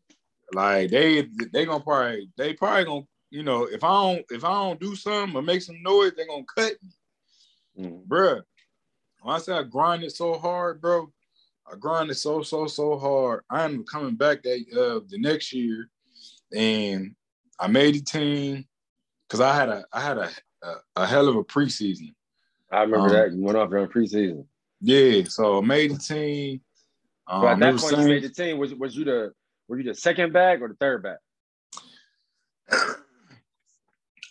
Like 0.53 0.89
they 0.89 1.27
they 1.53 1.65
gonna 1.65 1.83
probably 1.83 2.29
they 2.37 2.53
probably 2.53 2.85
gonna 2.85 3.05
you 3.29 3.43
know 3.43 3.63
if 3.65 3.83
I 3.83 3.89
don't 3.89 4.25
if 4.29 4.43
I 4.43 4.53
don't 4.53 4.79
do 4.79 4.95
something 4.95 5.35
or 5.35 5.41
make 5.41 5.61
some 5.61 5.81
noise 5.81 6.13
they 6.15 6.25
gonna 6.25 6.43
cut 6.55 6.73
me, 6.83 7.85
Mhm. 7.85 8.07
bruh. 8.07 8.41
When 9.21 9.35
I 9.35 9.39
say 9.39 9.53
I 9.53 9.63
grinded 9.63 10.11
so 10.11 10.37
hard, 10.37 10.81
bro, 10.81 11.11
I 11.71 11.75
grinded 11.77 12.17
so 12.17 12.41
so 12.43 12.67
so 12.67 12.97
hard. 12.97 13.43
I'm 13.49 13.83
coming 13.85 14.15
back 14.15 14.43
that 14.43 14.59
uh 14.73 15.05
the 15.07 15.19
next 15.19 15.53
year, 15.53 15.89
and 16.53 17.15
I 17.59 17.67
made 17.67 17.95
the 17.95 18.01
team 18.01 18.67
because 19.27 19.39
I 19.41 19.53
had 19.55 19.69
a 19.69 19.85
I 19.93 20.01
had 20.01 20.17
a, 20.17 20.31
a 20.63 20.75
a 20.97 21.05
hell 21.07 21.27
of 21.29 21.35
a 21.35 21.43
preseason. 21.43 22.13
I 22.71 22.81
remember 22.81 23.07
Um, 23.07 23.13
that. 23.13 23.33
You 23.33 23.41
went 23.43 23.57
off 23.57 23.69
during 23.69 23.87
preseason. 23.89 24.45
Yeah, 24.81 25.23
so 25.25 25.61
made 25.61 25.91
the 25.91 25.99
team. 25.99 26.61
Um, 27.27 27.41
But 27.41 27.53
at 27.53 27.59
that 27.59 27.79
point, 27.79 27.97
you 27.97 28.07
made 28.07 28.23
the 28.23 28.29
team. 28.29 28.57
Was 28.57 28.73
was 28.73 28.95
you 28.95 29.05
the 29.05 29.31
were 29.67 29.77
you 29.77 29.83
the 29.83 29.95
second 29.95 30.33
back 30.33 30.59
or 30.61 30.67
the 30.67 30.75
third 30.75 31.03
back? 31.03 31.19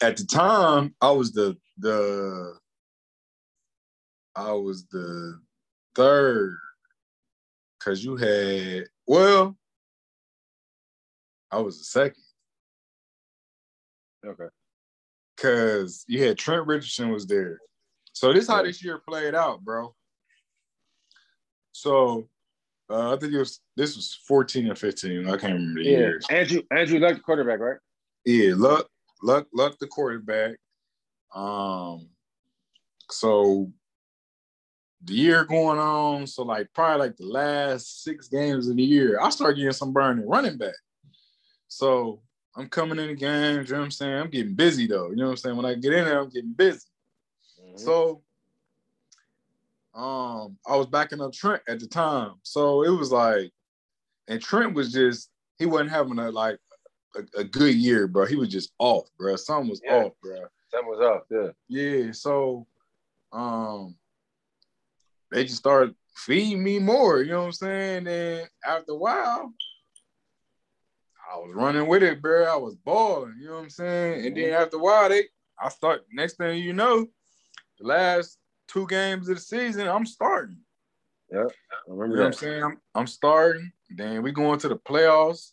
at 0.03 0.17
the 0.17 0.25
time 0.25 0.95
I 1.01 1.11
was 1.11 1.33
the 1.33 1.57
the 1.79 2.55
I 4.35 4.53
was 4.53 4.87
the 4.89 5.41
third 5.95 6.57
because 7.79 8.03
you 8.03 8.17
had 8.17 8.87
well 9.07 9.57
I 11.51 11.59
was 11.59 11.79
the 11.79 11.85
second 11.85 12.23
Okay. 14.27 14.49
because 15.37 16.05
you 16.07 16.23
had 16.25 16.39
Trent 16.39 16.67
Richardson 16.67 17.11
was 17.11 17.27
there. 17.27 17.59
So 18.13 18.33
this 18.33 18.49
how 18.49 18.63
this 18.63 18.85
year 18.85 18.99
played 19.07 19.35
out, 19.35 19.63
bro. 19.65 19.95
So 21.73 22.29
uh, 22.91 23.15
I 23.15 23.19
think 23.19 23.33
it 23.33 23.39
was 23.39 23.61
this 23.77 23.97
was 23.97 24.19
14 24.27 24.71
or 24.71 24.75
15. 24.75 25.27
I 25.29 25.37
can't 25.37 25.55
remember 25.55 25.83
the 25.83 25.91
Yeah. 25.91 25.99
years. 25.99 26.27
Andrew 26.31 26.63
Andrew 26.71 26.99
Luck, 26.99 27.15
the 27.15 27.21
quarterback, 27.21 27.61
right? 27.61 27.79
Yeah, 28.25 28.55
luck, 28.57 28.89
luck, 29.23 29.47
luck 29.55 29.79
the 29.79 29.87
quarterback. 29.87 30.57
Um, 31.35 32.09
so 33.11 33.73
the 35.03 35.15
year 35.15 35.45
going 35.45 35.79
on, 35.79 36.27
so 36.27 36.43
like 36.43 36.69
probably 36.75 37.07
like 37.07 37.17
the 37.17 37.27
last 37.27 38.03
six 38.03 38.29
games 38.29 38.69
of 38.69 38.77
the 38.77 38.83
year, 38.83 39.19
I 39.21 39.31
start 39.31 39.57
getting 39.57 39.73
some 39.73 39.93
burning 39.93 40.29
running 40.29 40.59
back. 40.59 40.75
So 41.69 42.21
I'm 42.57 42.69
coming 42.69 42.99
in 42.99 43.07
the 43.07 43.15
games, 43.15 43.69
you 43.69 43.75
know 43.75 43.81
what 43.81 43.85
I'm 43.87 43.91
saying? 43.93 44.15
I'm 44.15 44.31
getting 44.31 44.55
busy 44.55 44.87
though. 44.87 45.11
You 45.11 45.17
know 45.17 45.27
what 45.27 45.31
I'm 45.31 45.37
saying? 45.39 45.57
When 45.57 45.67
I 45.67 45.75
get 45.75 45.93
in 45.95 46.05
there, 46.05 46.21
I'm 46.21 46.29
getting 46.29 46.53
busy. 46.53 46.81
Mhm. 47.63 47.79
So 47.79 48.23
um 50.01 50.57
I 50.67 50.77
was 50.77 50.87
backing 50.87 51.21
up 51.21 51.33
Trent 51.33 51.63
at 51.69 51.79
the 51.79 51.87
time. 51.87 52.35
So 52.43 52.83
it 52.85 52.91
was 52.91 53.13
like, 53.13 53.51
and 54.29 54.41
Trent 54.41 54.75
was 54.75 54.93
just 54.93 55.31
he 55.59 55.67
wasn't 55.67 55.91
having 55.91 56.19
a 56.19 56.31
like 56.31 56.59
a, 57.17 57.41
a 57.41 57.45
good 57.45 57.75
year, 57.75 58.07
bro. 58.09 58.25
He 58.25 58.37
was 58.37 58.49
just 58.49 58.73
off, 58.79 59.09
bro. 59.19 59.37
Something 59.37 59.71
was 59.71 59.83
Yeah. 59.85 60.05
off, 60.05 60.13
bro. 60.23 60.47
Something 60.71 60.89
was 60.91 61.01
off. 61.01 61.23
Yeah. 61.31 61.51
Yeah. 61.69 62.13
So 62.13 62.67
um 63.33 63.97
they 65.31 65.45
just 65.45 65.59
started 65.59 65.95
feeding 66.17 66.63
me 66.63 66.79
more, 66.79 67.23
you 67.23 67.33
know 67.33 67.41
what 67.41 67.47
I'm 67.47 67.53
saying? 67.53 68.07
And 68.09 68.49
after 68.67 68.93
a 68.93 68.97
while, 68.97 69.53
I 71.33 71.37
was 71.37 71.55
running 71.55 71.87
with 71.87 72.03
it, 72.03 72.21
bro. 72.21 72.45
I 72.47 72.57
was 72.57 72.75
balling, 72.75 73.37
you 73.41 73.49
know 73.49 73.55
what 73.57 73.63
I'm 73.65 73.71
saying? 73.71 74.27
And 74.27 74.37
then 74.37 74.53
after 74.53 74.77
a 74.77 74.81
while, 74.81 75.09
they 75.09 75.25
I 75.63 75.69
start 75.69 76.07
next 76.11 76.37
thing 76.39 76.59
you 76.59 76.73
know, 76.73 77.07
the 77.79 77.87
last 77.87 78.39
two 78.71 78.87
games 78.87 79.29
of 79.29 79.37
the 79.37 79.41
season, 79.41 79.89
I'm 79.89 80.07
starting. 80.07 80.59
Yeah, 81.31 81.41
I 81.41 81.43
You 81.43 81.49
remember 81.95 82.17
know 82.17 82.23
what 82.23 82.27
I'm 82.29 82.33
saying? 82.35 82.63
I'm, 82.63 82.81
I'm 82.95 83.07
starting. 83.07 83.73
Then 83.97 84.23
we 84.23 84.33
going 84.33 84.59
to 84.61 84.69
the 84.69 84.77
playoffs. 84.77 85.53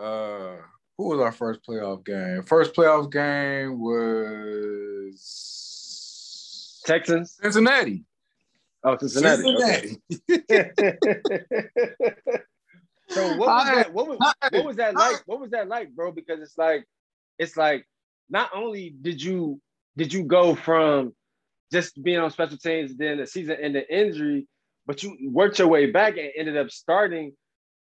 Uh 0.00 0.56
who 0.96 1.08
was 1.08 1.20
our 1.20 1.32
first 1.32 1.60
playoff 1.68 2.04
game? 2.04 2.42
First 2.44 2.72
playoff 2.74 3.10
game 3.10 3.80
was 3.80 5.20
Texans. 6.84 7.36
Cincinnati. 7.40 8.04
Oh, 8.84 8.96
Cincinnati. 8.98 9.44
Okay. 9.56 9.96
so 13.08 13.36
what 13.36 13.48
was 13.48 13.64
Hi. 13.64 13.74
that? 13.76 13.92
What 13.92 14.06
was 14.08 14.18
Hi. 14.20 14.32
what 14.50 14.64
was 14.66 14.76
that 14.76 14.94
like? 14.94 15.22
What 15.26 15.40
was 15.40 15.50
that 15.50 15.68
like, 15.68 15.90
bro? 15.94 16.12
Because 16.12 16.40
it's 16.40 16.56
like 16.58 16.84
it's 17.38 17.56
like 17.56 17.86
not 18.28 18.50
only 18.54 18.90
did 18.90 19.22
you 19.22 19.60
did 19.96 20.12
you 20.12 20.24
go 20.24 20.54
from 20.54 21.14
just 21.74 22.00
being 22.02 22.18
on 22.18 22.30
special 22.30 22.56
teams, 22.56 22.96
then 22.96 23.18
the 23.18 23.26
season 23.26 23.56
ended 23.60 23.84
injury, 23.90 24.46
but 24.86 25.02
you 25.02 25.18
worked 25.30 25.58
your 25.58 25.68
way 25.68 25.90
back 25.90 26.16
and 26.16 26.30
ended 26.36 26.56
up 26.56 26.70
starting 26.70 27.32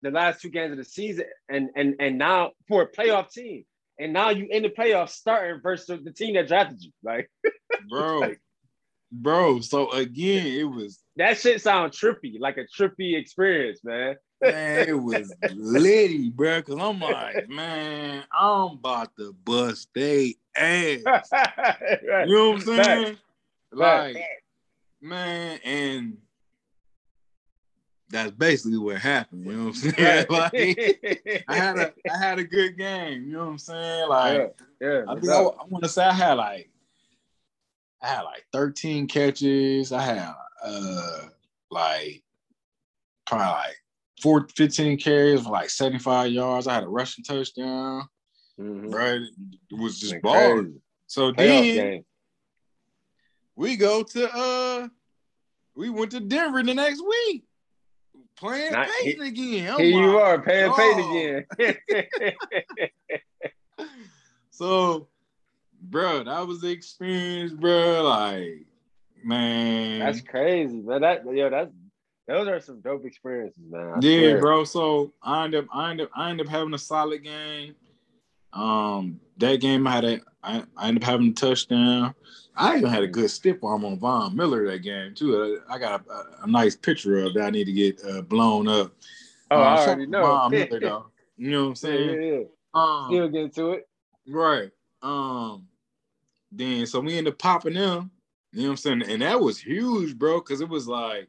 the 0.02 0.10
last 0.10 0.40
two 0.40 0.50
games 0.50 0.70
of 0.70 0.78
the 0.78 0.84
season, 0.84 1.26
and 1.48 1.68
and 1.76 1.96
and 2.00 2.16
now 2.16 2.52
for 2.68 2.82
a 2.82 2.90
playoff 2.90 3.30
team, 3.30 3.64
and 3.98 4.12
now 4.12 4.30
you 4.30 4.46
in 4.48 4.62
the 4.62 4.68
playoffs 4.68 5.10
starting 5.10 5.60
versus 5.60 6.00
the 6.04 6.12
team 6.12 6.34
that 6.34 6.48
drafted 6.48 6.80
you. 6.82 6.92
Like 7.02 7.28
bro. 7.90 8.32
Bro, 9.14 9.60
so 9.60 9.90
again, 9.90 10.46
it 10.46 10.64
was 10.64 10.98
that 11.16 11.36
shit 11.36 11.60
sound 11.60 11.92
trippy, 11.92 12.40
like 12.40 12.56
a 12.56 12.64
trippy 12.64 13.14
experience, 13.14 13.80
man. 13.84 14.16
man, 14.40 14.88
it 14.88 14.94
was 14.94 15.30
litty, 15.52 16.30
bro. 16.30 16.62
Cause 16.62 16.78
I'm 16.80 16.98
like, 16.98 17.46
man, 17.46 18.24
I'm 18.32 18.70
about 18.70 19.14
to 19.18 19.34
bust 19.44 19.90
they 19.94 20.36
ass. 20.56 21.00
Right. 21.30 22.26
You 22.26 22.34
know 22.34 22.50
what 22.52 22.60
I'm 22.60 22.60
saying? 22.60 23.04
Right. 23.04 23.18
Like, 23.72 24.16
man, 25.00 25.58
and 25.64 26.18
that's 28.10 28.30
basically 28.32 28.78
what 28.78 28.98
happened. 28.98 29.46
You 29.46 29.52
know 29.52 29.64
what 29.64 29.68
I'm 29.68 29.74
saying? 29.74 30.26
like, 30.30 31.44
I 31.48 31.56
had 31.56 31.78
a 31.78 31.92
I 32.12 32.18
had 32.18 32.38
a 32.38 32.44
good 32.44 32.76
game. 32.76 33.24
You 33.24 33.32
know 33.32 33.44
what 33.46 33.50
I'm 33.52 33.58
saying? 33.58 34.08
Like, 34.08 34.54
yeah, 34.80 34.88
yeah, 34.88 35.02
I 35.08 35.14
think 35.14 35.32
I, 35.32 35.40
want 35.40 35.82
to 35.82 35.88
say 35.88 36.04
I 36.04 36.12
had 36.12 36.34
like 36.34 36.70
I 38.02 38.08
had 38.08 38.22
like 38.22 38.44
13 38.52 39.08
catches. 39.08 39.92
I 39.92 40.02
had 40.02 40.34
uh 40.62 41.18
like 41.70 42.22
probably 43.26 43.46
like 43.46 43.76
four, 44.20 44.46
15 44.54 44.98
carries 44.98 45.42
for 45.42 45.50
like 45.50 45.70
75 45.70 46.30
yards. 46.30 46.66
I 46.66 46.74
had 46.74 46.84
a 46.84 46.88
rushing 46.88 47.24
touchdown. 47.24 48.06
Mhm. 48.60 48.92
Right. 48.92 49.20
It 49.70 49.78
was 49.80 49.98
just 49.98 50.20
balling. 50.22 50.80
So 51.06 51.32
then. 51.32 52.04
We 53.56 53.76
go 53.76 54.02
to 54.02 54.30
uh 54.34 54.88
we 55.74 55.90
went 55.90 56.10
to 56.12 56.20
Denver 56.20 56.62
the 56.62 56.74
next 56.74 57.02
week. 57.02 57.44
Playing 58.36 58.72
Not- 58.72 58.88
Peyton 59.02 59.22
again. 59.26 59.74
I'm 59.74 59.80
Here 59.80 60.00
you 60.02 60.18
are, 60.18 60.40
paying 60.42 60.70
"Dog." 60.70 60.76
paid 60.76 61.44
again. 61.58 61.76
So, 64.50 65.08
bro, 65.80 66.24
that 66.24 66.46
was 66.46 66.60
the 66.60 66.68
experience, 66.70 67.52
bro. 67.52 68.02
Like, 68.04 68.66
man. 69.24 70.00
that's 70.00 70.20
crazy, 70.20 70.76
man. 70.76 71.00
That 71.00 71.24
yo, 71.26 71.50
that's 71.50 71.72
those 72.28 72.46
are 72.48 72.60
some 72.60 72.80
dope 72.80 73.04
experiences, 73.04 73.64
man. 73.68 73.94
I 73.94 73.98
yeah, 74.00 74.18
swear. 74.18 74.40
bro. 74.40 74.64
So 74.64 75.12
I 75.22 75.44
end 75.44 75.54
up, 75.54 75.64
I 75.74 75.90
end 75.90 76.00
up, 76.02 76.10
I 76.14 76.30
end 76.30 76.40
up 76.40 76.48
having 76.48 76.74
a 76.74 76.78
solid 76.78 77.24
game. 77.24 77.74
Um, 78.52 79.18
that 79.38 79.60
game 79.60 79.86
I 79.86 79.90
had 79.92 80.04
a, 80.04 80.20
I, 80.42 80.64
I 80.76 80.88
ended 80.88 81.04
up 81.04 81.08
having 81.10 81.28
a 81.28 81.32
touchdown. 81.32 82.14
I 82.54 82.76
even 82.76 82.90
had 82.90 83.02
a 83.02 83.08
good 83.08 83.30
stiff 83.30 83.62
arm 83.64 83.84
on 83.84 83.98
Von 83.98 84.36
Miller 84.36 84.66
that 84.70 84.80
game 84.80 85.14
too. 85.14 85.60
I 85.68 85.78
got 85.78 86.04
a, 86.06 86.44
a 86.44 86.46
nice 86.46 86.76
picture 86.76 87.18
of 87.24 87.34
that 87.34 87.44
I 87.44 87.50
need 87.50 87.64
to 87.64 87.72
get 87.72 88.00
uh, 88.04 88.22
blown 88.22 88.68
up. 88.68 88.92
Oh, 89.50 89.56
Uh, 89.56 89.64
I 89.64 89.86
already 89.86 90.06
know. 90.06 90.22
Von 90.22 90.50
Miller 90.50 90.80
though. 90.80 91.06
You 91.36 91.50
know 91.50 91.62
what 91.62 91.68
I'm 91.70 91.76
saying? 91.76 92.22
yeah, 92.22 92.38
yeah. 92.38 92.44
Um, 92.74 93.06
Still 93.08 93.28
getting 93.28 93.50
to 93.52 93.70
it. 93.72 93.88
Right. 94.28 94.70
Um, 95.02 95.66
then 96.50 96.86
so 96.86 97.00
we 97.00 97.16
end 97.16 97.28
up 97.28 97.38
popping 97.38 97.74
them. 97.74 98.10
You 98.52 98.62
know 98.62 98.68
what 98.68 98.70
I'm 98.72 98.76
saying? 98.76 99.02
And 99.02 99.22
that 99.22 99.40
was 99.40 99.58
huge, 99.58 100.18
bro, 100.18 100.40
because 100.40 100.60
it 100.60 100.68
was 100.68 100.86
like, 100.86 101.28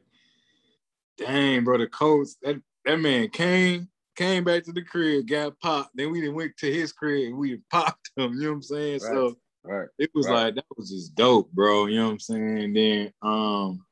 dang, 1.16 1.64
bro, 1.64 1.78
the 1.78 1.86
coach, 1.86 2.28
that, 2.42 2.60
that 2.84 3.00
man 3.00 3.30
came, 3.30 3.88
came 4.16 4.44
back 4.44 4.64
to 4.64 4.72
the 4.72 4.82
crib, 4.82 5.26
got 5.26 5.58
popped. 5.60 5.90
Then 5.94 6.10
we 6.12 6.20
didn't 6.20 6.36
went 6.36 6.56
to 6.58 6.72
his 6.72 6.92
crib 6.92 7.28
and 7.28 7.36
we 7.38 7.60
popped 7.70 8.10
him. 8.16 8.32
You 8.34 8.40
know 8.42 8.48
what 8.50 8.54
I'm 8.56 8.62
saying? 8.62 9.00
So 9.00 9.36
Right. 9.66 9.88
it 9.98 10.10
was 10.14 10.26
Right. 10.26 10.44
like 10.44 10.54
that 10.56 10.66
was 10.76 10.90
just 10.90 11.14
dope, 11.14 11.50
bro. 11.52 11.86
You 11.86 11.96
know 11.98 12.06
what 12.06 12.12
I'm 12.12 12.18
saying? 12.20 12.58
And 12.58 12.76
Then 12.76 13.12
um 13.22 13.84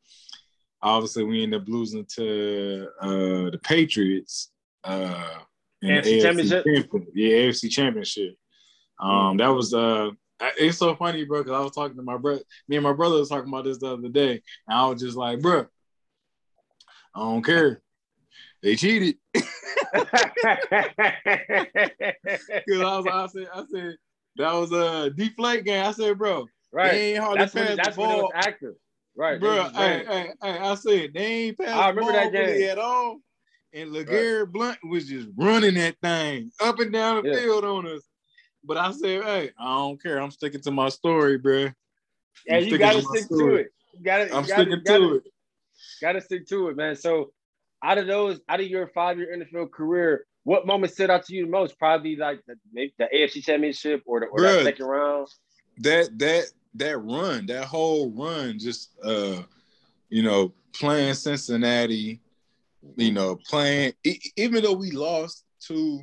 obviously 0.83 1.25
we 1.25 1.43
ended 1.43 1.63
up 1.63 1.69
losing 1.69 2.05
to 2.17 2.89
uh 3.01 3.51
the 3.51 3.61
Patriots 3.63 4.51
uh 4.85 5.39
in 5.81 5.89
AFC 5.91 6.03
the 6.05 6.11
AFC 6.11 6.23
Championship? 6.23 6.65
Championship. 6.67 7.09
Yeah, 7.15 7.29
AFC 7.37 7.71
championship. 7.71 8.35
Um 9.01 9.37
that 9.39 9.49
was 9.49 9.73
uh 9.73 10.11
it's 10.59 10.79
so 10.79 10.95
funny, 10.97 11.25
bro, 11.25 11.43
because 11.43 11.53
I 11.59 11.61
was 11.63 11.73
talking 11.73 11.97
to 11.97 12.03
my 12.03 12.17
brother. 12.17 12.43
Me 12.69 12.77
and 12.77 12.83
my 12.85 12.93
brother 12.93 13.17
was 13.17 13.29
talking 13.29 13.49
about 13.49 13.65
this 13.65 13.79
the 13.79 13.93
other 13.95 14.09
day, 14.09 14.43
and 14.67 14.79
I 14.79 14.87
was 14.89 15.01
just 15.01 15.17
like, 15.17 15.41
bro, 15.41 15.67
I 17.15 17.21
don't 17.21 17.45
care. 17.45 17.81
They 18.63 18.77
cheated. 18.77 19.17
Because 22.65 22.81
I 22.81 22.99
was, 22.99 23.07
I 23.07 23.27
said, 23.27 23.49
I 23.55 23.65
said 23.71 23.97
that 24.37 24.53
was 24.53 24.73
a 24.73 25.11
deflate 25.11 25.65
game. 25.65 25.85
I 25.85 25.93
said, 25.93 26.17
bro, 26.19 26.47
right. 26.73 26.93
they 26.93 27.15
ain't 27.15 27.23
hardly 27.23 27.39
That's 27.39 27.55
when, 27.55 27.67
the 27.67 27.77
that's 27.77 27.97
when 27.97 28.11
it 28.11 28.15
ball. 28.15 28.23
was 28.25 28.33
active. 28.35 28.75
Right. 29.17 29.41
bro. 29.41 29.69
Hey, 29.75 30.05
hey, 30.09 30.31
hey, 30.43 30.59
I 30.59 30.75
said 30.75 31.13
they 31.15 31.25
ain't 31.25 31.59
passed 31.59 31.75
I 31.75 31.91
the 31.91 32.01
remember 32.01 32.13
that 32.13 32.33
game. 32.33 32.47
really 32.47 32.69
at 32.69 32.79
all. 32.79 33.19
And 33.75 33.91
LeGarrette 33.91 34.53
Blunt 34.53 34.79
was 34.89 35.09
just 35.09 35.29
running 35.37 35.75
that 35.75 35.97
thing 36.03 36.51
up 36.61 36.79
and 36.79 36.93
down 36.93 37.23
the 37.23 37.31
Yeah. 37.31 37.41
field 37.41 37.65
on 37.65 37.87
us. 37.87 38.03
But 38.65 38.77
I 38.77 38.93
said, 38.93 39.25
hey, 39.25 39.51
I 39.59 39.65
don't 39.77 40.01
care. 40.01 40.21
I'm 40.21 40.31
sticking 40.31 40.61
to 40.63 40.71
my 40.71 40.89
story, 40.89 41.39
bro. 41.39 41.69
Yeah, 42.47 42.59
you 42.59 42.79
gotta 42.79 43.03
stick 43.03 43.29
to 43.29 43.57
it. 43.57 43.73
You 43.95 44.05
gotta, 44.05 44.25
you 44.27 44.31
I'm 44.35 44.45
gotta, 44.45 44.63
sticking 44.63 44.83
gotta, 44.85 44.99
to 44.99 45.15
it. 45.17 45.23
Gotta 46.01 46.21
stick 46.21 46.47
to 46.49 46.69
it, 46.69 46.77
man. 46.77 46.97
So, 46.97 47.33
out 47.83 47.99
of 47.99 48.07
those, 48.07 48.41
out 48.49 48.61
of 48.61 48.67
your 48.67 48.87
five-year 48.89 49.37
NFL 49.37 49.71
career, 49.71 50.27
what 50.45 50.67
moment 50.67 50.93
stood 50.93 51.11
out 51.11 51.25
to 51.27 51.35
you 51.35 51.45
the 51.47 51.51
most? 51.51 51.79
Probably 51.79 52.17
like 52.17 52.41
the, 52.47 52.57
maybe 52.73 52.95
the 52.99 53.09
AFC 53.15 53.45
Championship 53.45 54.03
or 54.07 54.21
the 54.21 54.27
or 54.27 54.41
that 54.41 54.61
Bruh. 54.61 54.65
second 54.65 54.87
round. 54.87 55.29
That 55.79 56.19
that 56.19 56.45
that 56.75 56.99
run, 56.99 57.47
that 57.47 57.65
whole 57.65 58.11
run, 58.11 58.59
just 58.59 58.91
uh, 59.05 59.43
you 60.09 60.23
know, 60.23 60.53
playing 60.73 61.15
Cincinnati, 61.15 62.21
you 62.97 63.13
know, 63.13 63.37
playing 63.49 63.93
even 64.37 64.63
though 64.63 64.73
we 64.75 64.91
lost 64.91 65.45
to 65.69 66.01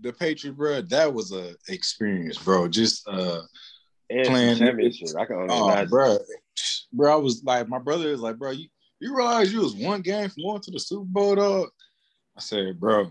the 0.00 0.12
Patriots, 0.12 0.56
bro, 0.56 0.80
that 0.82 1.12
was 1.12 1.32
a 1.32 1.54
experience, 1.68 2.38
bro. 2.38 2.68
Just 2.68 3.06
uh 3.08 3.40
AFC 4.12 4.26
Playing- 4.26 4.56
Championship. 4.58 5.08
I 5.18 5.24
can 5.24 5.36
only 5.36 5.48
Oh, 5.50 5.68
imagine. 5.68 5.88
bro, 5.90 6.18
bro, 6.92 7.12
I 7.12 7.16
was 7.16 7.42
like, 7.44 7.68
my 7.68 7.78
brother 7.78 8.10
is 8.10 8.20
like, 8.20 8.36
bro, 8.38 8.52
you, 8.52 8.68
you 9.00 9.14
realize 9.16 9.52
you 9.52 9.60
was 9.60 9.74
one 9.74 10.00
game 10.00 10.28
from 10.28 10.42
going 10.42 10.60
to 10.62 10.70
the 10.70 10.80
Super 10.80 11.04
Bowl, 11.04 11.34
dog? 11.34 11.68
I 12.36 12.40
said, 12.40 12.78
bro, 12.78 13.10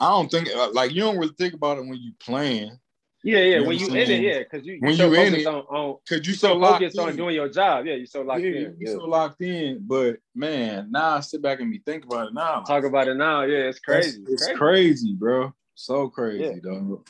I 0.00 0.08
don't 0.10 0.30
think 0.30 0.48
uh, 0.48 0.70
like 0.72 0.92
you 0.92 1.00
don't 1.02 1.18
really 1.18 1.34
think 1.38 1.54
about 1.54 1.78
it 1.78 1.86
when 1.86 1.94
you 1.94 2.12
playing, 2.18 2.76
Yeah, 3.22 3.38
yeah. 3.38 3.44
You 3.44 3.60
know 3.62 3.68
when 3.68 3.78
you 3.78 3.86
in 3.88 4.10
it, 4.10 4.20
yeah, 4.20 4.38
because 4.40 4.66
you 4.66 4.78
When 4.80 4.90
you 4.92 4.96
so 4.96 5.12
you 5.12 5.14
in 5.14 5.34
it, 5.34 5.46
on, 5.46 5.54
on 5.54 5.96
cause 6.08 6.26
you 6.26 6.34
so 6.34 6.48
so 6.48 6.56
locked 6.56 6.80
focused 6.80 6.98
on 6.98 7.10
in. 7.10 7.16
doing 7.16 7.34
your 7.34 7.48
job. 7.48 7.86
Yeah, 7.86 7.94
you 7.94 8.06
so 8.06 8.22
locked 8.22 8.42
yeah, 8.42 8.48
in. 8.48 8.76
you 8.78 8.86
Yeah. 8.86 8.92
so 8.92 9.04
locked 9.04 9.40
in. 9.40 9.78
But 9.86 10.16
man, 10.34 10.90
now 10.90 11.16
I 11.16 11.20
sit 11.20 11.40
back 11.40 11.60
and 11.60 11.70
be 11.70 11.78
think 11.78 12.04
about 12.04 12.28
it 12.28 12.34
now. 12.34 12.60
Talk 12.62 12.84
about 12.84 13.08
it 13.08 13.14
now. 13.14 13.42
Yeah, 13.42 13.58
it's 13.68 13.78
crazy. 13.78 14.24
It's 14.28 14.48
crazy, 14.56 15.14
bro. 15.14 15.54
So 15.74 16.08
crazy, 16.08 16.42
Yeah. 16.44 16.60
dog. 16.62 17.08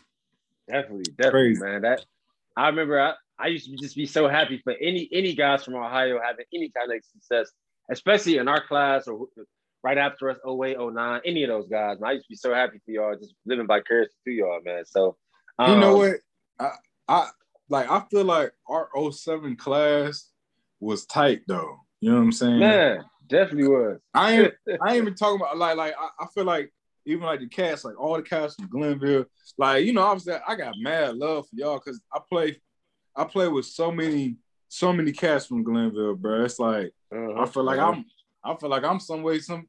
Definitely, 0.68 1.04
definitely, 1.12 1.30
Crazy. 1.30 1.60
man. 1.62 1.82
That 1.82 2.04
I 2.56 2.68
remember. 2.68 3.00
I, 3.00 3.14
I 3.38 3.48
used 3.48 3.70
to 3.70 3.76
just 3.76 3.96
be 3.96 4.06
so 4.06 4.28
happy 4.28 4.60
for 4.62 4.74
any 4.80 5.08
any 5.12 5.34
guys 5.34 5.64
from 5.64 5.74
Ohio 5.74 6.20
having 6.24 6.44
any 6.54 6.70
kind 6.70 6.92
of 6.92 7.04
success, 7.04 7.50
especially 7.90 8.38
in 8.38 8.48
our 8.48 8.64
class 8.64 9.08
or 9.08 9.26
right 9.82 9.98
after 9.98 10.30
us, 10.30 10.38
08, 10.48 10.78
09, 10.78 11.20
any 11.26 11.42
of 11.42 11.48
those 11.48 11.68
guys. 11.68 12.00
Man, 12.00 12.10
I 12.10 12.12
used 12.12 12.26
to 12.26 12.30
be 12.30 12.36
so 12.36 12.54
happy 12.54 12.78
for 12.84 12.90
y'all, 12.90 13.16
just 13.16 13.34
living 13.44 13.66
vicariously 13.66 14.16
through 14.24 14.34
y'all, 14.34 14.60
man. 14.64 14.84
So, 14.86 15.16
you 15.60 15.76
know 15.76 15.92
um, 15.92 15.98
what? 15.98 16.16
I, 16.58 16.70
I 17.08 17.28
like 17.68 17.90
I 17.90 18.02
feel 18.10 18.24
like 18.24 18.52
our 18.68 18.88
07 19.12 19.56
class 19.56 20.30
was 20.80 21.06
tight 21.06 21.42
though. 21.46 21.78
You 22.00 22.10
know 22.10 22.16
what 22.16 22.24
I'm 22.24 22.32
saying? 22.32 22.58
Man, 22.58 23.04
definitely 23.28 23.68
was. 23.68 24.00
I 24.12 24.32
ain't 24.32 24.54
I 24.82 24.94
ain't 24.94 25.02
even 25.02 25.14
talking 25.14 25.40
about 25.40 25.58
like 25.58 25.76
like 25.76 25.94
I, 25.98 26.24
I 26.24 26.26
feel 26.34 26.44
like 26.44 26.72
even 27.06 27.24
like 27.24 27.40
the 27.40 27.48
cats, 27.48 27.84
like 27.84 28.00
all 28.00 28.16
the 28.16 28.22
cats 28.22 28.54
from 28.54 28.68
Glenville, 28.68 29.26
like 29.58 29.84
you 29.84 29.92
know, 29.92 30.02
obviously 30.02 30.34
I 30.46 30.54
got 30.54 30.74
mad 30.78 31.16
love 31.16 31.46
for 31.48 31.56
y'all 31.56 31.80
because 31.82 32.00
I 32.12 32.20
play 32.28 32.56
I 33.16 33.24
play 33.24 33.48
with 33.48 33.66
so 33.66 33.90
many 33.92 34.36
so 34.68 34.92
many 34.92 35.12
cats 35.12 35.46
from 35.46 35.62
Glenville, 35.62 36.16
bro. 36.16 36.44
It's 36.44 36.58
like 36.58 36.92
Uh-huh, 37.12 37.42
I 37.42 37.46
feel 37.46 37.62
like 37.64 37.78
uh-huh. 37.78 37.92
I'm 37.92 38.04
I 38.44 38.54
feel 38.56 38.68
like 38.70 38.84
I'm 38.84 39.00
some 39.00 39.22
way 39.22 39.38
some 39.38 39.68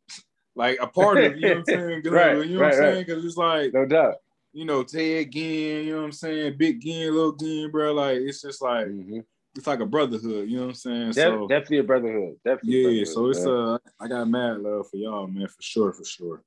like 0.56 0.78
a 0.82 0.88
part 0.88 1.18
of 1.20 1.36
you 1.38 1.42
know 1.42 1.50
what 1.50 1.58
I'm 1.60 1.66
saying, 1.66 2.02
Glenville. 2.04 2.12
Right, 2.12 2.48
you 2.48 2.54
know 2.56 2.62
what 2.62 2.74
I'm 2.74 2.80
right, 2.80 2.94
saying? 2.94 3.06
Because 3.06 3.26
it's 3.26 3.38
like 3.38 3.74
no 3.74 3.86
doubt. 3.86 4.16
you 4.54 4.66
know 4.66 4.84
Ted 4.84 5.32
Ginn, 5.32 5.86
you 5.86 5.92
know 5.94 6.00
what 6.00 6.06
I'm 6.06 6.12
saying, 6.12 6.56
Big 6.58 6.82
Ginn, 6.82 7.14
Little 7.14 7.34
Ginn, 7.34 7.72
bro. 7.72 7.94
Like 7.94 8.18
it's 8.18 8.42
just 8.42 8.62
like 8.62 8.88
Mhm. 8.88 9.24
it's 9.56 9.68
like 9.68 9.80
a 9.80 9.86
brotherhood. 9.86 10.50
You 10.50 10.58
know 10.58 10.64
what 10.64 10.70
I'm 10.70 10.74
saying? 10.76 11.08
Def- 11.08 11.16
so 11.16 11.48
definitely 11.48 11.78
a 11.80 11.84
brotherhood. 11.84 12.36
Definitely. 12.44 12.76
yeah, 12.78 12.84
brotherhood, 12.84 13.08
so 13.08 13.30
it's 13.30 13.46
man. 13.46 13.54
uh 13.56 13.78
I 14.00 14.08
got 14.08 14.28
mad 14.28 14.60
love 14.62 14.90
for 14.90 14.98
y'all, 14.98 15.28
man, 15.28 15.48
for 15.48 15.62
sure, 15.62 15.94
for 15.94 16.04
sure. 16.04 16.42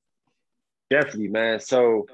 Definitely, 0.91 1.29
man. 1.29 1.61
So 1.61 2.07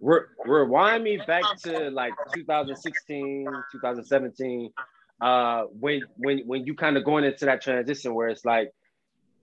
re- 0.00 0.26
rewind 0.44 1.04
me 1.04 1.18
back 1.26 1.44
to 1.62 1.90
like 1.90 2.14
2016, 2.34 3.46
2017, 3.72 4.72
uh, 5.20 5.64
when 5.78 6.02
when 6.16 6.40
when 6.46 6.66
you 6.66 6.74
kind 6.74 6.96
of 6.96 7.04
going 7.04 7.24
into 7.24 7.44
that 7.44 7.62
transition 7.62 8.14
where 8.14 8.28
it's 8.28 8.44
like 8.44 8.70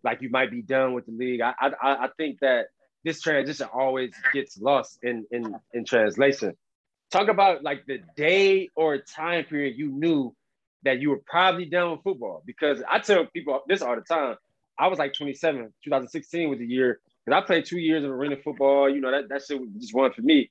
like 0.03 0.21
you 0.21 0.29
might 0.29 0.51
be 0.51 0.61
done 0.61 0.93
with 0.93 1.05
the 1.05 1.11
league. 1.11 1.41
I 1.41 1.53
I 1.59 1.71
I 1.81 2.09
think 2.17 2.39
that 2.41 2.67
this 3.03 3.21
transition 3.21 3.67
always 3.73 4.11
gets 4.33 4.57
lost 4.57 4.99
in 5.03 5.25
in 5.31 5.55
in 5.73 5.85
translation. 5.85 6.57
Talk 7.11 7.29
about 7.29 7.63
like 7.63 7.85
the 7.85 7.99
day 8.15 8.69
or 8.75 8.97
time 8.97 9.45
period 9.45 9.77
you 9.77 9.89
knew 9.89 10.35
that 10.83 10.99
you 10.99 11.09
were 11.09 11.21
probably 11.25 11.65
done 11.65 11.91
with 11.91 12.03
football 12.03 12.43
because 12.45 12.81
I 12.89 12.99
tell 12.99 13.25
people 13.25 13.61
this 13.67 13.81
all 13.81 13.95
the 13.95 14.01
time. 14.01 14.35
I 14.79 14.87
was 14.87 14.99
like 14.99 15.13
27, 15.13 15.73
2016 15.83 16.49
was 16.49 16.59
the 16.59 16.65
year 16.65 16.99
because 17.27 17.43
I 17.43 17.45
played 17.45 17.65
two 17.65 17.79
years 17.79 18.03
of 18.03 18.11
arena 18.11 18.37
football. 18.41 18.89
You 18.89 19.01
know 19.01 19.11
that 19.11 19.29
that 19.29 19.43
shit 19.45 19.59
was 19.59 19.69
just 19.77 19.93
one 19.93 20.13
for 20.13 20.21
me, 20.21 20.49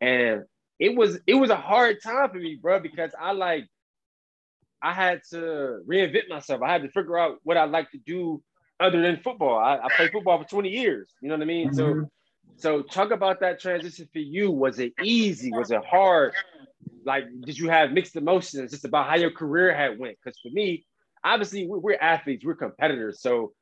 and 0.00 0.44
it 0.78 0.96
was 0.96 1.18
it 1.26 1.34
was 1.34 1.50
a 1.50 1.56
hard 1.56 2.02
time 2.02 2.30
for 2.30 2.38
me, 2.38 2.58
bro, 2.60 2.80
because 2.80 3.10
I 3.20 3.32
like 3.32 3.66
I 4.82 4.92
had 4.92 5.20
to 5.30 5.80
reinvent 5.86 6.28
myself. 6.28 6.62
I 6.62 6.72
had 6.72 6.82
to 6.82 6.88
figure 6.88 7.18
out 7.18 7.38
what 7.42 7.58
I 7.58 7.64
like 7.64 7.90
to 7.90 7.98
do 7.98 8.42
other 8.80 9.00
than 9.00 9.20
football. 9.22 9.58
I, 9.58 9.76
I 9.76 9.88
played 9.96 10.12
football 10.12 10.42
for 10.42 10.48
20 10.48 10.68
years. 10.68 11.10
You 11.20 11.28
know 11.28 11.34
what 11.34 11.42
I 11.42 11.46
mean? 11.46 11.74
So 11.74 11.84
mm-hmm. 11.86 12.02
so 12.56 12.82
talk 12.82 13.10
about 13.10 13.40
that 13.40 13.60
transition 13.60 14.08
for 14.10 14.18
you. 14.18 14.50
Was 14.50 14.78
it 14.78 14.94
easy? 15.02 15.52
Was 15.52 15.70
it 15.70 15.84
hard? 15.84 16.32
Like, 17.04 17.24
did 17.42 17.58
you 17.58 17.68
have 17.68 17.92
mixed 17.92 18.16
emotions 18.16 18.70
just 18.70 18.84
about 18.86 19.06
how 19.06 19.16
your 19.16 19.30
career 19.30 19.76
had 19.76 19.98
went? 19.98 20.16
Because 20.22 20.38
for 20.40 20.50
me, 20.50 20.86
obviously 21.22 21.66
we're 21.68 21.98
athletes, 22.00 22.44
we're 22.44 22.54
competitors. 22.54 23.20
So 23.20 23.52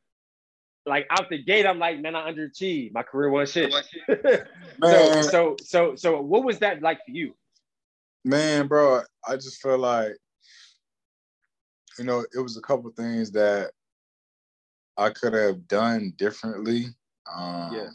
like 0.86 1.06
out 1.10 1.28
the 1.30 1.42
gate, 1.42 1.66
I'm 1.66 1.78
like, 1.78 2.00
man, 2.00 2.14
I 2.14 2.30
underachieved. 2.30 2.92
My 2.92 3.02
career 3.02 3.30
was 3.30 3.52
shit. 3.52 3.72
so, 4.08 4.44
Man. 4.78 5.22
so 5.22 5.56
so 5.62 5.96
so 5.96 6.20
what 6.20 6.44
was 6.44 6.58
that 6.58 6.82
like 6.82 6.98
for 7.04 7.12
you? 7.12 7.34
Man, 8.24 8.66
bro, 8.66 9.02
I 9.26 9.36
just 9.36 9.60
feel 9.62 9.78
like, 9.78 10.12
you 11.98 12.04
know, 12.04 12.24
it 12.34 12.40
was 12.40 12.56
a 12.56 12.62
couple 12.62 12.90
things 12.90 13.30
that 13.32 13.70
I 14.96 15.10
could 15.10 15.34
have 15.34 15.66
done 15.68 16.12
differently. 16.16 16.86
Um, 17.32 17.74
Yeah. 17.74 17.88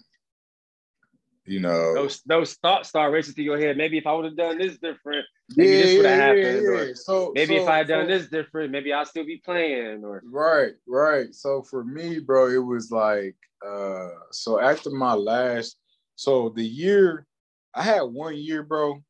You 1.45 1.60
know, 1.60 1.95
Those 1.95 2.22
those 2.28 2.53
thoughts 2.56 2.90
start 2.90 3.11
racing 3.11 3.34
through 3.34 3.45
your 3.45 3.57
head. 3.60 3.76
Maybe 3.76 3.98
if 3.98 4.06
I 4.06 4.14
would 4.14 4.26
have 4.26 4.38
done 4.38 4.60
this 4.60 4.78
different, 4.78 5.26
maybe 5.56 5.78
this 5.78 5.98
would 5.98 6.06
have 6.06 6.20
happened. 6.20 6.68
Or 6.68 6.96
So 6.96 7.32
maybe 7.36 7.58
so- 7.58 7.64
if 7.64 7.68
I 7.68 7.78
had 7.78 7.88
done 7.88 8.06
so- 8.10 8.18
this 8.18 8.28
different, 8.30 8.72
maybe 8.72 8.94
I'll 8.94 9.06
still 9.06 9.26
be 9.26 9.38
playing. 9.38 10.04
Or 10.04 10.22
Right, 10.26 10.74
right. 10.88 11.34
So 11.34 11.62
for 11.64 11.84
me, 11.84 12.20
bro, 12.20 12.50
it 12.50 12.58
was 12.64 12.92
like 12.92 13.36
uh 13.66 14.10
so 14.32 14.60
after 14.60 14.90
my 14.90 15.14
last 15.14 15.78
so 16.16 16.50
the 16.50 16.64
year 16.64 17.26
I 17.74 17.84
had 17.84 18.02
one 18.02 18.36
year, 18.38 18.64
bro. 18.64 19.04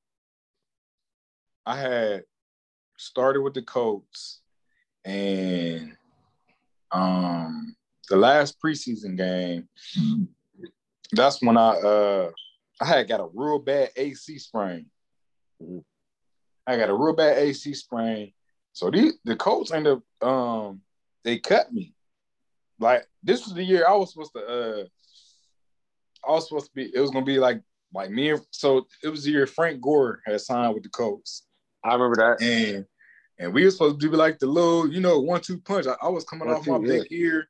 I 1.65 1.77
had 1.79 2.23
started 2.97 3.41
with 3.41 3.53
the 3.53 3.61
Colts 3.61 4.41
and 5.05 5.95
um 6.91 7.75
the 8.09 8.17
last 8.17 8.57
preseason 8.59 9.15
game, 9.15 9.69
that's 11.11 11.41
when 11.43 11.57
I 11.57 11.69
uh 11.77 12.31
I 12.81 12.85
had 12.85 13.07
got 13.07 13.19
a 13.19 13.29
real 13.33 13.59
bad 13.59 13.91
AC 13.95 14.39
sprain. 14.39 14.89
I 16.69 16.77
got 16.77 16.89
a 16.89 16.93
real 16.93 17.15
bad 17.15 17.37
AC 17.37 17.73
sprain. 17.73 18.31
So 18.73 18.91
the 18.91 19.13
the 19.25 19.35
Colts 19.35 19.71
ended 19.71 19.97
up 20.21 20.27
um 20.27 20.81
they 21.23 21.39
cut 21.39 21.73
me. 21.73 21.95
Like 22.79 23.05
this 23.23 23.45
was 23.45 23.53
the 23.55 23.63
year 23.63 23.85
I 23.87 23.95
was 23.95 24.11
supposed 24.13 24.33
to 24.35 24.45
uh 24.45 24.83
I 26.27 26.31
was 26.31 26.47
supposed 26.47 26.67
to 26.67 26.71
be 26.75 26.91
it 26.93 26.99
was 26.99 27.09
gonna 27.09 27.25
be 27.25 27.39
like 27.39 27.61
like 27.93 28.11
me 28.11 28.29
and 28.29 28.41
so 28.51 28.85
it 29.03 29.09
was 29.09 29.23
the 29.23 29.31
year 29.31 29.47
Frank 29.47 29.81
Gore 29.81 30.21
had 30.25 30.39
signed 30.41 30.75
with 30.75 30.83
the 30.83 30.89
Colts. 30.89 31.47
I 31.83 31.93
remember 31.93 32.17
that. 32.17 32.41
And 32.45 32.85
and 33.39 33.53
we 33.53 33.63
were 33.65 33.71
supposed 33.71 33.99
to 33.99 34.09
be 34.11 34.15
like 34.15 34.37
the 34.37 34.45
little, 34.45 34.87
you 34.91 34.99
know, 34.99 35.19
one 35.19 35.41
two 35.41 35.59
punch. 35.59 35.87
I, 35.87 35.95
I 36.01 36.09
was 36.09 36.23
coming 36.25 36.47
One, 36.47 36.57
off 36.57 36.67
my 36.67 36.77
two, 36.77 36.83
big 36.83 37.09
year 37.09 37.49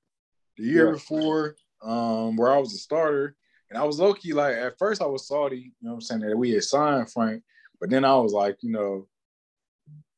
the 0.58 0.64
year 0.64 0.86
Yeah. 0.86 0.92
before, 0.94 1.56
um, 1.82 2.38
where 2.38 2.52
I 2.52 2.58
was 2.58 2.74
a 2.74 2.78
starter. 2.78 3.36
And 3.70 3.78
I 3.78 3.84
was 3.84 4.00
low 4.00 4.14
key 4.14 4.34
like 4.34 4.56
at 4.56 4.78
first 4.80 5.02
I 5.02 5.06
was 5.06 5.28
salty, 5.28 5.58
you 5.58 5.72
know 5.82 5.92
what 5.92 5.96
I'm 5.96 6.02
saying, 6.02 6.22
that 6.22 6.38
we 6.38 6.52
had 6.52 6.64
signed 6.64 7.12
Frank, 7.12 7.44
but 7.80 7.90
then 7.90 8.06
I 8.06 8.16
was 8.18 8.34
like, 8.34 8.58
you 8.62 8.72
know, 8.72 9.08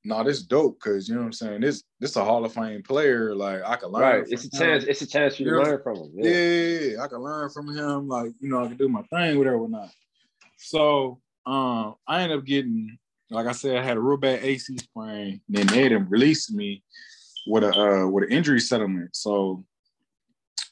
no, 0.04 0.24
this 0.24 0.42
dope 0.42 0.80
because 0.82 1.08
you 1.08 1.14
know 1.14 1.22
what 1.22 1.28
I'm 1.28 1.34
saying. 1.34 1.62
This 1.62 1.84
this 2.00 2.16
a 2.16 2.24
Hall 2.26 2.44
of 2.44 2.54
Fame 2.54 2.82
player. 2.82 3.36
Like 3.36 3.62
I 3.64 3.76
can 3.76 3.90
learn. 3.90 4.02
Right. 4.02 4.24
from 4.24 4.34
It's 4.34 4.44
a 4.46 4.48
him. 4.48 4.60
chance. 4.60 4.84
It's 4.86 5.02
a 5.04 5.08
chance 5.08 5.36
for 5.36 5.44
you 5.44 5.52
to 5.52 5.62
learn 5.62 5.84
from 5.84 5.96
them. 5.98 6.12
Yeah. 6.16 6.32
Yeah. 6.32 7.04
I 7.04 7.08
can 7.08 7.20
learn 7.20 7.50
from 7.52 7.76
him. 7.76 8.08
Like, 8.08 8.32
you 8.40 8.50
know, 8.50 8.64
I 8.64 8.68
can 8.68 8.78
do 8.78 8.90
my 8.90 9.04
thing, 9.04 9.38
whatever, 9.38 9.60
whatnot. 9.60 9.90
So 10.58 11.20
um 11.46 11.96
I 12.08 12.22
ended 12.24 12.40
up 12.40 12.46
getting, 12.46 12.98
like 13.30 13.46
I 13.46 13.52
said, 13.52 13.78
I 13.78 13.84
had 13.84 13.98
a 13.98 14.02
real 14.02 14.18
bad 14.18 14.44
AC 14.44 14.76
sprain. 14.78 15.42
Then 15.48 15.68
they 15.68 15.84
had 15.84 16.10
released 16.12 16.52
me 16.52 16.84
with 17.46 17.64
a 17.64 17.72
uh, 17.72 18.08
with 18.08 18.24
an 18.24 18.32
injury 18.32 18.60
settlement. 18.60 19.16
So 19.16 19.64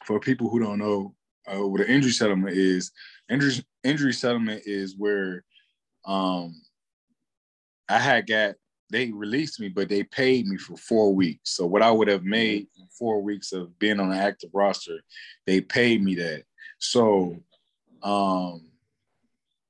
for 0.06 0.20
people 0.20 0.50
who 0.50 0.60
don't 0.60 0.80
know 0.80 1.14
uh, 1.48 1.68
what 1.68 1.82
an 1.82 1.88
injury 1.88 2.12
settlement 2.12 2.58
is, 2.58 2.92
injury 3.30 3.64
injury 3.84 4.14
settlement 4.14 4.64
is 4.66 4.96
where 4.98 5.44
um 6.06 6.56
I 7.90 8.00
had 8.00 8.28
got 8.28 8.56
they 8.92 9.12
released 9.12 9.60
me, 9.60 9.70
but 9.70 9.88
they 9.88 10.04
paid 10.04 10.48
me 10.48 10.58
for 10.58 10.76
four 10.76 11.14
weeks. 11.14 11.52
So 11.52 11.68
what 11.68 11.84
I 11.84 11.92
would 11.92 12.08
have 12.08 12.24
made 12.24 12.68
in 12.80 12.88
four 12.98 13.22
weeks 13.22 13.52
of 13.52 13.78
being 13.78 14.00
on 14.00 14.12
an 14.12 14.18
active 14.18 14.50
roster, 14.52 15.00
they 15.46 15.62
paid 15.62 16.04
me 16.04 16.16
that. 16.16 16.44
So 16.80 17.36
um 18.02 18.66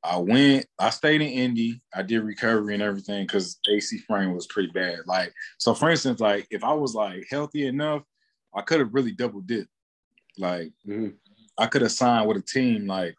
I 0.02 0.18
went, 0.18 0.66
I 0.80 0.92
stayed 0.92 1.22
in 1.22 1.28
Indy. 1.28 1.82
I 1.94 2.04
did 2.04 2.22
recovery 2.22 2.74
and 2.74 2.82
everything 2.82 3.26
because 3.26 3.60
AC 3.70 3.98
sprain 3.98 4.34
was 4.34 4.48
pretty 4.48 4.72
bad. 4.72 5.00
Like, 5.06 5.34
so 5.58 5.74
for 5.74 5.90
instance, 5.90 6.22
like 6.22 6.48
if 6.52 6.64
I 6.64 6.72
was 6.72 6.96
like 6.96 7.28
healthy 7.30 7.68
enough, 7.68 8.04
I 8.56 8.62
could 8.62 8.80
have 8.80 8.94
really 8.94 9.12
double 9.12 9.42
dipped. 9.42 9.70
Like, 10.38 10.72
Mhm. 10.88 11.18
I 11.58 11.66
could 11.68 11.82
have 11.82 11.92
signed 11.92 12.30
with 12.30 12.38
a 12.38 12.42
team 12.42 12.88
like 12.88 13.16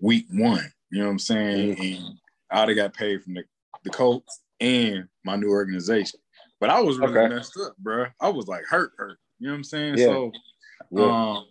week 0.00 0.26
one. 0.30 0.64
You 0.90 1.00
know 1.00 1.06
what 1.06 1.12
I'm 1.12 1.18
saying? 1.18 1.76
Mm-hmm. 1.76 2.04
And 2.06 2.18
I'd 2.50 2.68
have 2.68 2.76
got 2.76 2.94
paid 2.94 3.24
from 3.24 3.34
the, 3.34 3.44
the 3.84 3.90
Colts 3.90 4.40
and 4.60 5.08
my 5.24 5.36
new 5.36 5.50
organization. 5.50 6.20
But 6.60 6.70
I 6.70 6.80
was 6.80 6.98
really 6.98 7.18
Okay. 7.18 7.34
messed 7.34 7.58
up, 7.58 7.76
bro. 7.78 8.06
I 8.20 8.28
was 8.28 8.46
like 8.46 8.64
hurt, 8.64 8.92
hurt. 8.96 9.18
You 9.38 9.48
know 9.48 9.52
what 9.54 9.58
I'm 9.58 9.64
saying? 9.64 9.96
Yeah. 9.98 10.06
So 10.06 10.32
Yeah. 10.90 11.32
um, 11.32 11.46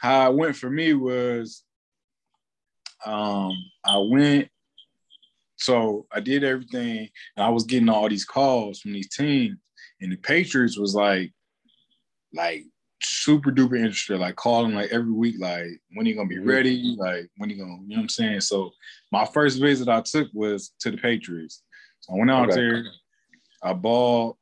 how 0.00 0.30
it 0.30 0.36
went 0.36 0.56
for 0.56 0.70
me 0.70 0.92
was 0.94 1.64
um, 3.04 3.52
I 3.84 3.98
went, 3.98 4.48
so 5.56 6.06
I 6.12 6.20
did 6.20 6.44
everything, 6.44 7.08
and 7.36 7.46
I 7.46 7.48
was 7.48 7.64
getting 7.64 7.88
all 7.88 8.08
these 8.08 8.24
calls 8.24 8.80
from 8.80 8.92
these 8.92 9.08
teams, 9.08 9.56
and 10.00 10.12
the 10.12 10.16
Patriots 10.16 10.78
was 10.78 10.94
like, 10.94 11.32
like 12.34 12.64
super 13.02 13.50
duper 13.50 13.76
interested, 13.76 14.18
like 14.18 14.36
calling 14.36 14.74
like 14.74 14.90
every 14.90 15.12
week, 15.12 15.36
like 15.38 15.66
when 15.94 16.06
you 16.06 16.14
gonna 16.14 16.28
be 16.28 16.38
ready, 16.38 16.96
like 16.98 17.30
when 17.36 17.50
you 17.50 17.56
gonna, 17.56 17.78
you 17.82 17.88
know 17.88 17.96
what 17.96 18.02
I'm 18.02 18.08
saying? 18.08 18.40
So 18.40 18.72
my 19.12 19.24
first 19.24 19.60
visit 19.60 19.88
I 19.88 20.00
took 20.00 20.28
was 20.32 20.72
to 20.80 20.90
the 20.90 20.96
Patriots. 20.96 21.62
So 22.00 22.14
I 22.14 22.18
went 22.18 22.30
out 22.30 22.48
Okay. 22.48 22.60
there, 22.60 22.84
I 23.62 23.72
balled. 23.72 24.36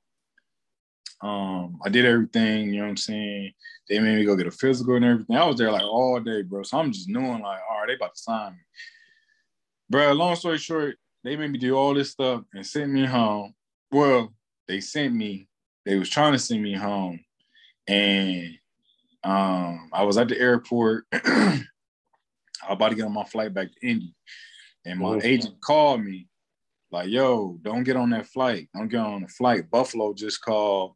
Um, 1.22 1.78
I 1.84 1.88
did 1.88 2.04
everything, 2.04 2.68
you 2.68 2.76
know 2.76 2.84
what 2.84 2.90
I'm 2.90 2.96
saying? 2.98 3.52
They 3.88 3.98
made 3.98 4.16
me 4.16 4.24
go 4.24 4.36
get 4.36 4.46
a 4.46 4.50
physical 4.50 4.96
and 4.96 5.04
everything. 5.04 5.36
I 5.36 5.46
was 5.46 5.56
there 5.56 5.72
like 5.72 5.82
all 5.82 6.20
day, 6.20 6.42
bro. 6.42 6.62
So 6.62 6.78
I'm 6.78 6.92
just 6.92 7.08
knowing 7.08 7.42
like, 7.42 7.60
all 7.70 7.78
right, 7.78 7.86
they 7.88 7.94
about 7.94 8.14
to 8.14 8.20
sign 8.20 8.52
me. 8.52 8.58
Bro, 9.88 10.12
long 10.12 10.36
story 10.36 10.58
short, 10.58 10.96
they 11.24 11.36
made 11.36 11.50
me 11.50 11.58
do 11.58 11.74
all 11.74 11.94
this 11.94 12.10
stuff 12.10 12.42
and 12.52 12.66
sent 12.66 12.92
me 12.92 13.06
home. 13.06 13.54
Well, 13.90 14.34
they 14.68 14.80
sent 14.80 15.14
me, 15.14 15.48
they 15.86 15.96
was 15.96 16.10
trying 16.10 16.32
to 16.32 16.38
send 16.38 16.62
me 16.62 16.74
home. 16.74 17.20
And 17.88 18.58
um, 19.24 19.90
I 19.92 20.02
was 20.02 20.18
at 20.18 20.28
the 20.28 20.38
airport. 20.38 21.04
I 21.12 22.70
was 22.70 22.74
about 22.76 22.88
to 22.90 22.94
get 22.94 23.04
on 23.04 23.12
my 23.12 23.24
flight 23.24 23.54
back 23.54 23.68
to 23.72 23.88
Indy. 23.88 24.14
And 24.84 25.00
my 25.00 25.16
Mhm. 25.16 25.24
agent 25.24 25.60
called 25.60 26.02
me, 26.04 26.28
like, 26.90 27.08
yo, 27.08 27.58
don't 27.62 27.82
get 27.82 27.96
on 27.96 28.10
that 28.10 28.26
flight. 28.26 28.68
Don't 28.74 28.88
get 28.88 29.00
on 29.00 29.22
the 29.22 29.28
flight. 29.28 29.70
Buffalo 29.70 30.14
just 30.14 30.40
called. 30.40 30.94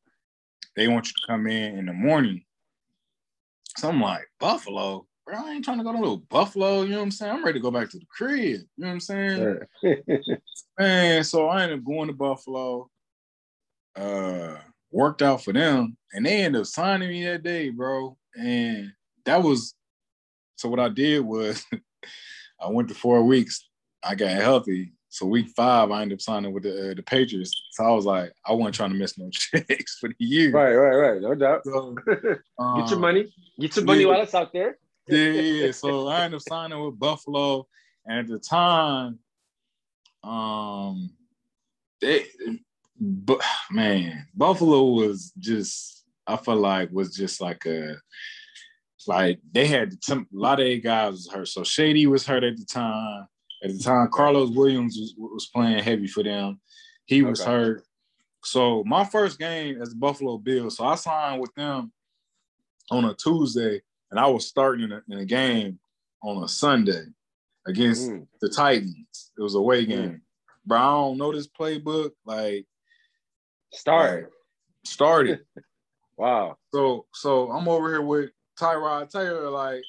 They 0.77 0.89
want 0.89 1.09
you 1.09 1.13
to 1.13 1.27
come 1.27 1.47
in 1.47 1.79
in 1.79 1.87
the 1.87 1.93
morning. 1.93 2.45
So 3.77 3.89
I'm 3.89 4.01
like, 4.01 4.29
Buffalo? 4.39 5.07
Bro, 5.27 5.37
I 5.45 5.53
ain't 5.53 5.65
trying 5.65 5.79
to 5.79 5.85
go 5.85 5.93
to 5.93 6.01
no 6.01 6.17
Buffalo. 6.17 6.83
You 6.83 6.91
know 6.91 6.97
what 6.99 7.03
I'm 7.05 7.11
saying? 7.11 7.33
I'm 7.33 7.45
ready 7.45 7.59
to 7.59 7.63
go 7.63 7.71
back 7.71 7.91
to 7.91 7.99
the 7.99 8.07
crib. 8.07 8.61
You 8.61 8.67
know 8.79 8.87
what 8.89 8.93
I'm 8.95 9.01
saying? 9.01 9.59
Yeah. 9.83 9.95
Man, 10.79 11.25
so 11.25 11.49
I 11.49 11.63
ended 11.65 11.79
up 11.81 11.85
going 11.85 12.09
to 12.09 12.15
Buffalo. 12.15 12.89
Uh, 13.97 14.57
worked 14.91 15.23
out 15.23 15.43
for 15.43 15.53
them, 15.53 15.97
and 16.13 16.27
they 16.27 16.43
ended 16.43 16.63
up 16.63 16.67
signing 16.67 17.09
me 17.09 17.25
that 17.25 17.43
day, 17.43 17.71
bro. 17.71 18.17
And 18.37 18.93
that 19.25 19.43
was 19.43 19.75
so. 20.57 20.69
What 20.69 20.81
I 20.81 20.89
did 20.89 21.21
was, 21.21 21.65
I 22.61 22.69
went 22.69 22.89
to 22.89 22.95
four 22.95 23.23
weeks. 23.25 23.69
I 24.03 24.15
got 24.15 24.31
healthy. 24.31 24.93
So 25.13 25.27
week 25.27 25.49
five, 25.57 25.91
I 25.91 26.03
ended 26.03 26.17
up 26.17 26.23
signing 26.23 26.53
with 26.53 26.63
the 26.63 26.93
uh, 26.93 26.95
the 26.95 27.03
Patriots. 27.03 27.53
So 27.73 27.85
I 27.85 27.91
was 27.91 28.05
like, 28.05 28.33
I 28.47 28.53
wasn't 28.53 28.77
trying 28.77 28.91
to 28.91 28.97
miss 28.97 29.19
no 29.19 29.29
checks 29.33 29.99
for 29.99 30.09
the 30.09 30.15
year. 30.19 30.53
right, 30.53 30.75
right, 30.75 31.13
right. 31.13 31.21
No 31.21 31.35
doubt. 31.35 31.63
So, 31.65 31.97
Get 32.07 32.21
your 32.59 32.95
um, 32.95 33.01
money. 33.01 33.33
Get 33.59 33.75
your 33.77 33.85
money 33.85 34.03
yeah. 34.03 34.07
while 34.07 34.23
it's 34.23 34.35
out 34.35 34.53
there. 34.53 34.79
yeah, 35.09 35.19
yeah, 35.19 35.65
yeah. 35.65 35.71
So 35.73 36.07
I 36.07 36.25
ended 36.25 36.37
up 36.39 36.43
signing 36.49 36.81
with 36.81 36.99
Buffalo, 36.99 37.67
and 38.07 38.21
at 38.21 38.29
the 38.29 38.39
time, 38.39 39.19
um, 40.23 41.11
they, 42.01 42.27
but 43.01 43.41
man, 43.71 44.27
Buffalo 44.35 44.85
was 44.85 45.33
just 45.39 46.05
I 46.27 46.37
felt 46.37 46.61
like 46.61 46.91
was 46.93 47.15
just 47.15 47.41
like 47.41 47.65
a 47.67 47.97
like 49.07 49.41
they 49.53 49.67
had 49.67 50.03
some, 50.05 50.27
a 50.35 50.39
lot 50.39 50.61
of 50.61 50.67
their 50.67 50.77
guys 50.79 51.13
was 51.13 51.31
hurt. 51.33 51.49
So 51.49 51.65
Shady 51.65 52.07
was 52.07 52.27
hurt 52.27 52.45
at 52.45 52.57
the 52.57 52.67
time. 52.67 53.27
At 53.63 53.71
the 53.73 53.79
time, 53.79 54.09
Carlos 54.13 54.51
Williams 54.51 54.97
was, 54.99 55.15
was 55.19 55.47
playing 55.55 55.83
heavy 55.83 56.07
for 56.07 56.23
them. 56.23 56.61
He 57.07 57.23
was 57.23 57.41
Okay. 57.41 57.51
hurt. 57.51 57.85
So 58.45 58.85
my 58.85 59.05
first 59.05 59.39
game 59.39 59.81
as 59.83 59.91
the 59.91 59.97
Buffalo 59.97 60.39
Bills. 60.39 60.77
So 60.77 60.85
I 60.85 60.95
signed 60.95 61.41
with 61.41 61.55
them 61.55 61.93
on 62.91 63.05
a 63.07 63.15
Tuesday, 63.15 63.81
and 64.11 64.19
I 64.21 64.27
was 64.27 64.47
starting 64.47 64.85
in 64.85 64.93
a, 64.93 65.03
in 65.09 65.19
a 65.19 65.25
game 65.25 65.79
on 66.23 66.43
a 66.43 66.49
Sunday 66.49 67.05
against 67.67 68.11
Mm. 68.11 68.27
the 68.41 68.49
Titans. 68.49 69.33
It 69.39 69.43
was 69.43 69.55
a 69.55 69.59
away 69.59 69.85
Mm. 69.85 69.89
game. 69.89 70.23
Bro, 70.67 70.79
I 70.79 70.91
don't 70.93 71.19
know 71.19 71.33
this 71.33 71.49
playbook. 71.49 72.13
Like 72.25 72.67
Start. 73.73 74.33
started. 74.85 75.41
Wow. 76.17 76.59
so 76.75 77.07
so 77.15 77.51
I'm 77.51 77.67
over 77.67 77.89
here 77.89 78.03
with 78.03 78.29
Tyrod 78.61 79.09
Taylor, 79.09 79.49
like, 79.49 79.83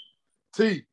T, 0.56 0.84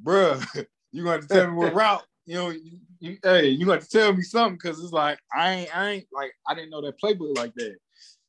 bruh, 0.00 0.40
you 0.92 1.02
gonna 1.02 1.16
have 1.16 1.26
to 1.26 1.34
tell 1.34 1.50
me 1.50 1.56
what 1.56 1.74
route. 1.74 2.04
You 2.26 2.34
know, 2.34 2.50
you, 2.50 2.78
you, 3.00 3.18
hey, 3.24 3.48
you 3.48 3.66
got 3.66 3.80
to 3.80 3.88
tell 3.88 4.12
me 4.12 4.22
something 4.22 4.54
because 4.54 4.78
it's 4.78 4.92
like 4.92 5.18
I 5.34 5.52
ain't, 5.52 5.76
I 5.76 5.88
ain't 5.88 6.06
like 6.12 6.30
I 6.46 6.54
didn't 6.54 6.70
know 6.70 6.80
that 6.82 7.00
playbook 7.02 7.36
like 7.36 7.54
that. 7.54 7.76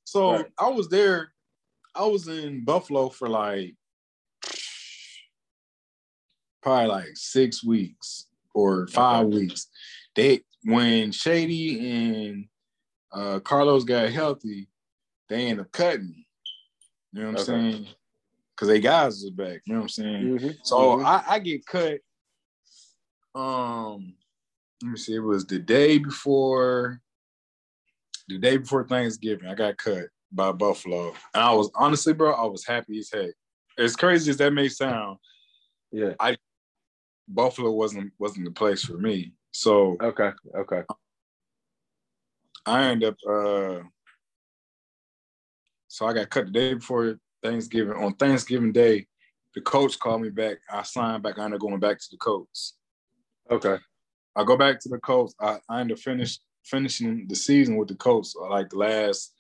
So 0.06 0.32
Right. 0.32 0.46
I 0.58 0.70
was 0.70 0.90
there. 0.90 1.34
I 1.94 2.06
was 2.06 2.28
in 2.28 2.66
Buffalo 2.66 3.10
for 3.10 3.30
like 3.30 3.76
probably 6.64 6.88
like 6.88 7.10
six 7.14 7.64
weeks 7.64 8.26
or 8.56 8.88
five 8.88 9.28
weeks. 9.28 9.68
They 10.16 10.42
when 10.64 11.12
Shady 11.12 11.92
and 11.92 12.46
uh, 13.12 13.40
Carlos 13.40 13.84
got 13.84 14.10
healthy, 14.10 14.70
they 15.30 15.48
end 15.48 15.60
up 15.60 15.72
cutting 15.72 16.10
me. 16.10 16.28
You 17.14 17.22
know 17.22 17.32
what 17.32 17.40
I'm 17.40 17.46
saying? 17.46 17.88
Because 18.56 18.68
they 18.68 18.80
guys 18.80 19.24
is 19.24 19.32
back. 19.32 19.62
You 19.66 19.74
know 19.74 19.80
what 19.80 19.84
I'm 19.84 19.90
saying? 19.90 20.40
Mhm. 20.40 20.58
So 20.64 20.98
Mhm. 20.98 21.06
I, 21.06 21.24
I 21.28 21.40
get 21.40 21.66
cut. 21.66 22.00
Um, 23.36 24.16
let 24.84 24.92
me 24.92 24.98
see. 24.98 25.16
It 25.16 25.20
was 25.20 25.46
the 25.46 25.60
day 25.60 25.98
before, 25.98 27.02
the 28.28 28.38
day 28.38 28.58
before 28.58 28.88
Thanksgiving. 28.88 29.48
I 29.48 29.56
got 29.56 29.78
cut 29.78 30.08
by 30.32 30.52
Buffalo, 30.52 31.10
and 31.34 31.44
I 31.44 31.54
was 31.54 31.72
honestly, 31.76 32.14
bro, 32.14 32.34
I 32.34 32.46
was 32.46 32.66
happy 32.66 33.00
as 33.00 33.10
heck. 33.12 33.32
As 33.78 33.96
crazy 33.96 34.30
as 34.30 34.38
that 34.38 34.54
may 34.54 34.68
sound, 34.68 35.18
yeah. 35.92 36.14
I 36.20 36.38
Buffalo 37.28 37.72
wasn't 37.72 38.12
wasn't 38.20 38.46
the 38.46 38.52
place 38.52 38.84
for 38.84 38.98
me. 38.98 39.34
So 39.52 39.98
Okay. 40.02 40.32
Okay. 40.56 40.84
I 42.66 42.84
ended 42.86 43.10
up. 43.10 43.18
uh 43.30 43.84
So 45.88 46.06
I 46.06 46.14
got 46.14 46.30
cut 46.30 46.46
the 46.46 46.52
day 46.52 46.74
before 46.76 47.20
Thanksgiving. 47.44 47.94
On 47.96 48.14
Thanksgiving 48.14 48.72
Day, 48.72 49.08
the 49.56 49.62
Colts 49.62 49.96
called 49.96 50.22
me 50.22 50.30
back. 50.30 50.58
I 50.72 50.84
signed 50.84 51.24
back. 51.24 51.40
I 51.40 51.46
ended 51.46 51.58
up 51.58 51.62
going 51.62 51.80
back 51.80 51.98
to 52.00 52.08
the 52.12 52.18
Colts. 52.18 52.76
Okay. 53.50 53.78
I 54.36 54.44
go 54.44 54.56
back 54.56 54.80
to 54.82 54.90
the 54.90 55.00
Colts. 55.00 55.34
I, 55.40 55.60
I 55.68 55.82
end 55.82 55.92
up 55.92 56.00
finish 56.00 56.40
finishing 56.64 57.28
the 57.28 57.36
season 57.36 57.78
with 57.78 57.88
the 57.88 57.96
Colts, 57.96 58.36
uh, 58.40 58.50
like 58.50 58.70
the 58.70 58.78
last 58.78 59.34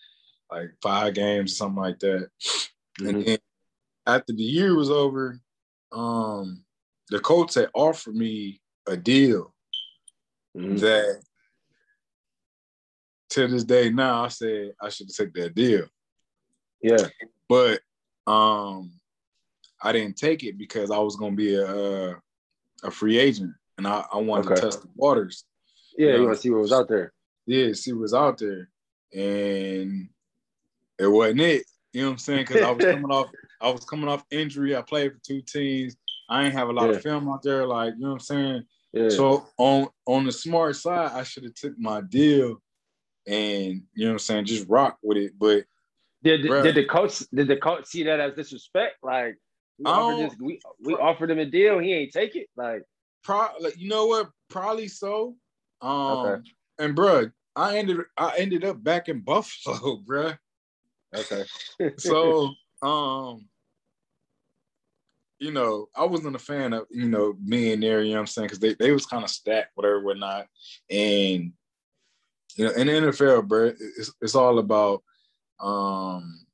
like 0.51 0.71
five 0.81 1.13
games 1.13 1.51
or 1.51 1.55
something 1.55 1.83
like 1.83 1.99
that. 1.99 2.29
And 2.99 3.17
Mhm. 3.17 3.25
then 3.25 3.37
after 4.07 4.33
the 4.33 4.41
year 4.43 4.75
was 4.75 4.89
over, 4.89 5.39
um, 5.91 6.65
the 7.09 7.19
Colts 7.19 7.53
had 7.55 7.69
offered 7.75 8.15
me 8.15 8.61
a 8.87 8.97
deal 8.97 9.53
Mhm. 10.57 10.79
that 10.79 11.23
to 13.31 13.47
this 13.47 13.63
day 13.63 13.89
now 13.91 14.23
I 14.25 14.27
said 14.29 14.73
I 14.81 14.89
should 14.89 15.09
take 15.09 15.33
that 15.33 15.55
deal. 15.55 15.85
Yeah. 16.81 17.07
But 17.47 17.81
um 18.27 18.91
I 19.81 19.91
didn't 19.91 20.17
take 20.17 20.43
it 20.43 20.57
because 20.57 20.91
I 20.91 20.97
was 20.99 21.15
gonna 21.15 21.35
be 21.35 21.55
a 21.55 22.11
a 22.83 22.91
free 22.91 23.17
agent 23.17 23.53
and 23.77 23.87
I, 23.87 24.05
I 24.11 24.17
wanted 24.17 24.45
Okay. 24.45 24.55
to 24.55 24.61
test 24.61 24.81
the 24.81 24.89
waters. 24.95 25.45
Yeah. 25.97 26.15
You 26.15 26.23
want 26.23 26.35
to 26.35 26.41
see 26.41 26.49
what 26.49 26.61
was 26.61 26.71
out 26.73 26.87
there? 26.87 27.13
yeah, 27.45 27.73
see 27.73 27.91
what 27.93 28.01
was 28.01 28.13
out 28.13 28.37
there. 28.37 28.69
And 29.13 30.09
it 30.99 31.07
wasn't 31.07 31.41
it. 31.41 31.65
You 31.93 32.01
know 32.01 32.07
what 32.09 32.11
I'm 32.13 32.17
saying? 32.19 32.45
Because 32.47 32.61
I 32.61 32.71
was 32.71 32.85
coming 32.89 33.11
off, 33.11 33.31
I 33.59 33.69
was 33.69 33.83
coming 33.85 34.07
off 34.07 34.23
injury. 34.31 34.75
I 34.75 34.81
played 34.81 35.13
for 35.13 35.19
two 35.25 35.41
teams. 35.41 35.95
I 36.29 36.45
ain't 36.45 36.53
have 36.53 36.69
a 36.69 36.73
lot 36.73 36.89
Yeah. 36.89 36.97
of 36.97 37.01
film 37.01 37.27
out 37.29 37.41
there. 37.41 37.65
Like, 37.65 37.95
you 37.95 38.01
know 38.01 38.09
what 38.09 38.13
I'm 38.15 38.19
saying? 38.19 38.63
Yeah. 38.93 39.09
So 39.09 39.47
on 39.57 39.87
on 40.05 40.25
the 40.25 40.31
smart 40.31 40.75
side, 40.75 41.11
I 41.13 41.23
should 41.23 41.43
have 41.43 41.55
took 41.55 41.77
my 41.79 42.01
deal 42.01 42.61
and 43.29 43.83
you 43.93 44.05
know 44.05 44.09
what 44.09 44.13
I'm 44.13 44.19
saying, 44.19 44.45
just 44.45 44.67
rock 44.67 44.97
with 45.03 45.17
it. 45.17 45.33
But 45.37 45.65
did 46.23 46.41
did 46.41 46.75
the 46.75 46.85
Colts 46.85 47.25
did 47.33 47.47
the 47.47 47.57
Colts 47.57 47.91
see 47.91 48.03
that 48.03 48.19
as 48.19 48.33
disrespect? 48.33 48.95
Like 49.03 49.37
we 49.77 49.85
offered, 49.85 50.17
this, 50.17 50.37
we, 50.39 50.59
we 50.83 50.93
offered 50.95 51.31
him 51.31 51.39
a 51.39 51.45
deal, 51.45 51.79
he 51.79 51.93
ain't 51.93 52.11
take 52.11 52.35
it. 52.35 52.47
Like, 52.57 52.83
pro, 53.23 53.47
like 53.59 53.77
you 53.77 53.87
know 53.87 54.07
what? 54.07 54.29
Probably 54.49 54.87
so. 54.87 55.35
Um, 55.81 55.91
okay. 55.91 56.41
and 56.79 56.95
bro, 56.95 57.29
I 57.55 57.77
ended 57.77 57.99
I 58.17 58.33
ended 58.37 58.65
up 58.65 58.83
back 58.83 59.09
in 59.09 59.19
Buffalo, 59.23 59.97
bro. 59.97 60.33
Okay. 61.15 61.45
so 61.97 62.51
um 62.81 63.45
you 65.39 65.51
know, 65.51 65.87
I 65.95 66.03
wasn't 66.03 66.35
a 66.35 66.39
fan 66.39 66.73
of, 66.73 66.85
you 66.89 67.07
know, 67.07 67.33
being 67.47 67.79
there, 67.79 68.01
you 68.01 68.09
know 68.09 68.15
what 68.15 68.21
I'm 68.21 68.27
saying? 68.27 68.47
Because 68.47 68.59
they, 68.59 68.73
they 68.73 68.91
was 68.91 69.05
kind 69.05 69.23
of 69.23 69.29
stacked, 69.29 69.71
whatever, 69.75 70.01
whatnot. 70.01 70.47
And, 70.89 71.53
you 72.59 72.65
know, 72.65 72.71
in 72.71 72.87
the 72.87 72.93
NFL, 72.93 73.47
bro, 73.47 73.71
it's, 73.97 74.11
it's 74.21 74.35
all 74.35 74.59
about 74.59 75.01
um 75.61 76.45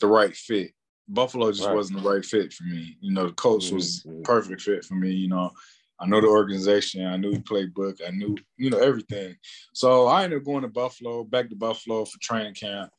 the 0.00 0.06
right 0.08 0.34
fit. 0.34 0.72
Buffalo 1.06 1.52
just 1.52 1.64
right. 1.64 1.76
wasn't 1.76 2.02
the 2.02 2.08
right 2.08 2.24
fit 2.24 2.52
for 2.52 2.64
me. 2.64 2.96
You 3.00 3.12
know, 3.12 3.28
the 3.28 3.34
Colts 3.34 3.70
was 3.70 4.02
mm-hmm. 4.02 4.22
perfect 4.22 4.62
fit 4.62 4.84
for 4.84 4.94
me. 4.94 5.12
You 5.12 5.28
know, 5.28 5.52
I 6.00 6.06
know 6.06 6.20
the 6.20 6.26
organization, 6.26 7.06
I 7.06 7.16
knew 7.18 7.34
the 7.34 7.38
playbook, 7.38 8.00
I 8.04 8.10
knew, 8.10 8.36
you 8.56 8.68
know, 8.68 8.78
everything. 8.78 9.36
So 9.72 10.08
I 10.08 10.24
ended 10.24 10.40
up 10.40 10.44
going 10.44 10.62
to 10.62 10.68
Buffalo, 10.68 11.22
back 11.22 11.48
to 11.50 11.56
Buffalo 11.56 12.04
for 12.04 12.18
training 12.20 12.54
camp. 12.54 12.90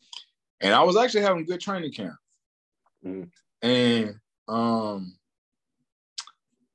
And 0.62 0.74
I 0.74 0.82
was 0.82 0.96
actually 0.96 1.24
having 1.24 1.44
good 1.44 1.60
training 1.60 1.92
camp. 1.92 2.16
Mm-hmm. 3.06 3.68
And 3.68 4.16
um 4.48 5.18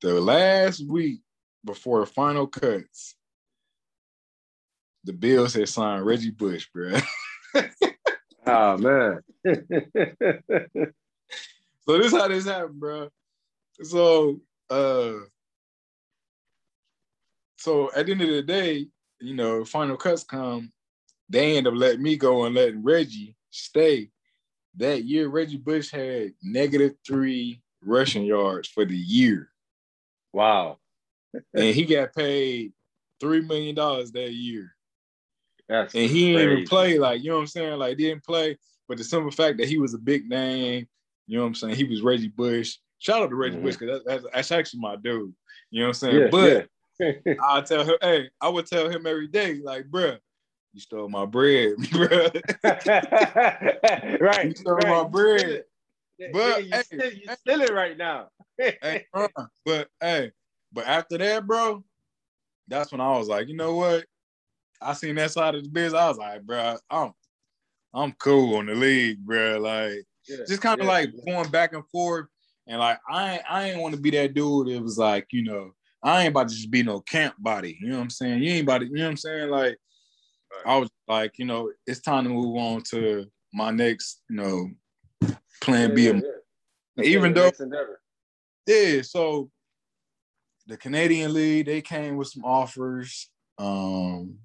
the 0.03 0.21
last 0.21 0.87
week 0.87 1.21
before 1.65 2.01
the 2.01 2.07
final 2.07 2.47
cuts, 2.47 3.17
the 5.05 5.13
Bills 5.13 5.55
had 5.55 5.69
signed 5.69 6.05
Reggie 6.05 6.31
Bush, 6.31 6.69
bro. 6.73 6.93
oh 8.47 8.77
man. 8.79 9.21
so 9.55 9.63
this 11.87 12.13
how 12.13 12.29
this 12.29 12.47
happened, 12.47 12.81
bro. 12.81 13.09
So 13.83 14.41
uh 14.69 15.15
so 17.57 17.91
at 17.95 18.07
the 18.07 18.13
end 18.13 18.23
of 18.23 18.29
the 18.29 18.43
day, 18.43 18.89
you 19.21 19.35
know, 19.35 19.65
final 19.65 19.97
cuts 19.97 20.25
come, 20.25 20.73
they 21.29 21.57
end 21.57 21.67
up 21.67 21.75
letting 21.75 22.03
me 22.03 22.17
go 22.17 22.45
and 22.45 22.55
letting 22.55 22.83
Reggie 22.83 23.37
stay. 23.51 24.11
That 24.77 25.05
year, 25.05 25.29
Reggie 25.29 25.57
Bush 25.57 25.91
had 25.91 26.33
negative 26.43 26.93
three 27.07 27.61
rushing 27.85 28.25
yards 28.25 28.69
for 28.69 28.85
the 28.85 28.97
year. 28.97 29.51
Wow. 30.33 30.79
and 31.55 31.75
he 31.75 31.85
got 31.85 32.15
paid 32.15 32.73
three 33.21 33.41
million 33.41 33.75
dollars 33.75 34.13
that 34.13 34.33
year. 34.33 34.75
That's 35.71 35.95
and 35.95 36.11
he 36.11 36.33
didn't 36.33 36.53
even 36.53 36.65
play 36.67 36.99
like 36.99 37.23
you 37.23 37.31
know 37.31 37.37
what 37.37 37.43
I'm 37.43 37.47
saying. 37.47 37.79
Like 37.79 37.97
didn't 37.97 38.25
play, 38.25 38.59
but 38.89 38.99
the 38.99 39.05
simple 39.05 39.31
fact 39.31 39.59
that 39.59 39.69
he 39.69 39.79
was 39.79 39.95
a 39.95 39.99
big 39.99 40.29
name, 40.29 40.89
you 41.29 41.37
know 41.37 41.45
what 41.45 41.49
I'm 41.49 41.55
saying. 41.55 41.77
He 41.77 41.85
was 41.85 42.03
Reggie 42.03 42.27
Bush. 42.27 42.77
Shout 42.99 43.23
out 43.23 43.31
to 43.31 43.37
Reggie 43.37 43.55
mm-hmm. 43.55 43.67
Bush 43.67 43.77
because 43.77 44.03
that's, 44.05 44.25
that's, 44.35 44.51
actually 44.51 44.81
my 44.81 44.97
dude. 44.97 45.33
You 45.71 45.81
know 45.81 45.87
what 45.87 45.89
I'm 45.89 45.95
saying. 45.95 46.19
Yeah, 46.19 46.29
but 46.29 46.69
yeah. 46.99 47.35
I 47.43 47.61
tell 47.61 47.85
him, 47.85 47.95
hey, 48.03 48.31
I 48.41 48.49
would 48.49 48.67
tell 48.67 48.91
him 48.91 49.07
every 49.07 49.29
day, 49.29 49.61
like, 49.63 49.85
bruh, 49.85 50.19
you 50.73 50.81
stole 50.81 51.09
my 51.09 51.25
bread, 51.25 51.75
bruh. 51.79 52.35
right. 54.21 54.47
You 54.47 54.55
stole 54.57 54.75
right. 54.75 54.89
my 54.89 55.05
bread. 55.05 55.65
But 56.33 56.35
yeah, 56.35 56.59
you, 56.59 56.71
hey, 56.73 56.83
still, 56.83 57.13
you 57.13 57.37
still 57.39 57.61
it 57.63 57.73
right 57.73 57.97
now. 57.97 58.29
hey, 58.59 59.07
but 59.65 59.89
hey, 60.01 60.33
but 60.73 60.87
after 60.87 61.17
that, 61.19 61.47
bro, 61.47 61.85
that's 62.67 62.91
when 62.91 63.01
I 63.01 63.17
was 63.17 63.29
like, 63.29 63.47
you 63.49 63.57
know 63.57 63.77
what? 63.77 64.05
I 64.81 64.93
seen 64.95 65.15
that 65.17 65.31
side 65.31 65.55
of 65.55 65.65
the 65.65 65.69
business. 65.69 66.01
I 66.01 66.09
was 66.09 66.19
like, 66.19 66.43
bro, 66.43 66.77
I'm 66.91 67.13
I'm 67.95 68.13
cool 68.13 68.57
on 68.57 68.67
the 68.67 68.75
league, 68.75 69.19
bro. 69.19 69.59
Like 69.59 70.05
yeah, 70.29 70.39
just 70.47 70.63
kind 70.63 70.81
of 70.81 70.87
yeah, 70.87 70.93
like 70.93 71.11
yeah. 71.13 71.35
going 71.35 71.51
back 71.51 71.73
and 71.73 71.87
forth. 71.89 72.27
And 72.67 72.79
like 72.79 72.99
I 73.11 73.35
ain't, 73.35 73.43
I 73.49 73.71
ain't 73.71 73.81
want 73.81 73.95
to 73.95 74.01
be 74.01 74.11
that 74.11 74.35
dude 74.35 74.69
It 74.69 74.81
was 74.81 74.99
like, 74.99 75.27
you 75.33 75.43
know, 75.43 75.73
I 76.03 76.21
ain't 76.23 76.31
about 76.31 76.49
to 76.49 76.55
just 76.55 76.71
be 76.71 76.83
no 76.83 77.01
camp 77.01 77.35
body. 77.39 77.79
You 77.81 77.89
know 77.89 77.97
what 77.97 78.05
I'm 78.05 78.11
saying? 78.11 78.43
You 78.43 78.53
ain't 78.53 78.63
about 78.65 78.79
to, 78.79 78.87
you 78.87 78.95
know 78.95 79.05
what 79.05 79.11
I'm 79.11 79.17
saying? 79.17 79.51
Like. 79.51 79.77
I 80.67 80.77
was 80.77 80.91
like, 81.07 81.39
you 81.39 81.45
know, 81.45 81.71
it's 81.87 82.01
time 82.01 82.25
to 82.25 82.31
move 82.31 82.57
on 82.57 82.83
to 82.91 83.25
my 83.55 83.71
next, 83.71 84.23
you 84.29 84.37
know, 84.37 84.71
plan 85.61 85.95
B. 85.95 86.13
Even 87.03 87.33
though 87.35 87.51
yeah, 88.67 89.03
so 89.03 89.51
the 90.67 90.77
Canadian 90.77 91.33
League, 91.33 91.67
they 91.67 91.81
came 91.81 92.17
with 92.17 92.29
some 92.29 92.45
offers. 92.45 93.31
Um, 93.59 94.39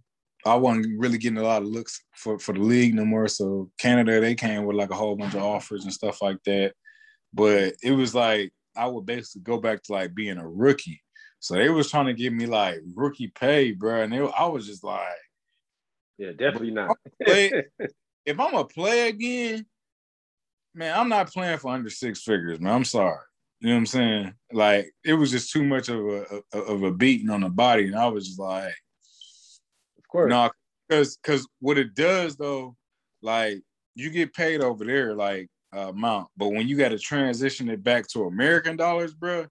I 0.46 0.56
wasn't 0.56 1.00
really 1.00 1.18
getting 1.18 1.40
a 1.40 1.44
lot 1.44 1.64
of 1.64 1.68
looks 1.68 2.04
for, 2.14 2.38
for 2.38 2.54
the 2.54 2.60
league 2.60 2.94
no 2.94 3.04
more. 3.04 3.28
So 3.28 3.72
Canada, 3.80 4.20
they 4.20 4.36
came 4.36 4.66
with 4.66 4.76
like 4.76 4.92
a 4.92 4.96
whole 4.96 5.16
bunch 5.16 5.34
of 5.34 5.42
offers 5.42 5.84
and 5.84 5.94
stuff 5.94 6.22
like 6.22 6.38
that. 6.46 6.74
But 7.34 7.74
it 7.82 7.92
was 7.92 8.14
like 8.14 8.54
I 8.76 8.88
would 8.88 9.06
basically 9.06 9.42
go 9.42 9.58
back 9.60 9.82
to 9.84 9.94
like 9.94 10.14
being 10.14 10.38
a 10.38 10.48
rookie. 10.48 11.02
So 11.40 11.56
they 11.56 11.70
was 11.70 11.90
trying 11.90 12.08
to 12.08 12.14
give 12.14 12.34
me 12.34 12.46
like 12.46 12.80
rookie 12.96 13.28
pay, 13.28 13.72
bro. 13.72 14.02
And 14.02 14.14
they, 14.14 14.20
I 14.20 14.46
was 14.46 14.68
just 14.68 14.84
like, 14.84 15.08
yeah, 16.18 16.32
definitely 16.32 16.72
not. 16.72 16.96
if 17.20 18.40
I'm 18.40 18.56
a 18.56 18.66
play 18.66 19.10
again, 19.10 19.66
man, 20.74 20.98
I'm 20.98 21.10
not 21.10 21.32
playing 21.32 21.58
for 21.58 21.72
under 21.72 21.90
six 21.90 22.22
figures, 22.22 22.60
man. 22.60 22.74
I'm 22.74 22.86
sorry. 22.86 23.20
You 23.62 23.70
know 23.70 23.76
what 23.76 23.80
I'm 23.80 23.86
saying? 23.88 24.34
Like 24.52 24.92
it 25.04 25.14
was 25.14 25.32
just 25.32 25.52
too 25.52 25.64
much 25.64 25.90
of 25.90 26.00
a, 26.06 26.58
of 26.58 26.84
a 26.84 26.92
beating 26.92 27.30
on 27.30 27.42
the 27.42 27.50
body, 27.50 27.88
and 27.88 27.96
I 27.96 28.08
was 28.08 28.28
just 28.28 28.40
like, 28.40 28.76
course, 30.16 30.30
no, 30.30 30.50
because 30.88 31.18
because 31.18 31.48
what 31.60 31.78
it 31.78 31.96
does 31.96 32.36
though, 32.36 32.76
like 33.22 33.62
you 33.96 34.10
get 34.10 34.34
paid 34.34 34.62
over 34.62 34.86
there 34.86 35.16
like 35.16 35.48
uh, 35.76 35.90
amount, 35.90 36.28
but 36.38 36.50
when 36.50 36.68
you 36.68 36.78
got 36.78 36.90
to 36.90 37.00
transition 37.00 37.70
it 37.70 37.84
back 37.84 38.08
to 38.10 38.26
American 38.26 38.78
dollars, 38.78 39.14
bro, 39.14 39.46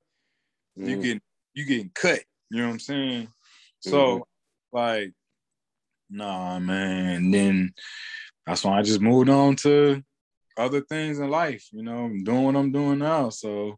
mm. 0.78 0.89
you 0.89 0.97
get 1.01 1.23
you 1.55 1.65
getting 1.65 1.91
cut. 1.95 2.20
You 2.51 2.59
know 2.59 2.66
what 2.66 2.73
I'm 2.74 2.81
saying? 2.81 3.28
So 3.81 4.19
mm-hmm. 4.19 4.77
like, 4.77 5.12
nah, 6.11 6.59
man. 6.59 7.16
And 7.16 7.35
then 7.35 7.74
that's 8.47 8.65
why 8.65 8.78
I 8.78 8.82
just 8.82 9.01
moved 9.01 9.28
on 9.28 9.57
to 9.57 10.03
other 10.57 10.81
things 10.82 11.19
in 11.19 11.31
life. 11.31 11.66
You 11.73 11.82
know, 11.82 12.05
I'm 12.05 12.24
doing 12.24 12.45
what 12.45 12.57
I'm 12.57 12.73
doing 12.73 12.99
now. 12.99 13.31
So 13.31 13.77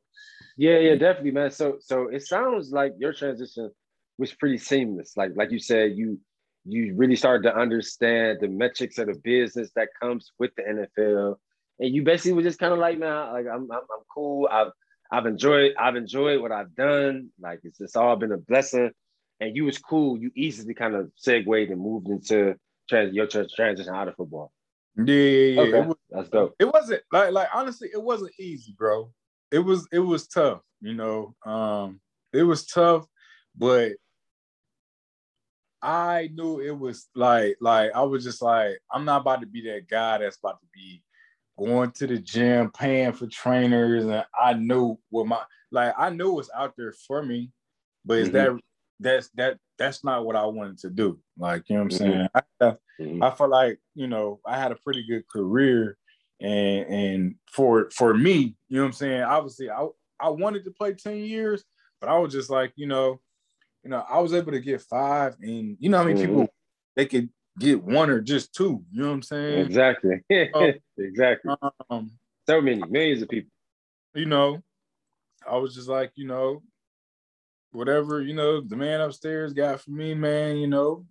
yeah, 0.56 0.78
yeah, 0.78 0.94
definitely, 0.94 1.32
man. 1.32 1.50
So 1.50 1.76
so 1.80 2.08
it 2.08 2.26
sounds 2.26 2.72
like 2.72 2.92
your 2.98 3.12
transition 3.12 3.70
was 4.18 4.34
pretty 4.34 4.58
seamless. 4.58 5.16
Like 5.16 5.32
like 5.36 5.50
you 5.50 5.58
said, 5.58 5.96
you 5.96 6.18
you 6.66 6.94
really 6.94 7.16
started 7.16 7.42
to 7.44 7.56
understand 7.56 8.38
the 8.40 8.48
metrics 8.48 8.98
of 8.98 9.06
the 9.06 9.14
business 9.14 9.70
that 9.76 9.88
comes 10.00 10.32
with 10.38 10.50
the 10.56 10.62
NFL. 10.62 11.36
And 11.78 11.94
you 11.94 12.02
basically 12.02 12.32
were 12.32 12.42
just 12.42 12.58
kind 12.58 12.72
of 12.72 12.78
like, 12.78 12.98
man, 12.98 13.32
like 13.32 13.46
I'm, 13.46 13.70
I'm, 13.70 13.78
I'm 13.78 14.04
cool. 14.12 14.48
I've 14.50 14.72
I've 15.10 15.26
enjoyed 15.26 15.74
I've 15.78 15.96
enjoyed 15.96 16.40
what 16.40 16.52
I've 16.52 16.74
done. 16.74 17.30
Like 17.40 17.60
it's 17.62 17.80
it's 17.80 17.96
all 17.96 18.16
been 18.16 18.32
a 18.32 18.38
blessing. 18.38 18.90
And 19.40 19.54
you 19.54 19.64
was 19.64 19.78
cool. 19.78 20.18
You 20.18 20.30
easily 20.34 20.74
kind 20.74 20.94
of 20.94 21.10
segued 21.16 21.70
and 21.70 21.80
moved 21.80 22.08
into 22.08 22.56
trans, 22.88 23.14
your 23.14 23.26
transition 23.26 23.94
out 23.94 24.08
of 24.08 24.16
football. 24.16 24.50
Yeah, 24.96 25.04
yeah, 25.04 25.50
yeah. 25.50 25.60
Okay. 25.60 25.88
Was, 25.88 25.96
That's 26.10 26.28
dope. 26.30 26.54
It 26.58 26.72
wasn't 26.72 27.02
like 27.12 27.32
like 27.32 27.48
honestly, 27.52 27.90
it 27.92 28.02
wasn't 28.02 28.32
easy, 28.40 28.74
bro. 28.76 29.12
It 29.52 29.58
was 29.58 29.86
it 29.92 29.98
was 29.98 30.26
tough, 30.26 30.62
you 30.80 30.94
know. 30.94 31.34
Um, 31.44 32.00
it 32.32 32.42
was 32.42 32.66
tough, 32.66 33.04
but 33.56 33.92
I 35.86 36.30
knew 36.34 36.60
it 36.60 36.76
was 36.76 37.06
like 37.14 37.58
like 37.60 37.92
I 37.94 38.02
was 38.02 38.24
just 38.24 38.42
like, 38.42 38.78
I'm 38.90 39.04
not 39.04 39.20
about 39.20 39.40
to 39.42 39.46
be 39.46 39.62
that 39.70 39.88
guy 39.88 40.18
that's 40.18 40.36
about 40.36 40.60
to 40.60 40.66
be 40.74 41.04
going 41.56 41.92
to 41.92 42.08
the 42.08 42.18
gym, 42.18 42.72
paying 42.72 43.12
for 43.12 43.28
trainers, 43.28 44.04
and 44.04 44.24
I 44.38 44.54
knew 44.54 44.98
what 45.10 45.28
my 45.28 45.40
like 45.70 45.94
I 45.96 46.10
knew 46.10 46.32
what's 46.32 46.50
out 46.52 46.74
there 46.76 46.92
for 47.06 47.22
me, 47.22 47.52
but 48.04 48.18
is 48.18 48.28
mm-hmm. 48.28 48.36
that 48.36 48.60
that's 48.98 49.30
that 49.36 49.58
that's 49.78 50.02
not 50.02 50.26
what 50.26 50.34
I 50.34 50.44
wanted 50.46 50.78
to 50.78 50.90
do. 50.90 51.20
Like, 51.38 51.68
you 51.68 51.76
know 51.76 51.84
what 51.84 51.92
I'm 51.92 51.98
mm-hmm. 51.98 52.12
saying? 52.12 52.28
I, 52.34 52.42
mm-hmm. 53.00 53.22
I 53.22 53.30
felt 53.30 53.50
like, 53.50 53.78
you 53.94 54.08
know, 54.08 54.40
I 54.44 54.58
had 54.58 54.72
a 54.72 54.76
pretty 54.76 55.06
good 55.06 55.28
career 55.28 55.96
and 56.40 56.86
and 56.88 57.34
for 57.52 57.90
for 57.90 58.12
me, 58.12 58.56
you 58.68 58.76
know 58.76 58.82
what 58.82 58.86
I'm 58.88 58.92
saying? 58.92 59.22
Obviously, 59.22 59.70
I 59.70 59.86
I 60.18 60.30
wanted 60.30 60.64
to 60.64 60.72
play 60.72 60.94
10 60.94 61.18
years, 61.18 61.62
but 62.00 62.08
I 62.10 62.18
was 62.18 62.32
just 62.32 62.50
like, 62.50 62.72
you 62.74 62.86
know, 62.86 63.20
you 63.86 63.90
know, 63.90 64.04
I 64.10 64.18
was 64.18 64.34
able 64.34 64.50
to 64.50 64.58
get 64.58 64.82
five 64.82 65.36
and 65.40 65.76
you 65.78 65.88
know 65.88 65.98
how 65.98 66.04
many 66.04 66.20
mm-hmm. 66.20 66.28
people 66.28 66.48
they 66.96 67.06
could 67.06 67.28
get 67.56 67.84
one 67.84 68.10
or 68.10 68.20
just 68.20 68.52
two, 68.52 68.82
you 68.90 69.00
know 69.00 69.06
what 69.06 69.14
I'm 69.14 69.22
saying? 69.22 69.64
Exactly. 69.64 70.24
so, 70.52 70.72
exactly. 70.98 71.54
Um, 71.88 72.10
so 72.48 72.60
many 72.60 72.82
millions 72.88 73.22
of 73.22 73.28
people. 73.28 73.52
You 74.12 74.26
know, 74.26 74.60
I 75.48 75.56
was 75.58 75.76
just 75.76 75.88
like, 75.88 76.10
you 76.16 76.26
know, 76.26 76.64
whatever, 77.70 78.20
you 78.20 78.34
know, 78.34 78.60
the 78.60 78.74
man 78.74 79.00
upstairs 79.00 79.52
got 79.52 79.80
for 79.80 79.92
me, 79.92 80.14
man, 80.14 80.56
you 80.56 80.66
know, 80.66 81.06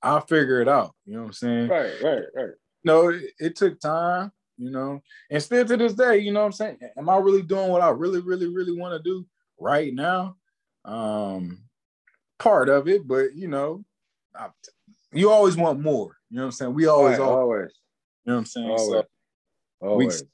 I'll 0.00 0.20
figure 0.20 0.60
it 0.60 0.68
out. 0.68 0.94
You 1.04 1.14
know 1.14 1.20
what 1.22 1.26
I'm 1.26 1.32
saying? 1.32 1.68
Right, 1.68 1.92
right, 2.00 2.22
right. 2.32 2.50
No, 2.84 3.08
it, 3.08 3.24
it, 3.40 3.56
took 3.56 3.80
time, 3.80 4.30
you 4.56 4.70
know, 4.70 5.00
and 5.28 5.42
still 5.42 5.64
to 5.64 5.76
this 5.76 5.94
day, 5.94 6.18
you 6.18 6.32
know 6.32 6.40
what 6.40 6.46
I'm 6.46 6.52
saying? 6.52 6.78
Am 6.96 7.08
I 7.08 7.16
really 7.16 7.42
doing 7.42 7.70
what 7.70 7.82
I 7.82 7.88
really, 7.88 8.20
really, 8.20 8.46
really 8.46 8.78
want 8.78 8.94
to 8.94 9.02
do 9.02 9.26
right 9.58 9.92
now? 9.92 10.36
Um, 10.84 11.64
part 12.38 12.68
of 12.68 12.88
it, 12.88 13.06
but 13.06 13.34
you 13.34 13.48
know, 13.48 13.84
I, 14.34 14.48
you 15.12 15.30
always 15.30 15.56
want 15.56 15.80
more. 15.80 16.16
You 16.30 16.36
know 16.36 16.42
what 16.42 16.46
I'm 16.46 16.52
saying? 16.52 16.74
We 16.74 16.86
always, 16.86 17.18
Right, 17.18 17.24
always, 17.24 17.38
always, 17.38 17.70
you 18.24 18.30
know 18.30 18.34
what 18.34 18.38
I'm 18.38 18.46
saying? 18.46 18.70
always, 18.70 18.86
So 18.86 19.06
always. 19.80 20.24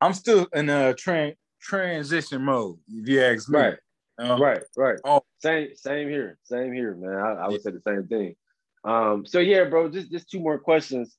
I'm 0.00 0.14
still 0.14 0.46
in 0.54 0.68
a 0.70 0.94
tran 0.94 1.34
transition 1.60 2.42
mode, 2.42 2.78
if 2.88 3.08
you 3.08 3.22
ask 3.22 3.48
me. 3.48 3.58
Right, 3.58 3.76
know? 4.18 4.38
right, 4.38 4.62
right. 4.76 4.98
Oh. 5.04 5.22
Same, 5.38 5.68
same 5.74 6.08
here, 6.08 6.38
same 6.44 6.72
here, 6.72 6.94
man. 6.94 7.14
I, 7.14 7.44
I 7.44 7.48
would 7.48 7.62
say 7.62 7.70
the 7.70 7.80
same 7.80 8.06
thing. 8.06 8.34
Um, 8.84 9.24
so 9.26 9.38
yeah, 9.40 9.64
bro, 9.64 9.90
just 9.90 10.10
just 10.10 10.30
two 10.30 10.40
more 10.40 10.58
questions. 10.58 11.16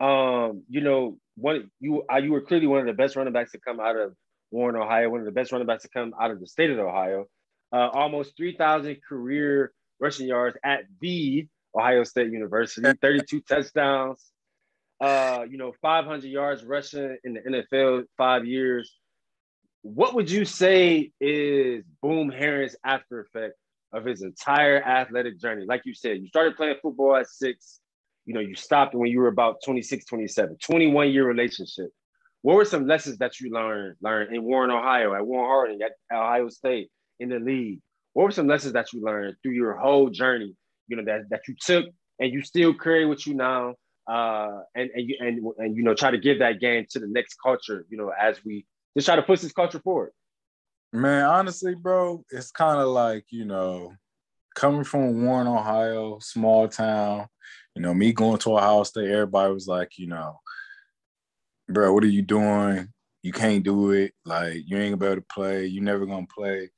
Um, 0.00 0.62
you 0.68 0.80
know, 0.80 1.18
one 1.36 1.70
you 1.80 2.04
uh, 2.12 2.16
you 2.18 2.32
were 2.32 2.40
clearly 2.42 2.66
one 2.66 2.80
of 2.80 2.86
the 2.86 2.92
best 2.92 3.16
running 3.16 3.32
backs 3.32 3.52
to 3.52 3.58
come 3.58 3.80
out 3.80 3.96
of 3.96 4.14
Warren, 4.50 4.76
Ohio, 4.76 5.08
one 5.10 5.20
of 5.20 5.26
the 5.26 5.32
best 5.32 5.52
running 5.52 5.66
backs 5.66 5.82
to 5.82 5.88
come 5.88 6.14
out 6.20 6.30
of 6.30 6.40
the 6.40 6.46
state 6.46 6.70
of 6.70 6.78
Ohio. 6.78 7.26
Uh, 7.72 7.88
almost 7.92 8.36
3,000 8.36 8.96
career 9.08 9.72
rushing 10.00 10.26
yards 10.26 10.56
at 10.64 10.84
the 11.00 11.46
Ohio 11.76 12.04
State 12.04 12.32
University, 12.32 12.90
32 13.02 13.40
touchdowns, 13.42 14.32
uh, 15.00 15.44
you 15.48 15.56
know, 15.56 15.72
500 15.80 16.24
yards 16.24 16.64
rushing 16.64 17.16
in 17.24 17.34
the 17.34 17.40
NFL, 17.40 18.04
five 18.16 18.44
years. 18.44 18.92
What 19.82 20.14
would 20.14 20.30
you 20.30 20.44
say 20.44 21.12
is 21.20 21.84
Boom 22.02 22.30
Herron's 22.30 22.76
after 22.84 23.20
effect 23.20 23.54
of 23.92 24.04
his 24.04 24.22
entire 24.22 24.82
athletic 24.82 25.40
journey? 25.40 25.64
Like 25.66 25.82
you 25.84 25.94
said, 25.94 26.18
you 26.20 26.28
started 26.28 26.56
playing 26.56 26.76
football 26.82 27.16
at 27.16 27.28
six, 27.28 27.80
you 28.26 28.34
know, 28.34 28.40
you 28.40 28.54
stopped 28.54 28.94
when 28.94 29.10
you 29.10 29.20
were 29.20 29.28
about 29.28 29.56
26, 29.64 30.04
27, 30.04 30.56
21 30.62 31.10
year 31.10 31.26
relationship. 31.26 31.88
What 32.42 32.56
were 32.56 32.64
some 32.64 32.86
lessons 32.86 33.18
that 33.18 33.40
you 33.40 33.50
learned 33.52 33.96
learned 34.00 34.34
in 34.34 34.42
Warren, 34.42 34.70
Ohio, 34.70 35.14
at 35.14 35.26
Warren 35.26 35.48
Harding, 35.48 35.80
at 35.82 35.92
Ohio 36.14 36.48
State, 36.48 36.90
in 37.20 37.28
the 37.28 37.38
league? 37.38 37.80
What 38.12 38.24
were 38.24 38.30
some 38.32 38.48
lessons 38.48 38.72
that 38.72 38.92
you 38.92 39.02
learned 39.02 39.36
through 39.42 39.52
your 39.52 39.76
whole 39.76 40.10
journey? 40.10 40.54
You 40.88 40.96
know 40.96 41.04
that 41.04 41.30
that 41.30 41.42
you 41.46 41.54
took 41.60 41.86
and 42.18 42.32
you 42.32 42.42
still 42.42 42.74
carry 42.74 43.06
with 43.06 43.26
you 43.26 43.34
now, 43.34 43.74
uh, 44.10 44.60
and 44.74 44.90
and 44.94 45.08
you 45.08 45.16
and 45.20 45.44
and 45.58 45.76
you 45.76 45.82
know 45.82 45.94
try 45.94 46.10
to 46.10 46.18
give 46.18 46.40
that 46.40 46.60
game 46.60 46.86
to 46.90 46.98
the 46.98 47.06
next 47.06 47.36
culture. 47.42 47.86
You 47.88 47.98
know, 47.98 48.10
as 48.18 48.44
we 48.44 48.66
just 48.96 49.06
try 49.06 49.16
to 49.16 49.22
push 49.22 49.40
this 49.40 49.52
culture 49.52 49.78
forward. 49.78 50.12
Man, 50.92 51.24
honestly, 51.24 51.76
bro, 51.76 52.24
it's 52.30 52.50
kind 52.50 52.80
of 52.80 52.88
like, 52.88 53.24
you 53.30 53.44
know, 53.44 53.94
coming 54.56 54.82
from 54.82 55.24
Warren, 55.24 55.46
Ohio, 55.46 56.18
small 56.20 56.66
town, 56.66 57.28
you 57.76 57.82
know, 57.82 57.94
me 57.94 58.12
going 58.12 58.38
to 58.38 58.56
Ohio 58.56 58.82
State, 58.82 59.08
everybody 59.08 59.54
was 59.54 59.68
like, 59.68 59.98
you 59.98 60.08
know, 60.08 60.40
bro, 61.68 61.92
what 61.92 62.02
are 62.02 62.08
you 62.08 62.22
doing? 62.22 62.88
You 63.22 63.32
can't 63.32 63.62
do 63.62 63.92
it. 63.92 64.12
Like, 64.24 64.62
you 64.66 64.78
ain't 64.78 65.00
able 65.00 65.14
to 65.14 65.24
play. 65.32 65.66
You 65.66 65.80
never 65.80 66.06
gonna 66.06 66.26
play. 66.26 66.70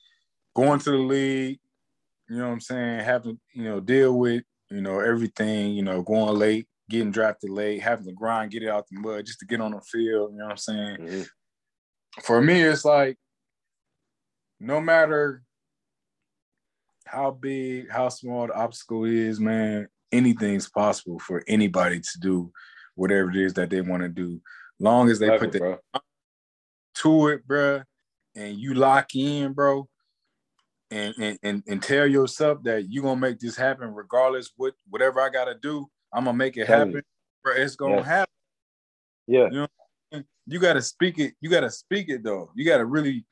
Going 0.54 0.78
to 0.80 0.90
the 0.90 0.96
league, 0.98 1.58
you 2.28 2.38
know 2.38 2.46
what 2.46 2.52
I'm 2.52 2.60
saying? 2.60 3.00
Having, 3.00 3.40
you 3.54 3.64
know, 3.64 3.80
deal 3.80 4.18
with, 4.18 4.44
you 4.70 4.80
know, 4.82 5.00
everything, 5.00 5.72
you 5.72 5.82
know, 5.82 6.02
going 6.02 6.38
late, 6.38 6.66
getting 6.90 7.10
drafted 7.10 7.50
late, 7.50 7.80
having 7.80 8.06
to 8.06 8.12
grind, 8.12 8.50
get 8.50 8.62
it 8.62 8.68
out 8.68 8.86
the 8.90 8.98
mud 8.98 9.24
just 9.26 9.38
to 9.40 9.46
get 9.46 9.60
on 9.60 9.72
the 9.72 9.80
field, 9.80 10.32
you 10.32 10.38
know 10.38 10.44
what 10.44 10.52
I'm 10.52 10.56
saying? 10.58 10.96
Mhm. 10.98 11.28
for 12.22 12.42
me, 12.42 12.60
it's 12.60 12.84
like 12.84 13.16
no 14.60 14.80
matter 14.80 15.42
how 17.06 17.30
big, 17.30 17.90
how 17.90 18.08
small 18.08 18.46
the 18.46 18.54
obstacle 18.54 19.04
is, 19.04 19.40
man, 19.40 19.88
anything's 20.12 20.68
possible 20.68 21.18
for 21.18 21.42
anybody 21.48 22.00
to 22.00 22.18
do 22.20 22.52
whatever 22.94 23.30
it 23.30 23.36
is 23.36 23.54
that 23.54 23.70
they 23.70 23.80
want 23.80 24.02
to 24.02 24.08
do. 24.08 24.40
Long 24.78 25.10
as 25.10 25.18
they 25.18 25.28
Love 25.28 25.40
put 25.40 25.48
it, 25.48 25.52
the 25.52 25.58
bro. 25.58 25.78
to 26.96 27.28
it, 27.28 27.46
bruh, 27.46 27.84
and 28.34 28.56
you 28.56 28.74
lock 28.74 29.14
in, 29.14 29.52
bro, 29.52 29.88
and 30.93 31.14
and 31.19 31.39
and, 31.43 31.62
and 31.66 31.82
tell 31.82 32.06
yourself 32.06 32.62
that 32.64 32.90
you're 32.90 33.02
gonna 33.02 33.20
make 33.20 33.39
this 33.39 33.56
happen 33.56 33.94
regardless 33.94 34.52
what 34.56 34.74
whatever 34.90 35.20
I 35.20 35.31
gotta 35.31 35.55
do, 35.55 35.86
I'm 36.12 36.24
gonna 36.24 36.36
make 36.36 36.56
it 36.56 36.66
Tell 36.66 36.81
happen. 36.81 37.02
Bro, 37.43 37.55
it's 37.56 37.77
gonna 37.77 37.97
Yes. 37.97 38.06
happen. 38.06 38.32
Yeah, 39.27 39.66
You 40.47 40.59
gotta 40.59 40.82
speak 40.82 41.19
it, 41.19 41.35
you 41.40 41.48
gotta 41.48 41.70
speak 41.70 42.09
it 42.09 42.23
though. 42.23 42.51
You 42.55 42.64
gotta 42.66 42.85
really, 42.85 43.24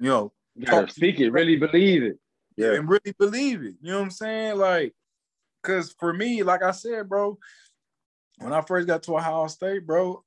you 0.00 0.08
know, 0.08 0.32
you 0.56 0.66
gotta 0.66 0.90
speak 0.92 1.20
it, 1.20 1.30
really 1.30 1.56
believe 1.56 2.02
it. 2.02 2.18
Yeah, 2.56 2.72
and 2.74 2.88
really 2.88 3.14
believe 3.18 3.62
it. 3.62 3.76
You 3.80 3.92
know 3.92 3.98
what 3.98 4.04
I'm 4.04 4.10
saying? 4.10 4.56
Like, 4.56 4.92
cause 5.62 5.94
for 6.00 6.12
me, 6.12 6.42
like 6.42 6.62
I 6.62 6.72
said, 6.72 7.08
bro, 7.08 7.38
when 8.38 8.52
I 8.52 8.60
first 8.62 8.88
got 8.88 9.04
to 9.04 9.16
Ohio 9.16 9.46
State, 9.46 9.86
bro, 9.86 10.24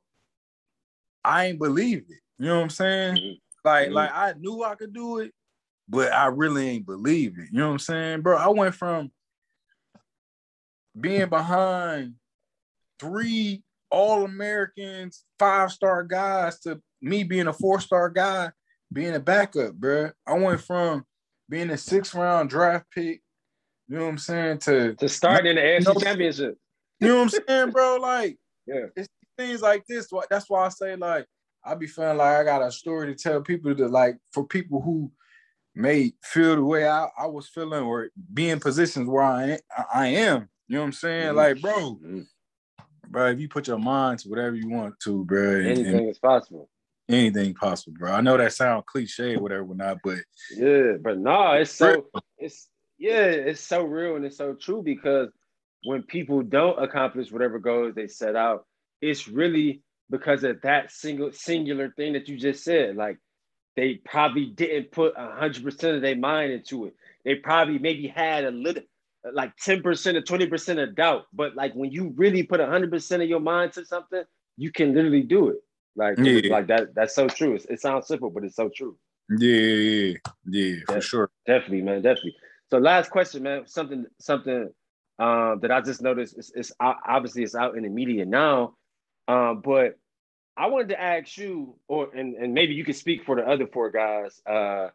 I 1.24 1.48
ain't 1.48 1.60
believed 1.60 2.10
it. 2.10 2.20
You 2.40 2.46
know 2.46 2.58
what 2.58 2.64
I'm 2.64 2.70
saying? 2.70 3.16
Mhm. 3.18 3.40
Like, 3.66 3.90
Mhm. 3.90 3.94
like 3.94 4.12
I 4.14 4.34
knew 4.40 4.64
I 4.64 4.76
could 4.76 4.94
do 4.94 5.20
it, 5.20 5.34
but 5.92 6.14
I 6.14 6.28
really 6.28 6.70
ain't 6.70 6.86
believe 6.86 7.38
it. 7.38 7.50
You 7.52 7.60
know 7.60 7.68
what 7.68 7.74
I'm 7.74 7.80
saying, 7.80 8.22
bro? 8.22 8.38
I 8.38 8.48
went 8.48 8.74
from 8.74 9.12
being 11.00 11.28
behind 11.28 12.14
three 13.00 13.62
All 13.92 14.24
Americans, 14.24 15.26
five 15.38 15.70
star 15.72 16.04
guys 16.04 16.60
to 16.62 16.82
me 17.02 17.24
being 17.24 17.48
a 17.48 17.54
four 17.54 17.82
star 17.82 18.10
guy, 18.10 18.52
being 18.92 19.14
a 19.16 19.20
backup, 19.20 19.76
bro. 19.76 20.12
I 20.26 20.34
went 20.34 20.62
from 20.62 21.06
being 21.50 21.70
a 21.72 21.78
six 21.78 22.16
round 22.16 22.50
draft 22.50 22.86
pick, 22.96 23.22
you 23.90 23.98
know 23.98 24.04
what 24.04 24.12
I'm 24.12 24.18
saying, 24.18 24.60
to 24.60 24.96
to 24.96 25.10
start 25.10 25.46
in 25.46 25.58
the 25.58 25.62
AFC 25.62 25.86
No. 25.86 25.94
Championship. 25.96 26.58
you 27.02 27.08
know 27.10 27.16
what 27.18 27.34
I'm 27.36 27.42
saying, 27.48 27.72
bro? 27.72 27.98
Like, 27.98 28.38
Yeah. 28.66 28.86
it's 28.96 29.10
things 29.38 29.62
like 29.62 29.84
this. 29.88 30.08
That's 30.30 30.50
why 30.50 30.66
I 30.68 30.70
say, 30.70 30.96
like, 30.96 31.26
I 31.66 31.76
be 31.76 31.88
feeling 31.88 32.18
like 32.18 32.38
I 32.38 32.44
got 32.46 32.62
a 32.66 32.72
story 32.72 33.14
to 33.14 33.22
tell 33.22 33.42
people 33.42 33.76
to 33.76 33.88
like, 33.88 34.18
for 34.32 34.48
people 34.48 34.82
who 34.82 35.12
may 35.76 36.14
feel 36.24 36.56
the 36.56 36.64
way 36.64 36.88
I, 36.88 37.08
I 37.18 37.28
was 37.28 37.48
feeling 37.48 37.84
or 37.84 38.10
be 38.34 38.50
in 38.50 38.60
positions 38.60 39.08
where 39.08 39.24
I 39.24 39.44
am, 39.52 39.60
I 39.94 40.08
am. 40.08 40.50
You 40.68 40.76
know 40.76 40.82
what 40.82 40.86
I'm 40.88 40.94
saying? 40.94 41.32
Mhm. 41.32 41.36
Like, 41.36 41.62
bro, 41.62 42.00
Mhm. 42.02 42.28
bro, 43.08 43.28
if 43.32 43.40
you 43.40 43.50
put 43.50 43.68
your 43.68 43.80
mind 43.80 44.20
to 44.20 44.30
whatever 44.30 44.56
you 44.56 44.70
want 44.70 45.00
to, 45.02 45.26
bro, 45.26 45.60
Anything 45.62 45.96
and 45.96 46.10
is 46.10 46.20
possible. 46.20 46.70
anything 47.10 47.54
possible, 47.54 47.98
bro. 47.98 48.12
I 48.14 48.22
know 48.22 48.38
that 48.38 48.54
sound 48.54 48.86
cliche 48.86 49.36
or 49.36 49.42
whatever, 49.42 49.74
not, 49.74 49.98
but 50.04 50.20
Yeah, 50.56 50.94
but 51.02 51.18
no, 51.18 51.54
it's 51.54 51.72
so 51.72 52.08
it's 52.38 52.70
yeah, 52.98 53.26
it's 53.26 53.62
so 53.62 53.84
real 53.84 54.16
and 54.16 54.26
it's 54.26 54.38
so 54.38 54.54
true 54.54 54.82
because 54.84 55.30
when 55.84 56.04
people 56.04 56.44
don't 56.44 56.82
accomplish 56.82 57.32
whatever 57.32 57.60
goals 57.60 57.96
they 57.96 58.08
set 58.08 58.36
out, 58.36 58.66
it's 59.02 59.28
really 59.28 59.82
because 60.10 60.44
of 60.44 60.62
that 60.62 60.92
single 60.92 61.32
singular 61.32 61.92
thing 61.98 62.14
that 62.14 62.28
you 62.28 62.38
just 62.38 62.64
said. 62.64 62.96
Like 62.96 63.18
they 63.76 63.96
probably 64.06 64.46
didn't 64.48 64.92
put 64.92 65.14
a 65.18 65.32
hundred 65.36 65.64
percent 65.64 65.96
of 65.96 66.02
their 66.02 66.16
mind 66.16 66.52
into 66.52 66.86
it. 66.86 66.96
They 67.26 67.36
probably 67.36 67.80
maybe 67.80 68.08
had 68.08 68.44
a 68.46 68.52
little 68.52 68.84
like 69.34 69.56
10% 69.58 69.84
or 69.86 70.22
20% 70.22 70.84
of 70.84 70.96
doubt. 70.96 71.26
But 71.32 71.56
like 71.56 71.74
when 71.74 71.92
you 71.92 72.14
really 72.16 72.44
put 72.44 72.60
hundred 72.60 72.92
percent 72.92 73.22
of 73.22 73.30
your 73.30 73.40
mind 73.40 73.74
to 73.74 73.86
something, 73.86 74.24
you 74.58 74.72
can 74.72 74.94
literally 74.94 75.22
do 75.24 75.50
it. 75.50 75.58
Like, 75.96 76.18
Yeah. 76.18 76.52
like 76.52 76.68
that, 76.68 76.96
that's 76.96 77.14
so 77.16 77.28
true. 77.28 77.56
It's, 77.56 77.66
it 77.66 77.80
sounds 77.82 78.08
simple, 78.08 78.30
but 78.30 78.44
it's 78.44 78.56
so 78.56 78.70
true. 78.76 78.98
yeah, 79.30 79.56
yeah, 79.56 80.14
yeah, 80.48 80.76
for 80.88 81.02
sure. 81.02 81.30
Definitely, 81.46 81.82
man. 81.84 82.02
Definitely. 82.02 82.36
So 82.70 82.78
last 82.78 83.12
question, 83.12 83.44
man. 83.44 83.68
Something, 83.68 84.06
something 84.20 84.70
um, 85.20 85.60
that 85.62 85.72
I 85.72 85.82
just 85.82 86.02
noticed. 86.02 86.38
It's, 86.38 86.52
it's 86.56 86.72
obviously 86.80 87.44
it's 87.44 87.56
out 87.56 87.76
in 87.78 87.84
the 87.84 87.90
media 87.90 88.26
now, 88.26 88.76
um, 89.28 89.62
but 89.64 90.00
I 90.58 90.68
wanted 90.68 90.90
to 90.90 91.02
ask 91.02 91.38
you, 91.38 91.76
or 91.88 92.10
and, 92.14 92.36
and 92.36 92.54
maybe 92.54 92.74
you 92.74 92.84
could 92.84 92.96
speak 92.96 93.24
for 93.26 93.36
the 93.36 93.48
other 93.48 93.68
four 93.68 93.90
guys. 93.92 94.42
Uh, 94.46 94.90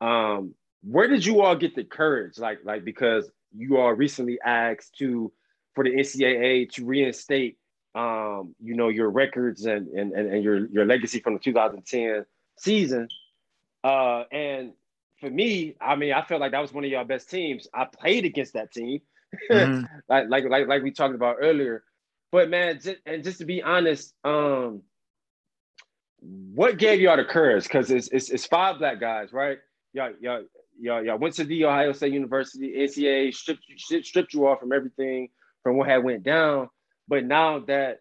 um, 0.00 0.54
where 0.82 1.06
did 1.08 1.24
you 1.24 1.42
all 1.42 1.54
get 1.56 1.74
the 1.74 1.84
courage? 1.84 2.38
Like, 2.38 2.60
like 2.64 2.84
because 2.84 3.30
you 3.56 3.76
all 3.78 3.92
recently 3.92 4.38
asked 4.44 4.96
to 4.98 5.32
for 5.74 5.84
the 5.84 5.90
NCAA 5.90 6.70
to 6.72 6.84
reinstate, 6.84 7.58
um, 7.94 8.54
you 8.62 8.74
know, 8.74 8.88
your 8.88 9.10
records 9.10 9.64
and 9.66 9.88
and 9.88 10.12
and, 10.12 10.32
and 10.32 10.42
your 10.44 10.66
your 10.66 10.84
legacy 10.86 11.20
from 11.20 11.34
the 11.34 11.40
2010 11.40 12.24
season. 12.58 13.08
Uh, 13.84 14.24
and 14.32 14.72
for 15.20 15.30
me, 15.30 15.76
I 15.80 15.96
mean, 15.96 16.12
I 16.12 16.22
felt 16.22 16.40
like 16.40 16.52
that 16.52 16.60
was 16.60 16.72
one 16.72 16.84
of 16.84 16.90
y'all 16.90 17.04
best 17.04 17.30
teams. 17.30 17.68
I 17.72 17.84
played 17.84 18.24
against 18.24 18.54
that 18.54 18.72
team, 18.72 19.00
Mhm. 19.50 19.88
like 20.08 20.28
like 20.28 20.44
like 20.48 20.66
like 20.68 20.82
we 20.82 20.90
talked 20.90 21.14
about 21.14 21.36
earlier. 21.40 21.84
But 22.32 22.48
man, 22.48 22.80
just, 22.80 22.96
and 23.06 23.22
just 23.22 23.38
to 23.38 23.44
be 23.44 23.62
honest, 23.62 24.14
um, 24.24 24.82
what 26.22 26.78
gave 26.78 27.00
y'all 27.00 27.16
the 27.16 27.24
courage? 27.24 27.64
Because 27.64 27.90
it's, 27.90 28.08
it's 28.08 28.30
it's 28.30 28.46
five 28.46 28.78
black 28.78 29.00
guys, 29.00 29.32
right? 29.32 29.58
Y'all 29.92 30.12
y'all 30.20 30.44
y'all 30.80 31.04
y'all 31.04 31.18
went 31.18 31.34
to 31.34 31.44
the 31.44 31.64
Ohio 31.64 31.92
State 31.92 32.12
University. 32.12 32.74
NCAA 32.76 33.34
stripped 33.34 33.64
you 33.68 34.02
stripped 34.02 34.32
you 34.32 34.46
off 34.46 34.60
from 34.60 34.72
everything 34.72 35.28
from 35.62 35.76
what 35.76 35.88
had 35.88 36.04
went 36.04 36.22
down. 36.22 36.68
But 37.08 37.24
now 37.24 37.60
that 37.60 38.00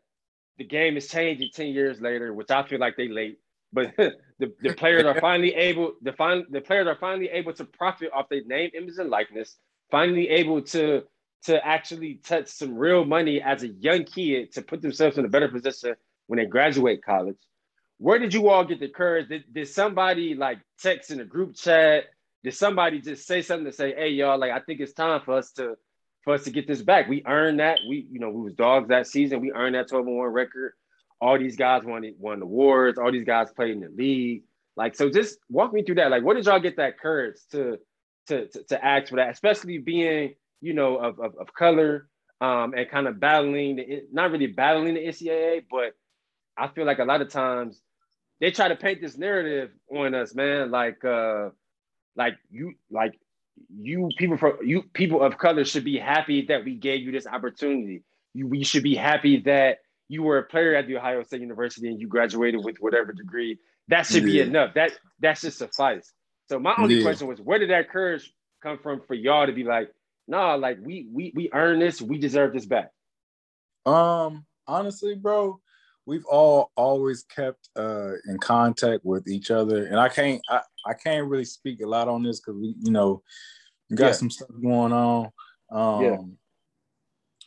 the 0.58 0.64
game 0.66 0.98
is 0.98 1.08
changing 1.08 1.50
ten 1.54 1.68
years 1.68 2.00
later, 2.00 2.34
which 2.34 2.52
I 2.52 2.64
feel 2.68 2.80
like 2.80 2.96
they 2.96 3.08
late, 3.08 3.40
but 3.74 3.96
the, 3.98 4.54
the 4.62 4.74
players 4.76 5.06
are 5.06 5.20
finally 5.20 5.56
able 5.56 5.94
the 6.04 6.14
fin- 6.14 6.46
the 6.52 6.62
players 6.62 6.88
are 6.88 6.98
finally 7.00 7.30
able 7.30 7.54
to 7.54 7.66
profit 7.66 8.12
off 8.14 8.30
their 8.30 8.44
name, 8.44 8.70
image, 8.76 8.96
and 9.00 9.10
likeness. 9.10 9.58
Finally 9.90 10.30
able 10.30 10.62
to 10.62 11.04
to 11.46 11.66
actually 11.66 12.16
touch 12.24 12.48
some 12.48 12.76
real 12.76 13.04
money 13.04 13.42
as 13.42 13.64
a 13.64 13.70
young 13.70 14.04
kid 14.04 14.52
to 14.52 14.62
put 14.62 14.82
themselves 14.82 15.18
in 15.18 15.26
a 15.26 15.28
better 15.28 15.48
position 15.48 15.96
when 16.28 16.38
they 16.38 16.46
graduate 16.46 17.04
college. 17.04 17.38
Where 18.02 18.20
did 18.20 18.34
you 18.34 18.50
all 18.50 18.66
get 18.66 18.80
the 18.80 18.90
courage? 18.90 19.30
Did, 19.30 19.44
did 19.54 19.68
somebody 19.68 20.34
like 20.34 20.60
text 20.80 21.12
in 21.12 21.20
a 21.20 21.26
group 21.26 21.56
chat? 21.56 22.06
did 22.44 22.54
somebody 22.54 23.00
just 23.00 23.28
say 23.28 23.42
something 23.42 23.66
to 23.66 23.72
say, 23.72 23.94
hey 23.96 24.10
y'all, 24.10 24.40
like 24.40 24.52
I 24.52 24.60
think 24.60 24.80
it's 24.80 24.94
time 24.94 25.22
for 25.24 25.36
us 25.36 25.52
to 25.54 25.76
for 26.24 26.34
us 26.34 26.44
to 26.44 26.52
get 26.52 26.68
this 26.68 26.82
back. 26.82 27.08
We 27.08 27.24
earned 27.26 27.60
that. 27.60 27.80
We, 27.88 28.08
you 28.12 28.20
know, 28.20 28.30
we 28.30 28.42
was 28.44 28.54
dogs 28.54 28.90
that 28.90 29.08
season. 29.08 29.42
We 29.42 29.52
earned 29.52 29.76
that 29.76 29.90
12 29.90 30.06
1 30.06 30.28
record. 30.28 30.74
All 31.20 31.38
these 31.38 31.56
guys 31.56 31.84
won 31.84 32.04
it, 32.04 32.16
won 32.20 32.42
awards. 32.42 33.00
All 33.00 33.12
these 33.12 33.26
guys 33.26 33.52
played 33.52 33.72
in 33.72 33.80
the 33.80 33.90
league. 33.90 34.44
Like, 34.76 34.96
so 34.96 35.10
just 35.10 35.38
walk 35.50 35.74
me 35.74 35.84
through 35.84 35.96
that. 35.96 36.12
Like, 36.12 36.24
what 36.24 36.36
did 36.36 36.46
y'all 36.46 36.60
get 36.60 36.78
that 36.78 37.00
courage 37.00 37.38
to 37.52 37.78
to 38.28 38.48
to, 38.48 38.64
to 38.64 38.86
ask 38.86 39.10
for 39.10 39.18
that, 39.18 39.30
especially 39.30 39.78
being, 39.78 40.34
you 40.62 40.74
know, 40.74 40.98
of, 40.98 41.20
of, 41.20 41.36
of 41.40 41.54
color 41.54 42.08
um, 42.40 42.74
and 42.76 42.90
kind 42.90 43.08
of 43.08 43.20
battling 43.20 43.76
the, 43.76 44.04
not 44.12 44.32
really 44.32 44.48
battling 44.48 44.96
the 44.96 45.06
NCAA, 45.06 45.66
but 45.70 45.94
I 46.58 46.68
feel 46.68 46.86
like 46.86 47.00
a 47.00 47.06
lot 47.06 47.22
of 47.22 47.30
times 47.30 47.82
they 48.42 48.52
try 48.52 48.68
to 48.68 48.76
paint 48.76 49.00
this 49.00 49.18
narrative 49.18 49.70
on 49.90 50.14
us, 50.14 50.36
man. 50.36 50.72
Like, 50.72 51.06
uh, 51.06 51.50
like 52.18 52.36
you, 52.50 52.74
like 52.90 53.18
you 53.70 54.10
people 54.18 54.38
from 54.38 54.58
you 54.64 54.84
people 54.94 55.22
of 55.22 55.38
color 55.38 55.64
should 55.64 55.86
be 55.86 55.98
happy 55.98 56.46
that 56.48 56.66
we 56.66 56.76
gave 56.76 57.02
you 57.04 57.12
this 57.12 57.28
opportunity. 57.28 58.04
You, 58.34 58.48
we 58.48 58.64
should 58.64 58.84
be 58.84 58.96
happy 58.96 59.42
that 59.42 59.80
you 60.10 60.24
were 60.24 60.40
a 60.40 60.44
player 60.44 60.76
at 60.76 60.88
the 60.88 60.98
Ohio 60.98 61.24
State 61.24 61.42
University 61.42 61.88
and 61.88 62.00
you 62.00 62.08
graduated 62.08 62.64
with 62.64 62.78
whatever 62.80 63.14
degree. 63.14 63.60
That 63.88 64.06
should 64.06 64.24
yeah. 64.24 64.44
be 64.44 64.50
enough. 64.50 64.74
That 64.74 64.92
that 65.20 65.38
should 65.38 65.54
suffice. 65.54 66.12
So 66.50 66.60
my 66.60 66.74
only 66.78 66.96
yeah. 66.96 67.04
question 67.04 67.28
was, 67.28 67.40
where 67.40 67.60
did 67.60 67.70
that 67.70 67.90
courage 67.90 68.34
come 68.62 68.78
from 68.80 69.02
for 69.02 69.14
y'all 69.14 69.46
to 69.46 69.54
be 69.54 69.64
like, 69.64 69.90
nah, 70.28 70.56
like 70.56 70.80
we 70.82 71.08
we 71.14 71.32
we 71.36 71.50
earned 71.54 71.82
this, 71.82 72.02
we 72.02 72.18
deserve 72.18 72.54
this 72.54 72.66
back? 72.66 72.92
Um, 73.86 74.46
honestly, 74.68 75.16
bro, 75.16 75.60
we've 76.12 76.26
all 76.26 76.72
always 76.76 77.24
kept 77.24 77.70
uh 77.78 78.12
in 78.28 78.38
contact 78.38 79.06
with 79.06 79.30
each 79.30 79.50
other, 79.50 79.86
and 79.86 79.98
I 79.98 80.10
can't 80.10 80.42
I, 80.50 80.60
I 80.86 80.94
can't 80.94 81.28
really 81.28 81.46
speak 81.46 81.82
a 81.82 81.88
lot 81.88 82.10
on 82.10 82.22
this 82.22 82.42
because 82.42 82.60
we 82.60 82.76
you 82.82 82.92
know 82.92 83.24
got 83.96 84.08
yeah. 84.08 84.12
some 84.12 84.30
stuff 84.30 84.50
going 84.62 84.92
on. 84.92 85.30
Um, 85.72 86.04
yeah. 86.04 86.18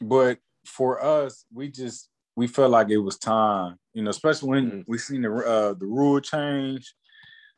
But 0.01 0.39
for 0.65 1.05
us, 1.05 1.45
we 1.53 1.69
just 1.69 2.09
we 2.37 2.47
felt 2.47 2.71
like 2.71 2.89
it 2.89 2.97
was 2.97 3.19
time, 3.19 3.77
you 3.93 4.03
know, 4.03 4.11
especially 4.11 4.49
when 4.49 4.67
mm-hmm. 4.71 4.81
we 4.91 4.97
seen 4.97 5.21
the 5.21 5.31
uh, 5.31 5.75
the 5.75 5.85
rule 5.85 6.21
change, 6.21 6.95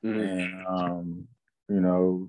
mm-hmm. 0.04 0.20
and 0.20 0.66
um, 0.66 1.28
you 1.68 1.80
know, 1.80 2.28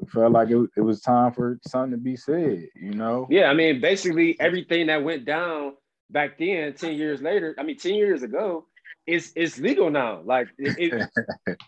we 0.00 0.06
felt 0.08 0.32
like 0.32 0.48
it, 0.48 0.70
it 0.78 0.80
was 0.80 1.02
time 1.02 1.32
for 1.32 1.58
something 1.66 1.90
to 1.90 1.98
be 1.98 2.16
said, 2.16 2.68
you 2.74 2.94
know. 2.94 3.26
Yeah, 3.28 3.50
I 3.50 3.54
mean, 3.54 3.82
basically 3.82 4.40
everything 4.40 4.86
that 4.86 5.04
went 5.04 5.26
down 5.26 5.74
back 6.10 6.38
then, 6.38 6.74
ten 6.74 6.94
years 6.94 7.20
later, 7.22 7.54
I 7.58 7.62
mean, 7.62 7.76
ten 7.76 7.94
years 7.94 8.22
ago, 8.22 8.66
is 9.06 9.32
is 9.34 9.58
legal 9.58 9.90
now. 9.90 10.20
Like 10.24 10.48
it, 10.58 10.76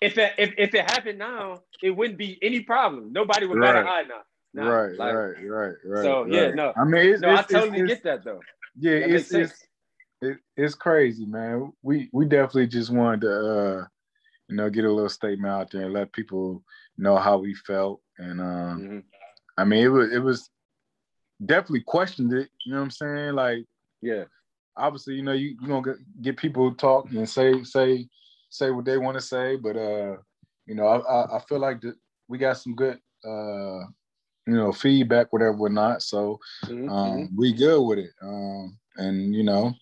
if, 0.01 0.19
it, 0.19 0.33
if 0.39 0.55
if 0.59 0.75
it 0.75 0.91
happened 0.91 1.19
now, 1.19 1.63
it 1.83 1.91
wouldn't 1.91 2.19
be 2.19 2.39
any 2.43 2.61
problem. 2.61 3.13
Nobody 3.13 3.47
would 3.47 3.59
right. 3.59 3.75
bat 3.75 3.83
an 3.83 3.89
eye 3.89 4.05
now. 4.09 4.21
Nah, 4.53 4.69
right, 4.69 4.99
like, 4.99 5.15
right, 5.15 5.49
right, 5.49 5.75
right. 5.85 6.03
So 6.03 6.23
right. 6.23 6.33
yeah, 6.33 6.51
no. 6.51 6.73
I 6.77 6.85
mean, 6.85 7.15
it's, 7.15 7.23
no, 7.23 7.33
it's, 7.33 7.55
I 7.55 7.61
totally 7.61 7.87
get 7.87 8.03
that 8.05 8.25
though. 8.25 8.41
Yeah, 8.79 9.01
that 9.01 9.11
it's 9.11 9.33
it's 9.33 9.55
it, 10.21 10.39
it's 10.57 10.75
crazy, 10.75 11.25
man. 11.25 11.73
We 11.83 12.11
we 12.13 12.27
definitely 12.27 12.67
just 12.67 12.91
wanted 12.91 13.23
to, 13.23 13.33
uh, 13.33 13.87
you 14.49 14.57
know, 14.57 14.69
get 14.69 14.85
a 14.85 14.93
little 14.93 15.09
statement 15.09 15.53
out 15.53 15.71
there 15.71 15.85
and 15.85 15.95
let 15.95 16.13
people 16.13 16.63
know 16.99 17.17
how 17.17 17.39
we 17.39 17.55
felt. 17.55 18.01
And 18.19 18.41
um, 18.41 18.81
mm-hmm. 18.81 18.99
I 19.57 19.65
mean, 19.65 19.85
it 19.85 19.89
was 19.89 20.13
it 20.13 20.19
was 20.19 20.51
definitely 21.45 21.85
questioned 21.87 22.33
it. 22.33 22.51
You 22.67 22.73
know 22.73 22.79
what 22.81 22.85
I'm 22.85 22.91
saying? 22.91 23.35
Like, 23.35 23.65
yeah, 24.03 24.25
obviously, 24.77 25.15
you 25.15 25.23
know, 25.23 25.33
you 25.33 25.57
you 25.61 25.69
gonna 25.69 25.83
get, 25.83 26.23
get 26.23 26.37
people 26.37 26.75
talk 26.75 27.11
and 27.11 27.29
say 27.29 27.63
say 27.63 28.09
say 28.49 28.71
what 28.71 28.85
they 28.85 28.99
want 28.99 29.17
to 29.17 29.21
say, 29.21 29.57
but 29.57 29.77
uh, 29.77 30.17
you 30.67 30.75
know, 30.75 30.87
I 30.87 31.37
I, 31.37 31.41
feel 31.41 31.59
like 31.59 31.81
that 31.83 31.95
we 32.29 32.39
got 32.39 32.59
some 32.59 32.75
good 32.75 32.99
uh, 33.25 33.85
you 34.47 34.57
know, 34.57 34.73
feedback, 34.73 35.33
whatever, 35.33 35.53
whatnot. 35.53 36.03
So 36.03 36.41
mm-hmm. 36.65 36.89
um, 36.89 37.11
mm-hmm. 37.11 37.37
we 37.37 37.53
good 37.53 37.83
with 37.83 37.99
it. 37.99 38.11
Um, 38.23 38.77
and 38.97 39.35
you 39.35 39.45
know, 39.45 39.73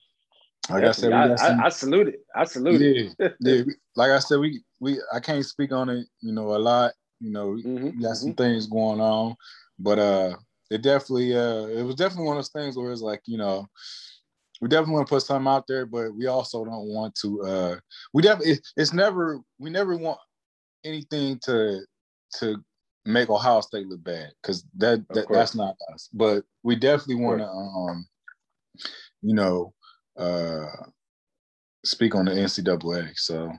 like 0.68 0.84
I 0.84 0.92
said, 0.92 1.12
I, 1.12 1.34
some, 1.36 1.60
I, 1.60 1.66
I, 1.66 1.68
salute 1.70 2.08
it. 2.08 2.20
I 2.34 2.44
salute 2.44 2.80
yeah, 2.80 3.26
it. 3.26 3.34
yeah, 3.40 3.62
like 3.96 4.10
I 4.10 4.18
said, 4.18 4.38
we 4.38 4.62
we 4.80 5.00
I 5.12 5.20
can't 5.20 5.44
speak 5.44 5.72
on 5.72 5.88
it, 5.88 6.06
you 6.20 6.32
know, 6.32 6.54
a 6.54 6.58
lot. 6.58 6.92
You 7.20 7.30
know, 7.30 7.48
mm-hmm. 7.52 7.84
we 7.84 8.02
got 8.02 8.16
some 8.16 8.30
mm-hmm. 8.30 8.42
things 8.42 8.66
going 8.66 9.00
on, 9.00 9.36
but 9.78 9.98
uh, 9.98 10.36
it 10.70 10.82
definitely 10.82 11.36
uh, 11.36 11.66
it 11.66 11.82
was 11.82 11.94
definitely 11.94 12.26
one 12.26 12.36
of 12.36 12.44
those 12.44 12.50
things 12.50 12.76
where 12.76 12.92
it's 12.92 13.00
like, 13.00 13.22
you 13.26 13.38
know, 13.38 13.66
we 14.60 14.68
definitely 14.68 14.94
want 14.94 15.06
to 15.06 15.14
put 15.14 15.22
something 15.22 15.48
out 15.48 15.66
there, 15.66 15.86
but 15.86 16.14
we 16.14 16.26
also 16.26 16.64
don't 16.64 16.88
want 16.88 17.14
to. 17.16 17.42
Uh, 17.42 17.76
we 18.12 18.22
definitely 18.22 18.54
it, 18.54 18.66
it's 18.76 18.92
never 18.92 19.40
we 19.58 19.70
never 19.70 19.96
want 19.96 20.18
anything 20.84 21.38
to 21.44 21.80
to 22.38 22.62
make 23.04 23.30
Ohio 23.30 23.60
State 23.60 23.86
look 23.86 24.02
bad 24.04 24.32
because 24.42 24.64
that, 24.76 25.06
that 25.10 25.26
that's 25.30 25.54
not 25.54 25.76
us. 25.92 26.08
But 26.12 26.44
we 26.62 26.76
definitely 26.76 27.22
want 27.22 27.40
to, 27.40 27.46
um, 27.46 28.06
you 29.22 29.34
know, 29.34 29.72
uh, 30.16 30.66
speak 31.84 32.14
on 32.14 32.26
the 32.26 32.32
NCAA. 32.32 33.12
So, 33.16 33.50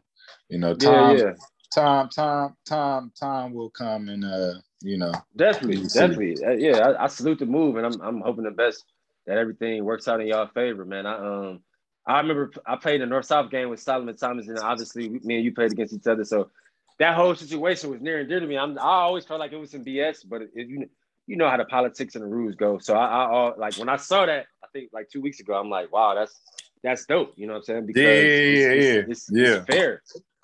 you 0.50 0.60
know, 0.60 0.76
time, 0.76 1.18
yeah, 1.18 1.24
yeah. 1.24 1.34
Time, 1.72 2.10
time, 2.10 2.56
time, 2.66 3.12
time 3.20 3.54
will 3.54 3.70
come, 3.70 4.10
and 4.10 4.26
uh, 4.26 4.56
you 4.82 4.98
know, 4.98 5.14
definitely, 5.36 5.84
definitely, 5.88 6.44
uh, 6.44 6.52
yeah. 6.52 6.78
I, 6.80 7.06
I, 7.06 7.08
salute 7.08 7.40
the 7.40 7.46
move, 7.46 7.78
and 7.78 7.86
I'm 7.86 8.02
I'm 8.02 8.22
hoping 8.22 8.44
the 8.46 8.52
best 8.52 8.86
that 9.28 9.38
everything 9.38 9.84
works 9.84 10.08
out 10.08 10.22
in 10.22 10.28
y'all 10.28 10.48
favor, 10.48 10.86
man. 10.86 11.06
I 11.06 11.16
um. 11.16 11.62
I 12.08 12.22
remember 12.22 12.50
I 12.66 12.76
played 12.76 13.02
a 13.02 13.06
North 13.06 13.26
South 13.26 13.52
game 13.52 13.70
with 13.70 13.80
Solomon 13.80 14.18
Thomas, 14.18 14.48
and 14.48 14.58
obviously 14.58 15.10
me 15.10 15.36
and 15.36 15.46
you 15.46 15.54
played 15.54 15.74
against 15.74 15.94
each 15.94 16.08
other. 16.08 16.24
So 16.24 16.50
that 16.98 17.16
whole 17.16 17.36
situation 17.36 17.92
was 17.92 18.02
near 18.02 18.20
and 18.20 18.30
dear 18.30 18.40
to 18.40 18.48
me. 18.48 18.58
I'm, 18.58 18.80
I 18.80 18.82
always 18.82 19.26
felt 19.26 19.40
like 19.40 19.52
it 19.52 19.58
was 19.58 19.72
some 19.72 19.86
BS, 19.86 20.28
but 20.28 20.42
it, 20.42 20.52
you 20.56 20.90
you 21.28 21.38
know 21.38 21.48
how 21.50 21.58
the 21.58 21.66
politics 21.66 22.16
and 22.16 22.24
the 22.24 22.28
rules 22.28 22.56
go. 22.56 22.80
So 22.80 22.96
I, 22.96 23.06
I, 23.06 23.30
all 23.30 23.54
like 23.58 23.76
when 23.76 23.90
I 23.90 23.98
saw 23.98 24.26
that, 24.26 24.48
I 24.64 24.68
think 24.74 24.90
like 24.92 25.10
two 25.10 25.22
weeks 25.22 25.40
ago, 25.40 25.54
I'm 25.54 25.70
like, 25.70 25.92
wow, 25.92 26.16
that's 26.16 26.42
that's 26.84 27.06
dope. 27.06 27.34
You 27.36 27.48
know 27.48 27.54
what 27.54 27.60
I'm 27.60 27.66
saying? 27.66 27.86
Because 27.86 28.02
yeah, 28.02 28.10
yeah, 28.10 28.18
it's, 28.18 28.86
yeah, 28.86 29.02
it's, 29.08 29.30
yeah. 29.32 29.56
It's 29.58 29.66
fair. 29.66 30.02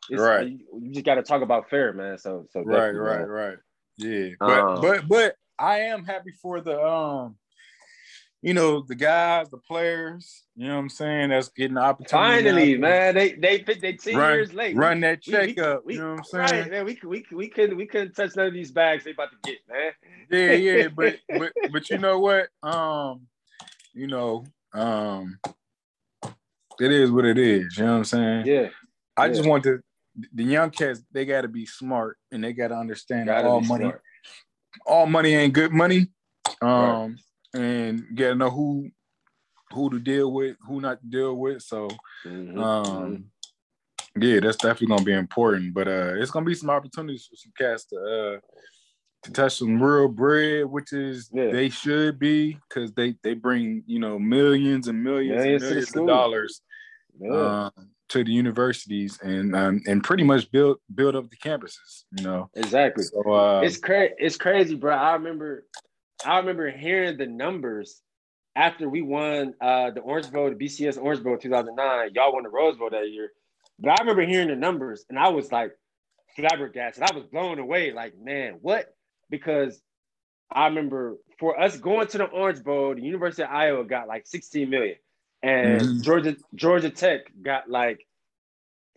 It's, 0.10 0.22
right. 0.22 0.48
You, 0.48 0.60
you, 0.80 0.94
just 0.94 1.06
got 1.06 1.16
to 1.16 1.24
talk 1.24 1.42
about 1.42 1.70
fair, 1.70 1.94
man. 1.94 2.18
So 2.18 2.48
so 2.52 2.62
right, 2.62 2.90
right, 2.90 3.20
man. 3.20 3.28
right. 3.28 3.58
Yeah, 3.98 4.30
but 4.40 4.60
um, 4.60 4.82
but 4.82 5.08
but 5.08 5.36
I 5.58 5.80
am 5.80 6.06
happy 6.06 6.32
for 6.42 6.62
the 6.62 6.80
um 6.82 7.36
you 8.46 8.54
know, 8.54 8.82
the 8.88 8.94
guys, 8.94 9.50
the 9.50 9.58
players, 9.58 10.44
you 10.56 10.68
know 10.68 10.76
what 10.76 10.82
I'm 10.82 10.90
saying, 10.90 11.30
that's 11.30 11.50
getting 11.50 11.74
the 11.74 11.82
opportunity. 11.82 12.44
Finally, 12.44 12.78
man. 12.78 13.16
They 13.16 13.34
they 13.34 13.58
they 13.58 13.94
10 13.94 14.16
run, 14.16 14.34
years 14.34 14.54
late. 14.54 14.76
Run 14.76 15.00
that 15.00 15.24
check 15.24 15.56
we, 15.56 15.64
up. 15.64 15.84
We, 15.84 15.96
you 15.96 16.02
know 16.02 16.12
what 16.12 16.20
I'm 16.20 16.48
saying? 16.48 16.62
Right, 16.62 16.72
man. 16.72 16.86
We, 16.86 17.00
we, 17.04 17.26
we 17.32 17.48
couldn't 17.48 17.76
we 17.76 17.88
couldn't 17.88 18.14
touch 18.14 18.36
none 18.36 18.46
of 18.46 18.54
these 18.54 18.72
bags 18.72 19.04
they 19.04 19.12
about 19.12 19.30
to 19.32 19.38
get, 19.44 19.58
man. 19.68 19.92
Yeah, 20.30 20.52
yeah. 20.52 20.88
but 20.96 21.16
but 21.28 21.54
but 21.72 21.90
you 21.90 21.98
know 21.98 22.20
what? 22.20 22.50
Um, 22.62 23.22
you 23.96 24.06
know, 24.06 24.46
um 24.76 25.40
it 26.80 26.92
is 26.92 27.10
what 27.10 27.26
it 27.26 27.40
is, 27.40 27.76
you 27.78 27.84
know 27.84 27.94
what 27.94 27.98
I'm 27.98 28.04
saying? 28.06 28.46
Yeah. 28.46 28.70
I 29.18 29.26
yeah. 29.26 29.34
just 29.34 29.50
want 29.50 29.64
to 29.64 29.82
the 30.34 30.44
young 30.44 30.70
cats, 30.70 31.02
they 31.12 31.26
gotta 31.26 31.48
be 31.48 31.66
smart 31.66 32.18
and 32.32 32.44
they 32.44 32.54
gotta 32.54 32.76
understand 32.76 33.28
gotta 33.28 33.48
all 33.48 33.62
money. 33.62 33.86
Smart. 33.86 34.02
All 34.86 35.06
money 35.06 35.36
ain't 35.36 35.54
good 35.54 35.72
money. 35.72 36.08
Um 36.62 36.70
right 36.70 37.12
and 37.56 38.04
get 38.14 38.30
to 38.30 38.36
know 38.36 38.50
who 38.50 38.90
who 39.72 39.90
to 39.90 40.00
deal 40.00 40.32
with, 40.32 40.58
who 40.68 40.82
not 40.82 41.02
to 41.02 41.08
deal 41.08 41.36
with. 41.36 41.62
So 41.62 41.90
mm-hmm. 42.26 42.60
um 42.60 43.26
yeah, 44.20 44.40
that's 44.40 44.58
definitely 44.58 44.88
gonna 44.88 45.04
be 45.04 45.14
important. 45.14 45.74
But 45.74 45.88
uh 45.88 46.14
it's 46.16 46.32
gonna 46.32 46.46
be 46.46 46.56
some 46.56 46.70
opportunities 46.70 47.28
for 47.30 47.36
some 47.36 47.54
cats 47.58 47.86
to 47.86 47.98
uh 47.98 48.40
to 49.24 49.32
touch 49.32 49.58
some 49.58 49.82
real 49.82 50.08
bread, 50.08 50.66
which 50.66 50.94
is 50.94 51.30
yeah. 51.34 51.52
they 51.52 51.70
should 51.70 52.20
be 52.20 52.60
because 52.70 52.94
they 52.94 53.16
they 53.24 53.34
bring 53.34 53.84
you 53.88 54.00
know 54.00 54.20
millions 54.20 54.88
and 54.88 55.04
millions, 55.04 55.44
and 55.44 55.62
millions 55.62 55.96
of 55.96 56.08
dollars 56.08 56.62
yeah. 57.20 57.34
uh, 57.34 57.70
to 58.10 58.24
the 58.24 58.32
universities 58.32 59.20
and 59.22 59.56
um, 59.56 59.82
and 59.88 60.04
pretty 60.04 60.24
much 60.24 60.52
build 60.52 60.78
build 60.94 61.16
up 61.16 61.30
the 61.30 61.38
campuses. 61.38 62.04
You 62.18 62.24
know 62.24 62.50
exactly. 62.56 63.04
So 63.04 63.32
uh, 63.32 63.62
it's 63.62 63.78
crazy. 63.78 64.14
It's 64.18 64.38
crazy, 64.38 64.76
bro. 64.76 64.96
I 64.96 65.14
remember 65.14 65.66
I 66.24 66.38
remember 66.38 66.70
hearing 66.70 67.18
the 67.18 67.26
numbers 67.26 68.02
after 68.56 68.88
we 68.90 69.02
won 69.02 69.54
uh, 69.60 69.92
the 69.92 70.02
Orange 70.02 70.32
Bowl, 70.32 70.50
the 70.50 70.56
BCS 70.56 71.02
Orange 71.02 71.24
Bowl 71.24 71.38
2009. 71.38 72.10
Y'all 72.14 72.34
won 72.34 72.44
the 72.44 72.50
Rose 72.50 72.78
Bowl 72.78 72.90
that 72.90 73.10
year. 73.10 73.32
But 73.80 73.92
I 73.92 73.96
remember 74.02 74.26
hearing 74.26 74.48
the 74.48 74.56
numbers 74.56 75.06
and 75.10 75.20
I 75.20 75.30
was 75.30 75.52
like 75.52 75.72
flabbergasted. 76.36 77.04
I 77.04 77.16
was 77.16 77.26
blown 77.26 77.60
away. 77.60 77.92
Like, 77.92 78.14
man, 78.18 78.60
what? 78.62 78.94
Because 79.30 79.82
I 80.52 80.68
remember 80.68 81.18
for 81.40 81.60
us 81.60 81.78
going 81.78 82.08
to 82.08 82.18
the 82.20 82.26
Orange 82.26 82.64
Bowl, 82.64 82.96
the 82.96 83.02
University 83.02 83.44
of 83.44 83.50
Iowa 83.50 83.84
got 83.84 84.08
like 84.08 84.26
16 84.26 84.70
million. 84.70 84.96
And 85.46 85.80
mm-hmm. 85.80 86.02
Georgia 86.02 86.36
Georgia 86.56 86.90
Tech 86.90 87.32
got 87.40 87.70
like 87.70 88.08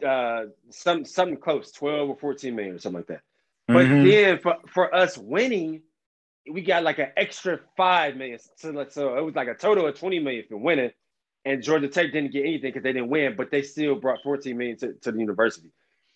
uh 0.05 0.45
some 0.70 1.05
something 1.05 1.37
close, 1.37 1.70
12 1.73 2.09
or 2.09 2.16
14 2.16 2.57
million 2.57 2.77
or 2.77 2.79
something 2.79 3.01
like 3.01 3.09
that. 3.09 3.20
But 3.66 3.85
mm-hmm. 3.85 4.09
then 4.09 4.39
for, 4.39 4.57
for 4.66 4.95
us 4.95 5.19
winning, 5.19 5.83
we 6.51 6.62
got 6.62 6.85
like 6.85 6.99
an 6.99 7.11
extra 7.19 7.61
five 7.77 8.16
million. 8.16 8.39
So, 8.57 8.87
so 8.89 9.19
it 9.19 9.23
was 9.23 9.35
like 9.35 9.49
a 9.49 9.55
total 9.55 9.87
of 9.87 9.99
20 9.99 10.20
million 10.20 10.45
for 10.49 10.57
winning. 10.57 10.91
And 11.45 11.62
Georgia 11.62 11.89
Tech 11.89 12.12
didn't 12.12 12.33
get 12.33 12.47
anything 12.47 12.70
because 12.70 12.83
they 12.83 12.95
didn't 12.95 13.11
win, 13.11 13.35
but 13.37 13.51
they 13.51 13.61
still 13.61 13.97
brought 13.97 14.20
14 14.25 14.57
million 14.57 14.79
to, 14.79 14.95
to 14.95 15.12
the 15.12 15.19
university. 15.19 15.70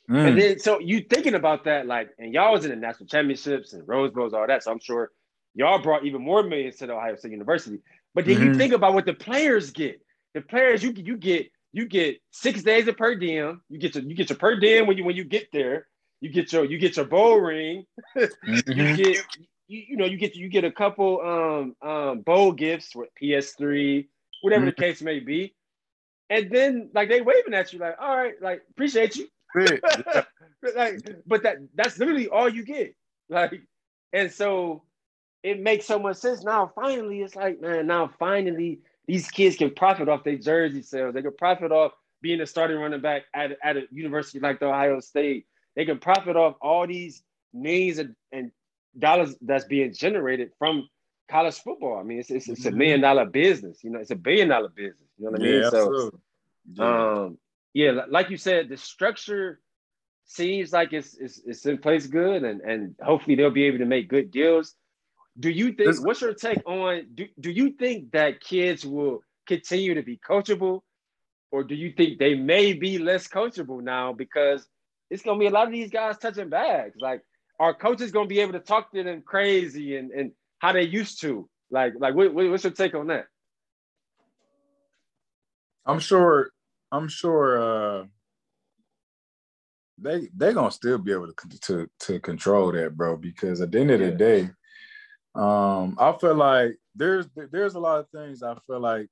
Mm. 0.09 0.29
And 0.29 0.41
then 0.41 0.59
so 0.59 0.81
you 0.81 1.03
thinking 1.03 1.35
about 1.35 1.65
that, 1.65 1.87
like, 1.87 2.09
and 2.19 2.33
y'all 2.33 2.53
was 2.53 2.65
in 2.65 2.71
the 2.71 2.77
national 2.77 3.07
championships 3.07 3.75
and 3.75 3.87
Rose 3.87 4.13
Bowls, 4.13 4.33
all 4.33 4.47
that. 4.47 4.63
So 4.63 4.73
I'm 4.73 4.81
sure 4.81 5.11
y'all 5.55 5.79
brought 5.79 6.07
even 6.07 6.23
more 6.23 6.43
millions 6.43 6.77
to 6.77 6.87
the 6.87 6.95
Ohio 6.95 7.17
State 7.17 7.33
University. 7.33 7.81
But 8.15 8.25
then 8.25 8.37
mm-hmm. 8.37 8.47
you 8.47 8.55
think 8.55 8.73
about 8.73 8.95
what 8.95 9.05
the 9.05 9.13
players 9.13 9.71
get. 9.73 10.01
The 10.35 10.41
players 10.41 10.83
you 10.83 10.93
you 10.97 11.17
get 11.17 11.51
you 11.73 11.87
get 11.87 12.21
six 12.31 12.63
days 12.63 12.87
of 12.89 12.97
per 12.97 13.15
diem. 13.15 13.63
You 13.69 13.79
get 13.79 13.95
your 13.95 14.05
you 14.05 14.15
get 14.15 14.31
your 14.31 14.39
per 14.39 14.57
diem 14.57 14.87
when 14.87 14.97
you 14.97 15.05
when 15.05 15.17
you 15.17 15.25
get 15.25 15.49
there. 15.53 15.87
You 16.21 16.31
get 16.31 16.53
your 16.53 16.65
you 16.65 16.79
get 16.79 16.97
your 16.97 17.07
bowl 17.07 17.39
ring. 17.39 17.85
mm-hmm. 18.17 18.73
You 18.73 18.97
get 18.97 19.27
you, 19.69 19.83
you 19.89 19.97
know 19.97 20.05
you 20.05 20.17
get 20.17 20.37
you 20.37 20.49
get 20.49 20.65
a 20.65 20.71
couple 20.71 21.21
um 21.21 21.89
um 21.89 22.21
bowl 22.21 22.53
gifts 22.53 22.95
with 22.95 23.09
PS3, 23.21 24.07
whatever 24.43 24.67
mm-hmm. 24.67 24.67
the 24.67 24.73
case 24.73 25.03
may 25.03 25.21
be. 25.21 25.55
And 26.31 26.51
then 26.51 26.91
like 26.95 27.09
they 27.09 27.21
waving 27.21 27.55
at 27.55 27.73
you 27.73 27.79
like, 27.79 27.97
all 28.01 28.17
right, 28.17 28.41
like 28.41 28.63
appreciate 28.71 29.17
you. 29.17 29.29
like, 30.77 31.01
but 31.27 31.43
that 31.43 31.59
that's 31.75 31.99
literally 31.99 32.29
all 32.29 32.49
you 32.49 32.65
get. 32.65 32.95
Like, 33.29 33.61
and 34.13 34.31
so 34.31 34.83
it 35.43 35.61
makes 35.61 35.87
so 35.87 35.99
much 35.99 36.19
sense 36.19 36.43
now. 36.45 36.71
Finally, 36.75 37.23
it's 37.23 37.35
like, 37.35 37.61
man, 37.61 37.87
now 37.87 38.11
finally 38.19 38.81
these 39.13 39.31
kids 39.31 39.57
can 39.57 39.71
profit 39.75 40.09
off 40.09 40.25
their 40.25 40.39
jersey 40.39 40.81
sales. 40.81 41.13
They 41.13 41.21
can 41.21 41.37
profit 41.37 41.71
off 41.71 41.93
being 42.23 42.41
a 42.41 42.47
starting 42.47 42.79
running 42.79 43.03
back 43.03 43.25
at, 43.35 43.59
at 43.63 43.77
a 43.77 43.83
university 43.91 44.41
like 44.41 44.59
the 44.59 44.69
Ohio 44.69 45.01
State. 45.01 45.45
They 45.77 45.85
can 45.85 45.99
profit 45.99 46.35
off 46.35 46.55
all 46.63 46.87
these 46.87 47.23
millions 47.53 47.99
and, 47.99 48.17
and 48.33 48.53
dollars 48.99 49.37
that's 49.43 49.67
being 49.67 49.93
generated 49.93 50.53
from 50.59 50.89
college 51.31 51.59
football. 51.59 51.99
I 51.99 52.05
mean, 52.05 52.21
it's, 52.21 52.31
it's, 52.31 52.49
it's 52.49 52.65
a 52.65 52.71
mm-hmm. 52.71 52.79
million 52.79 53.01
dollar 53.03 53.27
business. 53.27 53.85
You 53.85 53.91
know, 53.91 53.99
it's 53.99 54.13
a 54.13 54.17
billion 54.17 54.49
dollar 54.49 54.71
business. 54.71 55.11
You 55.19 55.27
know 55.27 55.31
what 55.33 55.41
I 55.41 55.45
mean? 55.45 55.63
Yeah, 55.63 55.69
so, 55.69 56.11
yeah. 56.73 57.13
um, 57.13 57.39
yeah, 57.75 57.91
like 58.09 58.31
you 58.31 58.39
said, 58.39 58.71
the 58.71 58.79
structure 58.79 59.61
seems 60.25 60.73
like 60.73 60.95
it's, 60.95 61.19
it's 61.19 61.39
it's 61.45 61.67
in 61.67 61.77
place 61.77 62.07
good, 62.07 62.45
and 62.45 62.63
and 62.63 62.95
hopefully 63.03 63.37
they'll 63.37 63.51
be 63.51 63.65
able 63.65 63.79
to 63.79 63.85
make 63.85 64.09
good 64.09 64.31
deals. 64.31 64.75
Do 65.39 65.51
you 65.51 65.73
think? 65.73 66.05
what's 66.05 66.21
your 66.21 66.35
take 66.35 66.63
on? 66.67 67.07
Do 67.15 67.27
Do 67.41 67.51
you 67.51 67.71
think 67.71 68.13
that 68.13 68.41
kids 68.41 68.85
will 68.85 69.21
continue 69.47 69.95
to 69.95 70.03
be 70.03 70.19
coachable, 70.19 70.83
or 71.51 71.65
do 71.65 71.75
you 71.75 71.93
think 71.93 72.19
they 72.19 72.35
may 72.35 72.75
be 72.75 72.99
less 72.99 73.29
coachable 73.29 73.83
now 73.83 74.13
because 74.13 74.67
it's 75.11 75.23
gonna 75.23 75.39
be 75.39 75.47
a 75.47 75.51
lot 75.51 75.67
of 75.67 75.73
these 75.73 75.91
guys 75.91 76.19
touching 76.19 76.51
bags? 76.51 76.97
Like, 77.01 77.23
are 77.59 77.75
coaches 77.75 78.13
gonna 78.13 78.27
be 78.27 78.41
able 78.41 78.53
to 78.53 78.61
talk 78.61 78.93
to 78.93 79.03
them 79.03 79.23
crazy 79.23 79.97
and 79.97 80.11
and 80.11 80.33
how 80.59 80.73
they 80.73 80.83
used 80.83 81.21
to? 81.23 81.49
Like, 81.71 81.95
like 81.99 82.15
what, 82.15 82.35
what's 82.35 82.65
your 82.65 82.73
take 82.73 82.95
on 82.95 83.07
that? 83.07 83.27
I'm 85.87 85.99
sure. 85.99 86.51
I'm 86.91 87.09
sure. 87.09 88.01
uh 88.03 88.05
they 89.99 90.29
they 90.37 90.53
gonna 90.53 90.71
still 90.71 90.99
be 90.99 91.13
able 91.13 91.29
to 91.29 91.59
to 91.61 91.91
to 92.01 92.21
control 92.21 92.73
that, 92.73 92.97
bro. 92.97 93.17
Because 93.17 93.61
at 93.61 93.71
the 93.71 93.81
end 93.81 93.91
of 93.93 94.01
the 94.01 94.11
day, 94.11 94.51
um, 95.35 95.97
I 95.99 96.13
feel 96.21 96.35
like 96.35 96.77
there's 96.95 97.27
there's 97.51 97.75
a 97.75 97.81
lot 97.81 98.01
of 98.01 98.09
things 98.11 98.43
I 98.43 98.55
feel 98.67 98.81
like 98.81 99.09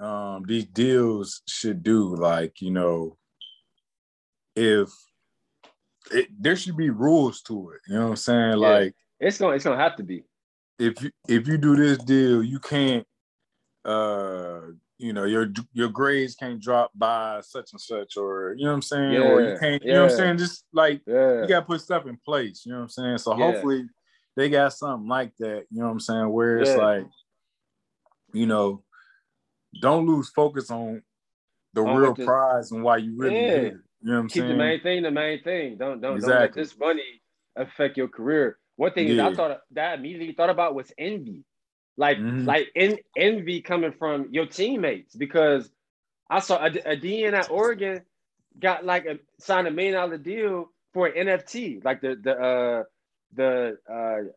um 0.00 0.44
these 0.46 0.66
deals 0.66 1.42
should 1.46 1.82
do. 1.82 2.14
Like 2.14 2.60
you 2.60 2.70
know, 2.70 3.16
if 4.54 4.90
it, 6.10 6.28
there 6.38 6.56
should 6.56 6.76
be 6.76 6.90
rules 6.90 7.42
to 7.42 7.70
it. 7.70 7.80
You 7.88 7.94
know 7.94 8.04
what 8.04 8.10
I'm 8.10 8.16
saying? 8.16 8.50
Yeah. 8.50 8.68
Like 8.68 8.94
it's 9.18 9.38
gonna 9.38 9.54
it's 9.54 9.64
gonna 9.64 9.80
have 9.80 9.96
to 9.96 10.02
be. 10.02 10.24
If 10.78 11.02
you 11.02 11.10
if 11.28 11.46
you 11.46 11.58
do 11.58 11.76
this 11.76 11.98
deal, 11.98 12.42
you 12.42 12.58
can't 12.58 13.06
uh 13.84 14.60
you 15.00 15.14
know, 15.14 15.24
your 15.24 15.50
your 15.72 15.88
grades 15.88 16.34
can't 16.34 16.60
drop 16.60 16.90
by 16.94 17.40
such 17.40 17.72
and 17.72 17.80
such, 17.80 18.18
or 18.18 18.54
you 18.58 18.64
know 18.64 18.72
what 18.72 18.74
I'm 18.76 18.82
saying, 18.82 19.12
yeah, 19.12 19.20
or 19.20 19.40
you 19.40 19.58
can't, 19.58 19.82
you 19.82 19.94
know 19.94 20.02
what 20.02 20.10
I'm 20.10 20.16
saying, 20.16 20.38
just 20.38 20.66
like 20.74 21.00
yeah. 21.06 21.40
you 21.40 21.48
gotta 21.48 21.64
put 21.64 21.80
stuff 21.80 22.06
in 22.06 22.18
place, 22.22 22.64
you 22.66 22.72
know 22.72 22.78
what 22.78 22.84
I'm 22.84 22.90
saying. 22.90 23.18
So 23.18 23.36
yeah. 23.36 23.44
hopefully 23.44 23.88
they 24.36 24.48
got 24.48 24.72
something 24.72 25.08
like 25.08 25.32
that, 25.38 25.64
you 25.70 25.80
know 25.80 25.86
what 25.86 25.92
I'm 25.92 26.00
saying, 26.00 26.30
where 26.30 26.58
it's 26.58 26.76
like, 26.76 27.04
you 28.32 28.46
know, 28.46 28.82
don't 29.80 30.06
lose 30.06 30.30
focus 30.30 30.70
on 30.70 31.02
the 31.74 31.82
on 31.82 31.96
real 31.96 32.14
prize 32.14 32.72
and 32.72 32.82
why 32.82 32.98
you 32.98 33.16
really 33.16 33.34
did. 33.34 33.72
You 34.02 34.10
know 34.10 34.12
what 34.14 34.18
I'm 34.20 34.28
Keep 34.28 34.42
saying? 34.42 34.48
the 34.52 34.56
main 34.56 34.80
thing, 34.80 35.02
the 35.02 35.10
main 35.10 35.42
thing. 35.42 35.76
Don't 35.76 36.00
don't, 36.00 36.16
exactly. 36.16 36.32
don't 36.32 36.40
let 36.42 36.54
this 36.54 36.78
money 36.78 37.22
affect 37.56 37.96
your 37.96 38.08
career. 38.08 38.58
One 38.76 38.92
thing 38.92 39.20
I 39.20 39.34
thought 39.34 39.60
that 39.72 39.90
I 39.90 39.94
immediately 39.94 40.32
thought 40.32 40.50
about 40.50 40.74
was 40.74 40.90
envy 40.96 41.44
like 42.00 42.16
mm-hmm. 42.16 42.46
like 42.46 42.70
in, 42.74 42.98
envy 43.14 43.60
coming 43.60 43.92
from 43.92 44.28
your 44.30 44.46
teammates 44.46 45.14
because 45.14 45.70
I 46.30 46.40
saw 46.40 46.56
a, 46.56 46.68
a 46.68 46.96
DN 46.96 47.34
at 47.34 47.50
Oregon 47.50 48.00
got 48.58 48.86
like 48.86 49.04
a 49.04 49.18
signed 49.38 49.68
a 49.68 49.70
million 49.70 49.94
dollar 49.94 50.16
deal 50.16 50.70
for 50.94 51.08
an 51.08 51.26
NFT, 51.26 51.84
like 51.84 52.00
the 52.00 52.16
the 52.16 52.32
uh, 52.32 52.82
the 53.34 53.78
uh, 53.90 54.30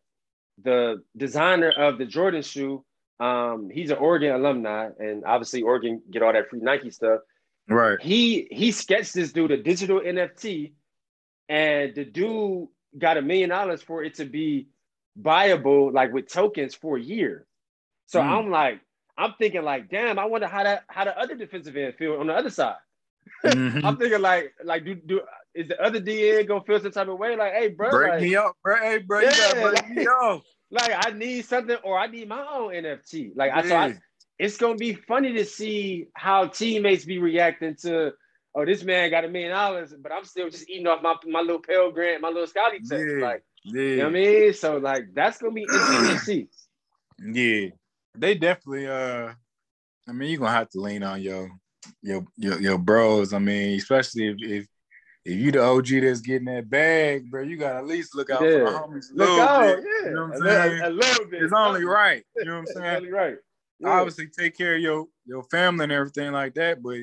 the 0.63 1.03
designer 1.15 1.71
of 1.71 1.97
the 1.97 2.05
Jordan 2.05 2.41
shoe. 2.41 2.83
Um, 3.19 3.69
he's 3.71 3.91
an 3.91 3.97
Oregon 3.97 4.31
alumni, 4.31 4.89
and 4.99 5.23
obviously 5.25 5.61
Oregon 5.61 6.01
get 6.11 6.23
all 6.23 6.33
that 6.33 6.49
free 6.49 6.59
Nike 6.59 6.91
stuff. 6.91 7.21
Right. 7.67 8.01
He 8.01 8.47
he 8.51 8.71
sketched 8.71 9.13
this 9.13 9.31
dude 9.31 9.51
a 9.51 9.61
digital 9.61 9.99
NFT, 9.99 10.73
and 11.47 11.95
the 11.95 12.05
dude 12.05 12.67
got 12.97 13.17
a 13.17 13.21
million 13.21 13.49
dollars 13.49 13.81
for 13.81 14.03
it 14.03 14.15
to 14.15 14.25
be 14.25 14.67
buyable, 15.19 15.93
like 15.93 16.11
with 16.13 16.27
tokens 16.27 16.75
for 16.75 16.97
a 16.97 17.01
year. 17.01 17.45
So 18.07 18.19
mm. 18.19 18.25
I'm 18.25 18.49
like, 18.49 18.81
I'm 19.17 19.33
thinking 19.39 19.63
like, 19.63 19.89
damn, 19.89 20.19
I 20.19 20.25
wonder 20.25 20.47
how 20.47 20.63
that 20.63 20.83
how 20.87 21.05
the 21.05 21.17
other 21.17 21.35
defensive 21.35 21.75
end 21.77 21.95
feel 21.95 22.15
on 22.15 22.27
the 22.27 22.33
other 22.33 22.49
side. 22.49 22.75
Mm-hmm. 23.43 23.85
I'm 23.85 23.97
thinking 23.97 24.21
like, 24.21 24.53
like 24.63 24.85
do 24.85 24.95
do 24.95 25.21
is 25.53 25.67
the 25.67 25.81
other 25.81 25.99
DN 25.99 26.47
gonna 26.47 26.63
feel 26.63 26.79
some 26.79 26.91
type 26.91 27.07
of 27.07 27.19
way? 27.19 27.35
Like, 27.35 27.53
hey, 27.53 27.67
bro, 27.69 27.91
break 27.91 28.11
like, 28.13 28.21
me 28.21 28.35
up, 28.35 28.55
bro. 28.63 28.77
Hey, 28.77 28.99
bro, 28.99 29.19
yeah, 29.19 29.71
like, 29.73 29.89
me 29.89 30.07
up. 30.07 30.43
Like, 30.71 30.91
I 31.05 31.11
need 31.11 31.45
something, 31.45 31.77
or 31.83 31.99
I 31.99 32.07
need 32.07 32.27
my 32.27 32.45
own 32.51 32.71
NFT. 32.71 33.31
Like, 33.35 33.51
yeah. 33.51 33.59
I, 33.59 33.67
so 33.67 33.75
I, 33.75 33.97
it's 34.39 34.57
gonna 34.57 34.75
be 34.75 34.93
funny 34.93 35.33
to 35.33 35.45
see 35.45 36.07
how 36.13 36.47
teammates 36.47 37.05
be 37.05 37.19
reacting 37.19 37.75
to. 37.81 38.13
Oh, 38.55 38.65
this 38.65 38.83
man 38.83 39.09
got 39.09 39.25
a 39.25 39.27
million 39.27 39.51
dollars, 39.51 39.93
but 39.99 40.11
I'm 40.11 40.25
still 40.25 40.49
just 40.49 40.69
eating 40.69 40.85
off 40.87 41.01
my, 41.01 41.15
my 41.25 41.41
little 41.41 41.59
Pell 41.59 41.91
Grant, 41.91 42.21
my 42.21 42.29
little 42.29 42.47
Scotty 42.47 42.79
test. 42.79 43.03
Yeah. 43.07 43.25
Like, 43.25 43.43
yeah. 43.63 43.81
you 43.81 43.97
know 43.97 44.03
what 44.03 44.09
I 44.09 44.13
mean? 44.13 44.53
So, 44.53 44.77
like, 44.77 45.05
that's 45.13 45.39
gonna 45.39 45.53
be 45.53 45.63
interesting 45.63 46.07
to 46.07 46.19
see. 46.19 46.47
Yeah 47.21 47.69
they 48.15 48.35
definitely 48.35 48.87
uh 48.87 49.31
I 50.07 50.11
mean 50.11 50.29
you're 50.29 50.39
gonna 50.39 50.51
have 50.51 50.69
to 50.69 50.81
lean 50.81 51.03
on 51.03 51.21
your 51.21 51.49
your 52.01 52.25
your, 52.37 52.59
your 52.59 52.77
bros. 52.77 53.33
I 53.33 53.39
mean, 53.39 53.77
especially 53.77 54.27
if, 54.27 54.37
if 54.39 54.67
if 55.25 55.39
you 55.39 55.51
the 55.51 55.63
OG 55.63 55.87
that's 56.01 56.19
getting 56.19 56.45
that 56.45 56.69
bag, 56.69 57.29
bro, 57.29 57.43
you 57.43 57.57
gotta 57.57 57.77
at 57.77 57.87
least 57.87 58.15
look 58.15 58.29
out 58.29 58.41
yeah. 58.41 58.65
for 58.65 58.71
the 58.71 58.79
homies. 58.79 59.05
Look 59.13 59.39
out, 59.39 59.77
bit, 59.77 59.85
yeah. 59.85 60.09
You 60.09 60.15
know 60.15 60.27
what 60.27 60.35
I'm 60.35 60.41
saying? 60.41 60.81
A, 60.81 60.89
little 60.89 61.25
bit. 61.25 61.43
It's 61.43 61.53
only 61.53 61.85
right. 61.85 62.23
You 62.35 62.45
know 62.45 62.59
what 62.59 62.59
I'm 62.59 62.65
saying? 62.75 62.95
only 62.97 63.11
right. 63.11 63.35
Yeah. 63.79 63.89
Obviously, 63.89 64.27
take 64.27 64.57
care 64.57 64.75
of 64.75 64.81
your 64.81 65.05
your 65.25 65.43
family 65.43 65.83
and 65.83 65.91
everything 65.91 66.31
like 66.33 66.55
that. 66.55 66.83
But 66.83 66.99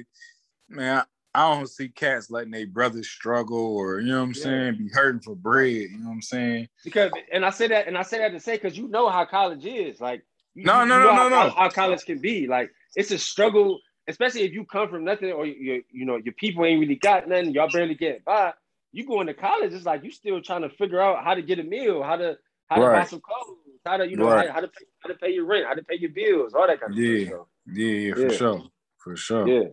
man, 0.68 0.98
I, 0.98 1.04
I 1.40 1.54
don't 1.54 1.68
see 1.68 1.88
cats 1.88 2.30
letting 2.30 2.50
their 2.50 2.66
brothers 2.66 3.08
struggle 3.08 3.76
or 3.76 4.00
you 4.00 4.12
know 4.12 4.18
what 4.18 4.24
I'm 4.24 4.34
yeah. 4.34 4.42
saying, 4.42 4.76
be 4.76 4.88
hurting 4.92 5.22
for 5.22 5.34
bread. 5.34 5.72
You 5.72 5.98
know 5.98 6.08
what 6.08 6.14
I'm 6.14 6.22
saying? 6.22 6.68
Because 6.84 7.12
and 7.32 7.44
I 7.44 7.50
say 7.50 7.68
that 7.68 7.86
and 7.86 7.96
I 7.96 8.02
say 8.02 8.18
that 8.18 8.32
to 8.32 8.40
say 8.40 8.56
because 8.56 8.76
you 8.76 8.88
know 8.88 9.08
how 9.08 9.24
college 9.24 9.64
is. 9.64 10.00
Like 10.00 10.24
no, 10.54 10.84
no, 10.84 11.00
no, 11.00 11.14
no, 11.14 11.28
no. 11.28 11.50
How, 11.50 11.68
college 11.70 12.04
can 12.04 12.18
be 12.18 12.46
like 12.46 12.70
it's 12.96 13.12
a 13.12 13.18
struggle, 13.18 13.80
especially 14.10 14.42
if 14.42 14.52
you 14.52 14.64
come 14.64 14.88
from 14.88 15.04
nothing 15.04 15.32
or 15.32 15.46
you 15.46 15.82
you 15.90 16.04
know 16.04 16.16
your 16.16 16.34
people 16.34 16.64
ain't 16.64 16.80
really 16.80 16.96
got 16.96 17.28
nothing. 17.28 17.52
Y'all 17.52 17.70
barely 17.70 17.94
get 17.94 18.24
by. 18.24 18.52
You 18.92 19.06
going 19.06 19.28
to 19.28 19.34
college, 19.34 19.72
it's 19.72 19.86
like 19.86 20.02
you 20.02 20.10
still 20.10 20.42
trying 20.42 20.62
to 20.62 20.68
figure 20.70 21.00
out 21.00 21.24
how 21.24 21.34
to 21.34 21.42
get 21.42 21.60
a 21.60 21.62
meal, 21.62 22.02
how 22.02 22.16
to 22.16 22.36
how 22.68 22.82
right. 22.82 22.94
to 22.94 23.00
buy 23.00 23.04
some 23.06 23.20
clothes, 23.20 23.58
how 23.86 23.96
to 23.96 24.08
you 24.08 24.16
know 24.16 24.26
right. 24.26 24.48
how, 24.48 24.54
how, 24.54 24.60
to 24.60 24.68
pay, 24.68 24.84
how 24.98 25.08
to 25.08 25.14
pay 25.14 25.30
your 25.30 25.46
rent, 25.46 25.66
how 25.66 25.74
to 25.74 25.82
pay 25.82 25.96
your 25.96 26.10
bills, 26.10 26.54
all 26.54 26.66
that 26.66 26.80
kind 26.80 26.92
of 26.92 26.98
yeah. 26.98 27.26
stuff. 27.26 27.46
Yeah, 27.72 27.86
yeah, 27.86 28.14
for 28.14 28.20
yeah. 28.20 28.36
sure, 28.36 28.64
for 28.98 29.16
sure. 29.16 29.48
Yeah, 29.48 29.68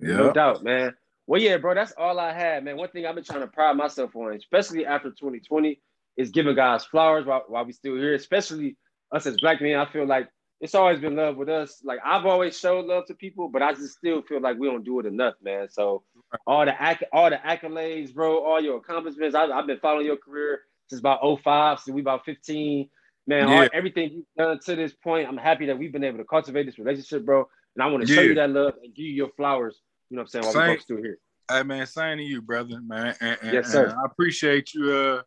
yeah, 0.00 0.16
no 0.16 0.32
doubt, 0.32 0.64
man. 0.64 0.94
Well, 1.26 1.40
yeah, 1.40 1.56
bro, 1.56 1.74
that's 1.74 1.92
all 1.92 2.18
I 2.18 2.32
had, 2.32 2.64
man. 2.64 2.76
One 2.76 2.88
thing 2.88 3.06
I've 3.06 3.14
been 3.14 3.24
trying 3.24 3.40
to 3.40 3.48
pride 3.48 3.76
myself 3.76 4.14
on, 4.14 4.34
especially 4.34 4.86
after 4.86 5.10
2020, 5.10 5.80
is 6.16 6.30
giving 6.30 6.54
guys 6.54 6.84
flowers 6.84 7.26
while, 7.26 7.44
while 7.48 7.64
we 7.64 7.72
still 7.72 7.96
here, 7.96 8.14
especially 8.14 8.76
us 9.12 9.26
as 9.26 9.36
black 9.40 9.60
men. 9.60 9.76
I 9.76 9.90
feel 9.90 10.06
like 10.06 10.28
it's 10.60 10.74
always 10.74 11.00
been 11.00 11.16
love 11.16 11.36
with 11.36 11.48
us. 11.48 11.82
Like 11.84 11.98
I've 12.04 12.24
always 12.24 12.58
showed 12.58 12.86
love 12.86 13.06
to 13.06 13.14
people, 13.14 13.48
but 13.48 13.62
I 13.62 13.72
just 13.74 13.96
still 13.96 14.22
feel 14.22 14.40
like 14.40 14.58
we 14.58 14.68
don't 14.68 14.84
do 14.84 14.98
it 15.00 15.06
enough, 15.06 15.34
man. 15.42 15.68
So 15.70 16.02
all 16.46 16.64
the 16.64 16.80
acc- 16.80 17.08
all 17.12 17.30
the 17.30 17.36
accolades, 17.36 18.14
bro, 18.14 18.42
all 18.44 18.60
your 18.60 18.78
accomplishments. 18.78 19.34
I, 19.34 19.46
have 19.46 19.66
been 19.66 19.80
following 19.80 20.06
your 20.06 20.16
career 20.16 20.60
since 20.88 21.00
about 21.00 21.20
05, 21.42 21.80
since 21.80 21.94
we 21.94 22.00
about 22.00 22.24
15. 22.24 22.88
Man, 23.28 23.48
yeah. 23.48 23.62
all, 23.62 23.68
everything 23.72 24.10
you've 24.12 24.24
done 24.38 24.58
to 24.60 24.76
this 24.76 24.92
point, 24.92 25.28
I'm 25.28 25.36
happy 25.36 25.66
that 25.66 25.78
we've 25.78 25.92
been 25.92 26.04
able 26.04 26.18
to 26.18 26.24
cultivate 26.24 26.64
this 26.64 26.78
relationship, 26.78 27.24
bro. 27.24 27.48
And 27.74 27.82
I 27.82 27.86
want 27.88 28.06
to 28.06 28.08
yeah. 28.08 28.14
show 28.14 28.22
you 28.22 28.34
that 28.36 28.50
love 28.50 28.74
and 28.82 28.94
give 28.94 29.04
you 29.04 29.12
your 29.12 29.30
flowers. 29.36 29.80
You 30.08 30.16
know 30.16 30.22
what 30.22 30.34
I'm 30.34 30.42
saying? 30.42 30.44
While 30.44 30.52
same, 30.52 30.68
we 30.68 30.74
both 30.76 30.82
still 30.82 30.96
here. 30.98 31.18
Hey 31.50 31.62
man, 31.62 31.86
same 31.86 32.18
to 32.18 32.24
you, 32.24 32.40
brother, 32.40 32.80
man. 32.80 33.14
And, 33.20 33.38
and, 33.42 33.52
yes, 33.52 33.72
sir. 33.72 33.94
I 33.96 34.06
appreciate 34.06 34.72
you 34.74 34.92
uh, 34.92 35.22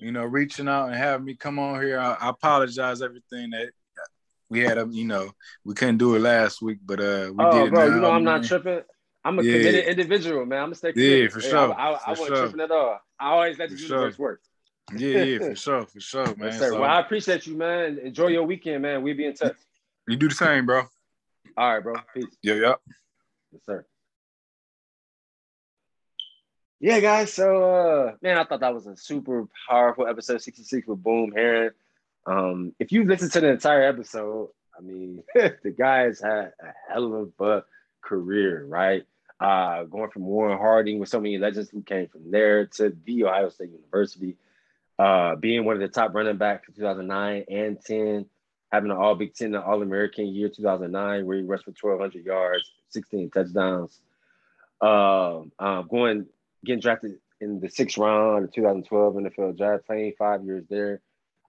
you 0.00 0.12
know, 0.12 0.24
reaching 0.24 0.68
out 0.68 0.86
and 0.86 0.94
having 0.94 1.26
me 1.26 1.34
come 1.34 1.58
on 1.58 1.82
here. 1.82 1.98
I, 1.98 2.14
I 2.14 2.30
apologize 2.30 3.02
everything 3.02 3.50
that 3.50 3.70
we 4.50 4.60
had 4.60 4.78
a, 4.78 4.86
you 4.90 5.04
know, 5.06 5.30
we 5.64 5.74
couldn't 5.74 5.98
do 5.98 6.16
it 6.16 6.20
last 6.20 6.60
week, 6.60 6.78
but 6.84 7.00
uh, 7.00 7.30
we 7.34 7.44
oh, 7.44 7.50
did. 7.50 7.66
It 7.66 7.70
bro, 7.70 7.84
you 7.86 8.00
know 8.00 8.10
I'm 8.10 8.24
not 8.24 8.42
tripping. 8.44 8.82
I'm 9.24 9.38
a 9.38 9.42
Yeah. 9.44 9.52
committed 9.52 9.86
individual, 9.86 10.44
man. 10.44 10.58
I'm 10.58 10.64
gonna 10.66 10.74
stay 10.74 10.88
Yeah, 10.88 11.28
committed. 11.28 11.32
for 11.32 11.40
Hey, 11.40 11.50
sure, 11.50 11.74
I, 11.74 11.90
I, 11.90 11.92
I 11.92 11.98
for 11.98 12.08
wasn't 12.10 12.26
sure. 12.28 12.36
tripping 12.36 12.60
at 12.60 12.70
all. 12.70 13.00
I 13.18 13.30
always 13.30 13.58
let 13.58 13.70
the 13.70 13.76
For 13.76 13.82
universe 13.82 14.16
sure. 14.16 14.24
work. 14.24 14.40
Yeah, 14.96 15.22
yeah, 15.22 15.38
for 15.38 15.54
sure, 15.56 15.86
for 15.86 16.00
sure, 16.00 16.36
man. 16.36 16.46
Yes. 16.46 16.58
So, 16.58 16.80
well, 16.80 16.90
I 16.90 17.00
appreciate 17.00 17.46
you, 17.46 17.56
man. 17.56 17.98
Enjoy 17.98 18.26
your 18.28 18.42
weekend, 18.42 18.82
man. 18.82 19.02
We'll 19.02 19.16
be 19.16 19.26
in 19.26 19.34
touch. 19.34 19.56
you 20.08 20.16
do 20.16 20.28
the 20.28 20.34
same, 20.34 20.66
bro. 20.66 20.82
All 21.56 21.74
right, 21.74 21.82
bro. 21.82 21.94
Peace. 22.14 22.24
Yeah, 22.42 22.54
yeah. 22.54 22.74
Yes, 23.52 23.62
sir. 23.66 23.86
Yeah, 26.80 26.98
guys. 27.00 27.32
So, 27.32 27.62
uh, 27.62 28.12
man, 28.22 28.38
I 28.38 28.44
thought 28.44 28.60
that 28.60 28.72
was 28.72 28.86
a 28.86 28.96
super 28.96 29.46
powerful 29.68 30.06
episode 30.08 30.40
66 30.40 30.86
with 30.88 31.02
Boom 31.02 31.30
Herron. 31.30 31.72
Um, 32.26 32.74
if 32.78 32.92
you 32.92 33.04
listen 33.04 33.30
to 33.30 33.40
the 33.40 33.48
entire 33.48 33.82
episode, 33.82 34.50
I 34.76 34.82
mean, 34.82 35.22
the 35.34 35.74
guy 35.76 36.02
has 36.02 36.20
had 36.20 36.52
a 36.60 36.72
hell 36.88 37.14
of 37.14 37.46
a 37.46 37.64
career, 38.02 38.64
right? 38.66 39.04
Uh, 39.38 39.84
going 39.84 40.10
from 40.10 40.26
Warren 40.26 40.58
Harding 40.58 40.98
with 40.98 41.08
so 41.08 41.20
many 41.20 41.38
legends 41.38 41.70
who 41.70 41.82
came 41.82 42.08
from 42.08 42.30
there 42.30 42.66
to 42.66 42.94
the 43.04 43.24
Ohio 43.24 43.48
State 43.48 43.70
University, 43.70 44.36
uh, 44.98 45.36
being 45.36 45.64
one 45.64 45.76
of 45.76 45.80
the 45.80 45.88
top 45.88 46.14
running 46.14 46.36
backs 46.36 46.68
in 46.68 46.74
2009 46.74 47.44
and 47.48 47.80
10, 47.80 48.26
having 48.70 48.90
an 48.90 48.96
All 48.98 49.14
Big 49.14 49.34
Ten 49.34 49.54
and 49.54 49.64
All 49.64 49.80
American 49.80 50.26
year 50.26 50.50
2009, 50.50 51.24
where 51.24 51.38
he 51.38 51.42
rushed 51.42 51.64
for 51.64 51.70
1,200 51.70 52.24
yards, 52.24 52.70
16 52.90 53.30
touchdowns. 53.30 53.98
Uh, 54.80 55.42
going 55.88 56.26
getting 56.64 56.80
drafted 56.80 57.18
in 57.40 57.60
the 57.60 57.68
sixth 57.68 57.96
round 57.96 58.44
of 58.44 58.52
2012 58.52 59.14
NFL 59.14 59.56
draft, 59.56 59.86
playing 59.86 60.12
five 60.18 60.44
years 60.44 60.64
there, 60.68 61.00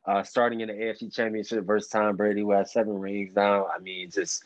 uh, 0.05 0.23
starting 0.23 0.61
in 0.61 0.67
the 0.67 0.73
AFC 0.73 1.13
Championship 1.13 1.65
versus 1.65 1.89
Tom 1.89 2.15
Brady, 2.15 2.41
who 2.41 2.51
has 2.51 2.71
seven 2.71 2.99
rings 2.99 3.35
now. 3.35 3.67
I 3.67 3.79
mean, 3.79 4.09
just 4.09 4.43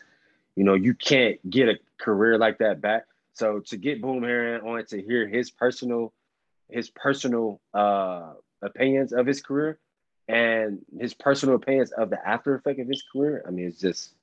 you 0.56 0.64
know, 0.64 0.73
you 0.73 0.94
can't 0.94 1.38
get 1.49 1.69
a 1.69 1.77
career 1.99 2.38
like 2.38 2.60
that 2.60 2.82
back. 2.82 3.06
So 3.34 3.60
to 3.68 3.77
get 3.77 4.02
Boom 4.02 4.23
Herron 4.23 4.61
on 4.61 4.86
to 4.86 5.02
hear 5.02 5.27
his 5.27 5.52
personal, 5.52 6.14
his 6.69 6.90
personal 6.90 7.60
uh, 7.73 8.34
opinions 8.61 9.11
of 9.11 9.26
his 9.26 9.41
career 9.41 9.80
and 10.27 10.80
his 10.98 11.14
personal 11.14 11.56
opinions 11.56 11.91
of 11.91 12.10
the 12.10 12.27
after 12.27 12.56
effect 12.56 12.80
of 12.80 12.88
his 12.88 13.03
career, 13.11 13.44
I 13.45 13.52
mean, 13.52 13.68
it's 13.68 13.80
just 13.80 14.14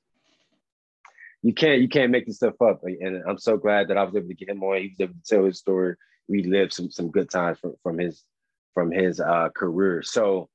you 1.43 1.53
can't 1.53 1.81
you 1.81 1.87
can't 1.87 2.11
make 2.11 2.25
this 2.25 2.37
stuff 2.37 2.59
up. 2.61 2.83
And 2.83 3.23
I'm 3.27 3.37
so 3.37 3.57
glad 3.57 3.89
that 3.89 3.97
I 3.97 4.03
was 4.03 4.15
able 4.15 4.29
to 4.29 4.33
get 4.33 4.49
him 4.49 4.63
on. 4.63 4.77
He 4.81 4.89
was 4.89 5.01
able 5.01 5.13
to 5.13 5.23
tell 5.23 5.45
his 5.45 5.59
story. 5.59 5.95
We 6.27 6.43
lived 6.43 6.73
some 6.73 6.89
some 6.89 7.11
good 7.11 7.29
times 7.29 7.59
from 7.59 7.75
from 7.83 7.99
his 7.99 8.23
from 8.73 8.91
his 8.91 9.19
uh, 9.19 9.49
career. 9.49 10.01
So 10.01 10.49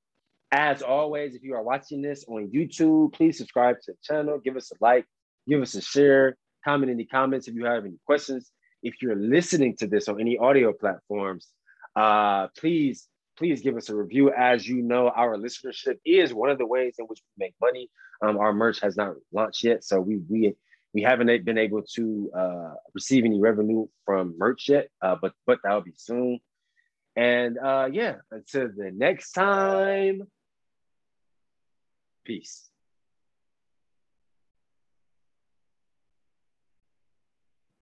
as 0.50 0.82
always, 0.82 1.34
if 1.34 1.42
you 1.42 1.54
are 1.54 1.62
watching 1.62 2.00
this 2.02 2.24
on 2.26 2.50
YouTube, 2.50 3.12
please 3.12 3.36
subscribe 3.38 3.76
to 3.82 3.92
the 3.92 3.98
channel, 4.02 4.38
give 4.38 4.56
us 4.56 4.70
a 4.70 4.74
like, 4.80 5.04
give 5.46 5.60
us 5.60 5.74
a 5.74 5.82
share, 5.82 6.36
comment 6.64 6.90
in 6.90 6.96
the 6.96 7.04
comments 7.04 7.48
if 7.48 7.54
you 7.54 7.66
have 7.66 7.84
any 7.84 7.98
questions. 8.06 8.50
If 8.82 9.02
you're 9.02 9.16
listening 9.16 9.76
to 9.78 9.86
this 9.86 10.08
on 10.08 10.20
any 10.20 10.38
audio 10.38 10.72
platforms, 10.72 11.48
uh, 11.96 12.48
please, 12.58 13.08
please 13.36 13.60
give 13.60 13.76
us 13.76 13.88
a 13.88 13.94
review. 13.94 14.32
As 14.32 14.66
you 14.66 14.82
know, 14.82 15.08
our 15.08 15.36
listenership 15.36 15.98
is 16.04 16.32
one 16.32 16.50
of 16.50 16.58
the 16.58 16.66
ways 16.66 16.94
in 16.98 17.06
which 17.06 17.20
we 17.20 17.46
make 17.46 17.54
money. 17.60 17.90
Um, 18.22 18.38
our 18.38 18.52
merch 18.52 18.80
has 18.80 18.96
not 18.96 19.14
launched 19.32 19.64
yet, 19.64 19.84
so 19.84 20.00
we 20.00 20.20
we 20.28 20.54
we 20.94 21.02
haven't 21.02 21.44
been 21.44 21.58
able 21.58 21.82
to 21.94 22.30
uh, 22.36 22.74
receive 22.94 23.24
any 23.24 23.40
revenue 23.40 23.86
from 24.04 24.34
merch 24.38 24.68
yet, 24.68 24.88
uh, 25.02 25.16
but 25.20 25.32
but 25.46 25.58
that'll 25.62 25.82
be 25.82 25.92
soon. 25.96 26.40
And 27.14 27.58
uh, 27.58 27.88
yeah, 27.92 28.16
until 28.30 28.68
the 28.68 28.90
next 28.92 29.32
time, 29.32 30.22
peace. 32.28 32.70